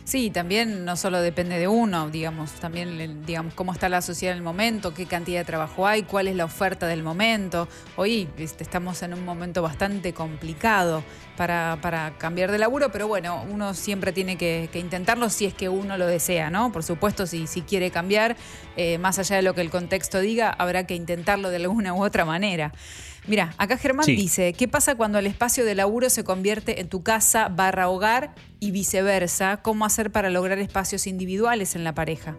Sí, 0.05 0.30
también 0.30 0.84
no 0.84 0.96
solo 0.96 1.20
depende 1.20 1.59
de 1.59 1.68
uno, 1.68 2.11
digamos, 2.11 2.53
también 2.53 3.24
digamos 3.24 3.55
cómo 3.55 3.72
está 3.72 3.88
la 3.88 4.03
sociedad 4.03 4.32
en 4.32 4.38
el 4.38 4.44
momento, 4.44 4.94
qué 4.94 5.07
cantidad 5.07 5.40
de 5.40 5.44
trabajo 5.44 5.86
hay, 5.86 6.03
cuál 6.03 6.28
es 6.28 6.36
la 6.36 6.44
oferta 6.44 6.86
del 6.86 7.03
momento. 7.03 7.68
Hoy 7.96 8.28
este, 8.36 8.62
estamos 8.62 9.03
en 9.03 9.14
un 9.14 9.24
momento 9.24 9.62
bastante 9.62 10.12
complicado 10.12 11.03
para, 11.36 11.78
para 11.80 12.16
cambiar 12.18 12.51
de 12.51 12.59
laburo, 12.59 12.90
pero 12.90 13.09
bueno, 13.09 13.44
uno 13.51 13.74
siempre 13.74 14.12
tiene 14.12 14.36
que, 14.36 14.68
que 14.72 14.80
intentarlo 14.80 15.30
si 15.30 15.46
es 15.46 15.55
que 15.55 15.68
uno 15.68 15.96
lo 15.96 16.07
desea, 16.07 16.51
¿no? 16.51 16.72
Por 16.72 16.82
supuesto, 16.82 17.26
si, 17.26 17.46
si 17.46 17.62
quiere 17.62 17.90
cambiar, 17.90 18.36
eh, 18.76 18.99
más 18.99 19.18
allá 19.18 19.36
de 19.36 19.42
lo 19.42 19.55
que 19.55 19.61
el 19.61 19.70
contexto 19.70 20.20
diga, 20.20 20.51
habrá 20.51 20.86
que 20.86 20.94
intentarlo 20.94 21.51
de 21.51 21.57
alguna 21.57 21.94
u 21.94 22.05
otra 22.05 22.24
manera. 22.24 22.72
Mira, 23.29 23.55
acá 23.59 23.76
Germán 23.76 24.07
Sí. 24.07 24.16
dice, 24.16 24.55
¿qué 24.55 24.66
pasa 24.68 24.95
cuando 24.95 25.18
el 25.18 25.26
espacio 25.26 25.64
de 25.64 25.74
laburo 25.74 26.09
se 26.11 26.24
convierte 26.24 26.81
en 26.81 26.89
tu 26.89 27.03
casa 27.03 27.49
barra 27.49 27.89
hogar 27.89 28.35
y 28.59 28.70
viceversa? 28.70 29.59
¿Cómo 29.62 29.85
hacer 29.85 30.11
para 30.11 30.31
lograr 30.31 30.59
espacios 30.59 31.07
individuales 31.07 31.76
en 31.76 31.85
la 31.85 31.95
pareja? 31.95 32.37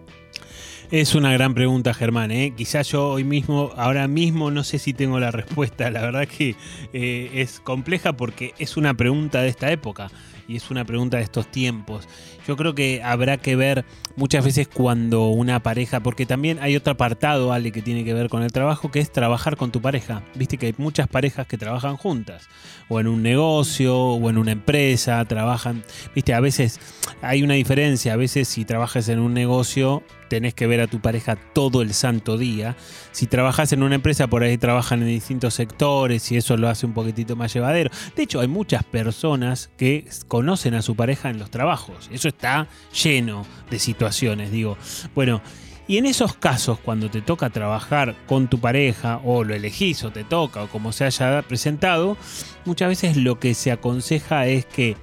Es 0.92 1.14
una 1.14 1.32
gran 1.32 1.54
pregunta, 1.54 1.94
Germán. 1.94 2.32
¿eh? 2.32 2.54
Quizás 2.58 2.88
yo 2.90 3.10
hoy 3.10 3.24
mismo, 3.24 3.72
ahora 3.78 4.08
mismo, 4.08 4.50
no 4.50 4.64
sé 4.64 4.80
si 4.80 4.92
tengo 4.94 5.20
la 5.20 5.30
respuesta. 5.30 5.92
La 5.92 6.02
verdad 6.02 6.28
que 6.28 6.56
eh, 6.94 7.30
es 7.36 7.60
compleja 7.60 8.14
porque 8.14 8.56
es 8.58 8.76
una 8.76 8.96
pregunta 8.96 9.42
de 9.44 9.50
esta 9.50 9.72
época 9.72 10.10
y 10.50 10.56
es 10.56 10.72
una 10.72 10.84
pregunta 10.84 11.18
de 11.18 11.24
estos 11.24 11.50
tiempos. 11.52 12.08
Yo 12.48 12.58
creo 12.58 12.74
que 12.74 13.04
habrá 13.04 13.38
que 13.38 13.56
ver 13.56 13.86
muchas 14.16 14.44
veces 14.44 14.68
cuando 14.68 15.28
una 15.28 15.62
pareja, 15.62 16.00
porque 16.00 16.26
también 16.26 16.58
hay 16.60 16.76
otro 16.76 16.94
apartado, 16.94 17.54
Ale, 17.54 17.72
que 17.72 17.84
tiene 17.84 18.04
que 18.04 18.16
ver 18.16 18.30
con 18.30 18.42
el 18.42 18.52
trabajo, 18.52 18.90
que 18.90 19.00
es 19.00 19.12
trabajar 19.12 19.58
con 19.58 19.72
tu 19.72 19.80
pareja. 19.80 20.24
Viste 20.34 20.58
que 20.58 20.66
hay 20.66 20.76
muchas 20.80 21.08
parejas 21.08 21.46
que 21.46 21.60
trabajan 21.60 21.98
juntas, 21.98 22.50
o 22.88 23.00
en 23.00 23.08
un 23.08 23.22
negocio, 23.22 23.96
o 23.96 24.30
en 24.30 24.40
una 24.40 24.52
empresa, 24.52 25.24
trabajan, 25.26 25.84
viste, 26.16 26.34
a 26.34 26.40
veces 26.40 26.80
hay 27.22 27.44
una 27.44 27.54
diferencia. 27.54 28.14
A 28.14 28.18
veces 28.18 28.48
si 28.48 28.66
trabajas 28.66 29.08
en 29.10 29.20
un 29.20 29.36
negocio, 29.36 30.04
tenés 30.30 30.56
que 30.56 30.66
ver 30.66 30.82
a 30.82 30.88
tu 30.88 31.00
pareja 31.00 31.36
todo 31.36 31.84
el 31.84 31.94
santo 31.94 32.38
día. 32.38 32.76
Si 33.20 33.28
trabajas 33.28 33.74
en 33.74 33.84
una 33.84 33.96
empresa, 33.96 34.28
por 34.28 34.44
ahí 34.44 34.58
trabajan 34.58 35.02
en 35.02 35.10
distintos 35.10 35.54
sectores 35.54 36.32
y 36.32 36.38
eso 36.38 36.56
lo 36.56 36.70
hace 36.70 36.86
un 36.86 36.94
poquitito 36.94 37.36
más 37.36 37.54
llevadero. 37.54 37.92
De 38.16 38.24
hecho, 38.24 38.40
hay 38.40 38.48
muchas 38.48 38.86
personas 38.86 39.70
que 39.76 40.08
conocen 40.30 40.74
a 40.74 40.82
su 40.82 40.96
pareja 40.96 41.30
en 41.30 41.38
los 41.38 41.52
trabajos. 41.52 42.10
Eso 42.14 42.30
está 42.30 42.70
lleno 42.94 43.46
de 43.70 43.78
situaciones, 43.78 44.52
digo. 44.52 44.78
Bueno, 45.16 45.42
y 45.86 45.98
en 45.98 46.06
esos 46.06 46.34
casos, 46.34 46.80
cuando 46.80 47.10
te 47.12 47.20
toca 47.20 47.50
trabajar 47.50 48.16
con 48.26 48.48
tu 48.48 48.62
pareja, 48.62 49.20
o 49.26 49.44
lo 49.44 49.54
elegís, 49.54 50.02
o 50.06 50.12
te 50.12 50.24
toca, 50.24 50.64
o 50.64 50.70
como 50.70 50.94
se 50.94 51.04
haya 51.04 51.42
presentado, 51.42 52.16
muchas 52.64 52.88
veces 52.88 53.18
lo 53.18 53.38
que 53.38 53.54
se 53.54 53.74
aconseja 53.74 54.48
es 54.48 54.66
que 54.66 54.96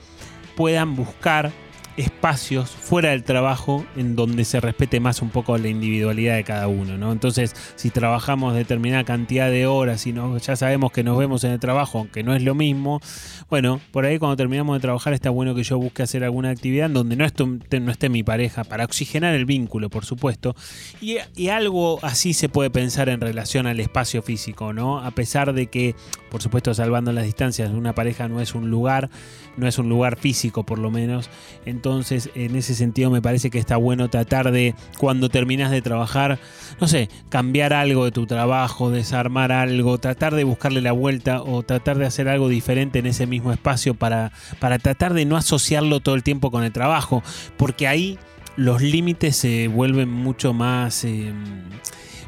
puedan 0.56 0.96
buscar 0.96 1.52
espacios 1.96 2.70
fuera 2.70 3.10
del 3.10 3.24
trabajo 3.24 3.84
en 3.96 4.16
donde 4.16 4.44
se 4.44 4.60
respete 4.60 5.00
más 5.00 5.22
un 5.22 5.30
poco 5.30 5.56
la 5.58 5.68
individualidad 5.68 6.36
de 6.36 6.44
cada 6.44 6.68
uno, 6.68 6.98
¿no? 6.98 7.12
Entonces, 7.12 7.54
si 7.76 7.90
trabajamos 7.90 8.54
determinada 8.54 9.04
cantidad 9.04 9.50
de 9.50 9.66
horas 9.66 10.06
y 10.06 10.12
no, 10.12 10.36
ya 10.38 10.56
sabemos 10.56 10.92
que 10.92 11.02
nos 11.02 11.16
vemos 11.18 11.44
en 11.44 11.52
el 11.52 11.60
trabajo, 11.60 11.98
aunque 11.98 12.22
no 12.22 12.34
es 12.34 12.42
lo 12.42 12.54
mismo, 12.54 13.00
bueno, 13.48 13.80
por 13.92 14.04
ahí 14.04 14.18
cuando 14.18 14.36
terminamos 14.36 14.76
de 14.76 14.80
trabajar 14.80 15.12
está 15.12 15.30
bueno 15.30 15.54
que 15.54 15.62
yo 15.62 15.78
busque 15.78 16.02
hacer 16.02 16.24
alguna 16.24 16.50
actividad 16.50 16.86
en 16.86 16.94
donde 16.94 17.16
no, 17.16 17.24
esté, 17.24 17.44
no 17.80 17.90
esté 17.90 18.08
mi 18.08 18.22
pareja, 18.22 18.64
para 18.64 18.84
oxigenar 18.84 19.34
el 19.34 19.44
vínculo, 19.44 19.90
por 19.90 20.04
supuesto. 20.04 20.54
Y, 21.00 21.16
y 21.34 21.48
algo 21.48 21.98
así 22.02 22.34
se 22.34 22.48
puede 22.48 22.70
pensar 22.70 23.08
en 23.08 23.20
relación 23.20 23.66
al 23.66 23.80
espacio 23.80 24.22
físico, 24.22 24.72
¿no? 24.72 24.98
A 24.98 25.10
pesar 25.12 25.52
de 25.52 25.68
que, 25.68 25.94
por 26.30 26.42
supuesto, 26.42 26.74
salvando 26.74 27.12
las 27.12 27.24
distancias, 27.24 27.70
una 27.70 27.94
pareja 27.94 28.28
no 28.28 28.40
es 28.40 28.54
un 28.54 28.70
lugar, 28.70 29.10
no 29.56 29.66
es 29.66 29.78
un 29.78 29.88
lugar 29.88 30.16
físico 30.16 30.64
por 30.64 30.78
lo 30.78 30.90
menos. 30.90 31.30
Entonces, 31.64 32.30
en 32.34 32.56
ese 32.56 32.74
sentido 32.74 33.10
me 33.10 33.22
parece 33.22 33.50
que 33.50 33.58
está 33.58 33.76
bueno 33.76 34.08
tratar 34.08 34.52
de, 34.52 34.74
cuando 34.98 35.28
terminas 35.28 35.70
de 35.70 35.82
trabajar, 35.82 36.38
no 36.80 36.88
sé, 36.88 37.08
cambiar 37.28 37.72
algo 37.72 38.04
de 38.04 38.12
tu 38.12 38.26
trabajo, 38.26 38.90
desarmar 38.90 39.52
algo, 39.52 39.98
tratar 39.98 40.34
de 40.34 40.44
buscarle 40.44 40.80
la 40.80 40.92
vuelta 40.92 41.42
o 41.42 41.62
tratar 41.62 41.98
de 41.98 42.06
hacer 42.06 42.28
algo 42.28 42.48
diferente 42.48 42.98
en 42.98 43.06
ese 43.06 43.26
mismo 43.26 43.52
espacio 43.52 43.94
para, 43.94 44.32
para 44.60 44.78
tratar 44.78 45.14
de 45.14 45.24
no 45.24 45.36
asociarlo 45.36 46.00
todo 46.00 46.14
el 46.14 46.22
tiempo 46.22 46.50
con 46.50 46.64
el 46.64 46.72
trabajo, 46.72 47.22
porque 47.56 47.86
ahí 47.86 48.18
los 48.56 48.80
límites 48.82 49.36
se 49.36 49.68
vuelven 49.68 50.10
mucho 50.10 50.52
más... 50.52 51.04
Eh, 51.04 51.32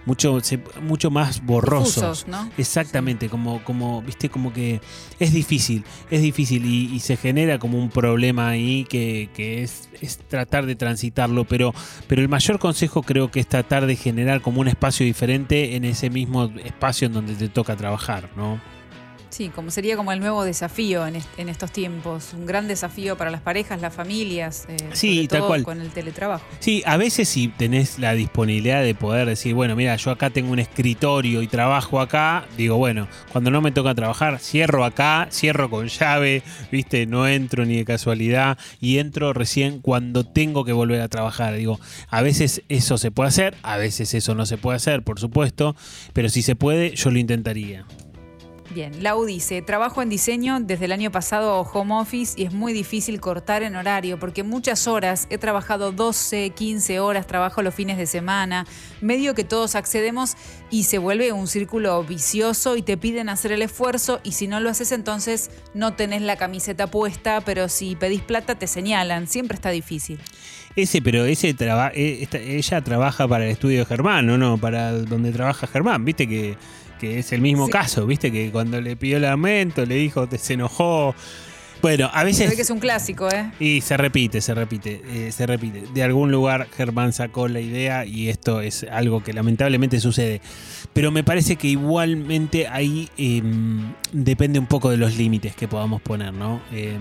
mucho, 0.08 0.40
mucho 0.80 1.10
más 1.10 1.44
borrosos. 1.44 2.26
¿no? 2.26 2.50
Exactamente, 2.56 3.28
como, 3.28 3.62
como, 3.62 4.00
viste, 4.00 4.30
como 4.30 4.54
que 4.54 4.80
es 5.18 5.34
difícil, 5.34 5.84
es 6.10 6.22
difícil 6.22 6.64
y, 6.64 6.98
se 7.00 7.16
genera 7.16 7.58
como 7.58 7.78
un 7.78 7.90
problema 7.90 8.48
ahí 8.48 8.84
que, 8.88 9.28
que 9.34 9.62
es, 9.62 9.88
es, 10.00 10.18
tratar 10.18 10.66
de 10.66 10.74
transitarlo, 10.76 11.44
pero, 11.44 11.74
pero 12.06 12.22
el 12.22 12.28
mayor 12.28 12.58
consejo 12.58 13.02
creo 13.02 13.30
que 13.30 13.40
es 13.40 13.46
tratar 13.46 13.86
de 13.86 13.96
generar 13.96 14.40
como 14.40 14.60
un 14.60 14.68
espacio 14.68 15.04
diferente 15.04 15.76
en 15.76 15.84
ese 15.84 16.10
mismo 16.10 16.50
espacio 16.64 17.06
en 17.06 17.12
donde 17.12 17.34
te 17.34 17.48
toca 17.48 17.76
trabajar, 17.76 18.30
¿no? 18.36 18.60
Sí, 19.30 19.50
como 19.54 19.70
sería 19.70 19.96
como 19.96 20.12
el 20.12 20.20
nuevo 20.20 20.42
desafío 20.42 21.06
en, 21.06 21.16
en, 21.36 21.48
estos 21.48 21.70
tiempos, 21.70 22.32
un 22.32 22.46
gran 22.46 22.66
desafío 22.66 23.16
para 23.16 23.30
las 23.30 23.42
parejas, 23.42 23.80
las 23.80 23.94
familias, 23.94 24.66
eh, 24.68 24.76
sí, 24.92 25.28
tal 25.28 25.46
cual. 25.46 25.62
con 25.64 25.80
el 25.80 25.90
teletrabajo. 25.90 26.44
Sí, 26.60 26.82
a 26.86 26.96
veces 26.96 27.28
si 27.28 27.48
tenés 27.48 27.98
la 27.98 28.14
disponibilidad 28.14 28.82
de 28.82 28.94
poder 28.94 29.28
decir, 29.28 29.54
bueno, 29.54 29.76
mira, 29.76 29.96
yo 29.96 30.10
acá 30.10 30.30
tengo 30.30 30.50
un 30.50 30.58
escritorio 30.58 31.42
y 31.42 31.46
trabajo 31.46 32.00
acá, 32.00 32.46
digo, 32.56 32.76
bueno, 32.76 33.06
cuando 33.30 33.50
no 33.50 33.60
me 33.60 33.70
toca 33.70 33.94
trabajar, 33.94 34.38
cierro 34.38 34.84
acá, 34.84 35.28
cierro 35.30 35.68
con 35.68 35.88
llave, 35.88 36.42
viste, 36.72 37.06
no 37.06 37.28
entro 37.28 37.66
ni 37.66 37.76
de 37.76 37.84
casualidad 37.84 38.56
y 38.80 38.98
entro 38.98 39.34
recién 39.34 39.80
cuando 39.80 40.24
tengo 40.24 40.64
que 40.64 40.72
volver 40.72 41.02
a 41.02 41.08
trabajar. 41.08 41.54
Digo, 41.54 41.78
a 42.08 42.22
veces 42.22 42.62
eso 42.70 42.96
se 42.96 43.10
puede 43.10 43.28
hacer, 43.28 43.56
a 43.62 43.76
veces 43.76 44.14
eso 44.14 44.34
no 44.34 44.46
se 44.46 44.56
puede 44.56 44.76
hacer, 44.76 45.02
por 45.02 45.20
supuesto, 45.20 45.76
pero 46.14 46.30
si 46.30 46.40
se 46.40 46.56
puede, 46.56 46.94
yo 46.94 47.10
lo 47.10 47.18
intentaría. 47.18 47.84
Bien, 48.70 49.02
Lau 49.02 49.24
dice, 49.24 49.62
trabajo 49.62 50.02
en 50.02 50.10
diseño 50.10 50.60
desde 50.60 50.84
el 50.84 50.92
año 50.92 51.10
pasado 51.10 51.62
home 51.62 51.94
office 51.94 52.38
y 52.38 52.44
es 52.44 52.52
muy 52.52 52.74
difícil 52.74 53.18
cortar 53.18 53.62
en 53.62 53.76
horario 53.76 54.18
porque 54.18 54.42
muchas 54.42 54.86
horas, 54.86 55.26
he 55.30 55.38
trabajado 55.38 55.90
12, 55.90 56.50
15 56.50 57.00
horas, 57.00 57.26
trabajo 57.26 57.62
los 57.62 57.74
fines 57.74 57.96
de 57.96 58.06
semana, 58.06 58.66
medio 59.00 59.34
que 59.34 59.42
todos 59.42 59.74
accedemos 59.74 60.36
y 60.70 60.84
se 60.84 60.98
vuelve 60.98 61.32
un 61.32 61.46
círculo 61.46 62.04
vicioso 62.04 62.76
y 62.76 62.82
te 62.82 62.98
piden 62.98 63.30
hacer 63.30 63.52
el 63.52 63.62
esfuerzo 63.62 64.20
y 64.22 64.32
si 64.32 64.48
no 64.48 64.60
lo 64.60 64.68
haces 64.68 64.92
entonces 64.92 65.50
no 65.72 65.94
tenés 65.94 66.20
la 66.20 66.36
camiseta 66.36 66.88
puesta, 66.88 67.40
pero 67.40 67.70
si 67.70 67.96
pedís 67.96 68.20
plata 68.20 68.56
te 68.56 68.66
señalan, 68.66 69.28
siempre 69.28 69.54
está 69.54 69.70
difícil. 69.70 70.18
Ese, 70.76 71.00
pero 71.00 71.24
ese 71.24 71.54
traba, 71.54 71.90
eh, 71.94 72.28
ella 72.34 72.82
trabaja 72.82 73.26
para 73.26 73.46
el 73.46 73.50
estudio 73.50 73.80
de 73.80 73.86
Germán, 73.86 74.26
no? 74.26 74.58
Para 74.58 74.92
donde 74.92 75.32
trabaja 75.32 75.66
Germán, 75.66 76.04
viste 76.04 76.28
que 76.28 76.56
que 76.98 77.18
es 77.18 77.32
el 77.32 77.40
mismo 77.40 77.68
caso, 77.68 78.06
viste 78.06 78.30
que 78.30 78.50
cuando 78.50 78.80
le 78.80 78.96
pidió 78.96 79.16
el 79.16 79.24
aumento 79.24 79.86
le 79.86 79.94
dijo, 79.96 80.26
te 80.28 80.38
se 80.38 80.54
enojó. 80.54 81.14
Bueno, 81.80 82.10
a 82.12 82.24
veces. 82.24 82.50
Se 82.50 82.56
que 82.56 82.62
es 82.62 82.70
un 82.70 82.80
clásico, 82.80 83.28
¿eh? 83.28 83.50
Y 83.60 83.80
se 83.82 83.96
repite, 83.96 84.40
se 84.40 84.54
repite, 84.54 85.00
eh, 85.06 85.32
se 85.32 85.46
repite. 85.46 85.84
De 85.94 86.02
algún 86.02 86.32
lugar 86.32 86.66
Germán 86.76 87.12
sacó 87.12 87.46
la 87.46 87.60
idea 87.60 88.04
y 88.04 88.28
esto 88.28 88.60
es 88.60 88.84
algo 88.90 89.22
que 89.22 89.32
lamentablemente 89.32 90.00
sucede. 90.00 90.40
Pero 90.92 91.12
me 91.12 91.22
parece 91.22 91.56
que 91.56 91.68
igualmente 91.68 92.66
ahí 92.66 93.08
em, 93.16 93.92
depende 94.12 94.58
un 94.58 94.66
poco 94.66 94.90
de 94.90 94.96
los 94.96 95.16
límites 95.16 95.54
que 95.54 95.68
podamos 95.68 96.02
poner, 96.02 96.32
¿no? 96.32 96.60
Em, 96.72 96.98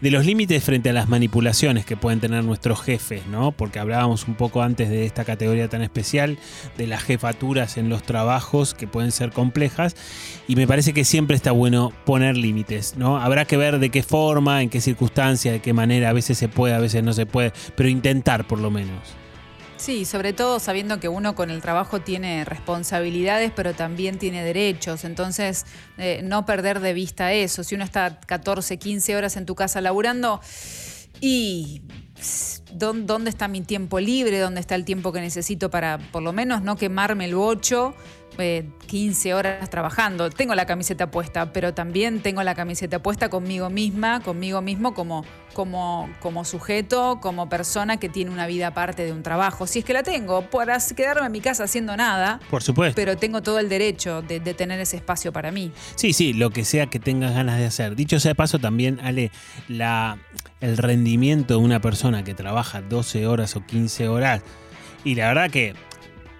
de 0.00 0.10
los 0.10 0.24
límites 0.24 0.62
frente 0.62 0.90
a 0.90 0.92
las 0.92 1.08
manipulaciones 1.08 1.84
que 1.84 1.96
pueden 1.96 2.20
tener 2.20 2.44
nuestros 2.44 2.80
jefes, 2.80 3.26
¿no? 3.26 3.50
Porque 3.52 3.80
hablábamos 3.80 4.28
un 4.28 4.34
poco 4.34 4.62
antes 4.62 4.88
de 4.90 5.06
esta 5.06 5.24
categoría 5.24 5.68
tan 5.68 5.82
especial, 5.82 6.38
de 6.76 6.86
las 6.86 7.02
jefaturas 7.02 7.76
en 7.76 7.88
los 7.88 8.04
trabajos 8.04 8.74
que 8.74 8.86
pueden 8.86 9.10
ser 9.10 9.32
complejas. 9.32 9.96
Y 10.46 10.54
me 10.54 10.66
parece 10.66 10.92
que 10.92 11.04
siempre 11.04 11.36
está 11.36 11.50
bueno 11.50 11.92
poner 12.04 12.36
límites, 12.36 12.94
¿no? 12.96 13.18
Habrá 13.18 13.44
que 13.44 13.56
ver 13.56 13.80
de 13.80 13.87
qué 13.90 14.02
forma, 14.02 14.62
en 14.62 14.70
qué 14.70 14.80
circunstancia, 14.80 15.52
de 15.52 15.60
qué 15.60 15.72
manera, 15.72 16.10
a 16.10 16.12
veces 16.12 16.38
se 16.38 16.48
puede, 16.48 16.74
a 16.74 16.78
veces 16.78 17.02
no 17.02 17.12
se 17.12 17.26
puede, 17.26 17.52
pero 17.76 17.88
intentar 17.88 18.46
por 18.46 18.60
lo 18.60 18.70
menos. 18.70 19.14
Sí, 19.78 20.04
sobre 20.04 20.32
todo 20.32 20.58
sabiendo 20.58 20.98
que 20.98 21.08
uno 21.08 21.36
con 21.36 21.50
el 21.50 21.62
trabajo 21.62 22.00
tiene 22.00 22.44
responsabilidades, 22.44 23.52
pero 23.54 23.74
también 23.74 24.18
tiene 24.18 24.42
derechos. 24.42 25.04
Entonces, 25.04 25.66
eh, 25.98 26.20
no 26.24 26.44
perder 26.44 26.80
de 26.80 26.92
vista 26.92 27.32
eso. 27.32 27.62
Si 27.62 27.76
uno 27.76 27.84
está 27.84 28.18
14, 28.18 28.76
15 28.76 29.16
horas 29.16 29.36
en 29.36 29.46
tu 29.46 29.54
casa 29.54 29.80
laburando 29.80 30.40
y 31.20 31.82
¿dónde 32.72 33.30
está 33.30 33.46
mi 33.46 33.60
tiempo 33.60 34.00
libre? 34.00 34.40
¿Dónde 34.40 34.60
está 34.60 34.74
el 34.74 34.84
tiempo 34.84 35.12
que 35.12 35.20
necesito 35.20 35.70
para 35.70 35.98
por 35.98 36.22
lo 36.22 36.32
menos 36.32 36.62
no 36.62 36.76
quemarme 36.76 37.26
el 37.26 37.36
bocho? 37.36 37.94
15 38.38 39.34
horas 39.34 39.68
trabajando. 39.68 40.30
Tengo 40.30 40.54
la 40.54 40.64
camiseta 40.64 41.10
puesta, 41.10 41.52
pero 41.52 41.74
también 41.74 42.20
tengo 42.20 42.42
la 42.42 42.54
camiseta 42.54 43.02
puesta 43.02 43.28
conmigo 43.28 43.68
misma, 43.68 44.20
conmigo 44.20 44.62
mismo 44.62 44.94
como, 44.94 45.24
como, 45.54 46.08
como 46.20 46.44
sujeto, 46.44 47.18
como 47.20 47.48
persona 47.48 47.98
que 47.98 48.08
tiene 48.08 48.30
una 48.30 48.46
vida 48.46 48.68
aparte 48.68 49.04
de 49.04 49.12
un 49.12 49.22
trabajo. 49.22 49.66
Si 49.66 49.80
es 49.80 49.84
que 49.84 49.92
la 49.92 50.02
tengo, 50.02 50.42
para 50.42 50.78
quedarme 50.94 51.26
en 51.26 51.32
mi 51.32 51.40
casa 51.40 51.64
haciendo 51.64 51.96
nada. 51.96 52.38
Por 52.48 52.62
supuesto. 52.62 52.94
Pero 52.94 53.16
tengo 53.16 53.42
todo 53.42 53.58
el 53.58 53.68
derecho 53.68 54.22
de, 54.22 54.38
tener 54.40 54.78
ese 54.80 54.96
espacio 54.96 55.32
para 55.32 55.50
mí. 55.50 55.72
Sí, 55.96 56.12
sí, 56.12 56.32
lo 56.32 56.50
que 56.50 56.64
sea 56.64 56.86
que 56.86 57.00
tengas 57.00 57.34
ganas 57.34 57.58
de 57.58 57.66
hacer. 57.66 57.96
Dicho 57.96 58.20
sea 58.20 58.30
de 58.30 58.34
paso, 58.36 58.58
también, 58.58 59.00
Ale, 59.02 59.32
la, 59.68 60.18
el 60.60 60.76
rendimiento 60.76 61.54
de 61.54 61.64
una 61.64 61.80
persona 61.80 62.22
que 62.22 62.34
trabaja 62.34 62.82
12 62.82 63.26
horas 63.26 63.56
o 63.56 63.66
15 63.66 64.08
horas. 64.08 64.42
Y 65.04 65.14
la 65.14 65.28
verdad 65.28 65.50
que 65.50 65.74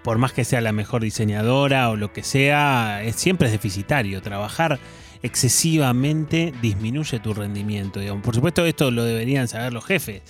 por 0.09 0.17
más 0.17 0.33
que 0.33 0.43
sea 0.43 0.59
la 0.59 0.71
mejor 0.71 1.03
diseñadora 1.03 1.91
o 1.91 1.95
lo 1.95 2.11
que 2.11 2.23
sea, 2.23 2.99
siempre 3.13 3.45
es 3.45 3.51
deficitario. 3.51 4.23
Trabajar 4.23 4.79
excesivamente 5.21 6.51
disminuye 6.63 7.19
tu 7.19 7.31
rendimiento. 7.35 7.99
Por 8.23 8.33
supuesto, 8.33 8.65
esto 8.65 8.89
lo 8.89 9.03
deberían 9.03 9.47
saber 9.47 9.71
los 9.71 9.85
jefes. 9.85 10.23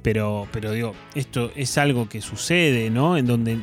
Pero, 0.00 0.48
pero 0.52 0.72
digo, 0.72 0.94
esto 1.14 1.52
es 1.54 1.76
algo 1.76 2.08
que 2.08 2.22
sucede, 2.22 2.88
¿no? 2.88 3.18
En 3.18 3.26
donde 3.26 3.58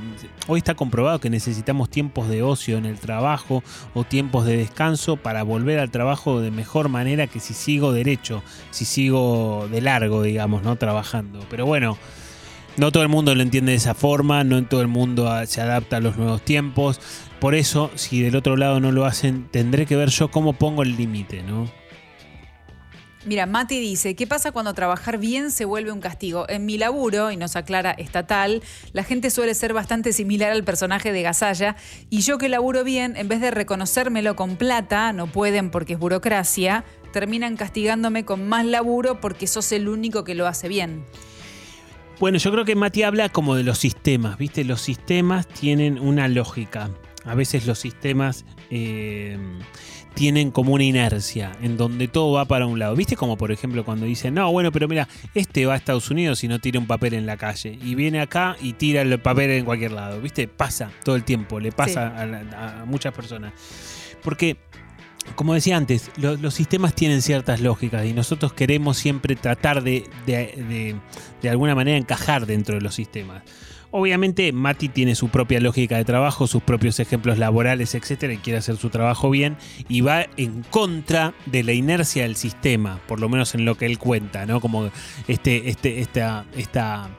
hoy 0.46 0.60
está 0.60 0.76
comprobado 0.76 1.18
que 1.18 1.32
necesitamos 1.32 1.90
tiempos 1.90 2.30
de 2.30 2.44
ocio 2.44 2.78
en 2.78 2.86
el 2.86 3.00
trabajo 3.00 3.64
o 3.96 4.04
tiempos 4.04 4.46
de 4.46 4.58
descanso 4.58 5.18
para 5.18 5.42
volver 5.42 5.80
al 5.80 5.90
trabajo 5.90 6.40
de 6.40 6.52
mejor 6.52 6.88
manera 6.88 7.26
que 7.26 7.40
si 7.40 7.56
sigo 7.56 7.94
derecho, 7.94 8.44
si 8.70 8.86
sigo 8.86 9.68
de 9.72 9.82
largo, 9.82 10.22
digamos, 10.22 10.62
¿no? 10.62 10.76
Trabajando. 10.76 11.44
Pero 11.50 11.66
bueno, 11.66 11.98
no 12.78 12.92
todo 12.92 13.04
el 13.04 13.10
mundo 13.10 13.36
lo 13.36 13.42
entiende 13.42 13.72
de 13.72 13.78
esa 13.78 13.94
forma, 13.94 14.44
no 14.44 14.64
todo 14.66 14.82
el 14.82 14.88
mundo 14.88 15.30
se 15.46 15.62
adapta 15.62 15.98
a 15.98 16.00
los 16.00 16.18
nuevos 16.18 16.44
tiempos. 16.44 17.00
Por 17.40 17.56
eso, 17.56 17.92
si 17.96 18.22
del 18.22 18.36
otro 18.36 18.56
lado 18.58 18.80
no 18.80 18.92
lo 18.92 19.06
hacen, 19.06 19.48
tendré 19.52 19.86
que 19.86 19.96
ver 19.96 20.10
yo 20.10 20.32
cómo 20.32 20.54
pongo 20.54 20.84
el 20.84 20.96
límite, 20.96 21.44
¿no? 21.44 21.70
Mira, 23.26 23.46
Mati 23.46 23.80
dice, 23.80 24.16
¿qué 24.16 24.28
pasa 24.28 24.52
cuando 24.52 24.74
trabajar 24.74 25.18
bien 25.18 25.50
se 25.50 25.64
vuelve 25.64 25.94
un 25.94 26.02
castigo? 26.02 26.46
En 26.50 26.66
mi 26.66 26.78
laburo, 26.78 27.32
y 27.32 27.38
nos 27.38 27.56
aclara 27.56 27.92
estatal, 27.92 28.62
la 28.92 29.06
gente 29.06 29.30
suele 29.30 29.56
ser 29.56 29.74
bastante 29.74 30.12
similar 30.12 30.52
al 30.52 30.66
personaje 30.66 31.14
de 31.14 31.22
Gasalla, 31.22 31.78
y 32.10 32.20
yo 32.20 32.38
que 32.38 32.50
laburo 32.50 32.84
bien, 32.84 33.16
en 33.16 33.30
vez 33.30 33.40
de 33.40 33.52
reconocérmelo 33.52 34.36
con 34.36 34.58
plata, 34.58 35.14
no 35.14 35.28
pueden 35.28 35.70
porque 35.70 35.94
es 35.94 36.00
burocracia, 36.00 36.84
terminan 37.14 37.56
castigándome 37.56 38.26
con 38.26 38.46
más 38.46 38.66
laburo 38.66 39.22
porque 39.22 39.48
sos 39.48 39.72
el 39.72 39.88
único 39.88 40.26
que 40.26 40.36
lo 40.36 40.46
hace 40.46 40.68
bien. 40.68 41.06
Bueno, 42.24 42.38
yo 42.38 42.54
creo 42.54 42.64
que 42.64 42.78
Mati 42.78 43.04
habla 43.04 43.28
como 43.28 43.54
de 43.54 43.64
los 43.64 43.80
sistemas, 43.80 44.38
¿viste? 44.38 44.64
Los 44.64 44.80
sistemas 44.80 45.46
tienen 45.46 46.00
una 46.00 46.30
lógica. 46.30 46.90
A 47.26 47.36
veces 47.36 47.68
los 47.68 47.80
sistemas 47.80 48.46
eh, 48.70 49.38
tienen 50.14 50.50
como 50.50 50.72
una 50.72 50.86
inercia 50.86 51.52
en 51.62 51.76
donde 51.76 52.08
todo 52.08 52.32
va 52.32 52.46
para 52.46 52.66
un 52.66 52.80
lado. 52.80 52.96
¿Viste? 52.96 53.18
Como 53.18 53.36
por 53.36 53.52
ejemplo 53.52 53.84
cuando 53.84 54.06
dicen, 54.06 54.36
no, 54.36 54.50
bueno, 54.54 54.72
pero 54.72 54.88
mira, 54.88 55.10
este 55.34 55.66
va 55.66 55.74
a 55.74 55.76
Estados 55.76 56.10
Unidos 56.12 56.42
y 56.46 56.48
no 56.48 56.60
tira 56.60 56.80
un 56.80 56.88
papel 56.88 57.14
en 57.14 57.26
la 57.26 57.36
calle. 57.36 57.78
Y 57.84 57.94
viene 57.94 58.22
acá 58.22 58.56
y 58.62 58.72
tira 58.72 59.02
el 59.02 59.20
papel 59.20 59.52
en 59.52 59.66
cualquier 59.66 59.92
lado. 59.92 60.22
¿Viste? 60.22 60.48
Pasa 60.48 60.92
todo 61.04 61.18
el 61.18 61.26
tiempo, 61.26 61.60
le 61.60 61.74
pasa 61.74 62.08
a 62.18 62.26
la- 62.26 62.84
a, 62.84 62.86
muchas 62.86 63.14
personas. 63.14 63.52
Porque, 64.24 64.56
como 65.36 65.54
decía 65.54 65.78
antes, 65.78 66.12
lo- 66.18 66.38
los 66.38 66.54
sistemas 66.54 66.94
tienen 66.94 67.22
ciertas 67.22 67.62
lógicas 67.62 68.06
y 68.06 68.14
nosotros 68.14 68.54
queremos 68.54 68.98
siempre 68.98 69.36
tratar 69.36 69.84
de, 69.84 70.04
de, 70.26 70.34
de- 70.34 70.96
de 71.42 71.50
alguna 71.50 71.76
manera 71.76 71.98
encajar 71.98 72.46
dentro 72.46 72.76
de 72.76 72.82
los 72.82 72.96
sistemas. 72.96 73.44
Obviamente 73.96 74.52
Mati 74.54 74.90
tiene 74.90 75.14
su 75.14 75.30
propia 75.30 75.60
lógica 75.60 75.98
de 75.98 76.04
trabajo, 76.04 76.48
sus 76.48 76.64
propios 76.64 77.00
ejemplos 77.00 77.38
laborales, 77.38 77.94
etcétera, 77.94 78.34
y 78.34 78.38
quiere 78.38 78.58
hacer 78.58 78.76
su 78.78 78.90
trabajo 78.90 79.30
bien 79.30 79.56
y 79.88 80.02
va 80.02 80.26
en 80.36 80.64
contra 80.72 81.36
de 81.46 81.62
la 81.62 81.74
inercia 81.74 82.24
del 82.24 82.36
sistema, 82.36 83.00
por 83.08 83.20
lo 83.20 83.30
menos 83.30 83.54
en 83.54 83.66
lo 83.66 83.76
que 83.78 83.86
él 83.86 84.00
cuenta, 84.00 84.48
¿no? 84.48 84.62
Como 84.62 84.90
este, 85.28 85.70
este, 85.70 86.00
esta, 86.02 86.46
esta, 86.58 87.10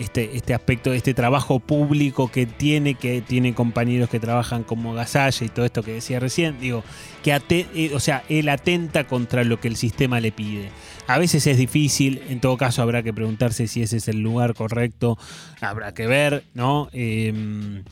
este, 0.00 0.36
este 0.36 0.54
aspecto, 0.54 0.92
este 0.92 1.14
trabajo 1.14 1.60
público 1.60 2.28
que 2.28 2.46
tiene, 2.46 2.94
que 2.94 3.20
tiene 3.20 3.54
compañeros 3.54 4.08
que 4.08 4.18
trabajan 4.18 4.64
como 4.64 4.94
Gasalla 4.94 5.46
y 5.46 5.48
todo 5.48 5.64
esto 5.64 5.82
que 5.82 5.92
decía 5.92 6.18
recién, 6.18 6.58
digo, 6.60 6.82
que 7.22 7.32
ate- 7.32 7.66
eh, 7.74 7.92
o 7.94 8.00
sea, 8.00 8.24
él 8.28 8.48
atenta 8.48 9.04
contra 9.04 9.44
lo 9.44 9.60
que 9.60 9.68
el 9.68 9.76
sistema 9.76 10.18
le 10.20 10.32
pide. 10.32 10.70
A 11.06 11.18
veces 11.18 11.46
es 11.46 11.56
difícil, 11.58 12.22
en 12.28 12.40
todo 12.40 12.56
caso 12.56 12.82
habrá 12.82 13.02
que 13.02 13.12
preguntarse 13.12 13.68
si 13.68 13.82
ese 13.82 13.98
es 13.98 14.08
el 14.08 14.20
lugar 14.20 14.54
correcto, 14.54 15.18
habrá 15.60 15.92
que 15.94 16.06
ver, 16.06 16.44
¿no? 16.54 16.88
Eh, 16.92 17.82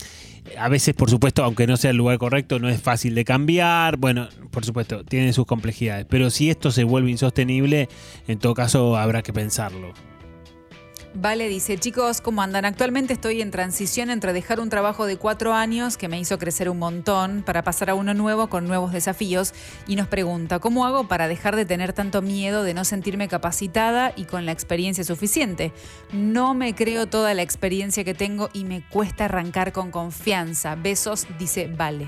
a 0.57 0.69
veces, 0.71 0.95
por 0.95 1.11
supuesto, 1.11 1.45
aunque 1.45 1.67
no 1.67 1.77
sea 1.77 1.91
el 1.91 1.99
lugar 1.99 2.17
correcto, 2.17 2.59
no 2.59 2.71
es 2.71 2.81
fácil 2.81 3.15
de 3.15 3.25
cambiar. 3.25 3.99
Bueno, 3.99 4.29
por 4.51 4.65
supuesto, 4.65 5.05
tiene 5.05 5.35
sus 5.35 5.45
complejidades. 5.45 6.07
Pero 6.09 6.31
si 6.31 6.49
esto 6.49 6.71
se 6.71 6.85
vuelve 6.85 7.11
insostenible, 7.11 7.91
en 8.27 8.39
todo 8.39 8.55
caso 8.55 8.97
habrá 8.97 9.23
que 9.23 9.35
pensarlo. 9.35 9.93
Vale 11.21 11.49
dice, 11.49 11.77
chicos, 11.79 12.21
¿cómo 12.21 12.43
andan? 12.43 12.65
Actualmente 12.65 13.13
estoy 13.13 13.43
en 13.43 13.51
transición 13.51 14.09
entre 14.09 14.33
dejar 14.33 14.61
un 14.61 14.69
trabajo 14.69 15.05
de 15.05 15.17
cuatro 15.17 15.53
años 15.53 15.97
que 15.97 16.07
me 16.07 16.21
hizo 16.21 16.39
crecer 16.39 16.71
un 16.71 16.79
montón 16.79 17.43
para 17.43 17.65
pasar 17.65 17.91
a 17.91 17.97
uno 17.97 18.15
nuevo 18.15 18.49
con 18.49 18.69
nuevos 18.69 18.93
desafíos 18.93 19.53
y 19.89 19.97
nos 19.97 20.07
pregunta, 20.07 20.61
¿cómo 20.61 20.87
hago 20.87 21.09
para 21.09 21.27
dejar 21.27 21.57
de 21.57 21.65
tener 21.65 21.93
tanto 21.93 22.23
miedo 22.23 22.63
de 22.63 22.73
no 22.73 22.85
sentirme 22.85 23.27
capacitada 23.27 24.13
y 24.15 24.27
con 24.27 24.47
la 24.47 24.53
experiencia 24.53 25.03
suficiente? 25.03 25.73
No 26.13 26.55
me 26.55 26.77
creo 26.77 27.09
toda 27.09 27.35
la 27.35 27.43
experiencia 27.43 28.05
que 28.05 28.15
tengo 28.15 28.49
y 28.53 28.63
me 28.63 28.89
cuesta 28.89 29.25
arrancar 29.25 29.73
con 29.73 29.91
confianza. 29.91 30.77
Besos, 30.77 31.27
dice 31.37 31.67
Vale. 31.67 32.07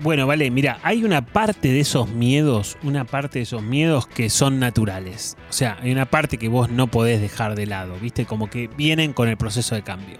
Bueno, 0.00 0.26
vale, 0.26 0.50
mira, 0.50 0.80
hay 0.82 1.04
una 1.04 1.24
parte 1.24 1.68
de 1.68 1.80
esos 1.80 2.08
miedos, 2.08 2.76
una 2.82 3.04
parte 3.04 3.38
de 3.38 3.44
esos 3.44 3.62
miedos 3.62 4.06
que 4.06 4.28
son 4.30 4.58
naturales. 4.58 5.36
O 5.48 5.52
sea, 5.52 5.78
hay 5.80 5.92
una 5.92 6.06
parte 6.06 6.38
que 6.38 6.48
vos 6.48 6.70
no 6.70 6.88
podés 6.88 7.20
dejar 7.20 7.54
de 7.54 7.66
lado, 7.66 7.96
¿viste? 8.00 8.26
Como 8.26 8.50
que 8.50 8.68
vienen 8.76 9.12
con 9.12 9.28
el 9.28 9.36
proceso 9.36 9.74
de 9.74 9.82
cambio. 9.82 10.18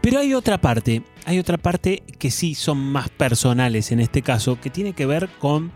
Pero 0.00 0.18
hay 0.20 0.34
otra 0.34 0.58
parte, 0.60 1.02
hay 1.24 1.38
otra 1.38 1.58
parte 1.58 2.02
que 2.18 2.30
sí 2.30 2.54
son 2.54 2.78
más 2.78 3.08
personales 3.08 3.92
en 3.92 4.00
este 4.00 4.22
caso, 4.22 4.60
que 4.60 4.70
tiene 4.70 4.92
que 4.92 5.06
ver 5.06 5.28
con 5.38 5.72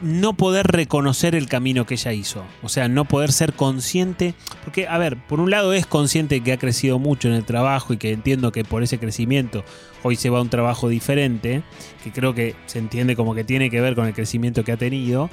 no 0.00 0.34
poder 0.34 0.66
reconocer 0.66 1.34
el 1.34 1.48
camino 1.48 1.86
que 1.86 1.94
ella 1.94 2.12
hizo. 2.12 2.44
O 2.62 2.68
sea, 2.68 2.88
no 2.88 3.04
poder 3.04 3.32
ser 3.32 3.52
consciente. 3.52 4.34
Porque, 4.64 4.86
a 4.86 4.98
ver, 4.98 5.16
por 5.16 5.40
un 5.40 5.50
lado 5.50 5.72
es 5.72 5.86
consciente 5.86 6.40
que 6.42 6.52
ha 6.52 6.58
crecido 6.58 6.98
mucho 6.98 7.28
en 7.28 7.34
el 7.34 7.44
trabajo 7.44 7.92
y 7.92 7.96
que 7.96 8.12
entiendo 8.12 8.52
que 8.52 8.64
por 8.64 8.82
ese 8.82 8.98
crecimiento 8.98 9.64
hoy 10.02 10.16
se 10.16 10.30
va 10.30 10.38
a 10.38 10.42
un 10.42 10.48
trabajo 10.48 10.88
diferente, 10.88 11.62
que 12.04 12.12
creo 12.12 12.34
que 12.34 12.54
se 12.66 12.78
entiende 12.78 13.16
como 13.16 13.34
que 13.34 13.44
tiene 13.44 13.70
que 13.70 13.80
ver 13.80 13.94
con 13.94 14.06
el 14.06 14.14
crecimiento 14.14 14.64
que 14.64 14.72
ha 14.72 14.76
tenido. 14.76 15.30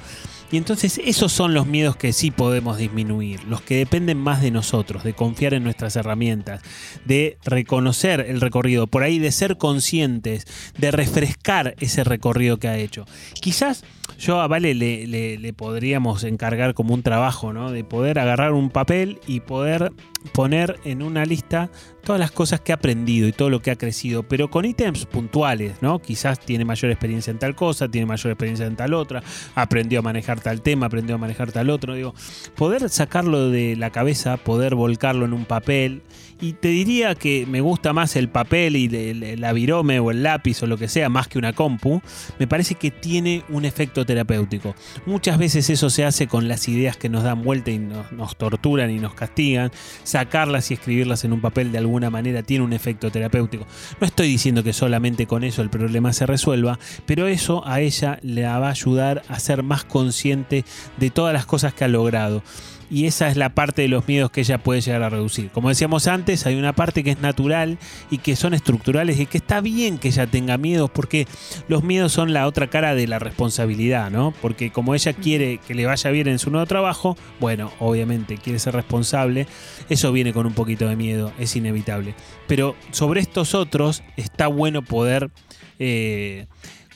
Y 0.50 0.56
entonces 0.56 1.00
esos 1.04 1.32
son 1.32 1.54
los 1.54 1.66
miedos 1.66 1.96
que 1.96 2.12
sí 2.12 2.30
podemos 2.30 2.78
disminuir, 2.78 3.42
los 3.44 3.60
que 3.62 3.76
dependen 3.76 4.18
más 4.18 4.42
de 4.42 4.52
nosotros, 4.52 5.02
de 5.02 5.12
confiar 5.12 5.54
en 5.54 5.64
nuestras 5.64 5.96
herramientas, 5.96 6.62
de 7.04 7.36
reconocer 7.44 8.20
el 8.20 8.40
recorrido, 8.40 8.86
por 8.86 9.02
ahí 9.02 9.18
de 9.18 9.32
ser 9.32 9.56
conscientes, 9.56 10.46
de 10.78 10.90
refrescar 10.92 11.74
ese 11.80 12.04
recorrido 12.04 12.58
que 12.58 12.68
ha 12.68 12.76
hecho. 12.76 13.06
Quizás 13.40 13.84
yo 14.18 14.40
a 14.40 14.46
Vale 14.48 14.74
le, 14.74 15.06
le- 15.06 15.38
le 15.38 15.52
podríamos 15.52 16.24
encargar 16.24 16.74
como 16.74 16.94
un 16.94 17.02
trabajo, 17.02 17.52
¿no? 17.52 17.70
De 17.70 17.84
poder 17.84 18.18
agarrar 18.18 18.52
un 18.52 18.70
papel 18.70 19.18
y 19.26 19.40
poder 19.40 19.92
poner 20.32 20.78
en 20.84 21.02
una 21.02 21.24
lista 21.24 21.70
todas 22.02 22.20
las 22.20 22.30
cosas 22.30 22.60
que 22.60 22.70
ha 22.72 22.76
aprendido 22.76 23.26
y 23.26 23.32
todo 23.32 23.50
lo 23.50 23.60
que 23.60 23.72
ha 23.72 23.76
crecido, 23.76 24.22
pero 24.22 24.48
con 24.48 24.64
ítems 24.64 25.06
puntuales, 25.06 25.82
¿no? 25.82 25.98
Quizás 25.98 26.38
tiene 26.38 26.64
mayor 26.64 26.92
experiencia 26.92 27.32
en 27.32 27.38
tal 27.38 27.56
cosa, 27.56 27.88
tiene 27.88 28.06
mayor 28.06 28.32
experiencia 28.32 28.66
en 28.66 28.76
tal 28.76 28.94
otra, 28.94 29.24
aprendió 29.56 29.98
a 29.98 30.02
manejar 30.02 30.40
tal 30.40 30.62
tema, 30.62 30.86
aprendió 30.86 31.16
a 31.16 31.18
manejar 31.18 31.50
tal 31.50 31.68
otro, 31.68 31.94
digo, 31.94 32.14
poder 32.54 32.88
sacarlo 32.90 33.50
de 33.50 33.74
la 33.74 33.90
cabeza, 33.90 34.36
poder 34.36 34.76
volcarlo 34.76 35.24
en 35.24 35.32
un 35.32 35.46
papel, 35.46 36.02
y 36.40 36.52
te 36.52 36.68
diría 36.68 37.14
que 37.14 37.46
me 37.46 37.60
gusta 37.60 37.92
más 37.92 38.14
el 38.14 38.28
papel 38.28 38.76
y 38.76 38.88
la 39.36 39.52
virome 39.52 39.98
o 40.00 40.10
el 40.10 40.22
lápiz 40.22 40.62
o 40.62 40.66
lo 40.66 40.76
que 40.76 40.86
sea, 40.86 41.08
más 41.08 41.28
que 41.28 41.38
una 41.38 41.54
compu, 41.54 42.02
me 42.38 42.46
parece 42.46 42.74
que 42.74 42.90
tiene 42.90 43.42
un 43.48 43.64
efecto 43.64 44.04
terapéutico. 44.04 44.74
Muchas 45.06 45.38
veces 45.38 45.70
eso 45.70 45.88
se 45.88 46.04
hace 46.04 46.26
con 46.26 46.46
las 46.46 46.68
ideas 46.68 46.98
que 46.98 47.08
nos 47.08 47.24
dan 47.24 47.42
vuelta 47.42 47.70
y 47.70 47.78
nos 47.78 48.36
torturan 48.36 48.90
y 48.90 48.98
nos 48.98 49.14
castigan. 49.14 49.70
Sacarlas 50.16 50.70
y 50.70 50.74
escribirlas 50.74 51.24
en 51.24 51.34
un 51.34 51.42
papel 51.42 51.72
de 51.72 51.76
alguna 51.76 52.08
manera 52.08 52.42
tiene 52.42 52.64
un 52.64 52.72
efecto 52.72 53.10
terapéutico. 53.10 53.66
No 54.00 54.06
estoy 54.06 54.28
diciendo 54.28 54.64
que 54.64 54.72
solamente 54.72 55.26
con 55.26 55.44
eso 55.44 55.60
el 55.60 55.68
problema 55.68 56.14
se 56.14 56.24
resuelva, 56.24 56.78
pero 57.04 57.26
eso 57.26 57.62
a 57.66 57.82
ella 57.82 58.18
le 58.22 58.44
va 58.44 58.68
a 58.68 58.70
ayudar 58.70 59.24
a 59.28 59.38
ser 59.38 59.62
más 59.62 59.84
consciente 59.84 60.64
de 60.96 61.10
todas 61.10 61.34
las 61.34 61.44
cosas 61.44 61.74
que 61.74 61.84
ha 61.84 61.88
logrado. 61.88 62.42
Y 62.90 63.06
esa 63.06 63.28
es 63.28 63.36
la 63.36 63.50
parte 63.50 63.82
de 63.82 63.88
los 63.88 64.06
miedos 64.06 64.30
que 64.30 64.42
ella 64.42 64.58
puede 64.58 64.80
llegar 64.80 65.02
a 65.02 65.08
reducir. 65.08 65.50
Como 65.50 65.68
decíamos 65.68 66.06
antes, 66.06 66.46
hay 66.46 66.54
una 66.54 66.72
parte 66.72 67.02
que 67.02 67.10
es 67.10 67.20
natural 67.20 67.78
y 68.10 68.18
que 68.18 68.36
son 68.36 68.54
estructurales 68.54 69.18
y 69.18 69.26
que 69.26 69.38
está 69.38 69.60
bien 69.60 69.98
que 69.98 70.08
ella 70.08 70.26
tenga 70.26 70.56
miedos 70.56 70.90
porque 70.90 71.26
los 71.68 71.82
miedos 71.82 72.12
son 72.12 72.32
la 72.32 72.46
otra 72.46 72.68
cara 72.68 72.94
de 72.94 73.06
la 73.08 73.18
responsabilidad, 73.18 74.10
¿no? 74.10 74.32
Porque 74.40 74.70
como 74.70 74.94
ella 74.94 75.12
quiere 75.12 75.58
que 75.58 75.74
le 75.74 75.86
vaya 75.86 76.10
bien 76.10 76.28
en 76.28 76.38
su 76.38 76.50
nuevo 76.50 76.66
trabajo, 76.66 77.16
bueno, 77.40 77.72
obviamente 77.80 78.38
quiere 78.38 78.58
ser 78.58 78.74
responsable, 78.74 79.46
eso 79.88 80.12
viene 80.12 80.32
con 80.32 80.46
un 80.46 80.54
poquito 80.54 80.88
de 80.88 80.96
miedo, 80.96 81.32
es 81.38 81.56
inevitable. 81.56 82.14
Pero 82.46 82.76
sobre 82.92 83.20
estos 83.20 83.54
otros 83.54 84.02
está 84.16 84.46
bueno 84.46 84.82
poder... 84.82 85.30
eh, 85.78 86.46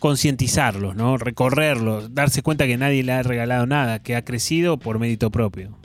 concientizarlos, 0.01 0.97
¿no? 0.97 1.17
Recorrerlos, 1.17 2.15
darse 2.15 2.43
cuenta 2.43 2.67
que 2.67 2.77
nadie 2.77 3.05
le 3.05 3.13
ha 3.13 3.23
regalado 3.23 3.67
nada, 3.67 4.03
que 4.03 4.17
ha 4.17 4.25
crecido 4.25 4.79
por 4.79 4.99
mérito 4.99 5.31
propio. 5.31 5.79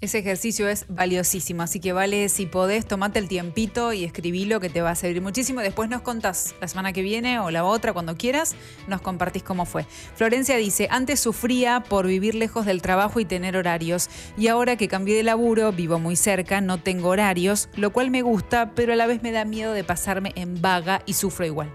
Ese 0.00 0.18
ejercicio 0.18 0.68
es 0.68 0.84
valiosísimo, 0.90 1.62
así 1.62 1.80
que 1.80 1.94
vale, 1.94 2.28
si 2.28 2.44
podés, 2.44 2.84
tomate 2.84 3.18
el 3.18 3.26
tiempito 3.26 3.94
y 3.94 4.04
escribilo 4.04 4.60
que 4.60 4.68
te 4.68 4.82
va 4.82 4.90
a 4.90 4.94
servir 4.94 5.22
muchísimo. 5.22 5.62
Después 5.62 5.88
nos 5.88 6.02
contás 6.02 6.54
la 6.60 6.68
semana 6.68 6.92
que 6.92 7.00
viene 7.00 7.38
o 7.38 7.50
la 7.50 7.64
otra, 7.64 7.94
cuando 7.94 8.14
quieras, 8.14 8.54
nos 8.86 9.00
compartís 9.00 9.42
cómo 9.42 9.64
fue. 9.64 9.86
Florencia 10.14 10.58
dice, 10.58 10.88
antes 10.90 11.20
sufría 11.20 11.80
por 11.80 12.06
vivir 12.06 12.34
lejos 12.34 12.66
del 12.66 12.82
trabajo 12.82 13.18
y 13.18 13.24
tener 13.24 13.56
horarios, 13.56 14.10
y 14.36 14.48
ahora 14.48 14.76
que 14.76 14.88
cambié 14.88 15.16
de 15.16 15.22
laburo, 15.22 15.72
vivo 15.72 15.98
muy 15.98 16.16
cerca, 16.16 16.60
no 16.60 16.78
tengo 16.78 17.08
horarios, 17.08 17.70
lo 17.74 17.90
cual 17.90 18.10
me 18.10 18.20
gusta, 18.20 18.72
pero 18.74 18.92
a 18.92 18.96
la 18.96 19.06
vez 19.06 19.22
me 19.22 19.32
da 19.32 19.46
miedo 19.46 19.72
de 19.72 19.84
pasarme 19.84 20.32
en 20.36 20.60
vaga 20.60 21.00
y 21.06 21.14
sufro 21.14 21.46
igual. 21.46 21.72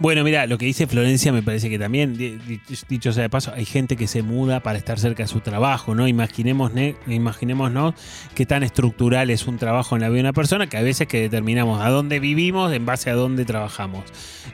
Bueno, 0.00 0.24
mira, 0.24 0.46
lo 0.46 0.58
que 0.58 0.66
dice 0.66 0.86
Florencia 0.86 1.32
me 1.32 1.42
parece 1.42 1.70
que 1.70 1.78
también, 1.78 2.16
di- 2.16 2.36
di- 2.36 2.60
dicho 2.88 3.12
sea 3.12 3.22
de 3.22 3.30
paso, 3.30 3.52
hay 3.54 3.64
gente 3.64 3.96
que 3.96 4.06
se 4.08 4.22
muda 4.22 4.60
para 4.60 4.76
estar 4.78 4.98
cerca 4.98 5.22
de 5.22 5.28
su 5.28 5.40
trabajo, 5.40 5.94
¿no? 5.94 6.08
Imaginemos, 6.08 6.72
imaginémonos 7.06 7.94
qué 8.34 8.46
tan 8.46 8.62
estructural 8.62 9.30
es 9.30 9.46
un 9.46 9.58
trabajo 9.58 9.94
en 9.94 10.02
la 10.02 10.08
vida 10.08 10.16
de 10.16 10.20
una 10.22 10.32
persona 10.32 10.66
que 10.66 10.76
a 10.76 10.82
veces 10.82 11.06
que 11.06 11.20
determinamos 11.20 11.80
a 11.80 11.90
dónde 11.90 12.18
vivimos 12.20 12.72
en 12.72 12.84
base 12.86 13.10
a 13.10 13.14
dónde 13.14 13.44
trabajamos. 13.44 14.04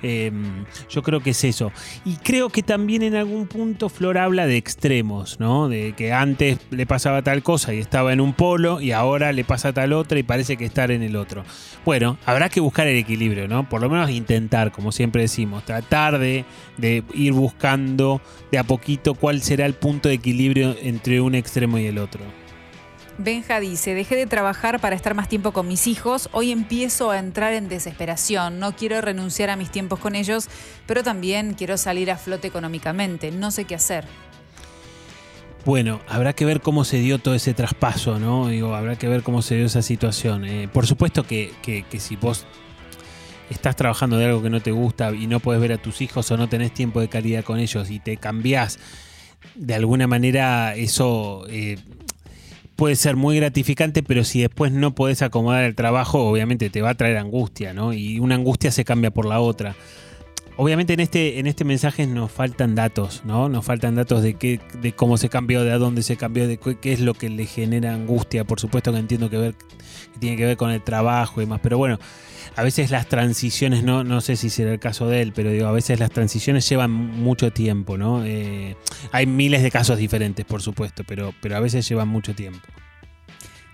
Eh, 0.03 0.31
yo 0.91 1.03
creo 1.03 1.21
que 1.21 1.31
es 1.31 1.45
eso. 1.45 1.73
Y 2.05 2.17
creo 2.17 2.51
que 2.51 2.63
también 2.63 3.03
en 3.03 3.15
algún 3.15 3.47
punto 3.47 3.89
Flor 3.89 4.19
habla 4.19 4.47
de 4.47 4.57
extremos, 4.57 5.41
¿no? 5.41 5.69
De 5.69 5.95
que 5.97 6.13
antes 6.13 6.59
le 6.71 6.85
pasaba 6.87 7.23
tal 7.23 7.43
cosa 7.43 7.73
y 7.73 7.79
estaba 7.79 8.13
en 8.13 8.21
un 8.21 8.33
polo 8.35 8.81
y 8.81 8.93
ahora 8.93 9.33
le 9.33 9.45
pasa 9.45 9.73
tal 9.73 9.93
otra 9.93 10.19
y 10.19 10.23
parece 10.23 10.57
que 10.57 10.65
estar 10.65 10.91
en 10.91 11.03
el 11.03 11.17
otro. 11.17 11.45
Bueno, 11.85 12.19
habrá 12.27 12.49
que 12.49 12.61
buscar 12.61 12.87
el 12.87 12.97
equilibrio, 12.99 13.49
¿no? 13.49 13.69
Por 13.69 13.81
lo 13.81 13.89
menos 13.89 14.11
intentar, 14.11 14.73
como 14.73 14.93
siempre 14.93 15.28
decimos, 15.29 15.65
tratar 15.65 16.19
de, 16.19 16.45
de 16.77 17.05
ir 17.15 17.33
buscando 17.33 18.21
de 18.51 18.59
a 18.59 18.65
poquito 18.65 19.15
cuál 19.15 19.43
será 19.43 19.67
el 19.67 19.75
punto 19.75 20.09
de 20.09 20.15
equilibrio 20.17 20.75
entre 20.83 21.21
un 21.21 21.35
extremo 21.35 21.79
y 21.79 21.87
el 21.87 21.99
otro. 21.99 22.21
Benja 23.21 23.59
dice, 23.59 23.95
dejé 23.95 24.15
de 24.15 24.27
trabajar 24.27 24.81
para 24.81 24.95
estar 24.95 25.13
más 25.15 25.29
tiempo 25.29 25.51
con 25.53 25.67
mis 25.67 25.89
hijos, 25.89 26.29
hoy 26.33 26.53
empiezo 26.53 27.11
a 27.11 27.19
entrar 27.19 27.53
en 27.53 27.69
desesperación, 27.69 28.61
no 28.61 28.77
quiero 28.77 29.01
renunciar 29.01 29.51
a 29.51 29.57
mis 29.57 29.71
tiempos 29.73 29.99
con 29.99 30.15
ellos, 30.15 30.49
pero 30.87 31.03
también 31.03 31.55
quiero 31.55 31.77
salir 31.79 32.13
a 32.13 32.17
flote 32.17 32.47
económicamente, 32.47 33.33
no 33.33 33.51
sé 33.51 33.65
qué 33.65 33.75
hacer. 33.75 34.05
Bueno, 35.65 36.01
habrá 36.09 36.33
que 36.33 36.45
ver 36.45 36.61
cómo 36.61 36.85
se 36.85 36.99
dio 36.99 37.19
todo 37.19 37.35
ese 37.35 37.53
traspaso, 37.53 38.19
¿no? 38.19 38.49
Digo, 38.49 38.75
habrá 38.75 38.97
que 38.97 39.09
ver 39.09 39.23
cómo 39.23 39.43
se 39.43 39.57
dio 39.57 39.67
esa 39.67 39.83
situación. 39.83 40.45
Eh, 40.45 40.69
por 40.73 40.87
supuesto 40.87 41.25
que, 41.25 41.53
que- 41.63 41.83
que 41.83 42.01
si 42.01 42.17
vos 42.17 42.47
estás 43.51 43.77
trabajando 43.77 44.17
de 44.17 44.27
algo 44.27 44.43
que 44.43 44.51
no 44.51 44.61
te 44.61 44.71
gusta 44.71 45.13
y 45.13 45.27
no 45.27 45.41
puedes 45.41 45.61
ver 45.61 45.73
a 45.73 45.79
tus 45.79 46.01
hijos 46.01 46.31
o 46.31 46.37
no 46.37 46.49
tenés 46.49 46.73
tiempo 46.73 47.01
de 47.01 47.09
calidad 47.09 47.45
con 47.45 47.59
ellos 47.59 47.91
y 47.91 47.99
te 47.99 48.17
cambiás, 48.17 48.79
de 49.55 49.75
alguna 49.75 50.07
manera 50.07 50.75
eso 50.75 51.47
eh, 51.49 51.79
puede 52.77 52.95
ser 52.95 53.17
muy 53.17 53.37
gratificante, 53.37 54.05
pero 54.05 54.23
si 54.23 54.41
después 54.41 54.71
no 54.71 54.95
podés 54.95 55.23
acomodar 55.23 55.65
el 55.65 55.75
trabajo, 55.75 56.29
obviamente 56.29 56.71
te 56.71 56.81
va 56.81 56.91
a 56.91 56.95
traer 56.95 57.17
angustia, 57.17 57.75
¿no? 57.75 57.93
Y 57.93 58.21
una 58.21 58.37
angustia 58.37 58.71
se 58.71 58.85
cambia 58.85 59.11
por 59.11 59.27
la 59.27 59.41
otra. 59.41 59.75
Obviamente 60.57 60.93
en 60.93 61.01
este, 61.01 61.39
en 61.41 61.47
este 61.47 61.65
mensaje 61.65 62.07
nos 62.07 62.31
faltan 62.31 62.75
datos, 62.77 63.23
¿no? 63.25 63.49
Nos 63.49 63.65
faltan 63.65 63.97
datos 63.97 64.23
de 64.23 64.35
qué, 64.35 64.61
de 64.81 64.93
cómo 64.93 65.17
se 65.17 65.29
cambió, 65.29 65.65
de 65.65 65.73
a 65.73 65.79
dónde 65.79 66.03
se 66.03 66.17
cambió, 66.17 66.47
de 66.47 66.59
qué, 66.59 66.93
es 66.93 67.01
lo 67.01 67.15
que 67.15 67.29
le 67.29 67.47
genera 67.47 67.95
angustia. 67.95 68.45
Por 68.45 68.61
supuesto 68.61 68.93
que 68.93 68.99
entiendo 68.99 69.29
que 69.29 69.39
ver, 69.39 69.55
que 69.55 70.19
tiene 70.21 70.37
que 70.37 70.45
ver 70.45 70.57
con 70.57 70.71
el 70.71 70.83
trabajo 70.83 71.41
y 71.41 71.45
demás, 71.47 71.59
pero 71.63 71.79
bueno, 71.79 71.99
a 72.57 72.63
veces 72.63 72.91
las 72.91 73.09
transiciones, 73.09 73.83
no, 73.83 74.05
no 74.05 74.21
sé 74.21 74.37
si 74.37 74.51
será 74.51 74.73
el 74.73 74.81
caso 74.81 75.09
de 75.09 75.23
él, 75.23 75.33
pero 75.35 75.51
digo, 75.51 75.67
a 75.67 75.73
veces 75.73 76.01
las 76.01 76.11
transiciones 76.11 76.69
llevan 76.69 76.91
mucho 76.91 77.53
tiempo, 77.53 77.97
¿no? 77.97 78.25
Eh, 78.25 78.77
hay 79.13 79.27
miles 79.27 79.63
de 79.63 79.71
casos 79.71 79.99
diferentes, 79.99 80.45
por 80.45 80.63
supuesto, 80.63 81.05
pero, 81.07 81.33
pero 81.41 81.57
a 81.57 81.61
veces 81.61 81.89
llevan 81.89 82.09
mucho 82.09 82.35
tiempo. 82.35 82.67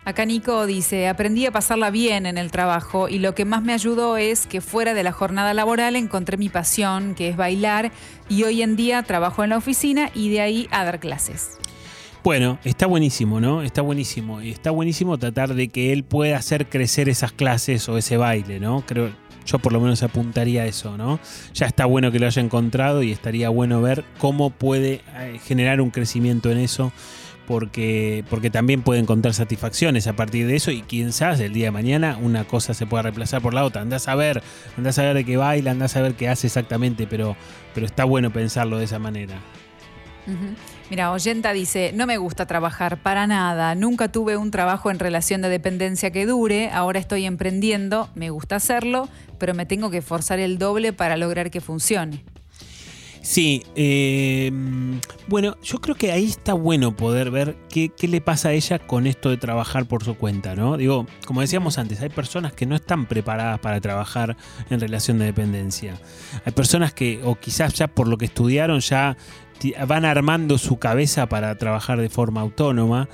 Acá 0.06 0.26
Nico 0.26 0.66
dice, 0.66 1.08
aprendí 1.08 1.46
a 1.46 1.50
pasarla 1.50 1.90
bien 1.90 2.26
en 2.26 2.36
el 2.36 2.50
trabajo 2.50 3.08
y 3.08 3.18
lo 3.18 3.34
que 3.34 3.46
más 3.46 3.62
me 3.62 3.72
ayudó 3.72 4.18
es 4.18 4.46
que 4.46 4.60
fuera 4.60 4.92
de 4.92 5.02
la 5.02 5.12
jornada 5.12 5.54
laboral 5.54 5.96
encontré 5.96 6.36
mi 6.36 6.50
pasión, 6.50 7.14
que 7.14 7.30
es 7.30 7.36
bailar, 7.38 7.90
y 8.28 8.42
hoy 8.44 8.60
en 8.60 8.76
día 8.76 9.02
trabajo 9.02 9.44
en 9.44 9.50
la 9.50 9.56
oficina 9.56 10.10
y 10.14 10.28
de 10.28 10.42
ahí 10.42 10.68
a 10.70 10.84
dar 10.84 11.00
clases. 11.00 11.58
Bueno, 12.24 12.58
está 12.64 12.86
buenísimo, 12.86 13.38
¿no? 13.38 13.60
Está 13.60 13.82
buenísimo. 13.82 14.40
Y 14.40 14.48
está 14.48 14.70
buenísimo 14.70 15.18
tratar 15.18 15.52
de 15.52 15.68
que 15.68 15.92
él 15.92 16.04
pueda 16.04 16.38
hacer 16.38 16.70
crecer 16.70 17.10
esas 17.10 17.32
clases 17.32 17.86
o 17.90 17.98
ese 17.98 18.16
baile, 18.16 18.60
¿no? 18.60 18.82
Creo, 18.86 19.10
yo 19.44 19.58
por 19.58 19.74
lo 19.74 19.80
menos 19.80 20.02
apuntaría 20.02 20.62
a 20.62 20.66
eso, 20.66 20.96
¿no? 20.96 21.20
Ya 21.52 21.66
está 21.66 21.84
bueno 21.84 22.10
que 22.10 22.18
lo 22.18 22.26
haya 22.26 22.40
encontrado 22.40 23.02
y 23.02 23.12
estaría 23.12 23.50
bueno 23.50 23.82
ver 23.82 24.06
cómo 24.16 24.48
puede 24.48 25.02
eh, 25.18 25.38
generar 25.44 25.82
un 25.82 25.90
crecimiento 25.90 26.50
en 26.50 26.56
eso. 26.56 26.92
Porque, 27.46 28.24
porque 28.30 28.48
también 28.48 28.80
puede 28.80 29.00
encontrar 29.00 29.34
satisfacciones 29.34 30.06
a 30.06 30.16
partir 30.16 30.46
de 30.46 30.56
eso 30.56 30.70
y 30.70 30.82
sabe 31.12 31.44
el 31.44 31.52
día 31.52 31.66
de 31.66 31.72
mañana 31.72 32.18
una 32.22 32.44
cosa 32.44 32.72
se 32.72 32.86
pueda 32.86 33.02
reemplazar 33.02 33.42
por 33.42 33.52
la 33.52 33.64
otra. 33.66 33.82
Andás 33.82 34.08
a 34.08 34.14
ver, 34.14 34.42
andás 34.78 34.98
a 34.98 35.02
ver 35.02 35.14
de 35.14 35.26
qué 35.26 35.36
baila, 35.36 35.72
andás 35.72 35.94
a 35.96 36.00
ver 36.00 36.14
qué 36.14 36.30
hace 36.30 36.46
exactamente, 36.46 37.06
pero, 37.06 37.36
pero 37.74 37.84
está 37.84 38.04
bueno 38.04 38.32
pensarlo 38.32 38.78
de 38.78 38.84
esa 38.84 38.98
manera. 38.98 39.42
Mira, 40.90 41.12
Oyenta 41.12 41.52
dice, 41.54 41.92
no 41.94 42.06
me 42.06 42.18
gusta 42.18 42.46
trabajar 42.46 42.98
para 42.98 43.26
nada, 43.26 43.74
nunca 43.74 44.12
tuve 44.12 44.36
un 44.36 44.50
trabajo 44.50 44.90
en 44.90 44.98
relación 44.98 45.40
de 45.40 45.48
dependencia 45.48 46.10
que 46.10 46.26
dure, 46.26 46.70
ahora 46.70 46.98
estoy 47.00 47.24
emprendiendo, 47.24 48.10
me 48.14 48.28
gusta 48.28 48.56
hacerlo, 48.56 49.08
pero 49.38 49.54
me 49.54 49.64
tengo 49.64 49.90
que 49.90 49.98
esforzar 49.98 50.38
el 50.40 50.58
doble 50.58 50.92
para 50.92 51.16
lograr 51.16 51.50
que 51.50 51.62
funcione. 51.62 52.22
Sí, 53.24 53.62
eh, 53.74 54.52
bueno, 55.28 55.56
yo 55.62 55.80
creo 55.80 55.94
que 55.94 56.12
ahí 56.12 56.26
está 56.26 56.52
bueno 56.52 56.94
poder 56.94 57.30
ver 57.30 57.56
qué, 57.70 57.88
qué 57.88 58.06
le 58.06 58.20
pasa 58.20 58.50
a 58.50 58.52
ella 58.52 58.78
con 58.78 59.06
esto 59.06 59.30
de 59.30 59.38
trabajar 59.38 59.86
por 59.86 60.04
su 60.04 60.14
cuenta, 60.14 60.54
¿no? 60.54 60.76
Digo, 60.76 61.06
como 61.24 61.40
decíamos 61.40 61.78
antes, 61.78 62.02
hay 62.02 62.10
personas 62.10 62.52
que 62.52 62.66
no 62.66 62.76
están 62.76 63.06
preparadas 63.06 63.60
para 63.60 63.80
trabajar 63.80 64.36
en 64.68 64.78
relación 64.78 65.18
de 65.18 65.24
dependencia. 65.24 65.98
Hay 66.44 66.52
personas 66.52 66.92
que, 66.92 67.22
o 67.24 67.36
quizás 67.36 67.72
ya 67.72 67.88
por 67.88 68.08
lo 68.08 68.18
que 68.18 68.26
estudiaron, 68.26 68.80
ya 68.80 69.16
van 69.86 70.04
armando 70.04 70.58
su 70.58 70.78
cabeza 70.78 71.28
para 71.28 71.56
trabajar 71.56 72.00
de 72.00 72.08
forma 72.08 72.40
autónoma. 72.40 73.08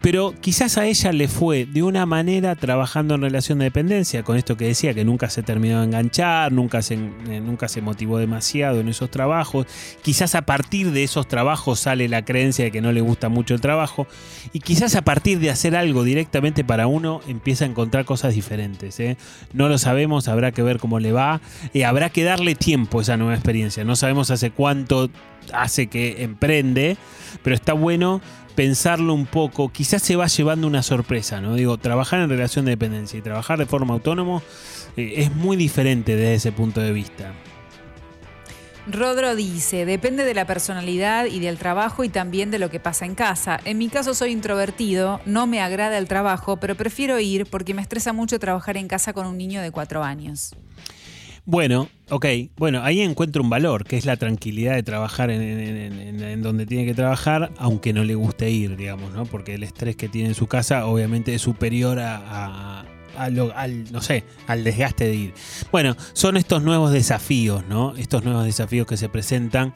Pero 0.00 0.34
quizás 0.40 0.78
a 0.78 0.86
ella 0.86 1.12
le 1.12 1.28
fue 1.28 1.66
de 1.66 1.82
una 1.82 2.06
manera 2.06 2.54
trabajando 2.54 3.14
en 3.14 3.22
relación 3.22 3.58
de 3.58 3.66
dependencia, 3.66 4.22
con 4.22 4.36
esto 4.36 4.56
que 4.56 4.66
decía, 4.66 4.94
que 4.94 5.04
nunca 5.04 5.30
se 5.30 5.42
terminó 5.42 5.80
de 5.80 5.86
enganchar, 5.86 6.52
nunca 6.52 6.82
se, 6.82 6.94
eh, 6.94 7.40
nunca 7.40 7.68
se 7.68 7.80
motivó 7.80 8.18
demasiado 8.18 8.80
en 8.80 8.88
esos 8.88 9.10
trabajos. 9.10 9.66
Quizás 10.02 10.34
a 10.34 10.42
partir 10.42 10.92
de 10.92 11.04
esos 11.04 11.26
trabajos 11.28 11.80
sale 11.80 12.08
la 12.08 12.24
creencia 12.24 12.64
de 12.64 12.70
que 12.70 12.80
no 12.80 12.92
le 12.92 13.00
gusta 13.00 13.28
mucho 13.28 13.54
el 13.54 13.60
trabajo. 13.60 14.06
Y 14.52 14.60
quizás 14.60 14.94
a 14.94 15.02
partir 15.02 15.38
de 15.40 15.50
hacer 15.50 15.76
algo 15.76 16.04
directamente 16.04 16.64
para 16.64 16.86
uno 16.86 17.20
empieza 17.26 17.64
a 17.64 17.68
encontrar 17.68 18.04
cosas 18.04 18.34
diferentes. 18.34 19.00
¿eh? 19.00 19.16
No 19.52 19.68
lo 19.68 19.78
sabemos, 19.78 20.28
habrá 20.28 20.52
que 20.52 20.62
ver 20.62 20.78
cómo 20.78 21.00
le 21.00 21.12
va. 21.12 21.40
Eh, 21.74 21.84
habrá 21.84 22.10
que 22.10 22.24
darle 22.24 22.54
tiempo 22.54 22.98
a 22.98 23.02
esa 23.02 23.16
nueva 23.16 23.34
experiencia. 23.34 23.84
No 23.84 23.96
sabemos 23.96 24.30
hace 24.30 24.50
cuánto 24.50 25.10
hace 25.52 25.86
que 25.86 26.22
emprende, 26.22 26.96
pero 27.42 27.54
está 27.54 27.72
bueno 27.72 28.20
pensarlo 28.56 29.14
un 29.14 29.26
poco, 29.26 29.68
quizás 29.68 30.02
se 30.02 30.16
va 30.16 30.26
llevando 30.26 30.66
una 30.66 30.82
sorpresa, 30.82 31.40
¿no? 31.40 31.54
Digo, 31.54 31.78
trabajar 31.78 32.20
en 32.20 32.30
relación 32.30 32.64
de 32.64 32.72
dependencia 32.72 33.18
y 33.18 33.22
trabajar 33.22 33.58
de 33.58 33.66
forma 33.66 33.94
autónomo 33.94 34.42
eh, 34.96 35.14
es 35.18 35.34
muy 35.36 35.56
diferente 35.56 36.16
desde 36.16 36.34
ese 36.34 36.52
punto 36.52 36.80
de 36.80 36.92
vista. 36.92 37.32
Rodro 38.88 39.34
dice, 39.34 39.84
depende 39.84 40.24
de 40.24 40.32
la 40.32 40.46
personalidad 40.46 41.26
y 41.26 41.40
del 41.40 41.58
trabajo 41.58 42.04
y 42.04 42.08
también 42.08 42.52
de 42.52 42.60
lo 42.60 42.70
que 42.70 42.78
pasa 42.78 43.04
en 43.04 43.16
casa. 43.16 43.58
En 43.64 43.78
mi 43.78 43.88
caso 43.88 44.14
soy 44.14 44.30
introvertido, 44.30 45.20
no 45.26 45.48
me 45.48 45.60
agrada 45.60 45.98
el 45.98 46.06
trabajo, 46.06 46.58
pero 46.58 46.76
prefiero 46.76 47.18
ir 47.18 47.46
porque 47.46 47.74
me 47.74 47.82
estresa 47.82 48.12
mucho 48.12 48.38
trabajar 48.38 48.76
en 48.76 48.86
casa 48.86 49.12
con 49.12 49.26
un 49.26 49.36
niño 49.36 49.60
de 49.60 49.72
cuatro 49.72 50.04
años. 50.04 50.54
Bueno, 51.48 51.88
ok, 52.10 52.26
bueno, 52.56 52.82
ahí 52.82 53.00
encuentro 53.00 53.40
un 53.42 53.48
valor, 53.48 53.84
que 53.84 53.96
es 53.96 54.04
la 54.04 54.16
tranquilidad 54.16 54.74
de 54.74 54.82
trabajar 54.82 55.30
en, 55.30 55.40
en- 55.40 55.60
en- 55.60 56.00
en- 56.00 56.20
en 56.22 56.42
donde 56.42 56.66
tiene 56.66 56.84
que 56.84 56.92
trabajar, 56.94 57.52
aunque 57.58 57.92
no 57.92 58.02
le 58.02 58.16
guste 58.16 58.50
ir, 58.50 58.76
digamos, 58.76 59.12
¿no? 59.12 59.26
Porque 59.26 59.54
el 59.54 59.62
estrés 59.62 59.94
que 59.94 60.08
tiene 60.08 60.30
en 60.30 60.34
su 60.34 60.48
casa 60.48 60.86
obviamente 60.86 61.34
es 61.34 61.42
superior 61.42 62.00
a, 62.00 62.16
a- 62.80 62.84
a 63.16 63.30
lo- 63.30 63.56
al, 63.56 63.90
no 63.92 64.02
sé, 64.02 64.24
al 64.48 64.64
desgaste 64.64 65.04
de 65.06 65.14
ir. 65.14 65.34
Bueno, 65.70 65.96
son 66.14 66.36
estos 66.36 66.62
nuevos 66.64 66.90
desafíos, 66.90 67.64
¿no? 67.68 67.94
Estos 67.96 68.24
nuevos 68.24 68.44
desafíos 68.44 68.86
que 68.88 68.96
se 68.96 69.08
presentan 69.08 69.72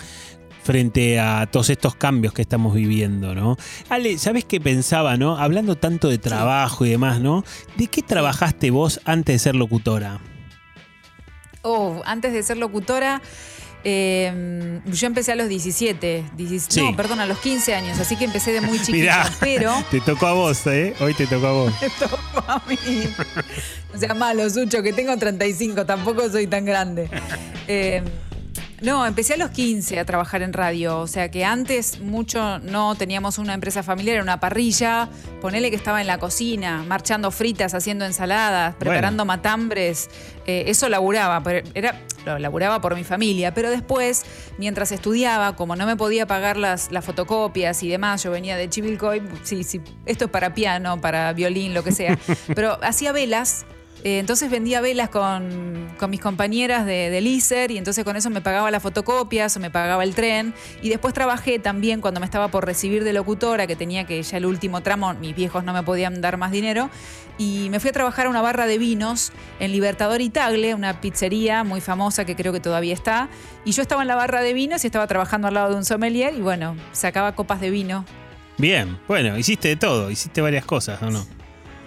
frente 0.64 1.20
a 1.20 1.47
todos 1.51 1.70
estos 1.70 1.94
cambios 1.94 2.34
que 2.34 2.42
estamos 2.42 2.74
viviendo, 2.74 3.34
¿no? 3.34 3.56
Ale, 3.88 4.18
¿sabes 4.18 4.44
qué 4.44 4.60
pensaba, 4.60 5.16
no? 5.16 5.38
Hablando 5.38 5.76
tanto 5.76 6.09
de 6.09 6.18
trabajo 6.18 6.84
y 6.84 6.90
demás, 6.90 7.20
¿no? 7.20 7.44
¿De 7.76 7.86
qué 7.86 8.02
trabajaste 8.02 8.70
vos 8.72 9.01
antes 9.05 9.34
de 9.36 9.38
ser 9.38 9.55
locutora? 9.55 10.20
Oh, 11.62 12.01
antes 12.07 12.32
de 12.32 12.43
ser 12.43 12.57
locutora, 12.57 13.20
eh, 13.85 14.81
yo 14.87 15.07
empecé 15.07 15.32
a 15.32 15.37
los 15.37 15.49
17, 15.49 16.24
17 16.37 16.73
Sí. 16.74 16.82
no, 16.91 16.97
perdón, 16.97 17.20
a 17.20 17.27
los 17.27 17.39
15 17.39 17.74
años, 17.74 17.99
así 17.99 18.16
que 18.16 18.24
empecé 18.24 18.53
de 18.53 18.61
muy 18.61 18.78
chiquita, 18.82 19.24
Mirá, 19.24 19.31
pero 19.41 19.73
te 19.91 20.01
tocó 20.01 20.27
a 20.27 20.32
vos, 20.35 20.66
¿eh? 20.66 20.95
Hoy 21.01 21.15
te 21.15 21.27
tocó 21.27 21.47
a 21.47 21.53
vos. 21.53 21.73
me 21.82 21.91
tocó 21.91 22.19
a 22.47 22.62
mí. 22.69 22.78
O 23.95 23.99
sea, 23.99 24.15
malo, 24.15 24.49
Sucho, 24.51 24.82
que 24.82 24.93
tengo 24.93 25.16
35, 25.16 25.87
tampoco 25.87 26.28
soy 26.31 26.47
tan 26.47 26.65
grande. 26.65 27.09
Eh, 27.73 28.03
no, 28.82 29.07
empecé 29.07 29.35
a 29.35 29.36
los 29.36 29.51
15 29.51 29.98
a 29.98 30.05
trabajar 30.05 30.43
en 30.43 30.52
radio. 30.52 31.01
O 31.01 31.07
sea 31.07 31.31
que 31.31 31.44
antes 31.44 32.01
mucho 32.01 32.59
no 32.61 32.94
teníamos 32.94 33.39
una 33.39 33.55
empresa 33.55 33.82
familiar, 33.82 34.15
era 34.15 34.23
una 34.23 34.40
parrilla. 34.40 35.09
Ponele 35.40 35.70
que 35.70 35.77
estaba 35.77 36.01
en 36.01 36.07
la 36.07 36.19
cocina, 36.19 36.82
marchando 36.86 37.31
fritas, 37.31 37.74
haciendo 37.74 38.05
ensaladas, 38.05 38.74
preparando 38.77 39.24
matambres. 39.24 40.09
Eh, 40.47 40.65
eso 40.69 40.89
laburaba, 40.89 41.43
pero 41.43 41.69
era, 41.74 42.01
lo 42.24 42.39
laburaba 42.39 42.81
por 42.81 42.94
mi 42.94 43.05
familia. 43.05 43.52
Pero 43.52 43.70
después, 43.70 44.24
mientras 44.59 44.93
estudiaba, 44.93 45.57
como 45.57 45.77
no 45.77 45.86
me 45.86 45.97
podía 45.97 46.27
pagar 46.27 46.57
las, 46.57 46.90
las 46.90 47.05
fotocopias 47.05 47.82
y 47.82 47.89
demás, 47.89 48.23
yo 48.23 48.31
venía 48.31 48.57
de 48.57 48.69
Chivilcoy, 48.69 49.23
sí, 49.43 49.62
sí, 49.62 49.81
esto 50.07 50.24
es 50.24 50.31
para 50.31 50.55
piano, 50.55 51.01
para 51.01 51.32
violín, 51.32 51.74
lo 51.74 51.85
que 51.85 51.93
sea. 51.93 52.19
Pero 52.55 52.78
hacía 52.82 53.12
velas. 53.12 53.66
Eh, 54.02 54.18
entonces 54.18 54.51
vendía 54.51 54.81
velas 54.81 55.10
con, 55.10 55.94
con 55.98 56.10
mis 56.10 56.20
compañeras 56.20 56.86
de, 56.86 57.10
del 57.10 57.27
y 57.27 57.78
entonces 57.78 58.05
con 58.05 58.16
eso 58.16 58.31
me 58.31 58.40
pagaba 58.40 58.70
las 58.70 58.82
fotocopias 58.82 59.56
o 59.56 59.60
me 59.60 59.70
pagaba 59.70 60.05
el 60.05 60.14
tren. 60.14 60.55
Y 60.82 60.89
después 60.89 61.14
trabajé 61.14 61.59
también 61.59 62.01
cuando 62.01 62.20
me 62.20 62.27
estaba 62.27 62.48
por 62.48 62.64
recibir 62.64 63.05
de 63.05 63.12
locutora, 63.12 63.66
que 63.66 63.77
tenía 63.77 64.05
que 64.05 64.22
ya 64.22 64.39
el 64.39 64.47
último 64.47 64.82
tramo, 64.82 65.12
mis 65.14 65.35
viejos 65.35 65.64
no 65.64 65.72
me 65.72 65.82
podían 65.82 66.20
dar 66.20 66.36
más 66.36 66.51
dinero. 66.51 66.90
Y 67.39 67.68
me 67.70 67.81
fui 67.81 67.90
a 67.90 67.93
trabajar 67.93 68.27
a 68.27 68.31
una 68.31 68.43
barra 68.43 68.66
de 68.66 68.78
vinos 68.78 69.32
en 69.60 69.72
Libertador 69.72 70.20
y 70.20 70.28
Tagle, 70.28 70.74
una 70.74 71.01
pizzería 71.01 71.64
muy 71.64 71.81
famosa 71.81 72.24
que 72.24 72.36
creo 72.36 72.52
que 72.52 72.60
todavía 72.60 72.94
está. 72.94 73.28
Y 73.64 73.72
yo 73.72 73.82
estaba 73.82 74.02
en 74.02 74.09
la 74.09 74.16
barra 74.16 74.43
de 74.43 74.52
vinos 74.52 74.85
y 74.85 74.89
estaba 74.89 75.06
trabajando 75.06 75.48
al 75.48 75.55
lado 75.55 75.70
de 75.70 75.77
un 75.77 75.85
sommelier 75.85 76.35
y 76.35 76.40
bueno, 76.40 76.77
sacaba 76.93 77.35
copas 77.35 77.60
de 77.60 77.70
vino. 77.70 78.05
Bien, 78.59 78.98
bueno, 79.09 79.39
hiciste 79.39 79.68
de 79.68 79.77
todo, 79.77 80.10
hiciste 80.10 80.43
varias 80.43 80.66
cosas, 80.66 81.02
¿o 81.02 81.10
no? 81.10 81.39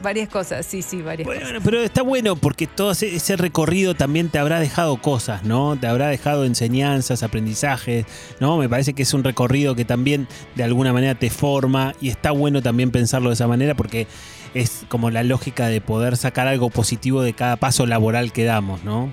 Varias 0.04 0.30
cosas, 0.30 0.66
sí, 0.66 0.84
sí, 0.84 1.02
varias 1.02 1.26
Bueno, 1.26 1.42
cosas. 1.48 1.62
pero 1.64 1.82
está 1.82 2.04
bueno 2.04 2.36
porque 2.36 2.68
todo 2.68 2.92
ese, 2.92 3.16
ese 3.16 3.36
recorrido 3.38 3.96
también 3.96 4.30
te 4.30 4.38
habrá 4.38 4.60
dejado 4.60 4.98
cosas, 4.98 5.44
¿no? 5.44 5.76
Te 5.80 5.88
habrá 5.88 6.10
dejado 6.10 6.46
enseñanzas, 6.46 7.24
aprendizajes, 7.24 8.06
¿no? 8.40 8.58
Me 8.58 8.70
parece 8.70 8.94
que 8.94 9.02
es 9.04 9.14
un 9.14 9.24
recorrido 9.24 9.74
que 9.76 9.86
también 9.86 10.28
de 10.56 10.64
alguna 10.64 10.94
manera 10.94 11.16
te 11.16 11.32
forma 11.32 11.96
y 12.00 12.10
está 12.10 12.30
bueno 12.32 12.62
también 12.62 12.92
pensarlo 12.92 13.30
de 13.30 13.34
esa 13.36 13.48
manera 13.48 13.74
porque 13.74 14.06
es 14.54 14.86
como 14.90 15.10
la 15.10 15.24
lógica 15.24 15.68
de 15.68 15.82
poder 15.82 16.16
sacar 16.18 16.48
algo 16.48 16.70
positivo 16.70 17.24
de 17.24 17.34
cada 17.34 17.56
paso 17.56 17.88
laboral 17.88 18.32
que 18.32 18.44
damos, 18.44 18.84
¿no? 18.84 19.12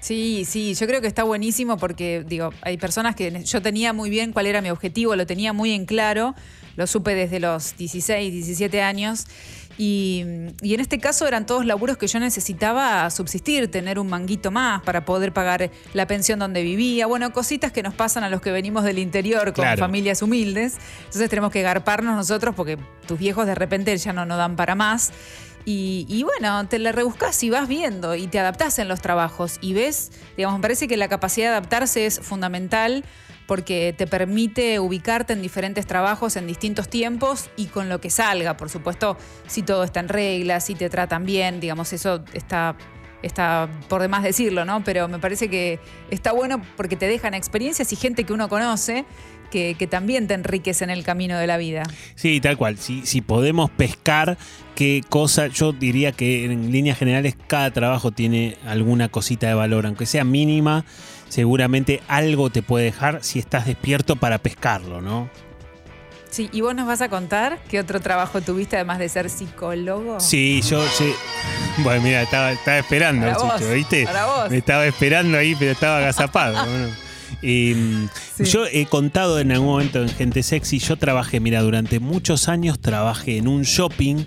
Sí, 0.00 0.44
sí, 0.46 0.74
yo 0.74 0.86
creo 0.86 1.00
que 1.00 1.08
está 1.08 1.24
buenísimo 1.24 1.78
porque, 1.78 2.22
digo, 2.24 2.52
hay 2.62 2.76
personas 2.76 3.16
que 3.16 3.42
yo 3.42 3.60
tenía 3.60 3.92
muy 3.92 4.08
bien 4.08 4.32
cuál 4.32 4.46
era 4.46 4.62
mi 4.62 4.70
objetivo, 4.70 5.16
lo 5.16 5.26
tenía 5.26 5.52
muy 5.52 5.72
en 5.72 5.84
claro, 5.84 6.36
lo 6.76 6.86
supe 6.86 7.16
desde 7.16 7.40
los 7.40 7.76
16, 7.76 8.32
17 8.32 8.82
años. 8.82 9.26
Y, 9.78 10.24
y 10.62 10.72
en 10.74 10.80
este 10.80 10.98
caso 10.98 11.26
eran 11.28 11.44
todos 11.44 11.66
laburos 11.66 11.98
que 11.98 12.06
yo 12.06 12.18
necesitaba 12.18 13.08
subsistir, 13.10 13.70
tener 13.70 13.98
un 13.98 14.08
manguito 14.08 14.50
más 14.50 14.82
para 14.82 15.04
poder 15.04 15.32
pagar 15.32 15.70
la 15.92 16.06
pensión 16.06 16.38
donde 16.38 16.62
vivía. 16.62 17.06
Bueno, 17.06 17.30
cositas 17.32 17.72
que 17.72 17.82
nos 17.82 17.92
pasan 17.94 18.24
a 18.24 18.30
los 18.30 18.40
que 18.40 18.50
venimos 18.50 18.84
del 18.84 18.98
interior 18.98 19.44
con 19.52 19.64
Claro. 19.64 19.78
familias 19.78 20.22
humildes. 20.22 20.76
Entonces 21.00 21.28
tenemos 21.28 21.50
que 21.52 21.60
garparnos 21.62 22.16
nosotros 22.16 22.54
porque 22.54 22.78
tus 23.06 23.18
viejos 23.18 23.46
de 23.46 23.54
repente 23.54 23.96
ya 23.96 24.12
no 24.14 24.24
nos 24.24 24.38
dan 24.38 24.56
para 24.56 24.74
más. 24.74 25.12
Y, 25.68 26.06
y 26.08 26.22
bueno, 26.22 26.66
te 26.68 26.78
la 26.78 26.92
rebuscas 26.92 27.42
y 27.42 27.50
vas 27.50 27.66
viendo 27.66 28.14
y 28.14 28.28
te 28.28 28.38
adaptás 28.38 28.78
en 28.78 28.86
los 28.86 29.00
trabajos 29.00 29.58
y 29.60 29.74
ves, 29.74 30.12
digamos, 30.36 30.58
me 30.60 30.62
parece 30.62 30.86
que 30.86 30.96
la 30.96 31.08
capacidad 31.08 31.46
de 31.48 31.50
adaptarse 31.56 32.06
es 32.06 32.20
fundamental 32.20 33.04
porque 33.46 33.94
te 33.96 34.06
permite 34.06 34.80
ubicarte 34.80 35.32
en 35.32 35.42
diferentes 35.42 35.86
trabajos 35.86 36.36
en 36.36 36.46
distintos 36.46 36.88
tiempos 36.88 37.50
y 37.56 37.66
con 37.66 37.88
lo 37.88 38.00
que 38.00 38.10
salga, 38.10 38.56
por 38.56 38.70
supuesto, 38.70 39.16
si 39.46 39.62
todo 39.62 39.84
está 39.84 40.00
en 40.00 40.08
regla, 40.08 40.60
si 40.60 40.74
te 40.74 40.90
tratan 40.90 41.24
bien, 41.24 41.60
digamos, 41.60 41.92
eso 41.92 42.24
está 42.32 42.76
está 43.22 43.68
por 43.88 44.02
demás 44.02 44.22
decirlo, 44.22 44.64
¿no? 44.64 44.84
Pero 44.84 45.08
me 45.08 45.18
parece 45.18 45.48
que 45.48 45.80
está 46.10 46.32
bueno 46.32 46.62
porque 46.76 46.96
te 46.96 47.08
dejan 47.08 47.34
experiencias 47.34 47.92
y 47.92 47.96
gente 47.96 48.24
que 48.24 48.32
uno 48.32 48.48
conoce 48.48 49.04
que, 49.50 49.88
también 49.90 50.26
te 50.26 50.34
enriquece 50.34 50.84
en 50.84 50.90
el 50.90 51.02
camino 51.02 51.38
de 51.38 51.46
la 51.46 51.56
vida. 51.56 51.84
Sí, 52.14 52.40
tal 52.40 52.56
cual. 52.56 52.76
Si 52.78 53.20
podemos 53.20 53.70
pescar 53.70 54.36
qué 54.74 55.02
cosa, 55.08 55.46
yo 55.46 55.72
diría 55.72 56.12
que 56.12 56.44
en 56.44 56.70
líneas 56.70 56.98
generales 56.98 57.36
cada 57.46 57.70
trabajo 57.70 58.10
tiene 58.10 58.56
alguna 58.66 59.08
cosita 59.08 59.46
de 59.48 59.54
valor, 59.54 59.86
aunque 59.86 60.06
sea 60.06 60.24
mínima, 60.24 60.84
seguramente 61.28 62.02
algo 62.08 62.50
te 62.50 62.62
puede 62.62 62.86
dejar 62.86 63.22
si 63.22 63.38
estás 63.38 63.66
despierto 63.66 64.16
para 64.16 64.38
pescarlo, 64.38 65.00
¿no? 65.00 65.28
Sí, 66.30 66.50
y 66.52 66.60
vos 66.60 66.74
nos 66.74 66.86
vas 66.86 67.00
a 67.00 67.08
contar 67.08 67.58
qué 67.70 67.78
otro 67.80 68.00
trabajo 68.00 68.40
tuviste 68.42 68.76
además 68.76 68.98
de 68.98 69.08
ser 69.08 69.30
psicólogo. 69.30 70.20
Sí, 70.20 70.60
yo 70.68 70.84
sí. 70.86 71.12
Bueno, 71.78 72.02
mira, 72.02 72.22
estaba, 72.22 72.52
estaba 72.52 72.78
esperando, 72.78 73.26
Para 73.26 73.38
vos, 73.38 73.70
¿viste? 73.74 74.04
para 74.04 74.26
vos. 74.26 74.50
Me 74.50 74.58
estaba 74.58 74.84
esperando 74.86 75.38
ahí, 75.38 75.54
pero 75.58 75.72
estaba 75.72 75.98
agazapado. 75.98 76.54
bueno. 76.68 76.88
Mm, 77.42 78.08
Sí. 78.36 78.44
Yo 78.44 78.66
he 78.66 78.84
contado 78.86 79.40
en 79.40 79.50
algún 79.50 79.68
momento 79.68 80.02
en 80.02 80.08
Gente 80.10 80.42
Sexy, 80.42 80.78
yo 80.78 80.96
trabajé, 80.96 81.40
mira, 81.40 81.62
durante 81.62 82.00
muchos 82.00 82.48
años 82.48 82.78
trabajé 82.80 83.38
en 83.38 83.48
un 83.48 83.62
shopping 83.62 84.24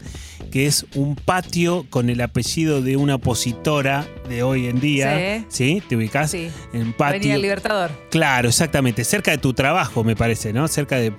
que 0.50 0.66
es 0.66 0.86
un 0.96 1.16
patio 1.16 1.86
con 1.90 2.10
el 2.10 2.22
apellido 2.22 2.82
de 2.82 2.98
una 2.98 3.16
opositora 3.16 4.06
de 4.28 4.44
hoy 4.44 4.68
en 4.68 4.80
día. 4.80 5.46
¿Sí? 5.50 5.82
¿Te 5.88 5.96
ubicás? 5.96 6.32
Sí. 6.32 6.50
En 6.74 6.94
patio. 6.94 7.18
Avenida 7.18 7.36
El 7.36 7.42
Libertador. 7.42 7.92
Claro, 8.12 8.50
exactamente. 8.50 9.04
Cerca 9.04 9.32
de 9.32 9.38
tu 9.38 9.54
trabajo, 9.54 10.04
me 10.04 10.16
parece, 10.16 10.54
¿no? 10.54 10.68
Cerca 10.68 10.98
de. 10.98 11.12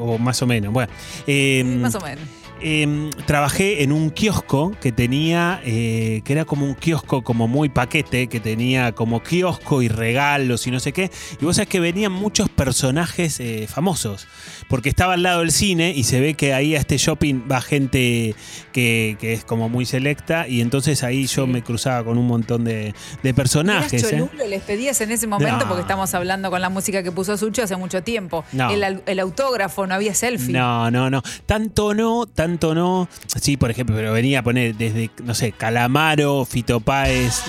O 0.00 0.18
más 0.18 0.40
o 0.42 0.46
menos. 0.46 0.72
Bueno. 0.72 0.92
eh, 1.26 1.62
Más 1.64 1.94
o 1.94 2.00
menos. 2.00 2.24
eh, 2.62 3.10
trabajé 3.26 3.82
en 3.82 3.92
un 3.92 4.10
kiosco 4.10 4.72
que 4.80 4.92
tenía, 4.92 5.60
eh, 5.64 6.22
que 6.24 6.32
era 6.32 6.44
como 6.44 6.64
un 6.64 6.74
kiosco 6.74 7.22
como 7.22 7.48
muy 7.48 7.68
paquete, 7.68 8.28
que 8.28 8.40
tenía 8.40 8.92
como 8.92 9.22
kiosco 9.22 9.82
y 9.82 9.88
regalos 9.88 10.66
y 10.66 10.70
no 10.70 10.80
sé 10.80 10.92
qué. 10.92 11.10
Y 11.40 11.44
vos 11.44 11.56
sabés 11.56 11.68
que 11.68 11.80
venían 11.80 12.12
muchos 12.12 12.48
personajes 12.48 13.40
eh, 13.40 13.66
famosos, 13.68 14.26
porque 14.68 14.88
estaba 14.88 15.14
al 15.14 15.22
lado 15.22 15.40
del 15.40 15.52
cine 15.52 15.92
y 15.94 16.04
se 16.04 16.20
ve 16.20 16.34
que 16.34 16.52
ahí 16.52 16.74
a 16.74 16.78
este 16.78 16.96
shopping 16.98 17.42
va 17.50 17.60
gente 17.60 18.34
que, 18.72 19.16
que 19.20 19.32
es 19.32 19.44
como 19.44 19.68
muy 19.68 19.86
selecta 19.86 20.48
y 20.48 20.60
entonces 20.60 21.02
ahí 21.02 21.26
yo 21.26 21.46
me 21.46 21.62
cruzaba 21.62 22.04
con 22.04 22.18
un 22.18 22.26
montón 22.26 22.64
de, 22.64 22.94
de 23.22 23.34
personajes. 23.34 24.02
¿Eras 24.02 24.12
¿eh? 24.12 24.48
¿Les 24.48 24.62
pedías 24.62 25.00
en 25.00 25.12
ese 25.12 25.26
momento? 25.26 25.64
No. 25.64 25.68
Porque 25.68 25.82
estamos 25.82 26.12
hablando 26.14 26.50
con 26.50 26.60
la 26.60 26.68
música 26.68 27.02
que 27.02 27.12
puso 27.12 27.36
Sucho 27.36 27.62
hace 27.62 27.76
mucho 27.76 28.02
tiempo. 28.02 28.44
No. 28.52 28.70
El, 28.70 29.02
el 29.06 29.20
autógrafo, 29.20 29.86
no 29.86 29.94
había 29.94 30.14
selfie. 30.14 30.52
No, 30.52 30.90
no, 30.90 31.10
no. 31.10 31.22
Tanto 31.46 31.94
no, 31.94 32.26
tanto 32.26 32.74
no. 32.74 33.08
Sí, 33.40 33.56
por 33.56 33.70
ejemplo, 33.70 33.94
pero 33.94 34.12
venía 34.12 34.40
a 34.40 34.42
poner 34.42 34.74
desde, 34.74 35.10
no 35.22 35.34
sé, 35.34 35.52
Calamaro, 35.52 36.44
Fito 36.44 36.80
Páez. 36.80 37.42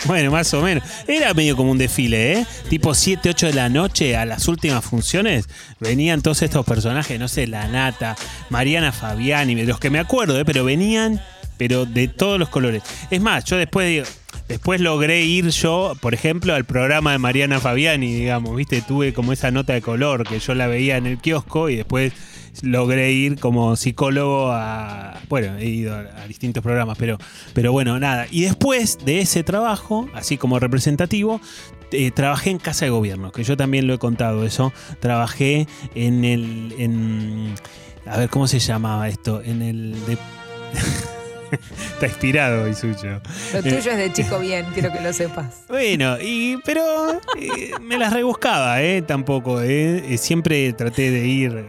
Bueno, 0.06 0.30
más 0.30 0.52
o 0.54 0.62
menos. 0.62 0.82
Era 1.06 1.34
medio 1.34 1.56
como 1.56 1.70
un 1.70 1.78
desfile, 1.78 2.32
¿eh? 2.32 2.46
Tipo 2.68 2.94
7, 2.94 3.30
8 3.30 3.46
de 3.48 3.52
la 3.52 3.68
noche 3.68 4.16
a 4.16 4.24
las 4.24 4.48
últimas 4.48 4.84
funciones 4.84 5.46
venían 5.78 6.22
todos 6.22 6.42
estos 6.42 6.64
personajes, 6.64 7.18
no 7.18 7.28
sé, 7.28 7.46
La 7.46 7.68
Nata, 7.68 8.16
Mariana 8.48 8.92
Fabiani, 8.92 9.54
de 9.54 9.64
los 9.64 9.78
que 9.78 9.90
me 9.90 9.98
acuerdo, 9.98 10.38
¿eh? 10.38 10.44
Pero 10.44 10.64
venían, 10.64 11.20
pero 11.58 11.86
de 11.86 12.08
todos 12.08 12.38
los 12.38 12.48
colores. 12.48 12.82
Es 13.10 13.20
más, 13.20 13.44
yo 13.44 13.56
después 13.56 13.88
digo, 13.88 14.06
Después 14.50 14.80
logré 14.80 15.22
ir 15.22 15.48
yo, 15.50 15.96
por 16.00 16.12
ejemplo, 16.12 16.56
al 16.56 16.64
programa 16.64 17.12
de 17.12 17.18
Mariana 17.18 17.60
Fabiani, 17.60 18.12
digamos, 18.12 18.56
¿viste? 18.56 18.82
Tuve 18.82 19.12
como 19.12 19.32
esa 19.32 19.52
nota 19.52 19.74
de 19.74 19.80
color 19.80 20.26
que 20.26 20.40
yo 20.40 20.56
la 20.56 20.66
veía 20.66 20.96
en 20.96 21.06
el 21.06 21.18
kiosco 21.18 21.68
y 21.68 21.76
después 21.76 22.12
logré 22.62 23.12
ir 23.12 23.38
como 23.38 23.76
psicólogo 23.76 24.50
a. 24.52 25.20
Bueno, 25.28 25.56
he 25.58 25.66
ido 25.66 25.94
a, 25.94 26.26
distintos 26.26 26.62
programas, 26.62 26.96
pero, 26.98 27.18
pero 27.54 27.72
bueno, 27.72 27.98
nada. 27.98 28.26
Y 28.30 28.42
después 28.42 28.98
de 29.04 29.20
ese 29.20 29.42
trabajo, 29.44 30.08
así 30.14 30.36
como 30.36 30.58
representativo, 30.58 31.40
eh, 31.92 32.10
trabajé 32.10 32.50
en 32.50 32.58
Casa 32.58 32.84
de 32.84 32.90
Gobierno, 32.90 33.32
que 33.32 33.44
yo 33.44 33.56
también 33.56 33.86
lo 33.86 33.94
he 33.94 33.98
contado 33.98 34.44
eso. 34.44 34.72
Trabajé 35.00 35.66
en 35.94 36.24
el. 36.24 37.54
A 38.06 38.18
ver, 38.18 38.30
¿cómo 38.30 38.46
se 38.46 38.58
llamaba 38.58 39.08
esto? 39.08 39.42
En 39.42 39.62
el. 39.62 39.94
Está 41.94 42.06
inspirado, 42.06 42.68
Isucho. 42.68 43.06
Lo 43.52 43.58
Eh, 43.58 43.62
tuyo 43.62 43.76
es 43.90 43.96
de 43.96 44.12
chico 44.12 44.38
bien, 44.40 44.66
quiero 44.74 44.92
que 44.92 45.00
lo 45.00 45.12
sepas. 45.12 45.64
bueno, 45.68 46.16
y, 46.20 46.56
pero 46.64 46.82
eh, 47.38 47.72
me 47.80 47.98
las 47.98 48.12
rebuscaba, 48.12 48.82
¿eh? 48.82 49.02
Tampoco, 49.02 49.60
¿eh? 49.62 50.04
Eh, 50.14 50.18
Siempre 50.18 50.72
traté 50.72 51.10
de 51.10 51.26
ir 51.26 51.64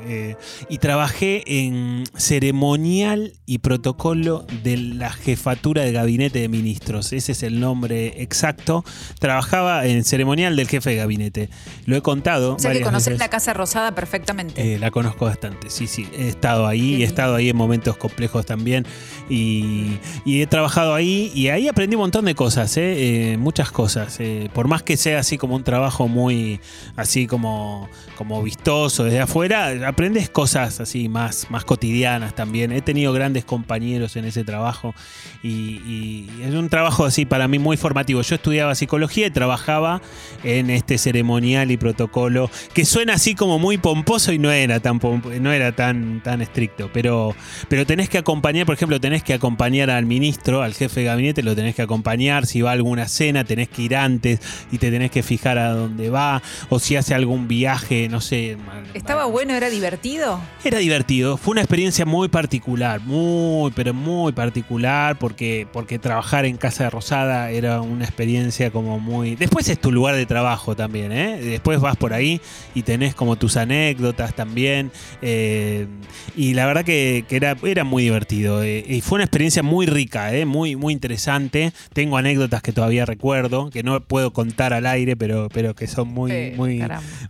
y 0.70 0.78
trabajé 0.78 1.44
en 1.46 2.04
ceremonial 2.16 3.34
y 3.52 3.58
protocolo 3.58 4.46
de 4.64 4.78
la 4.78 5.12
jefatura 5.12 5.82
de 5.82 5.92
gabinete 5.92 6.40
de 6.40 6.48
ministros. 6.48 7.12
Ese 7.12 7.34
es 7.34 7.44
el 7.44 7.60
nombre 7.60 8.22
exacto. 8.22 8.86
Trabajaba 9.20 9.86
en 9.86 10.06
ceremonial 10.06 10.56
del 10.56 10.70
jefe 10.70 10.92
de 10.92 10.96
gabinete. 10.96 11.50
Lo 11.86 11.98
he 11.98 12.02
contado. 12.02 12.56
O 12.56 12.60
sea 12.60 12.72
que 12.72 12.80
conoces 12.80 13.08
veces. 13.08 13.20
la 13.20 13.28
Casa 13.28 13.54
Rosada 13.54 13.94
perfectamente. 13.94 14.76
Eh, 14.76 14.80
la 14.80 14.90
conozco 14.90 15.26
bastante, 15.26 15.70
sí, 15.70 15.88
sí. 15.88 16.08
He 16.18 16.30
estado 16.30 16.66
ahí, 16.66 17.04
he 17.04 17.06
estado 17.06 17.36
ahí 17.36 17.50
en 17.50 17.58
momentos 17.58 17.98
complejos 17.98 18.46
también. 18.46 18.86
Y, 19.30 19.98
y 20.24 20.42
he 20.42 20.48
trabajado 20.48 20.94
ahí 20.94 21.30
y 21.36 21.50
ahí 21.50 21.68
aprendí 21.68 21.98
un 21.98 22.04
montón 22.04 22.24
de 22.24 22.36
cosas, 22.36 22.78
¿eh? 22.78 23.34
Eh, 23.34 23.38
muchas 23.38 23.70
cosas. 23.70 24.18
por 24.54 24.70
más 24.70 24.82
que 24.82 24.96
sea 24.96 25.20
así 25.20 25.38
como 25.38 25.58
un 25.58 25.66
trabajo 25.66 26.08
muy, 26.08 26.62
así 26.96 27.28
como, 27.28 27.90
como 28.22 28.44
vistoso 28.44 29.06
desde 29.06 29.20
afuera, 29.20 29.88
aprendes 29.88 30.30
cosas 30.30 30.80
así 30.80 31.10
más, 31.10 31.48
más 31.50 31.66
cotidianas 31.66 32.36
también. 32.36 32.72
He 32.72 32.84
tenido 32.84 33.14
grandes 33.14 33.46
compañeros 33.46 34.16
en 34.16 34.26
ese 34.26 34.44
trabajo 34.44 34.94
y, 35.42 36.28
es 36.44 36.54
un 36.54 36.70
trabajo 36.70 37.06
así 37.06 37.26
para 37.26 37.48
mí 37.48 37.58
muy 37.58 37.78
formativo. 37.78 38.22
Yo 38.22 38.36
estudiaba 38.36 38.76
psicología 38.76 39.26
y 39.26 39.32
trabajaba 39.32 40.04
en 40.44 40.70
este 40.70 41.00
ceremonial 41.00 41.72
y 41.72 41.78
protocolo 41.78 42.52
que 42.76 42.86
suena 42.86 43.14
así 43.14 43.34
como 43.34 43.58
muy 43.58 43.80
pomposo 43.80 44.32
y 44.34 44.38
no 44.38 44.52
era 44.52 44.80
tan 44.80 45.00
no 45.42 45.52
era 45.52 45.72
tan 45.72 46.22
tan 46.22 46.44
estricto, 46.44 46.92
pero 46.94 47.36
pero 47.70 47.88
tenés 47.88 48.08
que 48.08 48.20
acompañar, 48.20 48.68
por 48.68 48.76
ejemplo, 48.76 49.00
tenés 49.00 49.24
que 49.24 49.34
acompañar 49.34 49.90
al 49.90 50.06
ministro, 50.06 50.62
al 50.62 50.76
jefe 50.76 51.00
de 51.00 51.06
gabinete, 51.08 51.42
lo 51.42 51.56
tenés 51.56 51.74
que 51.74 51.82
acompañar, 51.82 52.46
si 52.46 52.62
va 52.62 52.70
a 52.70 52.74
alguna 52.74 53.08
cena, 53.08 53.46
tenés 53.46 53.70
que 53.70 53.82
ir 53.82 53.96
antes 53.96 54.42
y 54.72 54.78
te 54.78 54.92
tenés 54.92 55.10
que 55.10 55.24
fijar 55.24 55.58
a 55.58 55.72
dónde 55.72 56.12
va 56.12 56.44
o 56.70 56.78
si 56.78 56.96
hace 56.96 57.16
algún 57.16 57.48
viaje, 57.48 58.11
no 58.12 58.20
sé, 58.22 58.58
¿Estaba 58.94 59.26
bueno? 59.26 59.54
¿Era 59.54 59.70
divertido? 59.70 60.40
era 60.64 60.78
divertido, 60.78 61.38
fue 61.38 61.54
una 61.54 61.62
experiencia 61.62 62.06
muy 62.06 62.28
particular, 62.28 63.00
muy, 63.02 63.72
pero 63.72 63.94
muy 63.94 64.34
particular, 64.34 65.18
porque, 65.18 65.66
porque 65.72 65.98
trabajar 65.98 66.46
en 66.46 66.58
Casa 66.58 66.84
de 66.84 66.90
Rosada 66.90 67.50
era 67.52 67.82
una 67.82 68.04
experiencia 68.04 68.70
como 68.70 69.00
muy... 69.00 69.36
Después 69.36 69.70
es 69.70 69.80
tu 69.80 69.92
lugar 69.92 70.16
de 70.16 70.26
trabajo 70.26 70.76
también, 70.76 71.12
¿eh? 71.12 71.40
Después 71.42 71.80
vas 71.80 71.96
por 71.96 72.14
ahí 72.14 72.42
y 72.76 72.84
tenés 72.84 73.16
como 73.16 73.38
tus 73.38 73.58
anécdotas 73.58 74.36
también, 74.36 74.92
eh, 75.22 75.88
y 76.36 76.54
la 76.54 76.66
verdad 76.66 76.84
que, 76.84 77.26
que 77.28 77.38
era, 77.38 77.56
era 77.64 77.84
muy 77.84 78.04
divertido, 78.04 78.62
eh, 78.62 78.84
y 78.88 79.02
fue 79.02 79.16
una 79.16 79.24
experiencia 79.24 79.64
muy 79.64 79.86
rica, 79.86 80.36
¿eh? 80.36 80.46
Muy, 80.46 80.76
muy 80.76 80.94
interesante. 80.94 81.72
Tengo 81.94 82.18
anécdotas 82.18 82.62
que 82.62 82.74
todavía 82.74 83.06
recuerdo, 83.06 83.70
que 83.70 83.84
no 83.84 84.00
puedo 84.02 84.32
contar 84.34 84.74
al 84.74 84.86
aire, 84.86 85.16
pero, 85.16 85.48
pero 85.54 85.76
que 85.76 85.88
son 85.88 86.10
muy, 86.10 86.52
muy, 86.56 86.84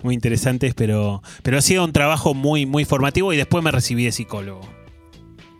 muy 0.03 0.15
interesantes, 0.15 0.70
pero, 0.75 1.21
pero 1.43 1.57
ha 1.57 1.61
sido 1.61 1.83
un 1.83 1.93
trabajo 1.93 2.33
muy, 2.33 2.65
muy 2.65 2.85
formativo 2.85 3.33
y 3.33 3.37
después 3.37 3.63
me 3.63 3.71
recibí 3.71 4.05
de 4.05 4.11
psicólogo. 4.11 4.61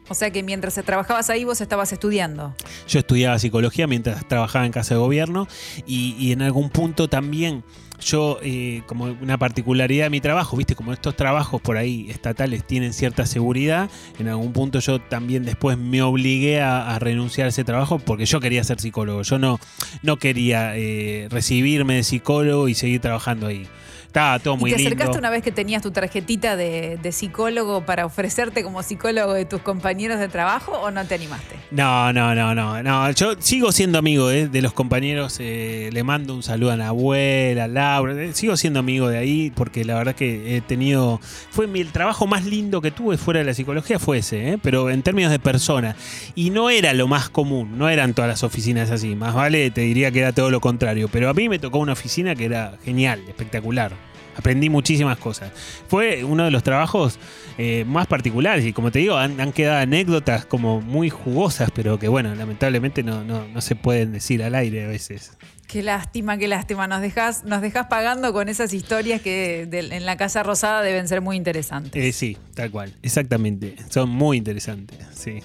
O 0.10 0.14
sea 0.14 0.30
que 0.30 0.44
mientras 0.44 0.76
trabajabas 0.84 1.30
ahí 1.30 1.46
vos 1.46 1.62
estabas 1.62 1.94
estudiando. 1.94 2.54
Yo 2.88 3.00
estudiaba 3.00 3.40
psicología 3.40 3.88
mientras 3.88 4.28
trabajaba 4.28 4.66
en 4.66 4.74
casa 4.74 4.96
de 4.96 5.00
gobierno 5.00 5.48
y, 5.86 6.16
y 6.20 6.34
en 6.34 6.42
algún 6.42 6.70
punto 6.70 7.08
también 7.08 7.64
yo, 8.02 8.40
eh, 8.42 8.82
como 8.88 9.06
una 9.06 9.38
particularidad 9.38 10.06
de 10.06 10.10
mi 10.10 10.22
trabajo, 10.22 10.58
viste, 10.58 10.76
como 10.76 10.92
estos 10.94 11.16
trabajos 11.16 11.62
por 11.62 11.78
ahí 11.78 12.10
estatales 12.10 12.66
tienen 12.66 12.94
cierta 12.94 13.26
seguridad, 13.26 13.90
en 14.20 14.28
algún 14.28 14.54
punto 14.54 14.80
yo 14.80 15.00
también 15.00 15.46
después 15.46 15.78
me 15.78 16.02
obligué 16.02 16.62
a, 16.62 16.94
a 16.94 17.00
renunciar 17.00 17.46
a 17.46 17.50
ese 17.50 17.64
trabajo 17.64 18.00
porque 18.00 18.26
yo 18.26 18.40
quería 18.40 18.64
ser 18.64 18.80
psicólogo. 18.80 19.22
Yo 19.22 19.38
no, 19.40 19.60
no 20.02 20.18
quería 20.18 20.76
eh, 20.76 21.28
recibirme 21.30 21.96
de 21.96 22.04
psicólogo 22.04 22.68
y 22.68 22.74
seguir 22.74 23.02
trabajando 23.02 23.48
ahí. 23.48 23.68
Estaba 24.12 24.40
todo 24.40 24.58
muy 24.58 24.72
¿Y 24.72 24.74
te 24.74 24.80
lindo. 24.80 24.90
acercaste 24.96 25.20
una 25.20 25.30
vez 25.30 25.42
que 25.42 25.54
tenías 25.54 25.82
tu 25.82 25.92
tarjetita 25.92 26.58
de, 26.58 26.98
de 27.02 27.12
psicólogo 27.14 27.86
para 27.86 28.06
ofrecerte 28.06 28.62
como 28.62 28.84
psicólogo 28.84 29.34
de 29.34 29.46
tus 29.46 29.62
compañeros 29.62 30.20
de 30.20 30.28
trabajo 30.28 30.74
o 30.74 30.92
no 30.92 31.06
te 31.06 31.16
animaste? 31.16 31.56
No, 31.72 32.12
no, 32.12 32.36
no, 32.36 32.54
no, 32.54 32.84
no. 32.84 33.10
Yo 33.12 33.36
sigo 33.40 33.72
siendo 33.72 33.98
amigo 34.00 34.30
eh, 34.30 34.50
de 34.50 34.62
los 34.62 34.74
compañeros. 34.74 35.38
eh, 35.40 35.90
le 35.94 36.04
mando 36.04 36.36
un 36.36 36.44
saludo 36.44 36.72
a 36.72 36.76
la 36.76 36.90
abuela, 36.90 37.64
a 37.64 37.68
Laura. 37.70 38.14
eh, 38.22 38.34
sigo 38.34 38.58
siendo 38.58 38.80
amigo 38.82 39.08
de 39.08 39.18
ahí 39.18 39.50
porque 39.56 39.86
la 39.86 39.96
verdad 39.96 40.14
que 40.14 40.58
he 40.58 40.62
tenido. 40.62 41.22
Fue 41.50 41.68
mi, 41.68 41.80
el 41.80 41.94
trabajo 41.94 42.28
más 42.28 42.44
lindo 42.46 42.82
que 42.82 42.92
tuve 42.92 43.16
fuera 43.18 43.40
de 43.40 43.46
la 43.46 43.54
psicología 43.54 43.98
fue 43.98 44.18
ese, 44.18 44.50
eh, 44.50 44.58
pero 44.62 44.90
en 44.90 45.04
términos 45.04 45.32
de 45.32 45.40
persona. 45.40 45.96
Y 46.36 46.50
no 46.50 46.70
era 46.70 46.94
lo 46.94 47.08
más 47.08 47.30
común, 47.30 47.78
no 47.78 47.88
eran 47.88 48.14
todas 48.14 48.28
las 48.28 48.44
oficinas 48.44 48.92
así. 48.92 49.16
Más 49.16 49.34
vale, 49.34 49.72
te 49.72 49.80
diría 49.82 50.12
que 50.12 50.20
era 50.20 50.34
todo 50.34 50.50
lo 50.52 50.60
contrario. 50.60 51.08
Pero 51.10 51.30
a 51.30 51.34
mí 51.34 51.48
me 51.48 51.60
tocó 51.60 51.78
una 51.80 51.94
oficina 51.94 52.36
que 52.36 52.44
era 52.44 52.74
genial, 52.84 53.24
espectacular. 53.30 54.01
Aprendí 54.36 54.70
muchísimas 54.70 55.18
cosas. 55.18 55.52
Fue 55.88 56.24
uno 56.24 56.46
de 56.46 56.52
los 56.52 56.64
trabajos 56.64 57.20
eh, 57.58 57.84
más 57.88 58.08
particulares 58.08 58.66
y 58.66 58.74
como 58.74 58.92
te 58.92 59.00
digo, 59.00 59.18
han, 59.18 59.40
han 59.42 59.52
quedado 59.52 59.80
anécdotas 59.82 60.46
como 60.46 60.80
muy 60.82 61.10
jugosas, 61.10 61.70
pero 61.74 62.00
que 62.00 62.08
bueno, 62.08 62.34
lamentablemente 62.36 63.04
no, 63.04 63.24
no, 63.24 63.46
no 63.48 63.62
se 63.62 63.76
pueden 63.76 64.12
decir 64.14 64.42
al 64.44 64.56
aire 64.56 64.86
a 64.86 64.88
veces. 64.88 65.38
Qué 65.68 65.84
lástima, 65.84 66.38
qué 66.38 66.48
lástima. 66.50 66.88
Nos 66.88 67.02
dejas, 67.02 67.44
nos 67.46 67.62
dejas 67.62 67.88
pagando 67.88 68.34
con 68.34 68.50
esas 68.50 68.74
historias 68.74 69.22
que 69.22 69.66
de- 69.70 69.96
en 69.96 70.06
la 70.06 70.18
Casa 70.18 70.44
Rosada 70.44 70.82
deben 70.82 71.08
ser 71.08 71.22
muy 71.22 71.38
interesantes. 71.38 72.04
Eh, 72.04 72.12
sí, 72.12 72.38
tal 72.56 72.72
cual, 72.72 72.94
exactamente. 73.04 73.76
Son 73.90 74.10
muy 74.10 74.38
interesantes, 74.38 74.98
sí. 75.14 75.40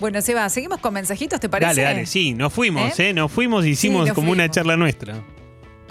Bueno, 0.00 0.20
Seba, 0.22 0.48
seguimos 0.48 0.80
con 0.80 0.92
mensajitos, 0.94 1.38
¿te 1.38 1.48
parece? 1.48 1.68
Dale, 1.82 1.82
dale, 1.82 2.06
sí, 2.06 2.32
nos 2.34 2.52
fuimos, 2.52 2.98
¿Eh? 2.98 3.10
¿eh? 3.10 3.12
Nos 3.14 3.30
fuimos 3.30 3.64
y 3.64 3.70
hicimos 3.70 4.08
nos 4.08 4.14
como 4.14 4.32
una 4.32 4.50
charla 4.50 4.76
nuestra. 4.76 5.22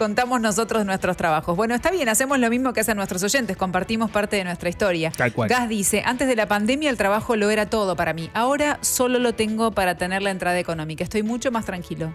Contamos 0.04 0.42
nosotros 0.42 0.86
nuestros 0.86 1.16
trabajos. 1.16 1.56
Bueno, 1.56 1.76
está 1.76 1.90
bien, 1.90 2.10
hacemos 2.10 2.38
lo 2.38 2.50
mismo 2.50 2.74
que 2.74 2.82
hacen 2.82 2.98
nuestros 2.98 3.24
oyentes, 3.24 3.56
compartimos 3.56 4.12
parte 4.12 4.36
de 4.36 4.44
nuestra 4.44 4.68
historia. 4.68 5.14
Tal 5.16 5.32
cual. 5.32 5.48
Gas 5.48 5.70
dice, 5.70 6.04
antes 6.06 6.28
de 6.28 6.36
la 6.36 6.46
pandemia 6.46 6.90
el 6.90 6.98
trabajo 6.98 7.38
lo 7.38 7.50
era 7.50 7.70
todo 7.70 7.96
para 7.96 8.12
mí. 8.12 8.30
Ahora 8.34 8.80
solo 8.82 9.18
lo 9.18 9.34
tengo 9.34 9.72
para 9.72 9.96
tener 9.96 10.22
la 10.22 10.32
entrada 10.32 10.60
económica. 10.60 11.06
Estoy 11.06 11.24
mucho 11.24 11.52
más 11.52 11.64
tranquilo. 11.64 12.14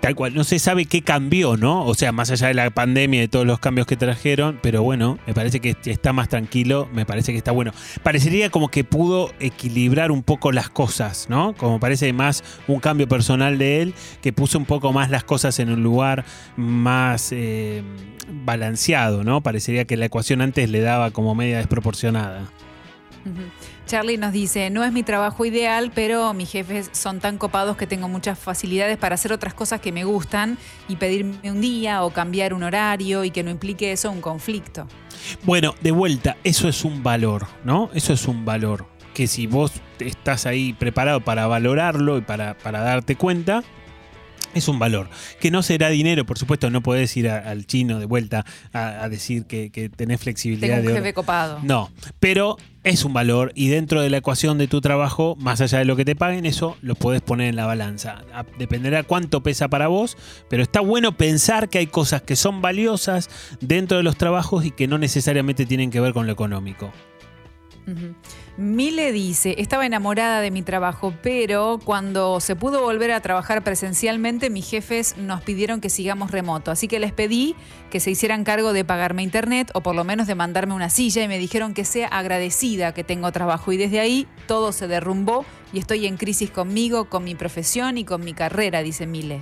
Tal 0.00 0.14
cual, 0.14 0.34
no 0.34 0.44
se 0.44 0.58
sabe 0.58 0.86
qué 0.86 1.02
cambió, 1.02 1.58
¿no? 1.58 1.84
O 1.84 1.94
sea, 1.94 2.10
más 2.10 2.30
allá 2.30 2.48
de 2.48 2.54
la 2.54 2.70
pandemia 2.70 3.18
y 3.18 3.20
de 3.22 3.28
todos 3.28 3.46
los 3.46 3.58
cambios 3.58 3.86
que 3.86 3.96
trajeron, 3.96 4.58
pero 4.62 4.82
bueno, 4.82 5.18
me 5.26 5.34
parece 5.34 5.60
que 5.60 5.76
está 5.84 6.14
más 6.14 6.30
tranquilo, 6.30 6.88
me 6.94 7.04
parece 7.04 7.32
que 7.32 7.38
está 7.38 7.52
bueno. 7.52 7.72
Parecería 8.02 8.48
como 8.48 8.70
que 8.70 8.82
pudo 8.82 9.30
equilibrar 9.40 10.10
un 10.10 10.22
poco 10.22 10.52
las 10.52 10.70
cosas, 10.70 11.26
¿no? 11.28 11.54
Como 11.54 11.78
parece 11.80 12.10
más 12.14 12.42
un 12.66 12.80
cambio 12.80 13.08
personal 13.08 13.58
de 13.58 13.82
él, 13.82 13.94
que 14.22 14.32
puso 14.32 14.56
un 14.56 14.64
poco 14.64 14.90
más 14.94 15.10
las 15.10 15.22
cosas 15.22 15.58
en 15.58 15.70
un 15.70 15.82
lugar 15.82 16.24
más 16.56 17.30
eh, 17.32 17.82
balanceado, 18.44 19.22
¿no? 19.22 19.42
Parecería 19.42 19.84
que 19.84 19.98
la 19.98 20.06
ecuación 20.06 20.40
antes 20.40 20.70
le 20.70 20.80
daba 20.80 21.10
como 21.10 21.34
media 21.34 21.58
desproporcionada. 21.58 22.48
Ujú. 23.26 23.42
Charlie 23.86 24.18
nos 24.18 24.32
dice, 24.32 24.70
no 24.70 24.84
es 24.84 24.92
mi 24.92 25.02
trabajo 25.02 25.44
ideal, 25.44 25.90
pero 25.94 26.32
mis 26.32 26.50
jefes 26.50 26.90
son 26.92 27.18
tan 27.18 27.38
copados 27.38 27.76
que 27.76 27.86
tengo 27.88 28.08
muchas 28.08 28.38
facilidades 28.38 28.96
para 28.98 29.16
hacer 29.16 29.32
otras 29.32 29.52
cosas 29.52 29.80
que 29.80 29.90
me 29.90 30.04
gustan 30.04 30.58
y 30.88 30.96
pedirme 30.96 31.50
un 31.50 31.60
día 31.60 32.04
o 32.04 32.10
cambiar 32.10 32.54
un 32.54 32.62
horario 32.62 33.24
y 33.24 33.30
que 33.32 33.42
no 33.42 33.50
implique 33.50 33.90
eso 33.90 34.10
un 34.12 34.20
conflicto. 34.20 34.86
Bueno, 35.42 35.74
de 35.80 35.90
vuelta, 35.90 36.36
eso 36.44 36.68
es 36.68 36.84
un 36.84 37.02
valor, 37.02 37.46
¿no? 37.64 37.90
Eso 37.92 38.12
es 38.12 38.28
un 38.28 38.44
valor. 38.44 38.86
Que 39.12 39.26
si 39.26 39.48
vos 39.48 39.72
estás 39.98 40.46
ahí 40.46 40.72
preparado 40.72 41.20
para 41.20 41.48
valorarlo 41.48 42.16
y 42.16 42.20
para, 42.20 42.56
para 42.56 42.80
darte 42.82 43.16
cuenta, 43.16 43.64
es 44.54 44.68
un 44.68 44.78
valor. 44.78 45.08
Que 45.40 45.50
no 45.50 45.62
será 45.64 45.88
dinero, 45.88 46.24
por 46.24 46.38
supuesto, 46.38 46.70
no 46.70 46.80
podés 46.80 47.16
ir 47.16 47.28
a- 47.28 47.38
al 47.50 47.66
chino 47.66 47.98
de 47.98 48.06
vuelta 48.06 48.44
a, 48.72 49.02
a 49.02 49.08
decir 49.08 49.46
que, 49.46 49.70
que 49.70 49.88
tenés 49.88 50.20
flexibilidad 50.20 50.76
Tengo 50.76 50.80
un 50.90 50.94
de 50.94 51.00
jefe 51.00 51.12
copado. 51.12 51.58
No, 51.64 51.90
pero 52.20 52.56
es 52.82 53.04
un 53.04 53.12
valor 53.12 53.52
y 53.54 53.68
dentro 53.68 54.00
de 54.00 54.10
la 54.10 54.18
ecuación 54.18 54.56
de 54.58 54.68
tu 54.68 54.80
trabajo, 54.80 55.36
más 55.38 55.60
allá 55.60 55.78
de 55.78 55.84
lo 55.84 55.96
que 55.96 56.04
te 56.04 56.16
paguen, 56.16 56.46
eso 56.46 56.76
lo 56.80 56.94
podés 56.94 57.20
poner 57.20 57.48
en 57.48 57.56
la 57.56 57.66
balanza. 57.66 58.22
Dependerá 58.58 59.02
cuánto 59.02 59.42
pesa 59.42 59.68
para 59.68 59.88
vos, 59.88 60.16
pero 60.48 60.62
está 60.62 60.80
bueno 60.80 61.16
pensar 61.16 61.68
que 61.68 61.78
hay 61.78 61.86
cosas 61.86 62.22
que 62.22 62.36
son 62.36 62.62
valiosas 62.62 63.28
dentro 63.60 63.98
de 63.98 64.02
los 64.02 64.16
trabajos 64.16 64.64
y 64.64 64.70
que 64.70 64.88
no 64.88 64.98
necesariamente 64.98 65.66
tienen 65.66 65.90
que 65.90 66.00
ver 66.00 66.14
con 66.14 66.26
lo 66.26 66.32
económico. 66.32 66.90
Mile 68.60 69.10
dice, 69.10 69.54
estaba 69.56 69.86
enamorada 69.86 70.42
de 70.42 70.50
mi 70.50 70.60
trabajo, 70.60 71.14
pero 71.22 71.80
cuando 71.82 72.40
se 72.40 72.56
pudo 72.56 72.82
volver 72.82 73.10
a 73.10 73.22
trabajar 73.22 73.64
presencialmente, 73.64 74.50
mis 74.50 74.68
jefes 74.68 75.16
nos 75.16 75.40
pidieron 75.40 75.80
que 75.80 75.88
sigamos 75.88 76.30
remoto. 76.30 76.70
Así 76.70 76.86
que 76.86 77.00
les 77.00 77.14
pedí 77.14 77.56
que 77.90 78.00
se 78.00 78.10
hicieran 78.10 78.44
cargo 78.44 78.74
de 78.74 78.84
pagarme 78.84 79.22
internet 79.22 79.70
o 79.72 79.80
por 79.80 79.94
lo 79.94 80.04
menos 80.04 80.26
de 80.26 80.34
mandarme 80.34 80.74
una 80.74 80.90
silla 80.90 81.22
y 81.22 81.28
me 81.28 81.38
dijeron 81.38 81.72
que 81.72 81.86
sea 81.86 82.08
agradecida 82.08 82.92
que 82.92 83.02
tengo 83.02 83.32
trabajo. 83.32 83.72
Y 83.72 83.78
desde 83.78 83.98
ahí 83.98 84.28
todo 84.46 84.72
se 84.72 84.88
derrumbó 84.88 85.46
y 85.72 85.78
estoy 85.78 86.06
en 86.06 86.18
crisis 86.18 86.50
conmigo, 86.50 87.06
con 87.06 87.24
mi 87.24 87.34
profesión 87.34 87.96
y 87.96 88.04
con 88.04 88.22
mi 88.22 88.34
carrera, 88.34 88.82
dice 88.82 89.06
Mile. 89.06 89.40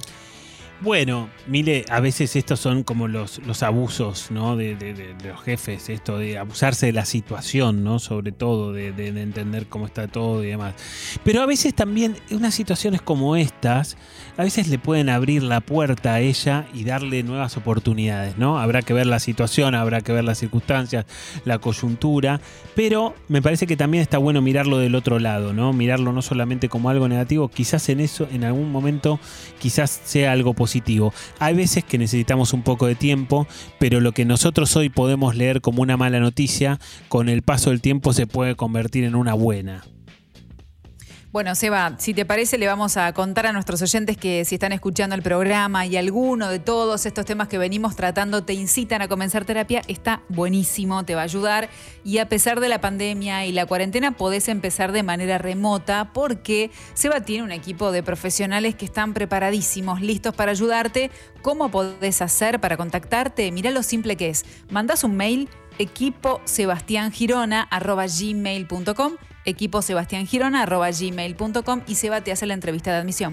Bueno, 0.80 1.28
Mile, 1.48 1.84
a 1.88 1.98
veces 1.98 2.36
estos 2.36 2.60
son 2.60 2.84
como 2.84 3.08
los, 3.08 3.38
los 3.44 3.64
abusos 3.64 4.30
¿no? 4.30 4.56
de, 4.56 4.76
de- 4.76 4.94
de- 4.94 5.14
de 5.14 5.28
los 5.30 5.42
jefes, 5.42 5.88
esto 5.88 6.18
de 6.18 6.38
abusarse 6.38 6.86
de 6.86 6.92
la 6.92 7.04
situación, 7.04 7.82
¿no? 7.82 7.98
sobre 7.98 8.30
todo, 8.30 8.72
de 8.72 8.88
entender 9.08 9.66
cómo 9.66 9.86
está 9.86 10.06
todo 10.06 10.44
y 10.44 10.48
demás. 10.48 10.74
Pero 11.24 11.42
a 11.42 11.46
veces 11.46 11.74
también 11.74 12.16
unas 12.30 12.54
situaciones 12.54 13.02
como 13.02 13.34
estas, 13.34 13.96
a 14.38 14.44
veces 14.44 14.68
le 14.68 14.78
pueden 14.78 15.08
abrir 15.08 15.42
la 15.42 15.60
puerta 15.60 16.14
a 16.14 16.20
ella 16.20 16.68
y 16.72 16.84
darle 16.84 17.24
nuevas 17.24 17.56
oportunidades. 17.56 18.38
¿no? 18.38 18.60
Habrá 18.60 18.82
que 18.82 18.92
ver 18.92 19.08
la 19.08 19.18
situación, 19.18 19.74
habrá 19.74 20.00
que 20.00 20.12
ver 20.12 20.22
las 20.22 20.38
circunstancias, 20.38 21.06
la 21.44 21.58
coyuntura, 21.58 22.40
pero 22.76 23.16
me 23.26 23.42
parece 23.42 23.66
que 23.66 23.76
también 23.76 24.00
está 24.00 24.16
bueno 24.18 24.40
mirarlo 24.40 24.78
del 24.78 24.94
otro 24.94 25.18
lado, 25.18 25.52
¿no? 25.52 25.72
mirarlo 25.72 26.12
no 26.12 26.22
solamente 26.22 26.68
como 26.68 26.88
algo 26.88 27.08
negativo, 27.08 27.48
quizás 27.48 27.88
en 27.88 27.98
eso, 27.98 28.28
en 28.30 28.44
algún 28.44 28.70
momento, 28.70 29.18
quizás 29.58 30.00
sea 30.04 30.30
algo 30.30 30.54
positivo. 30.54 31.12
Hay 31.40 31.56
veces 31.56 31.82
que 31.82 31.98
necesitamos 31.98 32.52
un 32.52 32.62
poco 32.62 32.86
de 32.86 32.94
tiempo, 32.94 33.48
pero 33.80 34.00
lo 34.00 34.12
que 34.12 34.24
nosotros 34.24 34.76
hoy 34.76 34.88
podemos 34.88 35.34
leer 35.34 35.60
como 35.60 35.82
una 35.82 35.96
mala 35.96 36.20
noticia, 36.20 36.78
con 37.08 37.28
el 37.28 37.42
paso 37.42 37.70
del 37.70 37.80
tiempo 37.80 38.12
se 38.12 38.28
puede 38.28 38.54
convertir 38.54 39.02
en 39.02 39.16
una 39.16 39.34
buena. 39.34 39.82
Bueno, 41.30 41.54
Seba, 41.54 41.94
si 41.98 42.14
te 42.14 42.24
parece, 42.24 42.56
le 42.56 42.66
vamos 42.66 42.96
a 42.96 43.12
contar 43.12 43.46
a 43.46 43.52
nuestros 43.52 43.82
oyentes 43.82 44.16
que 44.16 44.46
si 44.46 44.54
están 44.54 44.72
escuchando 44.72 45.14
el 45.14 45.20
programa 45.20 45.84
y 45.84 45.98
alguno 45.98 46.48
de 46.48 46.58
todos 46.58 47.04
estos 47.04 47.26
temas 47.26 47.48
que 47.48 47.58
venimos 47.58 47.96
tratando 47.96 48.44
te 48.44 48.54
incitan 48.54 49.02
a 49.02 49.08
comenzar 49.08 49.44
terapia, 49.44 49.82
está 49.88 50.22
buenísimo, 50.30 51.04
te 51.04 51.14
va 51.14 51.20
a 51.20 51.24
ayudar. 51.24 51.68
Y 52.02 52.16
a 52.16 52.30
pesar 52.30 52.60
de 52.60 52.70
la 52.70 52.80
pandemia 52.80 53.44
y 53.44 53.52
la 53.52 53.66
cuarentena, 53.66 54.12
podés 54.12 54.48
empezar 54.48 54.90
de 54.90 55.02
manera 55.02 55.36
remota 55.36 56.14
porque 56.14 56.70
Seba 56.94 57.20
tiene 57.20 57.44
un 57.44 57.52
equipo 57.52 57.92
de 57.92 58.02
profesionales 58.02 58.74
que 58.74 58.86
están 58.86 59.12
preparadísimos, 59.12 60.00
listos 60.00 60.34
para 60.34 60.52
ayudarte. 60.52 61.10
¿Cómo 61.42 61.70
podés 61.70 62.22
hacer 62.22 62.58
para 62.58 62.78
contactarte? 62.78 63.52
Mirá 63.52 63.70
lo 63.70 63.82
simple 63.82 64.16
que 64.16 64.30
es. 64.30 64.46
Mandás 64.70 65.04
un 65.04 65.14
mail 65.14 65.50
equipo 65.78 66.40
gmail.com 66.46 67.08
equipo 67.10 67.36
gmail.com 68.18 69.27
y 71.86 71.94
Seba 71.94 72.20
te 72.20 72.32
hace 72.32 72.46
la 72.46 72.54
entrevista 72.54 72.90
de 72.92 72.98
admisión. 72.98 73.32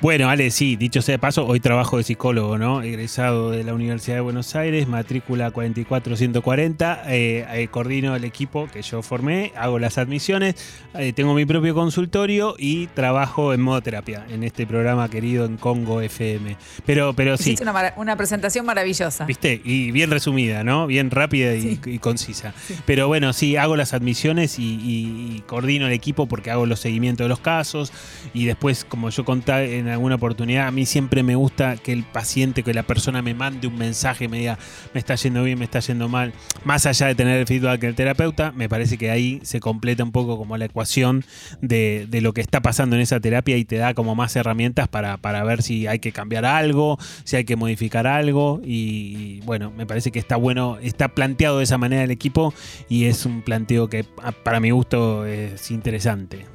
Bueno, 0.00 0.28
Ale, 0.28 0.52
sí, 0.52 0.76
dicho 0.76 1.02
sea 1.02 1.14
de 1.14 1.18
paso, 1.18 1.44
hoy 1.44 1.58
trabajo 1.58 1.96
de 1.96 2.04
psicólogo, 2.04 2.56
¿no? 2.56 2.82
Egresado 2.82 3.50
de 3.50 3.64
la 3.64 3.74
Universidad 3.74 4.14
de 4.14 4.20
Buenos 4.20 4.54
Aires, 4.54 4.86
matrícula 4.86 5.50
44140, 5.50 7.02
eh, 7.08 7.44
eh, 7.50 7.66
coordino 7.66 8.14
el 8.14 8.22
equipo 8.22 8.68
que 8.72 8.82
yo 8.82 9.02
formé, 9.02 9.52
hago 9.56 9.80
las 9.80 9.98
admisiones, 9.98 10.54
eh, 10.94 11.12
tengo 11.12 11.34
mi 11.34 11.44
propio 11.46 11.74
consultorio 11.74 12.54
y 12.56 12.86
trabajo 12.86 13.52
en 13.52 13.60
modo 13.60 13.82
terapia, 13.82 14.24
en 14.30 14.44
este 14.44 14.68
programa 14.68 15.10
querido 15.10 15.46
en 15.46 15.56
Congo 15.56 16.00
FM. 16.00 16.56
Pero, 16.86 17.12
pero 17.14 17.36
sí, 17.36 17.56
una, 17.96 18.16
presentación 18.16 18.66
maravillosa. 18.66 19.24
¿Viste? 19.24 19.60
Y 19.64 19.90
bien 19.90 20.12
resumida, 20.12 20.62
¿no? 20.62 20.86
Bien 20.86 21.10
rápida 21.10 21.56
y, 21.56 21.98
concisa. 21.98 22.54
Pero 22.86 23.08
bueno, 23.08 23.32
sí, 23.32 23.56
hago 23.56 23.74
las 23.74 23.94
admisiones 23.94 24.60
y, 24.60 25.42
coordino 25.48 25.86
el 25.86 25.92
equipo 25.92 26.26
porque 26.26 26.52
hago 26.52 26.66
los 26.66 26.78
seguimientos 26.78 27.24
de 27.24 27.28
los 27.28 27.40
casos. 27.40 27.92
Y 28.32 28.44
después, 28.44 28.84
como 28.84 29.10
yo 29.10 29.24
conté 29.24 29.78
en 29.78 29.87
alguna 29.90 30.16
oportunidad, 30.16 30.66
a 30.66 30.70
mí 30.70 30.86
siempre 30.86 31.22
me 31.22 31.34
gusta 31.34 31.76
que 31.76 31.92
el 31.92 32.04
paciente, 32.04 32.62
que 32.62 32.74
la 32.74 32.82
persona 32.82 33.22
me 33.22 33.34
mande 33.34 33.66
un 33.66 33.76
mensaje, 33.76 34.28
me 34.28 34.38
diga, 34.38 34.58
me 34.94 35.00
está 35.00 35.14
yendo 35.14 35.44
bien, 35.44 35.58
me 35.58 35.64
está 35.64 35.80
yendo 35.80 36.08
mal, 36.08 36.32
más 36.64 36.86
allá 36.86 37.06
de 37.06 37.14
tener 37.14 37.38
el 37.38 37.46
feedback 37.46 37.80
del 37.80 37.94
terapeuta, 37.94 38.52
me 38.52 38.68
parece 38.68 38.98
que 38.98 39.10
ahí 39.10 39.40
se 39.42 39.60
completa 39.60 40.04
un 40.04 40.12
poco 40.12 40.38
como 40.38 40.56
la 40.56 40.66
ecuación 40.66 41.24
de, 41.60 42.08
lo 42.20 42.32
que 42.32 42.40
está 42.40 42.60
pasando 42.60 42.96
en 42.96 43.02
esa 43.02 43.20
terapia 43.20 43.56
y 43.56 43.64
te 43.64 43.76
da 43.76 43.94
como 43.94 44.14
más 44.14 44.34
herramientas 44.34 44.88
para, 44.88 45.16
para 45.18 45.44
ver 45.44 45.62
si 45.62 45.86
hay 45.86 46.00
que 46.00 46.12
cambiar 46.12 46.44
algo, 46.44 46.98
si 47.24 47.36
hay 47.36 47.44
que 47.44 47.54
modificar 47.54 48.06
algo. 48.06 48.60
Y, 48.64 49.38
y 49.38 49.40
bueno, 49.44 49.70
me 49.70 49.86
parece 49.86 50.10
que 50.10 50.18
está 50.18 50.36
bueno, 50.36 50.78
está 50.82 51.08
planteado 51.08 51.58
de 51.58 51.64
esa 51.64 51.78
manera 51.78 52.02
el 52.02 52.10
equipo 52.10 52.52
y 52.88 53.04
es 53.04 53.26
un 53.26 53.42
planteo 53.42 53.88
que 53.88 54.04
para 54.42 54.60
mi 54.60 54.70
gusto 54.70 55.26
es 55.26 55.70
interesante. 55.70 56.46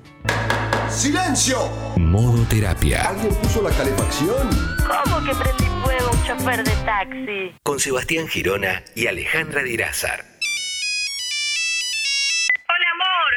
¡Silencio! 0.93 1.57
Modo 1.97 2.47
terapia. 2.47 3.09
¿Alguien 3.09 3.33
puso 3.41 3.63
la 3.63 3.75
calefacción? 3.75 4.47
¿Cómo 4.85 5.25
que 5.25 5.33
prendí 5.33 5.65
fuego 5.83 6.11
un 6.11 6.23
chofer 6.23 6.63
de 6.63 6.71
taxi? 6.85 7.57
Con 7.63 7.79
Sebastián 7.79 8.27
Girona 8.27 8.83
y 8.95 9.07
Alejandra 9.07 9.63
Dirázar. 9.63 10.23
Hola, 12.69 12.87
amor. 12.93 13.31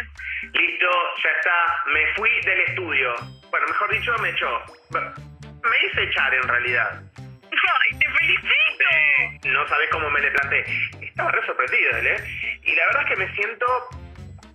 Listo, 0.52 0.86
ya 1.24 1.30
está. 1.38 1.90
Me 1.94 2.14
fui 2.14 2.28
del 2.44 2.60
estudio. 2.68 3.14
Bueno, 3.50 3.66
mejor 3.68 3.90
dicho, 3.90 4.12
me 4.20 4.28
echó. 4.28 4.60
Me 4.90 5.76
hice 5.88 6.02
echar 6.10 6.34
en 6.34 6.46
realidad. 6.46 7.02
Ay, 7.16 7.98
te 7.98 8.06
felicito. 8.06 8.84
Eh, 8.92 9.40
no 9.48 9.66
sabés 9.66 9.88
cómo 9.90 10.10
me 10.10 10.20
le 10.20 10.30
planté. 10.30 10.62
Estaba 11.00 11.32
re 11.32 11.46
sorprendido 11.46 11.90
¿eh? 11.96 12.60
Y 12.64 12.74
la 12.74 12.84
verdad 12.84 13.02
es 13.04 13.08
que 13.08 13.16
me 13.16 13.34
siento 13.34 13.66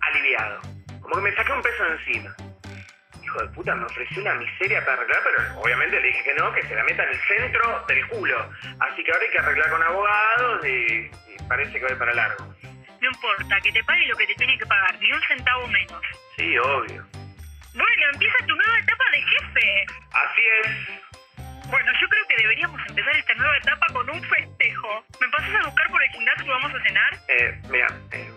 aliviado. 0.00 0.60
Como 1.00 1.16
que 1.16 1.20
me 1.20 1.34
saqué 1.34 1.52
un 1.52 1.62
peso 1.62 1.84
encima. 1.98 2.36
Hijo 3.32 3.46
de 3.46 3.54
puta, 3.54 3.74
me 3.74 3.86
ofreció 3.86 4.20
una 4.20 4.34
miseria 4.34 4.84
para 4.84 4.92
arreglar, 4.92 5.20
pero 5.24 5.60
obviamente 5.60 5.98
le 5.98 6.08
dije 6.08 6.22
que 6.22 6.34
no, 6.34 6.52
que 6.52 6.62
se 6.68 6.74
la 6.74 6.84
meta 6.84 7.02
en 7.04 7.08
el 7.08 7.20
centro 7.20 7.84
del 7.88 8.06
culo. 8.08 8.50
Así 8.78 9.02
que 9.02 9.10
ahora 9.10 9.24
hay 9.24 9.30
que 9.30 9.38
arreglar 9.38 9.70
con 9.70 9.82
abogados 9.82 10.66
y, 10.66 11.10
y 11.32 11.38
parece 11.48 11.80
que 11.80 11.86
va 11.86 11.98
para 11.98 12.12
largo. 12.12 12.44
No 13.00 13.08
importa, 13.08 13.58
que 13.62 13.72
te 13.72 13.82
pague 13.84 14.06
lo 14.06 14.16
que 14.16 14.26
te 14.26 14.34
tiene 14.34 14.58
que 14.58 14.66
pagar, 14.66 14.98
ni 15.00 15.10
un 15.10 15.20
centavo 15.22 15.66
menos. 15.68 16.02
Sí, 16.36 16.58
obvio. 16.58 17.06
Bueno, 17.72 18.02
empieza 18.12 18.36
tu 18.46 18.54
nueva 18.54 18.78
etapa 18.78 19.04
de 19.12 19.22
jefe. 19.22 19.86
Así 20.12 20.42
es. 20.60 21.70
Bueno, 21.70 21.90
yo 21.98 22.08
creo 22.08 22.26
que 22.28 22.36
deberíamos 22.36 22.80
empezar 22.86 23.16
esta 23.16 23.34
nueva 23.34 23.56
etapa 23.56 23.86
con 23.94 24.10
un 24.10 24.22
festejo. 24.24 25.04
¿Me 25.22 25.28
pasas 25.28 25.54
a 25.54 25.68
buscar 25.68 25.88
por 25.88 26.02
el 26.02 26.10
gimnasio 26.10 26.44
y 26.44 26.48
vamos 26.48 26.74
a 26.74 26.82
cenar? 26.82 27.18
Eh, 27.28 27.60
mira, 27.70 27.86
eh, 28.10 28.30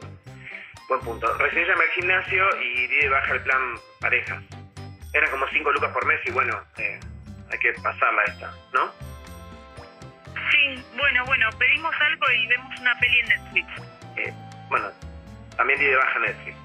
buen 0.88 1.02
punto. 1.02 1.38
Recién 1.38 1.68
llamé 1.68 1.84
al 1.84 1.92
gimnasio 1.92 2.62
y 2.62 2.88
di 2.88 2.98
de 3.02 3.10
baja 3.10 3.34
el 3.34 3.42
plan 3.42 3.62
pareja. 4.00 4.42
Eran 5.16 5.32
como 5.32 5.48
5 5.48 5.72
lucas 5.72 5.92
por 5.94 6.06
mes 6.06 6.20
y 6.26 6.32
bueno, 6.32 6.62
eh, 6.78 7.00
hay 7.50 7.60
que 7.60 7.72
pasarla 7.82 8.24
esta, 8.26 8.54
¿no? 8.74 8.92
Sí, 10.52 10.86
bueno, 10.98 11.26
bueno, 11.26 11.50
pedimos 11.58 11.96
algo 12.02 12.32
y 12.32 12.48
vemos 12.48 12.80
una 12.82 13.00
peli 13.00 13.20
en 13.22 13.28
Netflix. 13.30 13.68
Eh, 14.18 14.34
bueno, 14.68 14.92
también 15.56 15.80
di 15.80 15.86
de 15.86 15.96
baja 15.96 16.20
Netflix. 16.20 16.58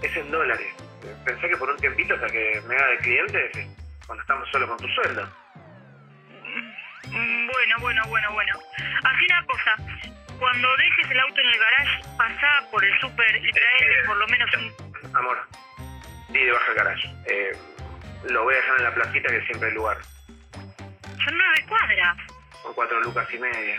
Es 0.00 0.16
en 0.16 0.30
dólares. 0.30 0.66
Eh, 1.04 1.14
Pensé 1.26 1.48
que 1.50 1.56
por 1.58 1.68
un 1.68 1.76
tiempito 1.76 2.14
hasta 2.14 2.28
que 2.28 2.62
me 2.66 2.74
haga 2.74 2.86
de 2.88 2.98
cliente, 2.98 3.50
eh, 3.60 3.68
cuando 4.06 4.22
estamos 4.22 4.48
solo 4.48 4.66
con 4.66 4.78
tu 4.78 4.88
sueldo. 4.88 5.28
Mm, 7.08 7.46
Bueno, 7.46 7.76
bueno, 7.80 8.02
bueno, 8.08 8.32
bueno. 8.32 8.58
Haz 9.04 9.16
una 9.28 9.46
cosa. 9.46 9.76
Cuando 10.38 10.76
dejes 10.76 11.10
el 11.10 11.20
auto 11.20 11.40
en 11.42 11.46
el 11.46 11.58
garage, 11.58 12.02
pasá 12.16 12.70
por 12.70 12.82
el 12.84 12.98
súper 13.00 13.36
y 13.36 13.52
trae 13.52 14.04
por 14.06 14.16
lo 14.16 14.26
menos 14.28 14.50
un... 14.54 15.14
Amor, 15.14 15.38
di 16.30 16.42
de 16.42 16.52
baja 16.52 16.70
el 16.70 16.74
garage. 16.74 17.08
Eh, 17.26 17.52
lo 18.28 18.44
voy 18.44 18.54
a 18.54 18.56
dejar 18.58 18.78
en 18.78 18.84
la 18.84 18.94
placita 18.94 19.28
que 19.28 19.42
siempre 19.46 19.68
hay 19.68 19.74
lugar. 19.74 19.98
Son 21.24 21.36
nueve 21.36 21.64
cuadras. 21.68 22.16
Son 22.62 22.74
cuatro 22.74 23.00
lucas 23.00 23.26
y 23.32 23.38
media. 23.38 23.76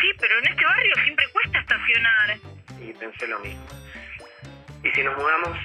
Sí, 0.00 0.12
pero 0.20 0.38
en 0.38 0.46
este 0.48 0.64
barrio 0.64 0.94
siempre 1.04 1.26
cuesta 1.32 1.58
estacionar. 1.60 2.36
Y 2.80 2.92
pensé 2.92 3.26
lo 3.26 3.38
mismo. 3.40 3.66
¿Y 4.84 4.90
si 4.90 5.02
nos 5.02 5.16
mudamos? 5.16 5.56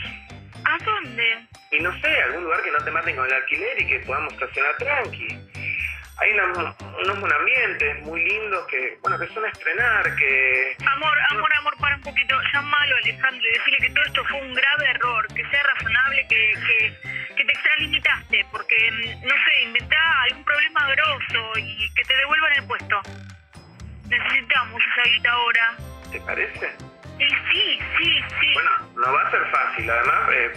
¿A 0.66 0.78
dónde? 0.84 1.46
Y 1.72 1.80
no 1.80 1.92
sé, 2.02 2.22
algún 2.24 2.44
lugar 2.46 2.64
que 2.64 2.72
no 2.72 2.78
te 2.84 2.92
maten 2.92 3.16
con 3.16 3.26
el 3.26 3.34
alquiler 3.34 3.82
y 3.82 3.88
que 3.88 4.00
podamos 4.00 4.34
estacionar 4.34 4.76
tranqui. 4.78 5.40
Hay 6.22 6.32
una- 6.34 6.76
unos 7.04 7.18
monambientes 7.20 8.02
muy 8.04 8.24
lindos 8.24 8.66
que, 8.68 8.98
bueno, 9.02 9.18
que 9.20 9.28
son 9.34 9.44
a 9.44 9.50
estrenar, 9.50 10.16
que... 10.16 10.78
Amor, 10.86 11.18
amor, 11.32 11.50
amor, 11.58 11.78
para 11.80 11.96
un 11.96 12.02
poquito. 12.04 12.40
Llámalo, 12.54 12.96
Alejandro, 12.98 13.42
y 13.50 13.58
decirle 13.58 13.78
que 13.88 13.90
todo 13.90 14.04
esto 14.06 14.24
fue 14.26 14.42
un 14.42 14.54
grave 14.54 14.90
error, 14.92 15.28
que 15.36 15.44
sea 15.50 15.64
razonable, 15.64 16.26
que, 16.30 16.53
Guita 25.04 25.32
ahora. 25.32 25.78
¿Te 26.12 26.20
parece? 26.22 26.72
Y 27.20 27.28
sí, 27.30 27.80
sí, 27.98 28.22
sí. 28.40 28.54
Bueno, 28.54 28.72
no 28.96 29.14
va 29.14 29.22
a 29.28 29.32
ser 29.32 29.46
fácil, 29.52 29.90
además, 29.90 30.30
eh, 30.34 30.54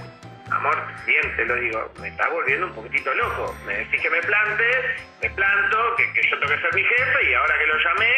amor, 0.51 0.77
bien 1.07 1.37
te 1.37 1.45
lo 1.45 1.55
digo, 1.57 1.93
me 2.01 2.09
está 2.09 2.29
volviendo 2.29 2.67
un 2.67 2.75
poquitito 2.75 3.15
loco. 3.15 3.55
Me 3.67 3.75
decís 3.79 4.01
que 4.01 4.11
me 4.11 4.21
plante, 4.23 4.97
me 5.23 5.31
planto, 5.31 5.97
que, 5.97 6.13
que 6.13 6.23
yo 6.31 6.39
tengo 6.39 6.55
que 6.55 6.61
ser 6.61 6.75
mi 6.75 6.83
jefe 6.85 7.31
y 7.31 7.35
ahora 7.35 7.59
que 7.59 7.67
lo 7.67 7.79
llamé, 7.79 8.13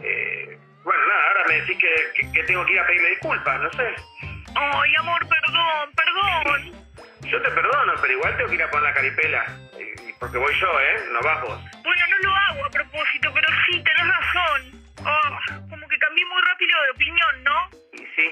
eh, 0.00 0.58
bueno, 0.84 1.06
nada, 1.06 1.22
ahora 1.28 1.44
me 1.48 1.54
decís 1.60 1.78
que, 1.78 1.94
que- 2.14 2.32
que 2.32 2.42
tengo 2.44 2.64
que 2.66 2.72
ir 2.72 2.80
a 2.80 2.86
pedirle 2.86 3.08
disculpas, 3.10 3.60
no 3.60 3.70
sé. 3.72 3.94
Ay, 4.54 4.94
amor, 4.98 5.20
perdón, 5.28 5.90
perdón. 5.96 6.86
Yo 7.22 7.42
te 7.42 7.50
perdono, 7.50 7.94
pero 8.00 8.12
igual 8.12 8.36
tengo 8.36 8.48
que 8.50 8.54
ir 8.54 8.62
a 8.62 8.70
poner 8.70 8.84
la 8.88 8.94
caripela. 8.94 9.46
Porque 10.20 10.38
voy 10.38 10.54
yo, 10.58 10.80
¿eh? 10.80 10.96
No 11.12 11.20
vas 11.20 11.42
vos. 11.42 11.60
Bueno, 11.82 12.02
no 12.08 12.18
lo 12.28 12.34
hago 12.34 12.64
a 12.66 12.70
propósito, 12.70 13.30
pero 13.34 13.48
sí, 13.66 13.82
tenés 13.82 14.06
razón. 14.08 14.75
Oh, 15.04 15.68
como 15.70 15.88
que 15.88 15.98
cambié 15.98 16.24
muy 16.26 16.42
rápido 16.42 16.82
de 16.84 16.90
opinión, 16.90 17.44
¿no? 17.44 17.70
Y 17.92 18.06
sí, 18.16 18.28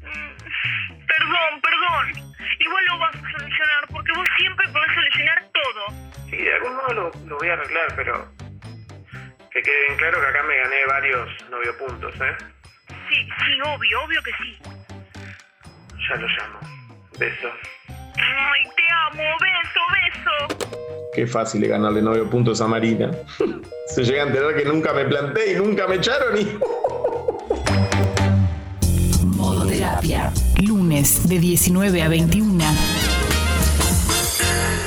Mm, 0.00 1.06
Perdón, 1.06 1.60
perdón. 1.60 2.32
Igual 2.60 2.84
lo 2.86 2.98
vas 2.98 3.14
a 3.16 3.20
solucionar, 3.32 3.86
porque 3.90 4.12
vos 4.16 4.28
siempre 4.36 4.68
podés 4.68 4.94
solucionar 4.94 5.44
todo. 5.52 6.10
sí, 6.30 6.36
de 6.36 6.54
algún 6.54 6.76
modo 6.76 6.92
lo, 6.94 7.10
lo 7.26 7.36
voy 7.38 7.48
a 7.48 7.52
arreglar, 7.54 7.92
pero 7.96 8.28
que 9.50 9.62
quede 9.62 9.84
bien 9.86 9.96
claro 9.98 10.20
que 10.20 10.26
acá 10.26 10.42
me 10.44 10.56
gané 10.56 10.86
varios 10.86 11.50
noviopuntos, 11.50 12.14
¿eh? 12.20 12.36
Sí, 13.08 13.28
sí, 13.44 13.60
obvio, 13.64 14.02
obvio 14.02 14.22
que 14.22 14.32
sí. 14.34 14.58
Ya 16.08 16.16
lo 16.16 16.26
llamo. 16.28 16.60
Beso. 17.18 17.50
Ay, 18.20 18.62
te 18.76 18.82
amo, 19.06 19.24
beso, 19.40 19.80
beso. 19.94 20.30
Qué 21.14 21.26
fácil 21.26 21.62
es 21.64 21.70
ganarle 21.70 22.02
novio 22.02 22.28
puntos 22.28 22.60
a 22.60 22.68
Marina. 22.68 23.10
Se 23.86 24.04
llega 24.04 24.24
a 24.24 24.26
enterar 24.26 24.54
que 24.54 24.64
nunca 24.64 24.92
me 24.92 25.04
planté 25.04 25.52
y 25.52 25.56
nunca 25.56 25.86
me 25.86 25.96
echaron 25.96 26.38
y... 26.38 26.58
Modo 29.24 29.66
terapia. 29.66 30.32
Lunes 30.62 31.28
de 31.28 31.38
19 31.38 32.02
a 32.02 32.08
21. 32.08 32.64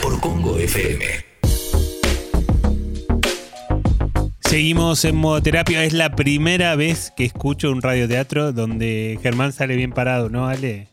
Por 0.01 0.19
Congo 0.19 0.57
FM. 0.57 1.31
Seguimos 4.51 5.05
en 5.05 5.15
modo 5.15 5.41
terapia. 5.41 5.85
Es 5.85 5.93
la 5.93 6.13
primera 6.13 6.75
vez 6.75 7.13
que 7.15 7.23
escucho 7.23 7.71
un 7.71 7.81
radioteatro 7.81 8.51
donde 8.51 9.17
Germán 9.23 9.53
sale 9.53 9.77
bien 9.77 9.93
parado, 9.93 10.27
¿no, 10.29 10.45
Ale? 10.45 10.89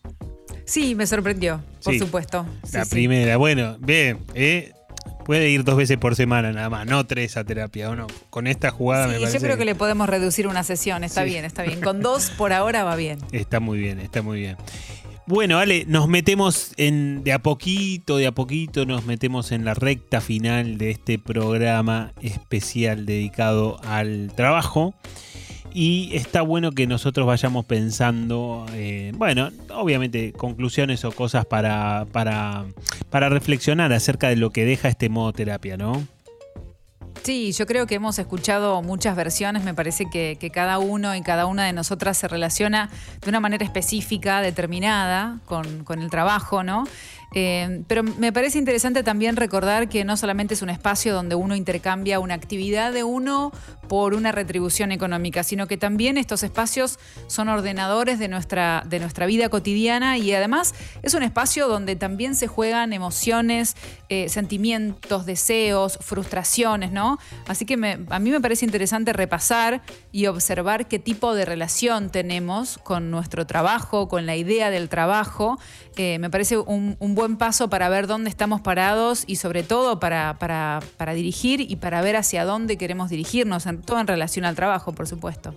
Sí, 0.69 0.95
me 0.95 1.07
sorprendió, 1.07 1.63
por 1.83 1.95
Sí. 1.95 1.99
supuesto. 1.99 2.47
Sí, 2.65 2.77
la 2.77 2.85
sí. 2.85 2.91
primera. 2.91 3.37
Bueno, 3.39 3.77
bien, 3.81 4.19
¿eh? 4.35 4.73
Puede 5.25 5.51
ir 5.51 5.65
dos 5.65 5.77
veces 5.77 5.97
por 5.99 6.15
semana 6.17 6.53
nada 6.53 6.71
más, 6.71 6.87
no 6.87 7.07
tres 7.07 7.37
a 7.37 7.45
terapia, 7.45 7.91
¿o 7.91 7.97
no? 7.97 8.07
Con 8.31 8.47
esta 8.47 8.71
jugada 8.71 9.05
Sí, 9.05 9.11
me 9.11 9.17
yo 9.17 9.21
parece 9.27 9.45
creo 9.45 9.57
que 9.59 9.65
le 9.67 9.75
podemos 9.75 10.09
reducir 10.09 10.47
una 10.47 10.63
sesión. 10.65 11.05
Está 11.05 11.25
Sí. 11.25 11.31
bien, 11.31 11.45
está 11.45 11.63
bien. 11.63 11.81
Con 11.81 12.01
dos 12.01 12.31
por 12.31 12.53
ahora 12.53 12.85
va 12.85 12.97
bien. 12.97 13.19
Está 13.33 13.61
muy 13.61 13.79
bien, 13.79 13.99
está 14.01 14.23
muy 14.23 14.41
bien. 14.41 14.57
Bueno, 15.27 15.59
Ale, 15.59 15.85
nos 15.87 16.09
metemos 16.09 16.73
en 16.79 17.23
de 17.25 17.35
a 17.35 17.39
poquito, 17.41 18.17
de 18.17 18.27
a 18.27 18.33
poquito 18.33 18.87
nos 18.87 19.05
metemos 19.05 19.53
en 19.53 19.67
la 19.67 19.75
recta 19.75 20.23
final 20.23 20.79
de 20.79 20.91
este 20.91 21.19
programa 21.19 22.13
especial 22.23 23.05
dedicado 23.05 23.79
al 23.85 24.33
trabajo. 24.35 24.95
Y 25.75 26.11
está 26.15 26.43
bueno 26.43 26.73
que 26.73 26.87
nosotros 26.87 27.27
vayamos 27.27 27.65
pensando, 27.67 28.67
eh, 28.73 29.13
bueno, 29.15 29.51
obviamente 29.75 30.33
conclusiones 30.33 31.05
o 31.05 31.13
cosas 31.13 31.45
para, 31.45 32.07
para, 32.11 32.65
para 33.11 33.29
reflexionar 33.29 33.93
acerca 33.93 34.29
de 34.29 34.37
lo 34.37 34.51
que 34.51 34.65
deja 34.65 34.89
este 34.89 35.09
modo 35.09 35.33
terapia, 35.33 35.77
¿no? 35.77 36.07
Sí, 37.23 37.53
yo 37.53 37.67
creo 37.67 37.87
que 37.87 37.97
hemos 37.97 38.19
escuchado 38.19 38.81
muchas 38.81 39.15
versiones, 39.15 39.63
me 39.63 39.75
parece 39.75 40.09
que, 40.11 40.37
que 40.41 40.51
cada 40.51 40.79
uno 40.79 41.15
y 41.15 41.21
cada 41.21 41.47
una 41.47 41.67
de 41.67 41.73
nosotras 41.73 42.17
se 42.17 42.29
relaciona 42.29 42.91
de 43.21 43.29
una 43.29 43.41
manera 43.41 43.65
específica, 43.65 44.41
determinada, 44.41 45.39
con, 45.45 45.85
con 45.85 46.01
el 46.01 46.11
trabajo, 46.11 46.63
¿no? 46.63 46.85
Eh, 47.35 47.83
pero 47.87 48.03
me 48.03 48.33
parece 48.33 48.59
interesante 48.59 49.03
también 49.03 49.37
recordar 49.37 49.89
que 49.89 50.05
no 50.05 50.17
solamente 50.17 50.55
es 50.55 50.63
un 50.63 50.71
espacio 50.71 51.15
donde 51.15 51.35
uno 51.35 51.55
intercambia 51.57 52.21
una 52.21 52.35
actividad 52.35 52.93
de 52.93 53.05
uno 53.05 53.53
por 53.89 54.15
una 54.15 54.33
retribución 54.33 54.93
económica, 54.93 55.43
sino 55.43 55.67
que 55.67 55.77
también 55.77 56.19
estos 56.19 56.43
espacios 56.43 56.99
son 57.27 57.49
ordenadores 57.49 58.19
de 58.19 58.29
nuestra, 58.29 58.85
de 58.87 59.01
nuestra 59.01 59.27
vida 59.27 59.49
cotidiana 59.49 60.19
y 60.19 60.33
además 60.33 60.75
es 61.03 61.15
un 61.15 61.23
espacio 61.23 61.69
donde 61.69 61.97
también 61.97 62.35
se 62.35 62.47
juegan 62.47 62.93
emociones, 62.93 63.77
eh, 64.09 64.29
sentimientos, 64.29 65.27
deseos, 65.27 65.99
frustraciones, 66.01 66.93
¿no? 66.93 67.19
Así 67.47 67.65
que 67.65 67.75
a 68.09 68.19
mí 68.19 68.31
me 68.31 68.41
parece 68.41 68.65
interesante 68.65 69.13
repasar 69.13 69.83
y 70.13 70.27
observar 70.27 70.87
qué 70.87 70.99
tipo 70.99 71.35
de 71.35 71.45
relación 71.45 72.11
tenemos 72.11 72.79
con 72.79 73.11
nuestro 73.11 73.47
trabajo, 73.47 74.09
con 74.09 74.27
la 74.27 74.37
idea 74.37 74.71
del 74.71 74.89
trabajo. 74.89 75.59
Eh, 75.97 76.19
me 76.19 76.31
parece 76.31 76.59
un, 76.59 76.97
un 77.01 77.15
buen 77.19 77.37
paso 77.37 77.69
para 77.69 77.89
ver 77.89 78.07
dónde 78.07 78.31
estamos 78.31 78.61
parados 78.61 79.25
y 79.27 79.37
sobre 79.37 79.63
todo 79.65 79.99
para, 79.99 80.39
para- 80.39 80.81
para 80.97 81.15
dirigir 81.15 81.61
y 81.61 81.77
para 81.77 82.01
ver 82.01 82.17
hacia 82.17 82.45
dónde 82.45 82.77
queremos 82.77 83.11
dirigirnos, 83.11 83.67
en, 83.67 83.83
todo 83.83 83.99
en 84.01 84.07
relación 84.07 84.45
al 84.45 84.55
trabajo, 84.55 84.93
por 84.93 85.07
supuesto. 85.09 85.55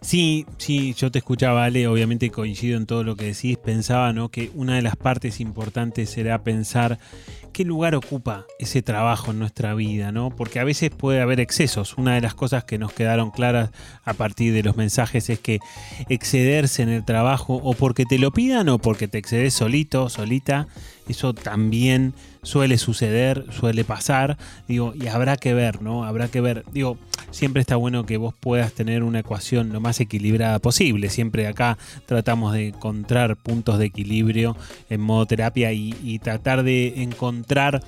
Sí, 0.00 0.46
sí, 0.58 0.94
yo 0.94 1.10
te 1.10 1.18
escuchaba, 1.18 1.64
Ale, 1.64 1.88
obviamente 1.88 2.30
coincido 2.30 2.76
en 2.76 2.86
todo 2.86 3.02
lo 3.02 3.16
que 3.16 3.24
decís. 3.24 3.56
Pensaba, 3.58 4.12
¿no? 4.12 4.28
Que 4.28 4.50
una 4.54 4.76
de 4.76 4.82
las 4.82 4.94
partes 4.96 5.40
importantes 5.40 6.10
será 6.10 6.44
pensar 6.44 6.98
qué 7.58 7.64
lugar 7.64 7.96
ocupa 7.96 8.46
ese 8.60 8.82
trabajo 8.82 9.32
en 9.32 9.40
nuestra 9.40 9.74
vida, 9.74 10.12
¿no? 10.12 10.30
Porque 10.30 10.60
a 10.60 10.64
veces 10.64 10.90
puede 10.90 11.20
haber 11.20 11.40
excesos. 11.40 11.98
Una 11.98 12.14
de 12.14 12.20
las 12.20 12.32
cosas 12.32 12.62
que 12.62 12.78
nos 12.78 12.92
quedaron 12.92 13.32
claras 13.32 13.70
a 14.04 14.14
partir 14.14 14.54
de 14.54 14.62
los 14.62 14.76
mensajes 14.76 15.28
es 15.28 15.40
que 15.40 15.58
excederse 16.08 16.84
en 16.84 16.88
el 16.88 17.04
trabajo 17.04 17.56
o 17.56 17.74
porque 17.74 18.04
te 18.04 18.20
lo 18.20 18.30
pidan 18.30 18.68
o 18.68 18.78
porque 18.78 19.08
te 19.08 19.18
excedes 19.18 19.54
solito, 19.54 20.08
solita, 20.08 20.68
eso 21.08 21.34
también 21.34 22.14
suele 22.48 22.78
suceder, 22.78 23.44
suele 23.50 23.84
pasar, 23.84 24.38
digo, 24.66 24.94
y 24.98 25.08
habrá 25.08 25.36
que 25.36 25.52
ver, 25.52 25.82
¿no? 25.82 26.04
Habrá 26.04 26.28
que 26.28 26.40
ver, 26.40 26.64
digo, 26.72 26.96
siempre 27.30 27.60
está 27.60 27.76
bueno 27.76 28.06
que 28.06 28.16
vos 28.16 28.32
puedas 28.40 28.72
tener 28.72 29.02
una 29.02 29.18
ecuación 29.18 29.70
lo 29.70 29.80
más 29.82 30.00
equilibrada 30.00 30.58
posible, 30.58 31.10
siempre 31.10 31.46
acá 31.46 31.76
tratamos 32.06 32.54
de 32.54 32.68
encontrar 32.68 33.36
puntos 33.36 33.78
de 33.78 33.84
equilibrio 33.84 34.56
en 34.88 35.02
modo 35.02 35.26
terapia 35.26 35.74
y, 35.74 35.94
y 36.02 36.20
tratar 36.20 36.62
de 36.62 37.02
encontrar 37.02 37.82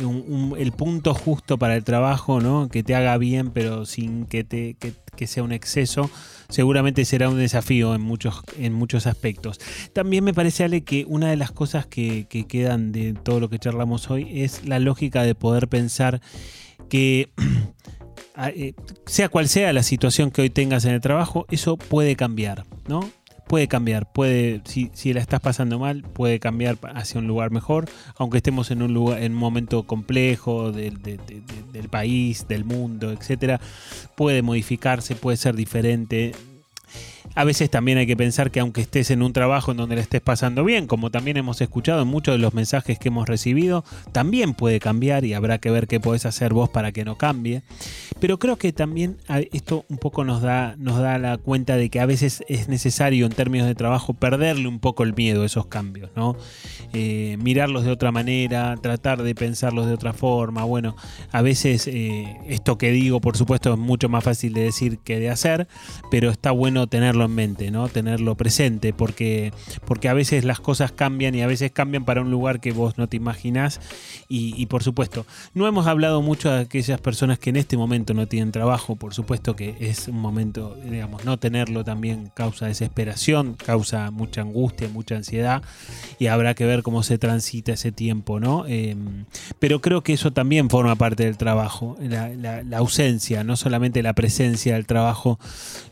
un- 0.00 0.56
el 0.58 0.72
punto 0.72 1.14
justo 1.14 1.56
para 1.58 1.74
el 1.74 1.82
trabajo, 1.84 2.40
¿no? 2.40 2.68
Que 2.68 2.82
te 2.82 2.94
haga 2.94 3.16
bien, 3.16 3.50
pero 3.50 3.86
sin 3.86 4.26
que, 4.26 4.44
te, 4.44 4.74
que, 4.74 4.92
que 5.16 5.26
sea 5.26 5.42
un 5.42 5.52
exceso, 5.52 6.10
seguramente 6.52 7.04
será 7.04 7.28
un 7.28 7.38
desafío 7.38 7.94
en 7.94 8.02
muchos, 8.02 8.42
en 8.58 8.72
muchos 8.72 9.06
aspectos. 9.06 9.58
También 9.92 10.22
me 10.22 10.34
parece, 10.34 10.64
Ale, 10.64 10.84
que 10.84 11.04
una 11.08 11.30
de 11.30 11.36
las 11.36 11.50
cosas 11.50 11.86
que, 11.86 12.26
que 12.28 12.46
quedan 12.46 12.92
de 12.92 13.14
todo 13.14 13.40
lo 13.40 13.48
que 13.48 13.58
charlamos 13.58 14.10
hoy 14.10 14.42
es 14.42 14.64
la 14.66 14.78
lógica 14.78 15.24
de 15.24 15.34
poder 15.34 15.68
pensar 15.68 16.20
que 16.88 17.30
eh, 18.54 18.74
sea 19.06 19.28
cual 19.28 19.48
sea 19.48 19.72
la 19.72 19.82
situación 19.82 20.30
que 20.30 20.42
hoy 20.42 20.50
tengas 20.50 20.84
en 20.84 20.92
el 20.92 21.00
trabajo, 21.00 21.46
eso 21.50 21.76
puede 21.76 22.16
cambiar, 22.16 22.64
¿no? 22.86 23.10
Puede 23.52 23.68
cambiar, 23.68 24.10
puede, 24.10 24.62
si, 24.64 24.90
si 24.94 25.12
la 25.12 25.20
estás 25.20 25.40
pasando 25.40 25.78
mal, 25.78 26.04
puede 26.04 26.40
cambiar 26.40 26.78
hacia 26.94 27.20
un 27.20 27.26
lugar 27.26 27.50
mejor, 27.50 27.84
aunque 28.16 28.38
estemos 28.38 28.70
en 28.70 28.80
un 28.80 28.94
lugar, 28.94 29.22
en 29.22 29.32
un 29.32 29.38
momento 29.38 29.82
complejo 29.82 30.72
del, 30.72 31.02
de- 31.02 31.18
de- 31.18 31.42
de- 31.42 31.62
del 31.70 31.90
país, 31.90 32.48
del 32.48 32.64
mundo, 32.64 33.12
etcétera, 33.12 33.60
puede 34.16 34.40
modificarse, 34.40 35.16
puede 35.16 35.36
ser 35.36 35.54
diferente. 35.54 36.32
A 37.34 37.44
veces 37.44 37.70
también 37.70 37.98
hay 37.98 38.06
que 38.06 38.16
pensar 38.16 38.50
que 38.50 38.60
aunque 38.60 38.82
estés 38.82 39.10
en 39.10 39.22
un 39.22 39.32
trabajo 39.32 39.70
en 39.70 39.78
donde 39.78 39.96
la 39.96 40.02
estés 40.02 40.20
pasando 40.20 40.64
bien, 40.64 40.86
como 40.86 41.10
también 41.10 41.36
hemos 41.38 41.60
escuchado 41.60 42.02
en 42.02 42.08
muchos 42.08 42.34
de 42.34 42.38
los 42.38 42.52
mensajes 42.52 42.98
que 42.98 43.08
hemos 43.08 43.26
recibido, 43.28 43.84
también 44.12 44.52
puede 44.54 44.80
cambiar 44.80 45.24
y 45.24 45.32
habrá 45.34 45.58
que 45.58 45.70
ver 45.70 45.86
qué 45.86 45.98
podés 45.98 46.26
hacer 46.26 46.52
vos 46.52 46.68
para 46.68 46.92
que 46.92 47.04
no 47.04 47.16
cambie. 47.16 47.62
Pero 48.20 48.38
creo 48.38 48.56
que 48.56 48.72
también 48.72 49.16
a- 49.28 49.40
esto 49.40 49.84
un 49.88 49.96
poco 49.98 50.24
nos 50.24 50.42
da, 50.42 50.74
nos 50.78 50.98
da 51.00 51.18
la 51.18 51.38
cuenta 51.38 51.76
de 51.76 51.88
que 51.88 52.00
a 52.00 52.06
veces 52.06 52.44
es 52.48 52.68
necesario 52.68 53.24
en 53.26 53.32
términos 53.32 53.66
de 53.66 53.74
trabajo 53.74 54.12
perderle 54.12 54.68
un 54.68 54.78
poco 54.78 55.02
el 55.02 55.14
miedo 55.14 55.42
a 55.42 55.46
esos 55.46 55.66
cambios, 55.66 56.10
¿no? 56.14 56.36
Eh, 56.92 57.38
mirarlos 57.42 57.84
de 57.84 57.90
otra 57.90 58.12
manera, 58.12 58.76
tratar 58.80 59.22
de 59.22 59.34
pensarlos 59.34 59.86
de 59.86 59.94
otra 59.94 60.12
forma. 60.12 60.64
Bueno, 60.64 60.96
a 61.30 61.40
veces 61.40 61.86
eh, 61.86 62.36
esto 62.46 62.76
que 62.76 62.90
digo, 62.90 63.20
por 63.20 63.36
supuesto, 63.38 63.72
es 63.72 63.78
mucho 63.78 64.08
más 64.10 64.22
fácil 64.22 64.52
de 64.52 64.64
decir 64.64 64.98
que 64.98 65.18
de 65.18 65.30
hacer, 65.30 65.66
pero 66.10 66.30
está 66.30 66.50
bueno 66.50 66.86
tenerlo 66.86 67.21
en 67.24 67.34
mente, 67.34 67.70
¿no? 67.70 67.88
Tenerlo 67.88 68.36
presente, 68.36 68.92
porque, 68.92 69.52
porque 69.84 70.08
a 70.08 70.14
veces 70.14 70.44
las 70.44 70.60
cosas 70.60 70.92
cambian 70.92 71.34
y 71.34 71.42
a 71.42 71.46
veces 71.46 71.72
cambian 71.72 72.04
para 72.04 72.20
un 72.20 72.30
lugar 72.30 72.60
que 72.60 72.72
vos 72.72 72.98
no 72.98 73.08
te 73.08 73.16
imaginás. 73.16 73.80
Y, 74.28 74.66
por 74.66 74.82
supuesto, 74.82 75.26
no 75.52 75.66
hemos 75.66 75.86
hablado 75.86 76.22
mucho 76.22 76.50
de 76.50 76.60
aquellas 76.60 77.00
personas 77.00 77.38
que 77.38 77.50
en 77.50 77.56
este 77.56 77.76
momento 77.76 78.14
no 78.14 78.26
tienen 78.26 78.50
trabajo, 78.50 78.96
por 78.96 79.12
supuesto 79.12 79.56
que 79.56 79.76
es 79.80 80.08
un 80.08 80.20
momento, 80.20 80.76
digamos, 80.88 81.24
no 81.24 81.38
tenerlo 81.38 81.84
también 81.84 82.30
causa 82.34 82.66
desesperación, 82.66 83.54
causa 83.54 84.10
mucha 84.10 84.40
angustia, 84.40 84.88
mucha 84.88 85.16
ansiedad, 85.16 85.62
y 86.18 86.28
habrá 86.28 86.54
que 86.54 86.64
ver 86.64 86.82
cómo 86.82 87.02
se 87.02 87.18
transita 87.18 87.72
ese 87.72 87.92
tiempo, 87.92 88.40
¿no? 88.40 88.64
Eh, 88.66 88.96
pero 89.58 89.80
creo 89.80 90.02
que 90.02 90.14
eso 90.14 90.32
también 90.32 90.70
forma 90.70 90.96
parte 90.96 91.24
del 91.24 91.36
trabajo, 91.36 91.96
la 92.00 92.78
ausencia, 92.78 93.44
no 93.44 93.56
solamente 93.56 94.02
la 94.02 94.14
presencia 94.14 94.74
del 94.74 94.86
trabajo. 94.86 95.38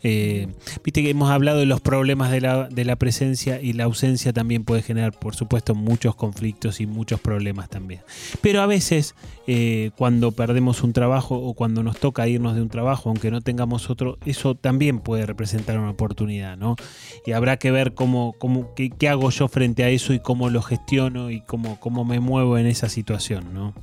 Eh, 0.03 0.47
Viste 0.83 1.03
que 1.03 1.09
hemos 1.21 1.33
hablado 1.33 1.59
de 1.59 1.67
los 1.67 1.81
problemas 1.81 2.31
de 2.31 2.41
la, 2.41 2.67
de 2.67 2.83
la 2.83 2.95
presencia 2.95 3.61
y 3.61 3.73
la 3.73 3.83
ausencia 3.83 4.33
también 4.33 4.63
puede 4.63 4.81
generar, 4.81 5.11
por 5.11 5.35
supuesto, 5.35 5.75
muchos 5.75 6.15
conflictos 6.15 6.81
y 6.81 6.87
muchos 6.87 7.21
problemas 7.21 7.69
también. 7.69 8.01
Pero 8.41 8.63
a 8.63 8.65
veces, 8.65 9.13
eh, 9.45 9.91
cuando 9.97 10.31
perdemos 10.31 10.81
un 10.81 10.93
trabajo 10.93 11.35
o 11.35 11.53
cuando 11.53 11.83
nos 11.83 11.99
toca 11.99 12.27
irnos 12.27 12.55
de 12.55 12.63
un 12.63 12.69
trabajo, 12.69 13.09
aunque 13.09 13.29
no 13.29 13.41
tengamos 13.41 13.91
otro, 13.91 14.17
eso 14.25 14.55
también 14.55 14.99
puede 14.99 15.27
representar 15.27 15.77
una 15.77 15.91
oportunidad, 15.91 16.57
¿no? 16.57 16.75
Y 17.23 17.33
habrá 17.33 17.57
que 17.57 17.69
ver 17.69 17.93
cómo, 17.93 18.33
cómo 18.39 18.73
qué, 18.73 18.89
qué 18.89 19.07
hago 19.07 19.29
yo 19.29 19.47
frente 19.47 19.83
a 19.83 19.89
eso 19.89 20.15
y 20.15 20.19
cómo 20.19 20.49
lo 20.49 20.63
gestiono 20.63 21.29
y 21.29 21.41
cómo, 21.41 21.79
cómo 21.79 22.03
me 22.03 22.19
muevo 22.19 22.57
en 22.57 22.65
esa 22.65 22.89
situación, 22.89 23.53
¿no? 23.53 23.75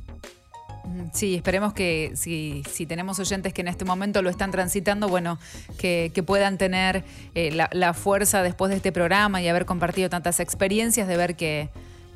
Mm, 0.88 1.08
Sí, 1.12 1.34
esperemos 1.34 1.72
que 1.72 2.12
si, 2.14 2.62
si 2.70 2.86
tenemos 2.86 3.18
oyentes 3.18 3.52
que 3.52 3.60
en 3.60 3.68
este 3.68 3.84
momento 3.84 4.22
lo 4.22 4.30
están 4.30 4.50
transitando, 4.50 5.08
bueno, 5.08 5.38
que, 5.78 6.10
que 6.14 6.22
puedan 6.22 6.58
tener 6.58 7.04
eh, 7.34 7.50
la, 7.52 7.94
fuerza 7.94 8.42
después 8.42 8.70
de 8.70 8.76
este 8.76 8.92
programa 8.92 9.42
y 9.42 9.48
haber 9.48 9.64
compartido 9.64 10.08
tantas 10.08 10.40
experiencias 10.40 11.08
de 11.08 11.16
ver 11.16 11.36
que, 11.36 11.68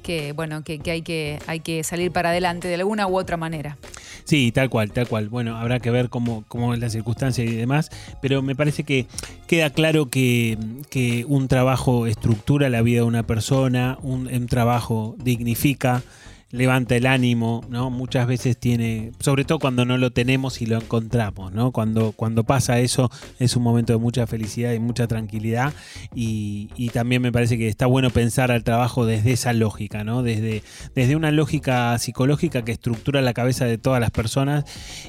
que 0.02 0.32
bueno, 0.32 0.62
que, 0.62 0.78
que 0.78 0.90
hay 0.90 1.02
que 1.02 1.38
hay 1.46 1.60
que 1.60 1.82
salir 1.82 2.12
para 2.12 2.30
adelante 2.30 2.68
de 2.68 2.74
alguna 2.74 3.06
u 3.06 3.16
otra 3.16 3.36
manera. 3.36 3.76
Sí, 4.24 4.52
tal 4.52 4.70
cual, 4.70 4.92
tal 4.92 5.08
cual. 5.08 5.28
Bueno, 5.28 5.56
habrá 5.56 5.80
que 5.80 5.90
ver 5.90 6.08
cómo, 6.08 6.44
cómo 6.46 6.74
es 6.74 6.80
la 6.80 6.90
circunstancia 6.90 7.42
y 7.44 7.56
demás, 7.56 7.90
pero 8.20 8.42
me 8.42 8.54
parece 8.54 8.84
que 8.84 9.06
queda 9.48 9.70
claro 9.70 10.10
que, 10.10 10.58
que 10.90 11.24
un 11.26 11.48
trabajo 11.48 12.06
estructura 12.06 12.68
la 12.68 12.82
vida 12.82 13.00
de 13.00 13.06
una 13.06 13.24
persona, 13.24 13.98
un 14.02 14.46
trabajo 14.46 15.16
dignifica, 15.18 16.02
levanta 16.52 16.94
el 16.94 17.06
ánimo, 17.06 17.64
¿no? 17.70 17.90
Muchas 17.90 18.26
veces 18.26 18.58
tiene, 18.58 19.12
sobre 19.18 19.44
todo 19.44 19.58
cuando 19.58 19.86
no 19.86 19.96
lo 19.96 20.12
tenemos 20.12 20.60
y 20.60 20.66
lo 20.66 20.76
encontramos, 20.76 21.52
¿no? 21.52 21.72
Cuando, 21.72 22.12
cuando 22.12 22.44
pasa 22.44 22.78
eso 22.78 23.10
es 23.38 23.56
un 23.56 23.62
momento 23.62 23.94
de 23.94 23.98
mucha 23.98 24.26
felicidad 24.26 24.72
y 24.74 24.78
mucha 24.78 25.06
tranquilidad 25.06 25.72
y, 26.14 26.68
también 26.92 27.22
me 27.22 27.32
parece 27.32 27.56
que 27.56 27.68
está 27.68 27.86
bueno 27.86 28.10
pensar 28.10 28.52
al 28.52 28.64
trabajo 28.64 29.06
desde 29.06 29.32
esa 29.32 29.54
lógica, 29.54 30.04
¿no? 30.04 30.22
Desde, 30.22 30.62
desde 30.94 31.16
una 31.16 31.30
lógica 31.30 31.98
psicológica 31.98 32.66
que 32.66 32.72
estructura 32.72 33.22
la 33.22 33.32
cabeza 33.32 33.64
de 33.64 33.78
todas 33.78 33.98
las 33.98 34.10
personas 34.10 34.64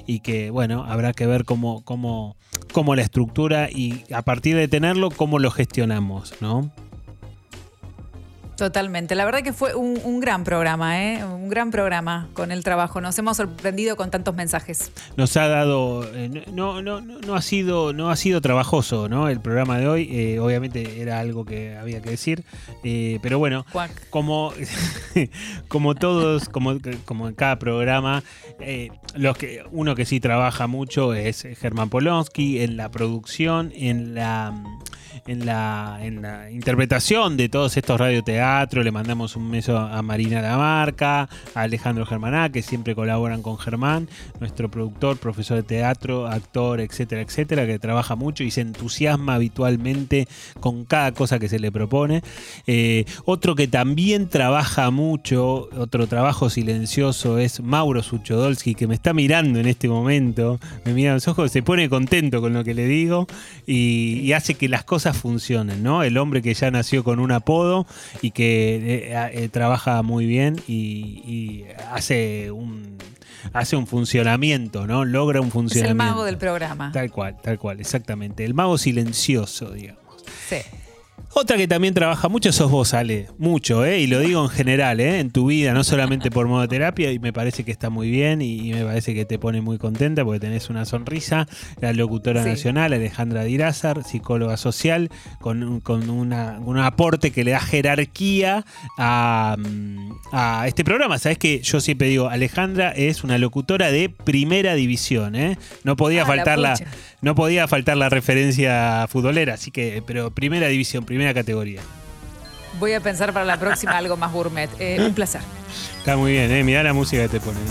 y 0.07 0.21
que, 0.21 0.49
bueno, 0.49 0.85
habrá 0.87 1.11
que 1.11 1.27
ver 1.27 1.43
cómo, 1.43 1.83
cómo, 1.83 2.37
cómo 2.71 2.95
la 2.95 3.01
estructura 3.01 3.69
y 3.69 4.05
a 4.13 4.21
partir 4.21 4.55
de 4.55 4.69
tenerlo, 4.69 5.11
cómo 5.11 5.39
lo 5.39 5.51
gestionamos, 5.51 6.35
¿no? 6.39 6.71
Totalmente. 8.57 9.15
La 9.15 9.25
verdad 9.25 9.41
que 9.41 9.53
fue 9.53 9.75
un, 9.75 9.99
un 10.03 10.19
gran 10.19 10.43
programa, 10.43 11.01
¿eh? 11.03 11.23
Un 11.25 11.49
gran 11.49 11.71
programa 11.71 12.27
con 12.33 12.51
el 12.51 12.63
trabajo. 12.63 13.01
Nos 13.01 13.17
hemos 13.17 13.37
sorprendido 13.37 13.95
con 13.95 14.11
tantos 14.11 14.35
mensajes. 14.35 14.91
nos 15.17 15.35
ha 15.37 15.47
dado 15.47 16.03
eh, 16.13 16.45
no, 16.51 16.81
no, 16.81 17.01
no, 17.01 17.19
no 17.19 17.35
ha 17.35 17.41
sido 17.41 17.93
no 17.93 18.09
ha 18.09 18.15
sido 18.15 18.41
trabajoso 18.41 19.09
no 19.09 19.29
el 19.29 19.39
programa 19.39 19.77
de 19.77 19.87
hoy 19.87 20.09
Eh, 20.11 20.39
obviamente 20.39 21.01
era 21.01 21.19
algo 21.19 21.45
que 21.45 21.75
había 21.75 22.01
que 22.01 22.11
decir 22.11 22.43
eh, 22.83 23.19
pero 23.21 23.39
bueno 23.39 23.65
Cuac. 23.71 24.09
como 24.09 24.53
como 25.67 25.95
todos 25.95 26.49
como, 26.49 26.77
como 27.05 27.27
en 27.27 27.35
cada 27.35 27.57
programa 27.59 28.23
los 29.15 29.37
que 29.37 29.63
uno 29.71 29.95
que 29.95 30.05
sí 30.05 30.19
trabaja 30.19 30.67
mucho 30.67 31.13
es 31.13 31.47
Germán 31.59 31.89
Polonsky 31.89 32.61
en 32.61 32.77
la 32.77 32.89
producción 32.89 33.71
en 33.75 34.15
la 34.15 34.53
en 35.27 35.45
la, 35.45 35.99
en 36.01 36.21
la 36.21 36.51
interpretación 36.51 37.37
de 37.37 37.49
todos 37.49 37.77
estos 37.77 37.99
radioteatros. 37.99 38.83
Le 38.83 38.91
mandamos 38.91 39.35
un 39.35 39.49
beso 39.51 39.77
a 39.77 40.01
Marina 40.01 40.41
Lamarca, 40.41 41.29
a 41.55 41.61
Alejandro 41.61 42.05
Germaná, 42.05 42.49
que 42.49 42.61
siempre 42.61 42.95
colaboran 42.95 43.41
con 43.41 43.57
Germán, 43.57 44.09
nuestro 44.39 44.69
productor, 44.69 45.17
profesor 45.17 45.57
de 45.57 45.63
teatro, 45.63 46.27
actor, 46.27 46.81
etcétera, 46.81 47.21
etcétera, 47.21 47.65
que 47.65 47.79
trabaja 47.79 48.15
mucho 48.15 48.43
y 48.43 48.51
se 48.51 48.61
entusiasma 48.61 49.35
habitualmente 49.35 50.27
con 50.59 50.85
cada 50.85 51.11
cosa 51.11 51.39
que 51.39 51.49
se 51.49 51.59
le 51.59 51.71
propone. 51.71 52.21
Eh, 52.67 53.05
otro 53.25 53.55
que 53.55 53.67
también 53.67 54.29
trabaja 54.29 54.91
mucho, 54.91 55.69
otro 55.77 56.07
trabajo 56.07 56.49
silencioso, 56.49 57.37
es 57.37 57.61
Mauro 57.61 58.03
Suchodolski, 58.03 58.75
que 58.75 58.87
me 58.87 58.95
está 58.95 59.13
mirando 59.13 59.59
en 59.59 59.67
este 59.67 59.87
momento, 59.87 60.59
me 60.85 60.93
mira 60.93 61.11
a 61.11 61.13
los 61.15 61.27
ojos, 61.27 61.51
se 61.51 61.63
pone 61.63 61.89
contento 61.89 62.41
con 62.41 62.53
lo 62.53 62.63
que 62.63 62.73
le 62.73 62.87
digo 62.87 63.27
y, 63.65 64.19
y 64.21 64.33
hace 64.33 64.55
que 64.55 64.67
las 64.67 64.83
cosas 64.83 65.12
funcionen, 65.13 65.83
¿no? 65.83 66.03
El 66.03 66.17
hombre 66.17 66.41
que 66.41 66.53
ya 66.53 66.69
nació 66.71 67.03
con 67.03 67.19
un 67.19 67.31
apodo 67.31 67.85
y 68.21 68.31
que 68.31 68.75
eh, 69.11 69.29
eh, 69.33 69.49
trabaja 69.49 70.01
muy 70.01 70.25
bien 70.25 70.59
y, 70.67 71.21
y 71.25 71.65
hace 71.91 72.51
un 72.51 72.97
hace 73.51 73.75
un 73.75 73.87
funcionamiento, 73.87 74.87
¿no? 74.87 75.03
Logra 75.05 75.41
un 75.41 75.47
Es 75.47 75.53
funcionamiento. 75.53 76.03
el 76.03 76.09
mago 76.09 76.23
del 76.23 76.37
programa. 76.37 76.91
Tal 76.93 77.11
cual, 77.11 77.37
tal 77.41 77.59
cual, 77.59 77.79
exactamente. 77.79 78.45
El 78.45 78.53
mago 78.53 78.77
silencioso, 78.77 79.71
digamos. 79.71 80.01
Sí. 80.49 80.57
Otra 81.35 81.57
que 81.57 81.67
también 81.67 81.95
trabaja 81.95 82.29
mucho 82.29 82.51
sos 82.51 82.69
vos, 82.69 82.93
Ale. 82.93 83.27
Mucho, 83.39 83.83
¿eh? 83.85 83.99
Y 84.01 84.07
lo 84.07 84.19
digo 84.19 84.43
en 84.43 84.49
general, 84.49 84.99
¿eh? 84.99 85.19
En 85.19 85.31
tu 85.31 85.47
vida, 85.47 85.73
no 85.73 85.83
solamente 85.83 86.29
por 86.29 86.47
modo 86.47 86.67
terapia, 86.67 87.11
y 87.11 87.17
me 87.17 87.33
parece 87.33 87.63
que 87.63 87.71
está 87.71 87.89
muy 87.89 88.11
bien 88.11 88.41
y, 88.43 88.69
y 88.69 88.73
me 88.73 88.83
parece 88.85 89.15
que 89.15 89.25
te 89.25 89.39
pone 89.39 89.59
muy 89.59 89.79
contenta 89.79 90.23
porque 90.23 90.39
tenés 90.39 90.69
una 90.69 90.85
sonrisa. 90.85 91.47
La 91.81 91.91
locutora 91.91 92.43
Sí. 92.43 92.49
nacional, 92.49 92.93
Alejandra 92.93 93.43
Dirázar, 93.45 94.03
psicóloga 94.03 94.57
social, 94.57 95.09
con, 95.41 95.63
un- 95.63 95.79
con 95.79 96.07
una- 96.11 96.59
un 96.59 96.77
aporte 96.77 97.31
que 97.31 97.43
le 97.43 97.51
da 97.51 97.59
jerarquía 97.61 98.63
a, 98.99 99.55
mm, 99.57 100.11
a 100.33 100.67
este 100.67 100.83
programa. 100.83 101.17
Sabes 101.17 101.39
que 101.39 101.61
yo 101.61 101.79
siempre 101.81 102.09
digo, 102.09 102.29
Alejandra 102.29 102.91
es 102.91 103.23
una 103.23 103.39
locutora 103.39 103.91
de 103.91 104.07
primera 104.09 104.75
división, 104.75 105.35
¿eh? 105.35 105.57
No 105.83 105.95
podía 105.95 106.23
Ah, 106.23 106.27
faltar 106.27 106.59
la, 106.59 106.75
no 107.21 107.33
podía 107.33 107.67
faltar 107.67 107.97
la 107.97 108.09
referencia 108.09 109.07
futbolera, 109.09 109.55
así 109.55 109.71
que, 109.71 110.03
pero 110.05 110.29
primera 110.29 110.67
división, 110.67 111.05
primera 111.05 111.22
categoría. 111.31 111.81
Voy 112.79 112.93
a 112.93 112.99
pensar 112.99 113.31
para 113.33 113.45
la 113.45 113.59
próxima 113.59 113.95
algo 113.95 114.17
más 114.17 114.31
gourmet. 114.31 114.69
Eh, 114.79 114.97
un 114.99 115.13
placer. 115.13 115.41
Está 115.99 116.17
muy 116.17 116.31
bien, 116.31 116.51
¿eh? 116.51 116.63
Mirá 116.63 116.81
la 116.81 116.93
música 116.93 117.21
que 117.21 117.29
te 117.29 117.39
ponen. 117.39 117.61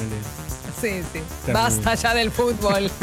Sí, 0.80 1.02
sí. 1.12 1.18
Está 1.18 1.52
Basta 1.52 1.94
ya 1.96 2.14
del 2.14 2.30
fútbol. 2.30 2.90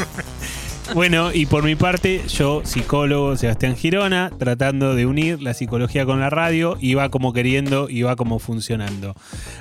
Bueno, 0.94 1.30
y 1.32 1.46
por 1.46 1.62
mi 1.62 1.76
parte, 1.76 2.20
yo, 2.26 2.62
psicólogo 2.64 3.36
Sebastián 3.36 3.76
Girona, 3.76 4.32
tratando 4.38 4.96
de 4.96 5.06
unir 5.06 5.40
la 5.40 5.54
psicología 5.54 6.04
con 6.04 6.18
la 6.18 6.30
radio, 6.30 6.76
y 6.80 6.94
va 6.94 7.10
como 7.10 7.32
queriendo 7.32 7.88
y 7.88 8.02
va 8.02 8.16
como 8.16 8.40
funcionando. 8.40 9.14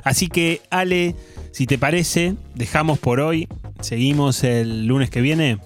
Así 0.03 0.27
que, 0.27 0.61
Ale, 0.71 1.15
si 1.51 1.67
te 1.67 1.77
parece, 1.77 2.33
dejamos 2.55 2.97
por 2.97 3.19
hoy. 3.19 3.47
Seguimos 3.79 4.43
el 4.43 4.87
lunes 4.87 5.11
que 5.11 5.21
viene. 5.21 5.59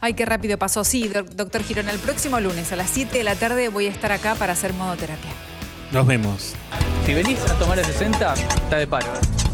Ay, 0.00 0.14
qué 0.14 0.24
rápido 0.26 0.58
pasó. 0.58 0.84
Sí, 0.84 1.08
doc- 1.08 1.30
doctor 1.30 1.62
Girón, 1.62 1.88
el 1.88 1.98
próximo 1.98 2.38
lunes 2.40 2.70
a 2.72 2.76
las 2.76 2.90
7 2.90 3.18
de 3.18 3.24
la 3.24 3.34
tarde 3.34 3.68
voy 3.68 3.86
a 3.86 3.90
estar 3.90 4.12
acá 4.12 4.34
para 4.34 4.52
hacer 4.52 4.72
modoterapia. 4.72 5.30
Nos 5.92 6.06
vemos. 6.06 6.54
Si 7.04 7.14
venís 7.14 7.38
a 7.40 7.54
tomar 7.58 7.78
el 7.78 7.84
60, 7.84 8.34
está 8.34 8.76
de 8.76 8.86
paro. 8.86 9.06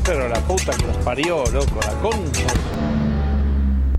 Pero 0.05 0.29
la 0.29 0.41
puta 0.41 0.73
que 0.77 0.85
nos 0.87 0.97
parió, 0.99 1.45
loco, 1.53 1.79
la 1.81 1.93
concha. 2.01 2.47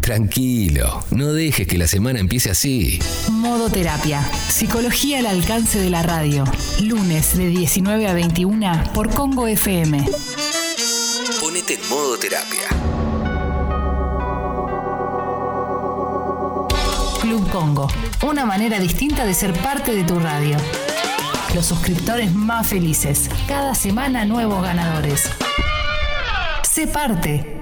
Tranquilo, 0.01 1.05
no 1.11 1.31
dejes 1.31 1.65
que 1.65 1.77
la 1.77 1.87
semana 1.87 2.19
empiece 2.19 2.49
así. 2.51 2.99
Modo 3.31 3.69
Terapia. 3.69 4.21
Psicología 4.49 5.19
al 5.19 5.27
alcance 5.27 5.79
de 5.79 5.89
la 5.89 6.03
radio. 6.03 6.43
Lunes 6.81 7.37
de 7.37 7.47
19 7.47 8.07
a 8.07 8.13
21 8.13 8.83
por 8.93 9.09
Congo 9.11 9.47
FM. 9.47 10.05
Ponete 11.39 11.75
en 11.75 11.89
modo 11.89 12.17
terapia. 12.17 12.67
Club 17.33 17.49
Congo. 17.49 17.87
Una 18.21 18.45
manera 18.45 18.79
distinta 18.79 19.25
de 19.25 19.33
ser 19.33 19.53
parte 19.53 19.95
de 19.95 20.03
tu 20.03 20.19
radio. 20.19 20.55
Los 21.55 21.65
suscriptores 21.65 22.31
más 22.31 22.67
felices. 22.67 23.27
Cada 23.47 23.73
semana 23.73 24.23
nuevos 24.23 24.61
ganadores. 24.61 25.31
Sé 26.61 26.85
parte. 26.85 27.52